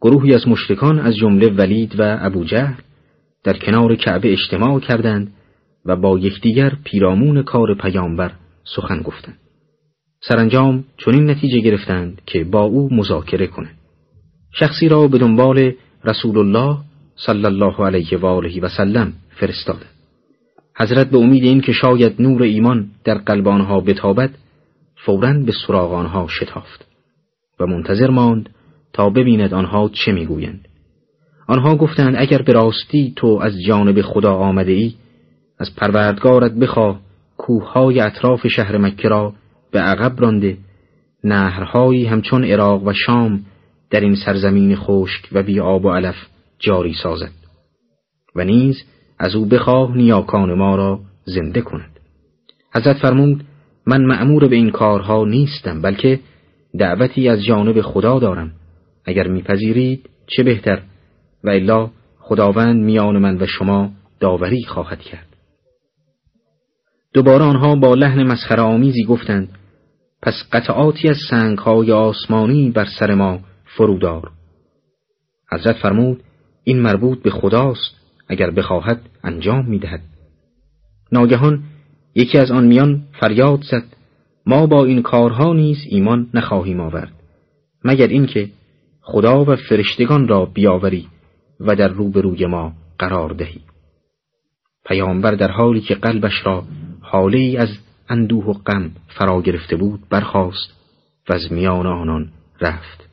گروهی 0.00 0.34
از 0.34 0.48
مشرکان 0.48 0.98
از 0.98 1.16
جمله 1.16 1.48
ولید 1.48 2.00
و 2.00 2.18
ابو 2.20 2.44
جهل 2.44 2.74
در 3.44 3.58
کنار 3.58 3.96
کعبه 3.96 4.32
اجتماع 4.32 4.80
کردند 4.80 5.32
و 5.84 5.96
با 5.96 6.18
یکدیگر 6.18 6.72
پیرامون 6.84 7.42
کار 7.42 7.74
پیامبر 7.74 8.32
سخن 8.64 9.02
گفتند. 9.02 9.38
سرانجام 10.20 10.84
چنین 10.96 11.30
نتیجه 11.30 11.58
گرفتند 11.58 12.22
که 12.26 12.44
با 12.44 12.62
او 12.62 12.94
مذاکره 12.94 13.46
کنند. 13.46 13.78
شخصی 14.52 14.88
را 14.88 15.08
به 15.08 15.18
دنبال 15.18 15.72
رسول 16.04 16.38
الله 16.38 16.78
صلی 17.16 17.44
الله 17.44 17.86
علیه 17.86 18.18
و 18.18 18.26
آله 18.26 18.60
و 18.60 18.68
سلم 18.68 19.12
فرستاده. 19.30 19.86
حضرت 20.76 21.10
به 21.10 21.18
امید 21.18 21.44
این 21.44 21.60
که 21.60 21.72
شاید 21.72 22.22
نور 22.22 22.42
ایمان 22.42 22.90
در 23.04 23.14
قلب 23.14 23.48
آنها 23.48 23.80
بتابد 23.80 24.30
فوراً 24.96 25.32
به 25.32 25.52
سراغ 25.66 25.92
آنها 25.92 26.26
شتافت 26.28 26.86
و 27.60 27.66
منتظر 27.66 28.10
ماند 28.10 28.50
تا 28.92 29.10
ببیند 29.10 29.54
آنها 29.54 29.88
چه 29.88 30.12
می‌گویند 30.12 30.68
آنها 31.48 31.76
گفتند 31.76 32.14
اگر 32.18 32.42
به 32.42 32.52
راستی 32.52 33.12
تو 33.16 33.26
از 33.42 33.62
جانب 33.62 34.02
خدا 34.02 34.34
آمده 34.34 34.72
ای 34.72 34.94
از 35.58 35.74
پروردگارت 35.76 36.52
بخواه 36.52 37.00
کوههای 37.44 38.00
اطراف 38.00 38.46
شهر 38.46 38.78
مکه 38.78 39.08
را 39.08 39.32
به 39.72 39.80
عقب 39.80 40.20
رانده 40.20 40.58
نهرهایی 41.24 42.06
همچون 42.06 42.44
عراق 42.44 42.86
و 42.86 42.92
شام 42.92 43.40
در 43.90 44.00
این 44.00 44.14
سرزمین 44.14 44.76
خشک 44.76 45.28
و 45.32 45.42
بی 45.42 45.60
آب 45.60 45.84
و 45.84 45.90
علف 45.90 46.14
جاری 46.58 46.94
سازد 47.02 47.32
و 48.36 48.44
نیز 48.44 48.82
از 49.18 49.34
او 49.34 49.46
بخواه 49.46 49.96
نیاکان 49.96 50.54
ما 50.54 50.76
را 50.76 51.00
زنده 51.24 51.60
کند. 51.60 52.00
حضرت 52.74 52.96
فرمود 52.96 53.44
من 53.86 54.04
مأمور 54.04 54.48
به 54.48 54.56
این 54.56 54.70
کارها 54.70 55.24
نیستم 55.24 55.82
بلکه 55.82 56.20
دعوتی 56.78 57.28
از 57.28 57.44
جانب 57.44 57.80
خدا 57.80 58.18
دارم. 58.18 58.52
اگر 59.04 59.28
میپذیرید 59.28 60.10
چه 60.26 60.42
بهتر؟ 60.42 60.82
و 61.44 61.50
الا 61.50 61.90
خداوند 62.18 62.84
میان 62.84 63.18
من 63.18 63.42
و 63.42 63.46
شما 63.46 63.90
داوری 64.20 64.64
خواهد 64.64 65.00
کرد. 65.00 65.33
دوباره 67.14 67.44
آنها 67.44 67.74
با 67.74 67.94
لحن 67.94 68.22
مسخره 68.22 68.62
آمیزی 68.62 69.04
گفتند 69.04 69.48
پس 70.22 70.34
قطعاتی 70.52 71.08
از 71.08 71.16
سنگهای 71.30 71.92
آسمانی 71.92 72.70
بر 72.70 72.86
سر 72.98 73.14
ما 73.14 73.40
فرودار. 73.76 74.30
حضرت 75.52 75.76
فرمود 75.76 76.22
این 76.64 76.82
مربوط 76.82 77.22
به 77.22 77.30
خداست 77.30 77.96
اگر 78.28 78.50
بخواهد 78.50 79.00
انجام 79.24 79.66
می‌دهد. 79.66 80.00
ناگهان 81.12 81.62
یکی 82.14 82.38
از 82.38 82.50
آن 82.50 82.66
میان 82.66 83.02
فریاد 83.20 83.62
زد 83.62 83.84
ما 84.46 84.66
با 84.66 84.84
این 84.84 85.02
کارها 85.02 85.52
نیز 85.52 85.78
ایمان 85.88 86.30
نخواهیم 86.34 86.80
آورد 86.80 87.12
مگر 87.84 88.06
اینکه 88.06 88.48
خدا 89.02 89.44
و 89.44 89.56
فرشتگان 89.56 90.28
را 90.28 90.44
بیاوری 90.44 91.08
و 91.60 91.76
در 91.76 91.88
روبروی 91.88 92.46
ما 92.46 92.72
قرار 92.98 93.30
دهی. 93.30 93.60
پیامبر 94.86 95.34
در 95.34 95.50
حالی 95.50 95.80
که 95.80 95.94
قلبش 95.94 96.46
را 96.46 96.64
حاله 97.14 97.56
از 97.58 97.68
اندوه 98.08 98.44
و 98.44 98.52
غم 98.52 98.90
فرا 99.18 99.42
گرفته 99.42 99.76
بود 99.76 100.00
برخاست 100.10 100.72
و 101.28 101.32
از 101.32 101.52
میان 101.52 101.86
آنان 101.86 102.28
رفت. 102.60 103.08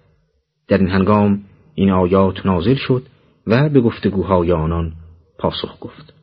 در 0.67 0.77
این 0.77 0.89
هنگام 0.89 1.41
این 1.75 1.91
آیات 1.91 2.45
نازل 2.45 2.75
شد 2.75 3.03
و 3.47 3.69
به 3.69 3.81
گفتگوهای 3.81 4.51
آنان 4.51 4.93
پاسخ 5.39 5.79
گفت. 5.81 6.13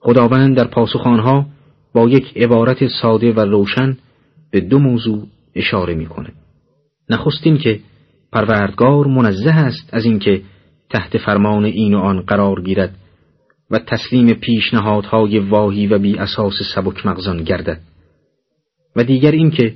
خداوند 0.00 0.56
در 0.56 0.66
پاسخ 0.66 1.06
آنها 1.06 1.46
با 1.94 2.08
یک 2.08 2.36
عبارت 2.36 2.88
ساده 3.02 3.32
و 3.32 3.40
روشن 3.40 3.96
به 4.50 4.60
دو 4.60 4.78
موضوع 4.78 5.26
اشاره 5.54 5.94
می‌کنه 5.94 6.32
نخستین 7.10 7.58
که 7.58 7.80
پروردگار 8.32 9.06
منزه 9.06 9.50
است 9.50 9.94
از 9.94 10.04
اینکه 10.04 10.42
تحت 10.90 11.18
فرمان 11.18 11.64
این 11.64 11.94
و 11.94 11.98
آن 11.98 12.20
قرار 12.20 12.62
گیرد 12.62 12.94
و 13.70 13.78
تسلیم 13.78 14.34
پیشنهادهای 14.34 15.38
واهی 15.38 15.86
و 15.86 15.98
بی 15.98 16.18
اساس 16.18 16.54
سبک 16.74 17.06
مغزان 17.06 17.42
گردد. 17.42 17.80
و 18.96 19.04
دیگر 19.04 19.30
اینکه 19.30 19.74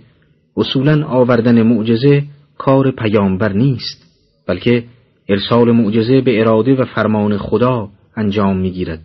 اصولا 0.56 1.06
آوردن 1.06 1.62
معجزه 1.62 2.24
کار 2.58 2.90
پیامبر 2.90 3.52
نیست 3.52 4.02
بلکه 4.46 4.84
ارسال 5.28 5.72
معجزه 5.72 6.20
به 6.20 6.40
اراده 6.40 6.74
و 6.74 6.84
فرمان 6.84 7.38
خدا 7.38 7.88
انجام 8.16 8.58
می‌گیرد. 8.58 9.00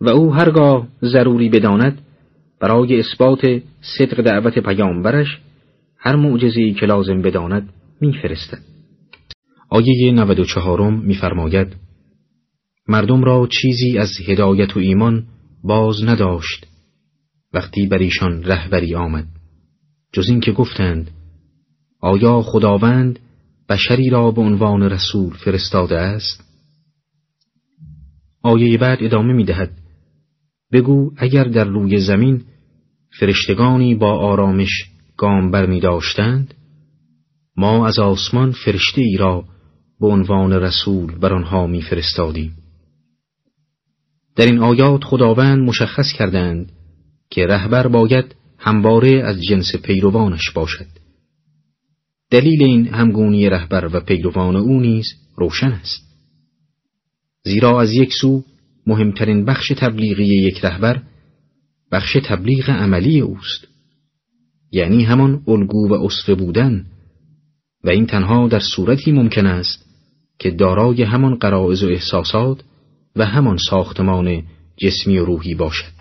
و 0.00 0.08
او 0.08 0.34
هرگاه 0.34 0.88
ضروری 1.02 1.48
بداند 1.48 1.98
برای 2.60 3.00
اثبات 3.00 3.60
صدق 3.98 4.22
دعوت 4.22 4.58
پیامبرش 4.58 5.38
هر 5.98 6.16
معجزه‌ای 6.16 6.74
که 6.74 6.86
لازم 6.86 7.22
بداند 7.22 7.68
میفرستد. 8.00 8.58
آیه 9.70 10.12
94 10.12 10.90
میفرماید 10.90 11.76
مردم 12.92 13.24
را 13.24 13.48
چیزی 13.50 13.98
از 13.98 14.10
هدایت 14.26 14.76
و 14.76 14.80
ایمان 14.80 15.24
باز 15.64 16.04
نداشت 16.04 16.66
وقتی 17.52 17.86
بر 17.86 17.98
ایشان 17.98 18.44
رهبری 18.44 18.94
آمد 18.94 19.26
جز 20.12 20.28
این 20.28 20.40
که 20.40 20.52
گفتند 20.52 21.10
آیا 22.00 22.42
خداوند 22.42 23.18
بشری 23.68 24.10
را 24.10 24.30
به 24.30 24.40
عنوان 24.40 24.82
رسول 24.82 25.34
فرستاده 25.34 25.98
است 25.98 26.44
آیه 28.42 28.78
بعد 28.78 28.98
ادامه 29.00 29.32
می 29.32 29.44
دهد 29.44 29.78
بگو 30.72 31.12
اگر 31.16 31.44
در 31.44 31.64
روی 31.64 31.98
زمین 31.98 32.44
فرشتگانی 33.20 33.94
با 33.94 34.18
آرامش 34.18 34.84
گام 35.16 35.50
بر 35.50 35.66
می 35.66 35.80
داشتند 35.80 36.54
ما 37.56 37.86
از 37.86 37.98
آسمان 37.98 38.52
فرشته 38.52 39.00
ای 39.00 39.16
را 39.16 39.44
به 40.00 40.06
عنوان 40.06 40.52
رسول 40.52 41.18
بر 41.18 41.32
آنها 41.34 41.66
می 41.66 41.82
فرستادیم. 41.82 42.61
در 44.36 44.46
این 44.46 44.58
آیات 44.58 45.04
خداوند 45.04 45.68
مشخص 45.68 46.12
کردند 46.12 46.72
که 47.30 47.46
رهبر 47.46 47.86
باید 47.86 48.34
همواره 48.58 49.22
از 49.24 49.40
جنس 49.40 49.76
پیروانش 49.76 50.50
باشد. 50.50 50.86
دلیل 52.30 52.64
این 52.64 52.86
همگونی 52.86 53.48
رهبر 53.48 53.96
و 53.96 54.00
پیروان 54.00 54.56
او 54.56 54.80
نیز 54.80 55.06
روشن 55.36 55.72
است. 55.72 56.12
زیرا 57.44 57.80
از 57.80 57.92
یک 57.92 58.12
سو 58.20 58.44
مهمترین 58.86 59.44
بخش 59.44 59.68
تبلیغی 59.68 60.24
یک 60.24 60.64
رهبر 60.64 61.02
بخش 61.92 62.16
تبلیغ 62.24 62.70
عملی 62.70 63.20
اوست 63.20 63.68
یعنی 64.72 65.04
همان 65.04 65.42
الگو 65.48 65.88
و 65.88 65.92
اسوه 65.92 66.34
بودن 66.34 66.86
و 67.84 67.90
این 67.90 68.06
تنها 68.06 68.48
در 68.48 68.60
صورتی 68.60 69.12
ممکن 69.12 69.46
است 69.46 69.86
که 70.38 70.50
دارای 70.50 71.02
همان 71.02 71.34
قرائز 71.34 71.82
و 71.82 71.88
احساسات 71.88 72.64
و 73.16 73.26
همان 73.26 73.56
ساختمان 73.56 74.42
جسمی 74.76 75.18
و 75.18 75.24
روحی 75.24 75.54
باشد 75.54 75.92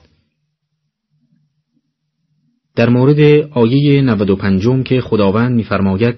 در 2.75 2.89
مورد 2.89 3.19
آیه 3.51 4.01
95 4.01 4.83
که 4.83 5.01
خداوند 5.01 5.55
می‌فرماید 5.55 6.15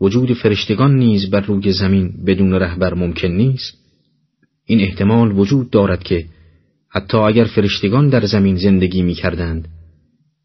وجود 0.00 0.32
فرشتگان 0.32 0.94
نیز 0.96 1.30
بر 1.30 1.40
روی 1.40 1.72
زمین 1.72 2.24
بدون 2.26 2.54
رهبر 2.54 2.94
ممکن 2.94 3.28
نیست 3.28 3.74
این 4.64 4.80
احتمال 4.80 5.38
وجود 5.38 5.70
دارد 5.70 6.02
که 6.02 6.24
حتی 6.88 7.18
اگر 7.18 7.44
فرشتگان 7.44 8.08
در 8.08 8.26
زمین 8.26 8.56
زندگی 8.56 9.02
می 9.02 9.14
کردند 9.14 9.68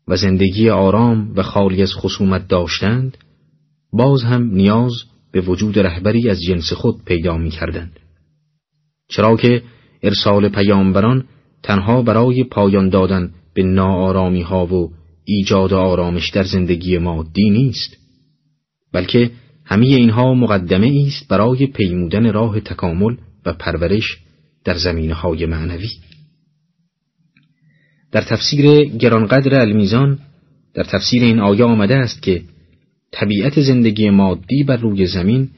و 0.08 0.16
زندگی 0.16 0.70
آرام 0.70 1.34
و 1.36 1.44
خالی 1.44 1.82
از 1.82 1.94
خصومت 1.94 2.48
داشتند 2.48 3.18
باز 3.94 4.24
هم 4.24 4.44
نیاز 4.44 4.94
به 5.32 5.42
وجود 5.42 5.80
رهبری 5.80 6.30
از 6.30 6.42
جنس 6.42 6.74
خود 6.74 7.04
پیدا 7.06 7.38
می 7.38 7.50
کردند. 7.50 8.00
چرا 9.10 9.36
که 9.36 9.64
ارسال 10.04 10.50
پیامبران 10.50 11.26
تنها 11.64 12.02
برای 12.02 12.44
پایان 12.44 12.90
دادن 12.90 13.32
به 13.54 13.64
ناآرامی 13.64 14.42
ها 14.42 14.66
و 14.66 14.92
ایجاد 15.26 15.74
آرامش 15.74 16.30
در 16.30 16.44
زندگی 16.44 16.98
مادی 16.98 17.50
نیست 17.50 17.98
بلکه 18.94 19.32
همه 19.66 19.86
اینها 19.86 20.34
مقدمه 20.34 21.04
است 21.08 21.28
برای 21.28 21.68
پیمودن 21.68 22.34
راه 22.34 22.60
تکامل 22.60 23.16
و 23.46 23.54
پرورش 23.54 24.18
در 24.64 24.78
زمینه 24.78 25.14
های 25.14 25.46
معنوی. 25.46 25.90
در 28.12 28.22
تفسیر 28.22 28.86
گرانقدر 28.86 29.60
المیزان 29.60 30.20
در 30.74 30.84
تفسیر 30.84 31.24
این 31.24 31.40
آیه 31.40 31.64
آمده 31.64 31.96
است 31.96 32.22
که 32.22 32.42
طبیعت 33.12 33.62
زندگی 33.62 34.10
مادی 34.10 34.64
بر 34.64 34.78
روی 34.78 35.06
زمین 35.06 35.50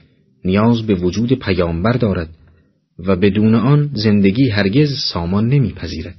نیاز 0.45 0.81
به 0.81 0.95
وجود 0.95 1.33
پیامبر 1.33 1.93
دارد 1.93 2.29
و 2.99 3.15
بدون 3.15 3.55
آن 3.55 3.89
زندگی 3.93 4.49
هرگز 4.49 4.89
سامان 5.13 5.47
نمیپذیرد. 5.47 6.17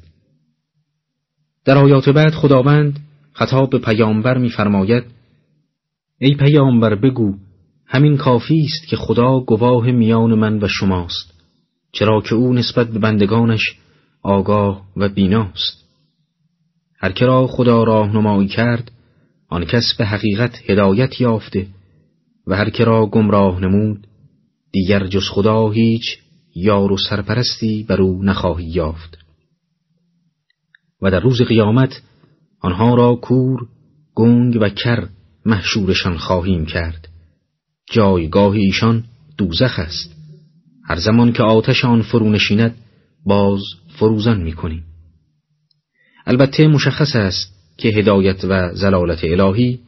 در 1.64 1.78
آیات 1.78 2.08
بعد 2.08 2.34
خداوند 2.34 2.98
خطاب 3.32 3.70
به 3.70 3.78
پیامبر 3.78 4.38
میفرماید 4.38 5.04
ای 6.18 6.34
پیامبر 6.34 6.94
بگو 6.94 7.34
همین 7.86 8.16
کافی 8.16 8.60
است 8.60 8.88
که 8.88 8.96
خدا 8.96 9.40
گواه 9.40 9.90
میان 9.90 10.34
من 10.34 10.58
و 10.62 10.68
شماست 10.68 11.32
چرا 11.92 12.20
که 12.20 12.34
او 12.34 12.52
نسبت 12.52 12.88
به 12.88 12.98
بندگانش 12.98 13.60
آگاه 14.22 14.86
و 14.96 15.08
بیناست 15.08 15.84
هر 16.98 17.12
که 17.12 17.26
را 17.26 17.46
خدا 17.46 17.82
راهنمایی 17.82 18.48
کرد 18.48 18.92
آن 19.48 19.64
کس 19.64 19.94
به 19.98 20.04
حقیقت 20.06 20.70
هدایت 20.70 21.20
یافته 21.20 21.66
و 22.46 22.56
هر 22.56 22.70
که 22.70 22.84
را 22.84 23.06
گمراه 23.06 23.60
نمود 23.60 24.06
دیگر 24.72 25.06
جز 25.06 25.28
خدا 25.28 25.70
هیچ 25.70 26.18
یار 26.54 26.92
و 26.92 26.96
سرپرستی 27.08 27.82
بر 27.88 28.02
او 28.02 28.22
نخواهی 28.22 28.66
یافت. 28.66 29.18
و 31.02 31.10
در 31.10 31.20
روز 31.20 31.42
قیامت 31.42 32.02
آنها 32.60 32.94
را 32.94 33.14
کور 33.14 33.66
گنگ 34.14 34.58
و 34.60 34.68
کر 34.68 35.08
محشورشان 35.46 36.18
خواهیم 36.18 36.66
کرد. 36.66 37.08
جایگاه 37.90 38.52
ایشان 38.52 39.04
دوزخ 39.38 39.78
است. 39.78 40.16
هر 40.84 40.96
زمان 40.96 41.32
که 41.32 41.42
آتش 41.42 41.84
آن 41.84 42.02
فرو 42.02 42.30
نشیند 42.30 42.76
باز 43.26 43.62
فروزان 43.98 44.42
می‌کنیم 44.42 44.84
البته 46.26 46.68
مشخص 46.68 47.16
است 47.16 47.52
که 47.76 47.88
هدایت 47.88 48.44
و 48.44 48.74
زلالت 48.74 49.24
الهی 49.24 49.80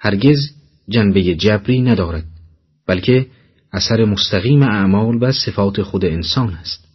هرگز 0.00 0.50
جنبه 0.88 1.34
جبری 1.34 1.82
ندارد 1.82 2.24
بلکه 2.86 3.26
اثر 3.76 4.04
مستقیم 4.04 4.62
اعمال 4.62 5.18
و 5.20 5.32
صفات 5.32 5.82
خود 5.82 6.04
انسان 6.04 6.50
است 6.50 6.88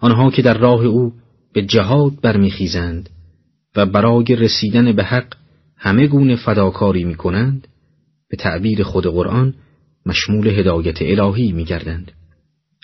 آنها 0.00 0.30
که 0.30 0.42
در 0.42 0.58
راه 0.58 0.84
او 0.84 1.12
به 1.52 1.62
جهاد 1.62 2.20
برمیخیزند 2.22 3.10
و 3.76 3.86
برای 3.86 4.24
رسیدن 4.24 4.92
به 4.92 5.04
حق 5.04 5.34
همه 5.76 6.06
گونه 6.06 6.36
فداکاری 6.36 7.04
می 7.04 7.14
کنند 7.14 7.68
به 8.30 8.36
تعبیر 8.36 8.82
خود 8.82 9.06
قرآن 9.06 9.54
مشمول 10.06 10.46
هدایت 10.48 11.02
الهی 11.02 11.52
می 11.52 11.64
گردند. 11.64 12.12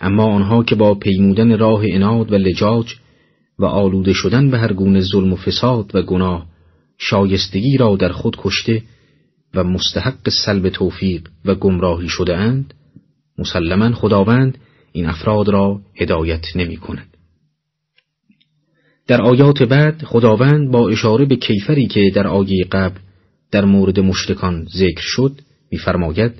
اما 0.00 0.24
آنها 0.24 0.64
که 0.64 0.74
با 0.74 0.94
پیمودن 0.94 1.58
راه 1.58 1.82
اناد 1.84 2.32
و 2.32 2.34
لجاج 2.34 2.94
و 3.58 3.64
آلوده 3.64 4.12
شدن 4.12 4.50
به 4.50 4.58
هر 4.58 4.72
گونه 4.72 5.00
ظلم 5.00 5.32
و 5.32 5.36
فساد 5.36 5.94
و 5.94 6.02
گناه 6.02 6.46
شایستگی 6.98 7.76
را 7.76 7.96
در 7.96 8.12
خود 8.12 8.36
کشته 8.38 8.82
و 9.54 9.64
مستحق 9.64 10.28
سلب 10.44 10.68
توفیق 10.68 11.28
و 11.44 11.54
گمراهی 11.54 12.08
شده 12.08 12.36
اند 12.36 12.74
مسلما 13.38 13.92
خداوند 13.92 14.58
این 14.92 15.06
افراد 15.06 15.48
را 15.48 15.80
هدایت 15.96 16.56
نمی 16.56 16.76
کند. 16.76 17.16
در 19.06 19.22
آیات 19.22 19.62
بعد 19.62 20.02
خداوند 20.04 20.70
با 20.70 20.88
اشاره 20.88 21.24
به 21.24 21.36
کیفری 21.36 21.86
که 21.86 22.12
در 22.14 22.26
آیه 22.26 22.64
قبل 22.72 22.98
در 23.50 23.64
مورد 23.64 24.00
مشتکان 24.00 24.66
ذکر 24.76 25.02
شد 25.02 25.40
میفرماید 25.70 26.32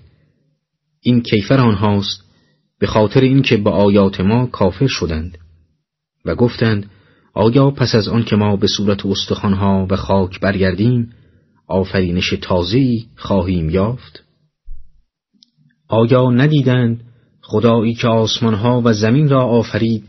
این 1.01 1.23
کیفر 1.23 1.61
آنهاست 1.61 2.24
به 2.78 2.87
خاطر 2.87 3.20
اینکه 3.20 3.57
به 3.57 3.70
آیات 3.70 4.20
ما 4.20 4.47
کافر 4.47 4.87
شدند 4.87 5.39
و 6.24 6.35
گفتند 6.35 6.91
آیا 7.35 7.70
پس 7.70 7.95
از 7.95 8.09
آن 8.09 8.24
که 8.24 8.37
ما 8.37 8.57
به 8.57 8.66
صورت 8.66 9.07
استخوانها 9.07 9.87
و 9.91 9.97
خاک 9.97 10.41
برگردیم 10.41 11.12
آفرینش 11.70 12.34
تازه‌ای 12.42 13.05
خواهیم 13.16 13.70
یافت. 13.70 14.24
آیا 15.88 16.30
ندیدند 16.30 17.01
خدایی 17.42 17.94
که 17.94 18.09
آسمانها 18.09 18.82
و 18.84 18.92
زمین 18.92 19.28
را 19.28 19.44
آفرید 19.44 20.05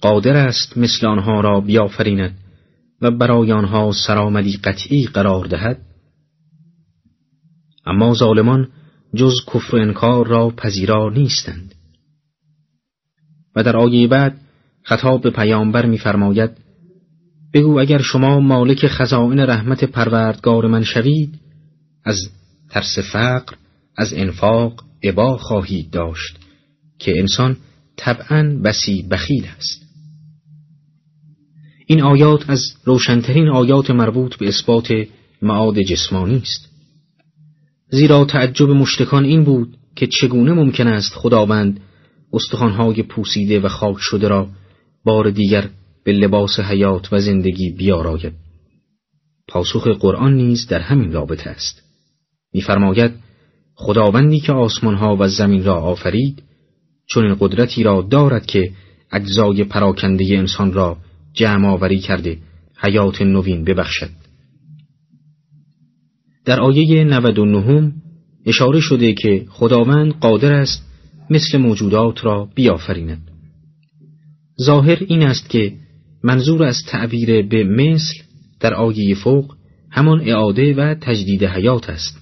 قادر 0.00 0.36
است 0.36 0.78
مثل 0.78 1.06
آنها 1.06 1.40
را 1.40 1.60
بیافریند 1.60 2.38
و 3.00 3.10
برای 3.10 3.52
آنها 3.52 3.92
سرآمدی 4.06 4.56
قطعی 4.56 5.06
قرار 5.06 5.46
دهد؟ 5.46 5.82
اما 7.86 8.14
ظالمان 8.14 8.68
جز 9.14 9.34
کفر 9.54 9.76
و 9.76 9.78
انکار 9.78 10.26
را 10.26 10.50
پذیرا 10.50 11.10
نیستند. 11.10 11.74
و 13.56 13.62
در 13.62 13.76
آیه 13.76 14.08
بعد 14.08 14.40
خطاب 14.82 15.22
به 15.22 15.30
پیامبر 15.30 15.86
می‌فرماید 15.86 16.65
بگو 17.56 17.80
اگر 17.80 18.02
شما 18.02 18.40
مالک 18.40 18.86
خزائن 18.86 19.40
رحمت 19.40 19.84
پروردگار 19.84 20.66
من 20.66 20.84
شوید 20.84 21.34
از 22.04 22.30
ترس 22.70 22.98
فقر 23.12 23.54
از 23.96 24.14
انفاق 24.14 24.84
عبا 25.02 25.36
خواهید 25.36 25.90
داشت 25.90 26.38
که 26.98 27.18
انسان 27.18 27.56
طبعا 27.96 28.60
بسی 28.64 29.02
بخیل 29.10 29.44
است. 29.56 29.82
این 31.86 32.02
آیات 32.02 32.50
از 32.50 32.60
روشنترین 32.84 33.48
آیات 33.48 33.90
مربوط 33.90 34.36
به 34.36 34.48
اثبات 34.48 34.92
معاد 35.42 35.80
جسمانی 35.80 36.36
است. 36.36 36.68
زیرا 37.90 38.24
تعجب 38.24 38.70
مشتکان 38.70 39.24
این 39.24 39.44
بود 39.44 39.76
که 39.94 40.06
چگونه 40.06 40.52
ممکن 40.52 40.86
است 40.86 41.14
خداوند 41.14 41.80
استخوانهای 42.32 43.02
پوسیده 43.02 43.60
و 43.60 43.68
خاک 43.68 43.96
شده 44.00 44.28
را 44.28 44.48
بار 45.04 45.30
دیگر 45.30 45.68
به 46.06 46.12
لباس 46.12 46.60
حیات 46.60 47.12
و 47.12 47.20
زندگی 47.20 47.70
بیاراید. 47.70 48.32
پاسخ 49.48 49.86
قرآن 49.86 50.34
نیز 50.34 50.66
در 50.66 50.80
همین 50.80 51.12
رابطه 51.12 51.50
است. 51.50 51.82
میفرماید 52.52 53.12
خداوندی 53.74 54.40
که 54.40 54.52
آسمانها 54.52 55.16
و 55.20 55.28
زمین 55.28 55.64
را 55.64 55.74
آفرید 55.74 56.42
چون 57.06 57.24
این 57.24 57.36
قدرتی 57.40 57.82
را 57.82 58.02
دارد 58.10 58.46
که 58.46 58.72
اجزای 59.12 59.64
پراکنده 59.64 60.24
انسان 60.30 60.72
را 60.72 60.96
جمع 61.32 61.68
آوری 61.68 61.98
کرده 61.98 62.38
حیات 62.76 63.22
نوین 63.22 63.64
ببخشد. 63.64 64.10
در 66.44 66.60
آیه 66.60 67.04
99 67.04 67.92
اشاره 68.46 68.80
شده 68.80 69.12
که 69.12 69.46
خداوند 69.48 70.12
قادر 70.12 70.52
است 70.52 70.82
مثل 71.30 71.58
موجودات 71.58 72.24
را 72.24 72.48
بیافریند. 72.54 73.30
ظاهر 74.62 74.98
این 75.06 75.22
است 75.22 75.50
که 75.50 75.85
منظور 76.26 76.64
از 76.64 76.76
تعبیر 76.88 77.42
به 77.42 77.64
مثل 77.64 78.14
در 78.60 78.74
آیه 78.74 79.14
فوق 79.14 79.54
همان 79.90 80.20
اعاده 80.20 80.74
و 80.74 80.94
تجدید 80.94 81.44
حیات 81.44 81.90
است. 81.90 82.18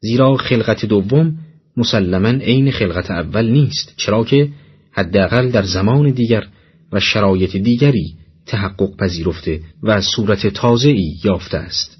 زیرا 0.00 0.36
خلقت 0.36 0.84
دوم 0.84 1.38
مسلما 1.76 2.28
عین 2.28 2.70
خلقت 2.70 3.10
اول 3.10 3.50
نیست 3.50 3.94
چرا 3.96 4.24
که 4.24 4.48
حداقل 4.92 5.50
در 5.50 5.62
زمان 5.62 6.10
دیگر 6.10 6.46
و 6.92 7.00
شرایط 7.00 7.56
دیگری 7.56 8.14
تحقق 8.46 8.96
پذیرفته 8.96 9.60
و 9.82 10.00
صورت 10.00 10.46
تازه‌ای 10.46 11.16
یافته 11.24 11.58
است. 11.58 11.98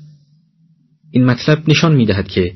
این 1.11 1.25
مطلب 1.25 1.63
نشان 1.69 1.97
می‌دهد 1.97 2.29
که 2.29 2.53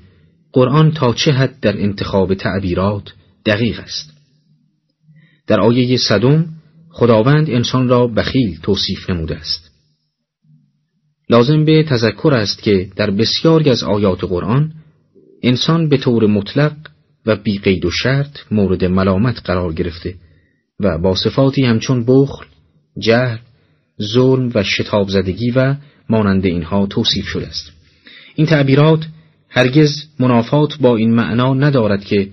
قرآن 0.53 0.93
تا 0.93 1.15
چه 1.15 1.33
حد 1.33 1.61
در 1.61 1.81
انتخاب 1.81 2.35
تعبیرات 2.35 3.13
دقیق 3.47 3.81
است. 3.81 4.13
در 5.47 5.61
آیه 5.61 5.97
صدم 5.97 6.47
خداوند 6.93 7.51
انسان 7.51 7.89
را 7.89 8.07
بخیل 8.07 8.59
توصیف 8.63 9.11
نموده 9.11 9.37
است 9.37 9.71
لازم 11.31 11.65
به 11.65 11.83
تذکر 11.83 12.35
است 12.35 12.63
که 12.63 12.89
در 12.97 13.11
بسیاری 13.11 13.71
از 13.71 13.83
آیات 13.83 14.25
قرآن 14.25 14.73
انسان 15.43 15.89
به 15.89 15.97
طور 15.97 16.27
مطلق 16.27 16.73
و 17.27 17.37
بی 17.37 17.59
قید 17.59 17.85
و 17.85 17.91
شرط 17.91 18.39
مورد 18.51 18.85
ملامت 18.85 19.41
قرار 19.45 19.73
گرفته 19.73 20.15
و 20.81 20.99
با 20.99 21.15
صفاتی 21.15 21.65
همچون 21.65 22.05
بخل، 22.05 22.45
جهل، 22.99 23.39
ظلم 24.03 24.51
و 24.55 24.63
شتاب 24.63 25.09
زدگی 25.09 25.51
و 25.51 25.75
مانند 26.09 26.47
اینها 26.47 26.87
توصیف 26.87 27.27
شده 27.27 27.47
است. 27.47 27.73
این 28.35 28.47
تعبیرات 28.47 29.07
هرگز 29.49 30.05
منافات 30.19 30.79
با 30.81 30.97
این 30.97 31.15
معنا 31.15 31.55
ندارد 31.55 32.05
که 32.05 32.29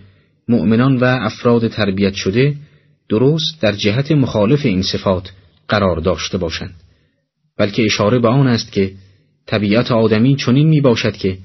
مؤمنان 0.48 0.98
و 0.98 1.04
افراد 1.04 1.68
تربیت 1.68 2.14
شده 2.14 2.56
درست 3.10 3.62
در 3.62 3.72
جهت 3.72 4.12
مخالف 4.12 4.66
این 4.66 4.82
صفات 4.82 5.32
قرار 5.68 6.00
داشته 6.00 6.38
باشند 6.38 6.76
بلکه 7.58 7.86
اشاره 7.86 8.20
به 8.20 8.28
آن 8.28 8.48
است 8.48 8.72
که 8.72 8.92
طبیعت 9.46 9.92
آدمی 9.92 10.36
چنین 10.36 10.68
می 10.68 10.82
باشد 10.82 11.18
که 11.18 11.38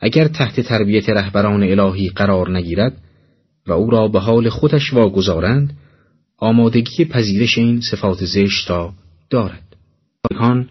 اگر 0.00 0.28
تحت 0.28 0.60
تربیت 0.60 1.08
رهبران 1.08 1.62
الهی 1.62 2.08
قرار 2.08 2.56
نگیرد 2.56 2.96
و 3.66 3.72
او 3.72 3.90
را 3.90 4.08
به 4.08 4.20
حال 4.20 4.48
خودش 4.48 4.92
واگذارند 4.92 5.76
آمادگی 6.38 7.04
پذیرش 7.04 7.58
این 7.58 7.80
صفات 7.80 8.24
زشت 8.24 8.70
را 8.70 8.92
دارد 9.30 9.76
آنان 10.30 10.68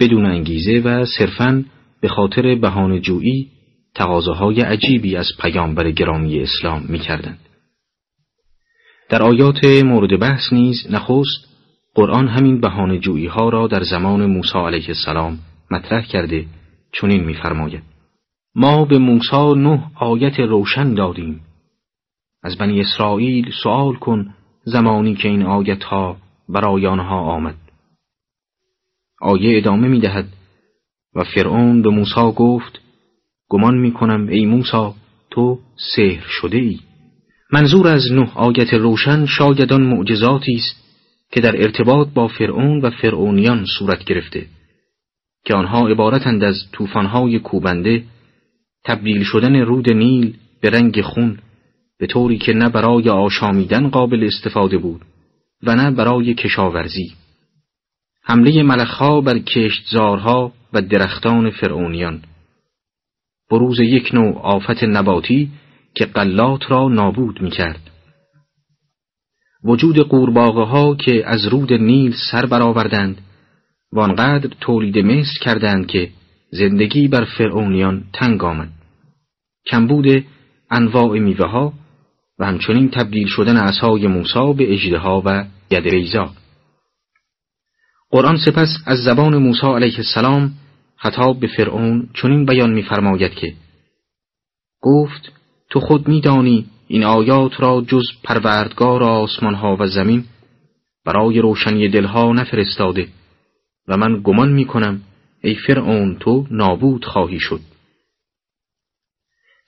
بدون 0.00 0.26
انگیزه 0.26 0.80
و 0.84 1.04
صرفاً 1.18 1.64
به 2.00 2.08
خاطر 2.08 2.54
بهانه 2.54 3.00
جویی 3.00 3.48
تقاضاهای 3.94 4.60
عجیبی 4.60 5.16
از 5.16 5.28
پیامبر 5.40 5.90
گرامی 5.90 6.40
اسلام 6.40 6.84
می‌کردند. 6.88 7.47
در 9.08 9.22
آیات 9.22 9.64
مورد 9.64 10.20
بحث 10.20 10.52
نیز 10.52 10.86
نخست 10.90 11.48
قرآن 11.94 12.28
همین 12.28 12.60
بهانه 12.60 12.98
جویی 12.98 13.26
ها 13.26 13.48
را 13.48 13.66
در 13.66 13.82
زمان 13.82 14.26
موسی 14.26 14.58
علیه 14.58 14.88
السلام 14.88 15.38
مطرح 15.70 16.06
کرده 16.06 16.46
چنین 16.92 17.24
میفرماید. 17.24 17.82
ما 18.54 18.84
به 18.84 18.98
موسی 18.98 19.54
نه 19.56 19.84
آیت 19.94 20.40
روشن 20.40 20.94
دادیم. 20.94 21.40
از 22.42 22.56
بنی 22.56 22.80
اسرائیل 22.80 23.50
سوال 23.62 23.94
کن 23.94 24.34
زمانی 24.64 25.14
که 25.14 25.28
این 25.28 25.42
آیت 25.42 25.84
ها 25.84 26.16
برای 26.48 26.86
آنها 26.86 27.20
آمد. 27.20 27.56
آیه 29.20 29.58
ادامه 29.58 29.88
می 29.88 30.00
دهد 30.00 30.28
و 31.14 31.24
فرعون 31.24 31.82
به 31.82 31.90
موسی 31.90 32.32
گفت 32.36 32.80
گمان 33.48 33.78
می 33.78 33.92
کنم 33.92 34.28
ای 34.28 34.46
موسی 34.46 34.90
تو 35.30 35.58
سحر 35.96 36.24
شده 36.28 36.58
ای 36.58 36.78
منظور 37.52 37.88
از 37.88 38.12
نه 38.12 38.30
آیت 38.34 38.74
روشن 38.74 39.26
شاید 39.26 39.72
آن 39.72 39.82
معجزاتی 39.82 40.54
است 40.54 40.84
که 41.32 41.40
در 41.40 41.56
ارتباط 41.56 42.08
با 42.14 42.28
فرعون 42.28 42.80
و 42.80 42.90
فرعونیان 42.90 43.64
صورت 43.78 44.04
گرفته 44.04 44.46
که 45.44 45.54
آنها 45.54 45.88
عبارتند 45.88 46.44
از 46.44 46.56
طوفان‌های 46.72 47.38
کوبنده 47.38 48.04
تبدیل 48.84 49.22
شدن 49.22 49.56
رود 49.56 49.92
نیل 49.92 50.36
به 50.60 50.70
رنگ 50.70 51.00
خون 51.00 51.38
به 51.98 52.06
طوری 52.06 52.38
که 52.38 52.52
نه 52.52 52.68
برای 52.68 53.08
آشامیدن 53.08 53.88
قابل 53.88 54.24
استفاده 54.24 54.78
بود 54.78 55.02
و 55.62 55.76
نه 55.76 55.90
برای 55.90 56.34
کشاورزی. 56.34 57.12
حمله 58.22 58.62
ملخها 58.62 59.20
بر 59.20 59.38
کشتزارها 59.38 60.52
و 60.72 60.82
درختان 60.82 61.50
فرعونیان. 61.50 62.22
بروز 63.50 63.80
یک 63.80 64.14
نوع 64.14 64.38
آفت 64.38 64.84
نباتی 64.84 65.50
که 65.94 66.04
قلات 66.04 66.70
را 66.70 66.88
نابود 66.88 67.42
می 67.42 67.50
کرد. 67.50 67.90
وجود 69.64 69.98
قورباغه 69.98 70.62
ها 70.62 70.94
که 70.94 71.26
از 71.26 71.46
رود 71.46 71.72
نیل 71.72 72.14
سر 72.30 72.46
برآوردند 72.46 73.20
و 73.92 74.00
آنقدر 74.00 74.50
تولید 74.60 74.98
مثل 74.98 75.40
کردند 75.40 75.86
که 75.86 76.10
زندگی 76.50 77.08
بر 77.08 77.24
فرعونیان 77.24 78.04
تنگ 78.12 78.44
آمد. 78.44 78.68
کمبود 79.66 80.24
انواع 80.70 81.18
میوه 81.18 81.46
ها 81.46 81.72
و 82.38 82.46
همچنین 82.46 82.90
تبدیل 82.90 83.26
شدن 83.26 83.56
عصای 83.56 84.06
موسی 84.06 84.52
به 84.56 84.72
اجده 84.72 85.00
و 85.00 85.44
ید 85.70 85.88
ریزا. 85.88 86.30
قرآن 88.10 88.36
سپس 88.36 88.68
از 88.86 88.98
زبان 88.98 89.36
موسی 89.36 89.66
علیه 89.66 89.96
السلام 89.98 90.52
خطاب 90.96 91.40
به 91.40 91.46
فرعون 91.46 92.08
چنین 92.14 92.46
بیان 92.46 92.72
می‌فرماید 92.72 93.34
که 93.34 93.54
گفت 94.80 95.37
تو 95.70 95.80
خود 95.80 96.08
میدانی 96.08 96.66
این 96.88 97.04
آیات 97.04 97.60
را 97.60 97.84
جز 97.88 98.04
پروردگار 98.24 99.02
آسمانها 99.02 99.76
و 99.80 99.86
زمین 99.86 100.24
برای 101.04 101.40
روشنی 101.40 101.88
دلها 101.88 102.32
نفرستاده 102.32 103.08
و 103.88 103.96
من 103.96 104.20
گمان 104.24 104.52
می 104.52 104.64
کنم 104.64 105.02
ای 105.42 105.54
فرعون 105.54 106.16
تو 106.18 106.46
نابود 106.50 107.04
خواهی 107.04 107.40
شد 107.40 107.60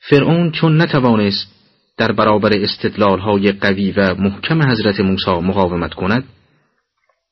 فرعون 0.09 0.51
چون 0.51 0.81
نتوانست 0.81 1.61
در 1.97 2.13
برابر 2.13 2.53
استدلالهای 2.53 3.53
قوی 3.53 3.93
و 3.93 4.15
محکم 4.15 4.63
حضرت 4.63 5.01
موسی 5.01 5.31
مقاومت 5.31 5.95
کند 5.95 6.25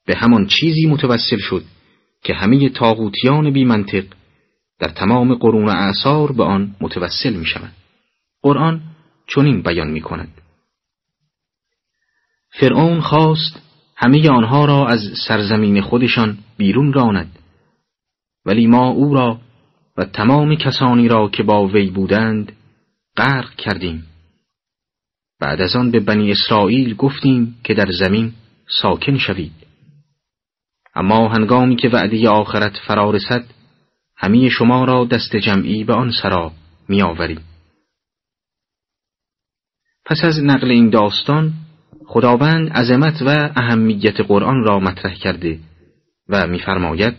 به 0.06 0.16
همان 0.16 0.46
چیزی 0.46 0.86
متوسل 0.86 1.38
شد 1.38 1.64
که 2.22 2.34
همه 2.34 2.68
تاغوتیان 2.68 3.52
بی 3.52 3.64
منطق 3.64 4.04
در 4.78 4.88
تمام 4.88 5.34
قرون 5.34 5.68
اعثار 5.68 6.32
به 6.32 6.44
آن 6.44 6.74
متوسل 6.80 7.32
می 7.32 7.46
شوند. 7.46 7.77
قرآن 8.42 8.82
چنین 9.26 9.62
بیان 9.62 9.90
می 9.90 10.00
کند. 10.00 10.40
فرعون 12.60 13.00
خواست 13.00 13.62
همه 13.96 14.30
آنها 14.30 14.64
را 14.64 14.86
از 14.86 15.00
سرزمین 15.28 15.80
خودشان 15.80 16.38
بیرون 16.56 16.92
راند 16.92 17.38
ولی 18.46 18.66
ما 18.66 18.88
او 18.88 19.14
را 19.14 19.40
و 19.96 20.04
تمام 20.04 20.54
کسانی 20.54 21.08
را 21.08 21.28
که 21.28 21.42
با 21.42 21.66
وی 21.66 21.90
بودند 21.90 22.52
غرق 23.16 23.54
کردیم 23.54 24.06
بعد 25.40 25.60
از 25.60 25.76
آن 25.76 25.90
به 25.90 26.00
بنی 26.00 26.32
اسرائیل 26.32 26.94
گفتیم 26.94 27.56
که 27.64 27.74
در 27.74 27.90
زمین 27.90 28.32
ساکن 28.82 29.18
شوید 29.18 29.52
اما 30.94 31.28
هنگامی 31.28 31.76
که 31.76 31.88
وعده 31.88 32.28
آخرت 32.28 32.76
فرا 32.86 33.10
رسد 33.10 33.44
همه 34.16 34.48
شما 34.48 34.84
را 34.84 35.04
دست 35.04 35.36
جمعی 35.36 35.84
به 35.84 35.94
آن 35.94 36.12
سرا 36.22 36.52
می 36.88 37.02
آوریم. 37.02 37.47
پس 40.08 40.24
از 40.24 40.44
نقل 40.44 40.70
این 40.70 40.90
داستان 40.90 41.52
خداوند 42.06 42.72
عظمت 42.72 43.22
و 43.22 43.52
اهمیت 43.56 44.20
قرآن 44.20 44.64
را 44.64 44.80
مطرح 44.80 45.14
کرده 45.14 45.58
و 46.28 46.46
میفرماید 46.46 47.14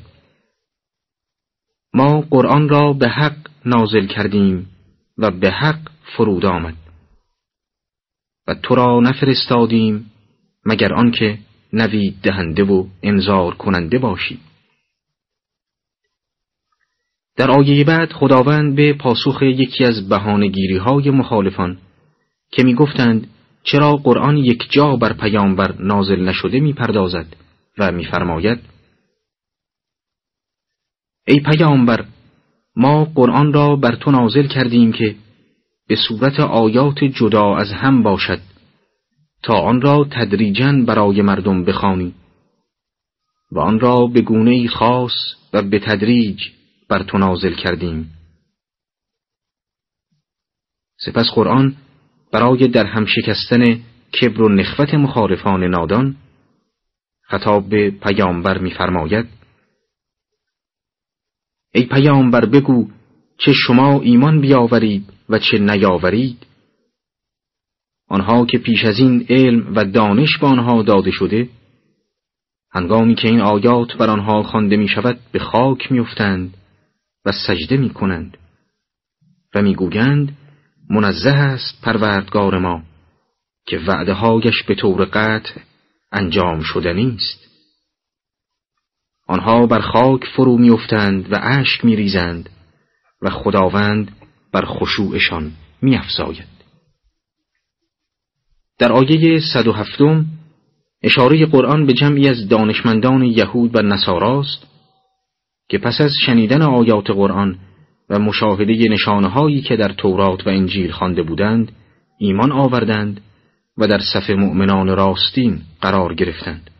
ما 1.93 2.21
قرآن 2.21 2.69
را 2.69 2.93
به 2.93 3.09
حق 3.09 3.37
نازل 3.65 4.05
کردیم 4.05 4.69
و 5.17 5.31
به 5.31 5.51
حق 5.51 5.79
فرود 6.17 6.45
آمد 6.45 6.75
و 8.47 8.53
تو 8.53 8.75
را 8.75 8.99
نفرستادیم 8.99 10.11
مگر 10.65 10.93
آنکه 10.93 11.37
نوید 11.73 12.15
دهنده 12.23 12.63
و 12.63 12.85
انذار 13.03 13.55
کننده 13.55 13.97
باشی. 13.97 14.39
در 17.35 17.51
آیه 17.51 17.83
بعد 17.83 18.13
خداوند 18.13 18.75
به 18.75 18.93
پاسخ 18.93 19.41
یکی 19.41 19.85
از 19.85 20.09
بهانهگیری 20.09 20.77
های 20.77 21.09
مخالفان 21.09 21.77
که 22.51 22.63
می‌گفتند 22.63 23.27
چرا 23.63 23.95
قرآن 23.95 24.37
یک 24.37 24.71
جا 24.71 24.95
بر 24.95 25.13
پیامبر 25.13 25.75
نازل 25.79 26.29
نشده 26.29 26.59
می‌پردازد؟ 26.59 27.35
و 27.77 27.91
میفرماید 27.91 28.59
ای 31.27 31.39
پیامبر 31.39 32.05
ما 32.75 33.05
قرآن 33.05 33.53
را 33.53 33.75
بر 33.75 33.95
تو 33.95 34.11
نازل 34.11 34.47
کردیم 34.47 34.91
که 34.91 35.15
به 35.87 35.95
صورت 35.95 36.39
آیات 36.39 37.03
جدا 37.03 37.55
از 37.55 37.71
هم 37.71 38.03
باشد 38.03 38.39
تا 39.43 39.53
آن 39.53 39.81
را 39.81 40.07
تدریجا 40.11 40.71
برای 40.87 41.21
مردم 41.21 41.63
بخوانی 41.63 42.13
و 43.51 43.59
آن 43.59 43.79
را 43.79 44.07
به 44.07 44.21
گونه 44.21 44.67
خاص 44.67 45.11
و 45.53 45.61
به 45.61 45.79
تدریج 45.79 46.41
بر 46.89 47.03
تو 47.03 47.17
نازل 47.17 47.53
کردیم. 47.53 48.11
سپس 50.97 51.31
قرآن 51.35 51.75
برای 52.31 52.67
در 52.67 52.85
هم 52.85 53.05
شکستن 53.05 53.79
کبر 54.21 54.41
و 54.41 54.49
نخوت 54.49 54.93
مخالفان 54.93 55.63
نادان 55.63 56.15
خطاب 57.21 57.69
به 57.69 57.91
پیامبر 57.91 58.57
می‌فرماید 58.57 59.25
ای 61.73 61.83
پیامبر 61.83 62.45
بگو 62.45 62.87
چه 63.37 63.53
شما 63.53 64.01
ایمان 64.01 64.41
بیاورید 64.41 65.13
و 65.29 65.39
چه 65.39 65.59
نیاورید. 65.59 66.45
آنها 68.07 68.45
که 68.45 68.57
پیش 68.57 68.85
از 68.85 68.99
این 68.99 69.25
علم 69.29 69.75
و 69.75 69.85
دانش 69.85 70.37
به 70.37 70.47
آنها 70.47 70.83
داده 70.83 71.11
شده 71.11 71.49
هنگامی 72.71 73.15
که 73.15 73.27
این 73.27 73.41
آیات 73.41 73.97
بر 73.97 74.09
آنها 74.09 74.43
خوانده 74.43 74.77
می 74.77 74.87
شود 74.87 75.19
به 75.31 75.39
خاک 75.39 75.91
میافتند 75.91 76.57
و 77.25 77.31
سجده 77.31 77.77
می 77.77 77.89
کنند 77.89 78.37
و 79.55 79.61
می‌گویند 79.61 80.37
منزه 80.89 81.29
است 81.29 81.81
پروردگار 81.81 82.57
ما 82.57 82.83
که 83.67 83.77
وعده 83.77 84.13
هایش 84.13 84.63
به 84.63 84.75
طور 84.75 85.05
قطع 85.05 85.59
انجام 86.11 86.61
شدنی 86.61 87.15
است 87.15 87.49
آنها 89.27 89.65
بر 89.65 89.79
خاک 89.79 90.25
فرو 90.35 90.57
میافتند 90.57 91.33
و 91.33 91.39
اشک 91.41 91.85
میریزند 91.85 92.49
و 93.21 93.29
خداوند 93.29 94.11
بر 94.53 94.65
خشوعشان 94.65 95.51
میافزاید. 95.81 96.59
در 98.79 98.91
آیه 98.91 99.39
107 99.53 100.01
اشاره 101.03 101.45
قرآن 101.45 101.85
به 101.85 101.93
جمعی 101.93 102.29
از 102.29 102.47
دانشمندان 102.47 103.23
یهود 103.23 103.75
و 103.75 103.81
نصاراست 103.81 104.67
که 105.69 105.77
پس 105.77 106.01
از 106.01 106.11
شنیدن 106.25 106.61
آیات 106.61 107.09
قرآن 107.09 107.59
و 108.09 108.19
مشاهده 108.19 108.87
نشانهایی 108.89 109.61
که 109.61 109.75
در 109.75 109.93
تورات 109.93 110.47
و 110.47 110.49
انجیل 110.49 110.91
خوانده 110.91 111.23
بودند 111.23 111.71
ایمان 112.17 112.51
آوردند 112.51 113.21
و 113.77 113.87
در 113.87 113.99
صف 114.13 114.29
مؤمنان 114.29 114.87
راستین 114.87 115.61
قرار 115.81 116.13
گرفتند. 116.13 116.71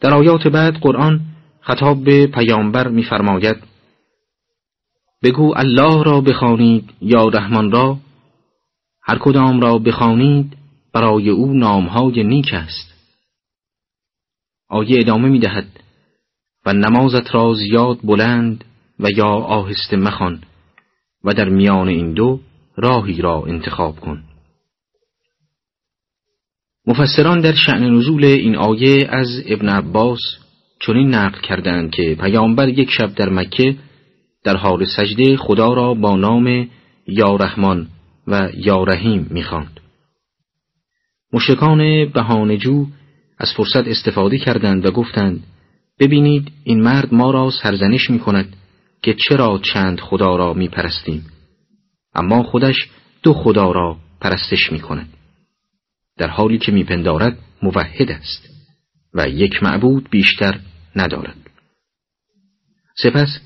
در 0.00 0.14
آیات 0.14 0.46
بعد 0.46 0.74
قرآن 0.74 1.20
خطاب 1.60 2.04
به 2.04 2.26
پیامبر 2.26 2.88
می‌فرماید 2.88 3.56
بگو 5.22 5.52
الله 5.56 6.02
را 6.02 6.20
بخوانید 6.20 6.90
یا 7.00 7.28
رحمان 7.28 7.70
را 7.70 7.98
هر 9.02 9.18
کدام 9.18 9.60
را 9.60 9.78
بخوانید 9.78 10.56
برای 10.94 11.30
او 11.30 11.52
نامهای 11.52 12.24
نیک 12.24 12.54
است. 12.54 12.94
آیه 14.68 14.98
ادامه 15.00 15.28
می 15.28 15.38
دهد 15.38 15.79
و 16.66 16.72
نمازت 16.72 17.34
را 17.34 17.54
زیاد 17.54 17.98
بلند 18.04 18.64
و 19.00 19.10
یا 19.10 19.28
آهسته 19.28 19.96
مخوان 19.96 20.40
و 21.24 21.34
در 21.34 21.48
میان 21.48 21.88
این 21.88 22.12
دو 22.12 22.40
راهی 22.76 23.22
را 23.22 23.44
انتخاب 23.46 24.00
کن 24.00 24.22
مفسران 26.86 27.40
در 27.40 27.54
شعن 27.54 27.94
نزول 27.94 28.24
این 28.24 28.56
آیه 28.56 29.08
از 29.08 29.42
ابن 29.46 29.68
عباس 29.68 30.20
چنین 30.80 31.14
نقل 31.14 31.40
کردند 31.40 31.90
که 31.90 32.14
پیامبر 32.20 32.68
یک 32.68 32.90
شب 32.90 33.14
در 33.14 33.28
مکه 33.28 33.76
در 34.44 34.56
حال 34.56 34.84
سجده 34.84 35.36
خدا 35.36 35.74
را 35.74 35.94
با 35.94 36.16
نام 36.16 36.68
یا 37.06 37.36
رحمان 37.36 37.88
و 38.26 38.48
یا 38.54 38.84
رحیم 38.84 39.26
می‌خواند. 39.30 39.80
مشکان 41.32 42.08
بهانجو 42.08 42.86
از 43.38 43.52
فرصت 43.56 43.88
استفاده 43.88 44.38
کردند 44.38 44.86
و 44.86 44.90
گفتند 44.90 45.42
ببینید 46.00 46.52
این 46.64 46.82
مرد 46.82 47.14
ما 47.14 47.30
را 47.30 47.50
سرزنش 47.62 48.10
می 48.10 48.18
کند 48.18 48.56
که 49.02 49.14
چرا 49.28 49.60
چند 49.72 50.00
خدا 50.00 50.36
را 50.36 50.54
می 50.54 50.68
پرستیم 50.68 51.26
اما 52.14 52.42
خودش 52.42 52.76
دو 53.22 53.32
خدا 53.32 53.72
را 53.72 53.96
پرستش 54.20 54.72
می 54.72 54.80
کند 54.80 55.08
در 56.16 56.28
حالی 56.28 56.58
که 56.58 56.72
میپندارد 56.72 57.38
موحد 57.62 58.10
است 58.10 58.48
و 59.14 59.28
یک 59.28 59.62
معبود 59.62 60.10
بیشتر 60.10 60.58
ندارد. 60.96 61.36
سپس 63.02 63.40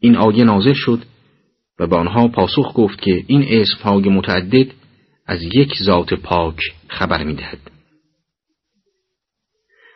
این 0.00 0.16
آیه 0.16 0.44
نازل 0.44 0.72
شد 0.72 1.02
و 1.78 1.86
به 1.86 1.96
آنها 1.96 2.28
پاسخ 2.28 2.72
گفت 2.74 3.00
که 3.00 3.24
این 3.26 3.44
اسمهای 3.48 4.08
متعدد 4.08 4.66
از 5.26 5.42
یک 5.42 5.82
ذات 5.82 6.14
پاک 6.14 6.60
خبر 6.88 7.24
می‌دهد. 7.24 7.73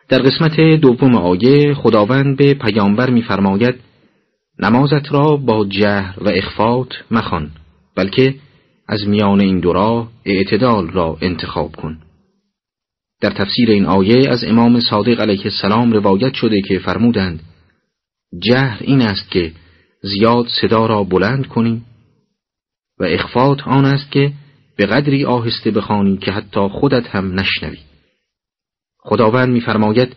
در 0.09 0.21
قسمت 0.21 0.59
دوم 0.59 1.15
آیه 1.15 1.73
خداوند 1.73 2.37
به 2.37 2.53
پیامبر 2.53 3.09
میفرماید 3.09 3.75
نمازت 4.59 5.11
را 5.11 5.37
با 5.37 5.65
جهر 5.65 6.23
و 6.23 6.29
اخفات 6.29 6.87
مخوان 7.11 7.51
بلکه 7.95 8.35
از 8.87 9.07
میان 9.07 9.41
این 9.41 9.59
دو 9.59 9.73
راه 9.73 10.09
اعتدال 10.25 10.89
را 10.89 11.17
انتخاب 11.21 11.75
کن. 11.75 11.97
در 13.21 13.29
تفسیر 13.29 13.69
این 13.69 13.85
آیه 13.85 14.29
از 14.29 14.43
امام 14.43 14.79
صادق 14.79 15.19
علیه 15.19 15.45
السلام 15.45 15.91
روایت 15.91 16.33
شده 16.33 16.61
که 16.61 16.79
فرمودند 16.79 17.39
جهر 18.43 18.77
این 18.81 19.01
است 19.01 19.31
که 19.31 19.51
زیاد 20.01 20.47
صدا 20.61 20.85
را 20.85 21.03
بلند 21.03 21.47
کنی 21.47 21.81
و 22.99 23.03
اخفات 23.03 23.67
آن 23.67 23.85
است 23.85 24.11
که 24.11 24.31
به 24.77 24.85
قدری 24.85 25.25
آهسته 25.25 25.71
بخوانی 25.71 26.17
که 26.17 26.31
حتی 26.31 26.67
خودت 26.67 27.07
هم 27.07 27.39
نشنوی. 27.39 27.88
خداوند 28.99 29.49
میفرماید 29.49 30.15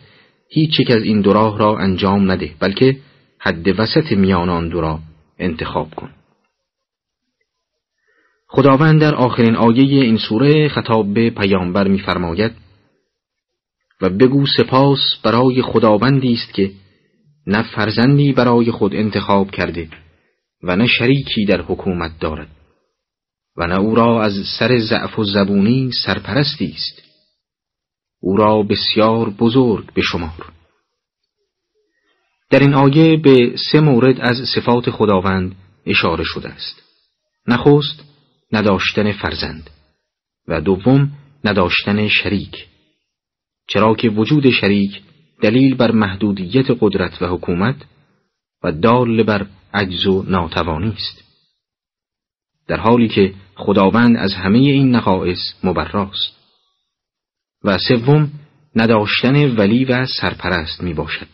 هیچ 0.49 0.79
یک 0.79 0.91
از 0.91 1.03
این 1.03 1.21
دو 1.21 1.33
راه 1.33 1.57
را 1.57 1.77
انجام 1.77 2.31
نده 2.31 2.51
بلکه 2.59 2.97
حد 3.39 3.79
وسط 3.79 4.11
میان 4.11 4.49
آن 4.49 4.69
دو 4.69 4.81
را 4.81 4.99
انتخاب 5.39 5.95
کن. 5.95 6.09
خداوند 8.47 9.01
در 9.01 9.15
آخرین 9.15 9.55
آیه 9.55 10.03
این 10.03 10.17
سوره 10.17 10.69
خطاب 10.69 11.13
به 11.13 11.29
پیامبر 11.29 11.87
میفرماید 11.87 12.51
و 14.01 14.09
بگو 14.09 14.45
سپاس 14.57 14.99
برای 15.23 15.61
خداوندی 15.61 16.33
است 16.33 16.53
که 16.53 16.71
نه 17.47 17.63
فرزندی 17.75 18.33
برای 18.33 18.71
خود 18.71 18.95
انتخاب 18.95 19.51
کرده 19.51 19.89
و 20.63 20.75
نه 20.75 20.87
شریکی 20.87 21.45
در 21.45 21.61
حکومت 21.61 22.11
دارد 22.19 22.47
و 23.57 23.67
نه 23.67 23.79
او 23.79 23.95
را 23.95 24.23
از 24.23 24.33
سر 24.59 24.79
ضعف 24.79 25.19
و 25.19 25.23
زبونی 25.23 25.91
سرپرستی 26.05 26.73
است. 26.75 27.02
او 28.25 28.37
را 28.37 28.63
بسیار 28.63 29.29
بزرگ 29.29 29.93
به 29.93 30.01
شمار 30.01 30.51
در 32.49 32.59
این 32.59 32.73
آیه 32.73 33.17
به 33.17 33.55
سه 33.71 33.79
مورد 33.79 34.21
از 34.21 34.37
صفات 34.55 34.89
خداوند 34.89 35.55
اشاره 35.85 36.23
شده 36.23 36.49
است. 36.49 36.81
نخست 37.47 38.03
نداشتن 38.51 39.11
فرزند 39.11 39.69
و 40.47 40.61
دوم 40.61 41.11
نداشتن 41.43 42.07
شریک. 42.07 42.67
چرا 43.67 43.95
که 43.95 44.09
وجود 44.09 44.49
شریک 44.49 45.01
دلیل 45.41 45.75
بر 45.75 45.91
محدودیت 45.91 46.65
قدرت 46.79 47.21
و 47.21 47.25
حکومت 47.25 47.75
و 48.63 48.71
دال 48.71 49.23
بر 49.23 49.45
عجز 49.73 50.05
و 50.05 50.23
ناتوانی 50.27 50.93
است. 50.97 51.23
در 52.67 52.79
حالی 52.79 53.07
که 53.07 53.33
خداوند 53.55 54.17
از 54.17 54.33
همه 54.33 54.57
این 54.57 54.95
نقائص 54.95 55.53
مبراست. 55.63 56.42
و 57.63 57.77
سوم 57.77 58.31
نداشتن 58.75 59.55
ولی 59.55 59.85
و 59.85 60.05
سرپرست 60.05 60.83
می 60.83 60.93
باشد 60.93 61.27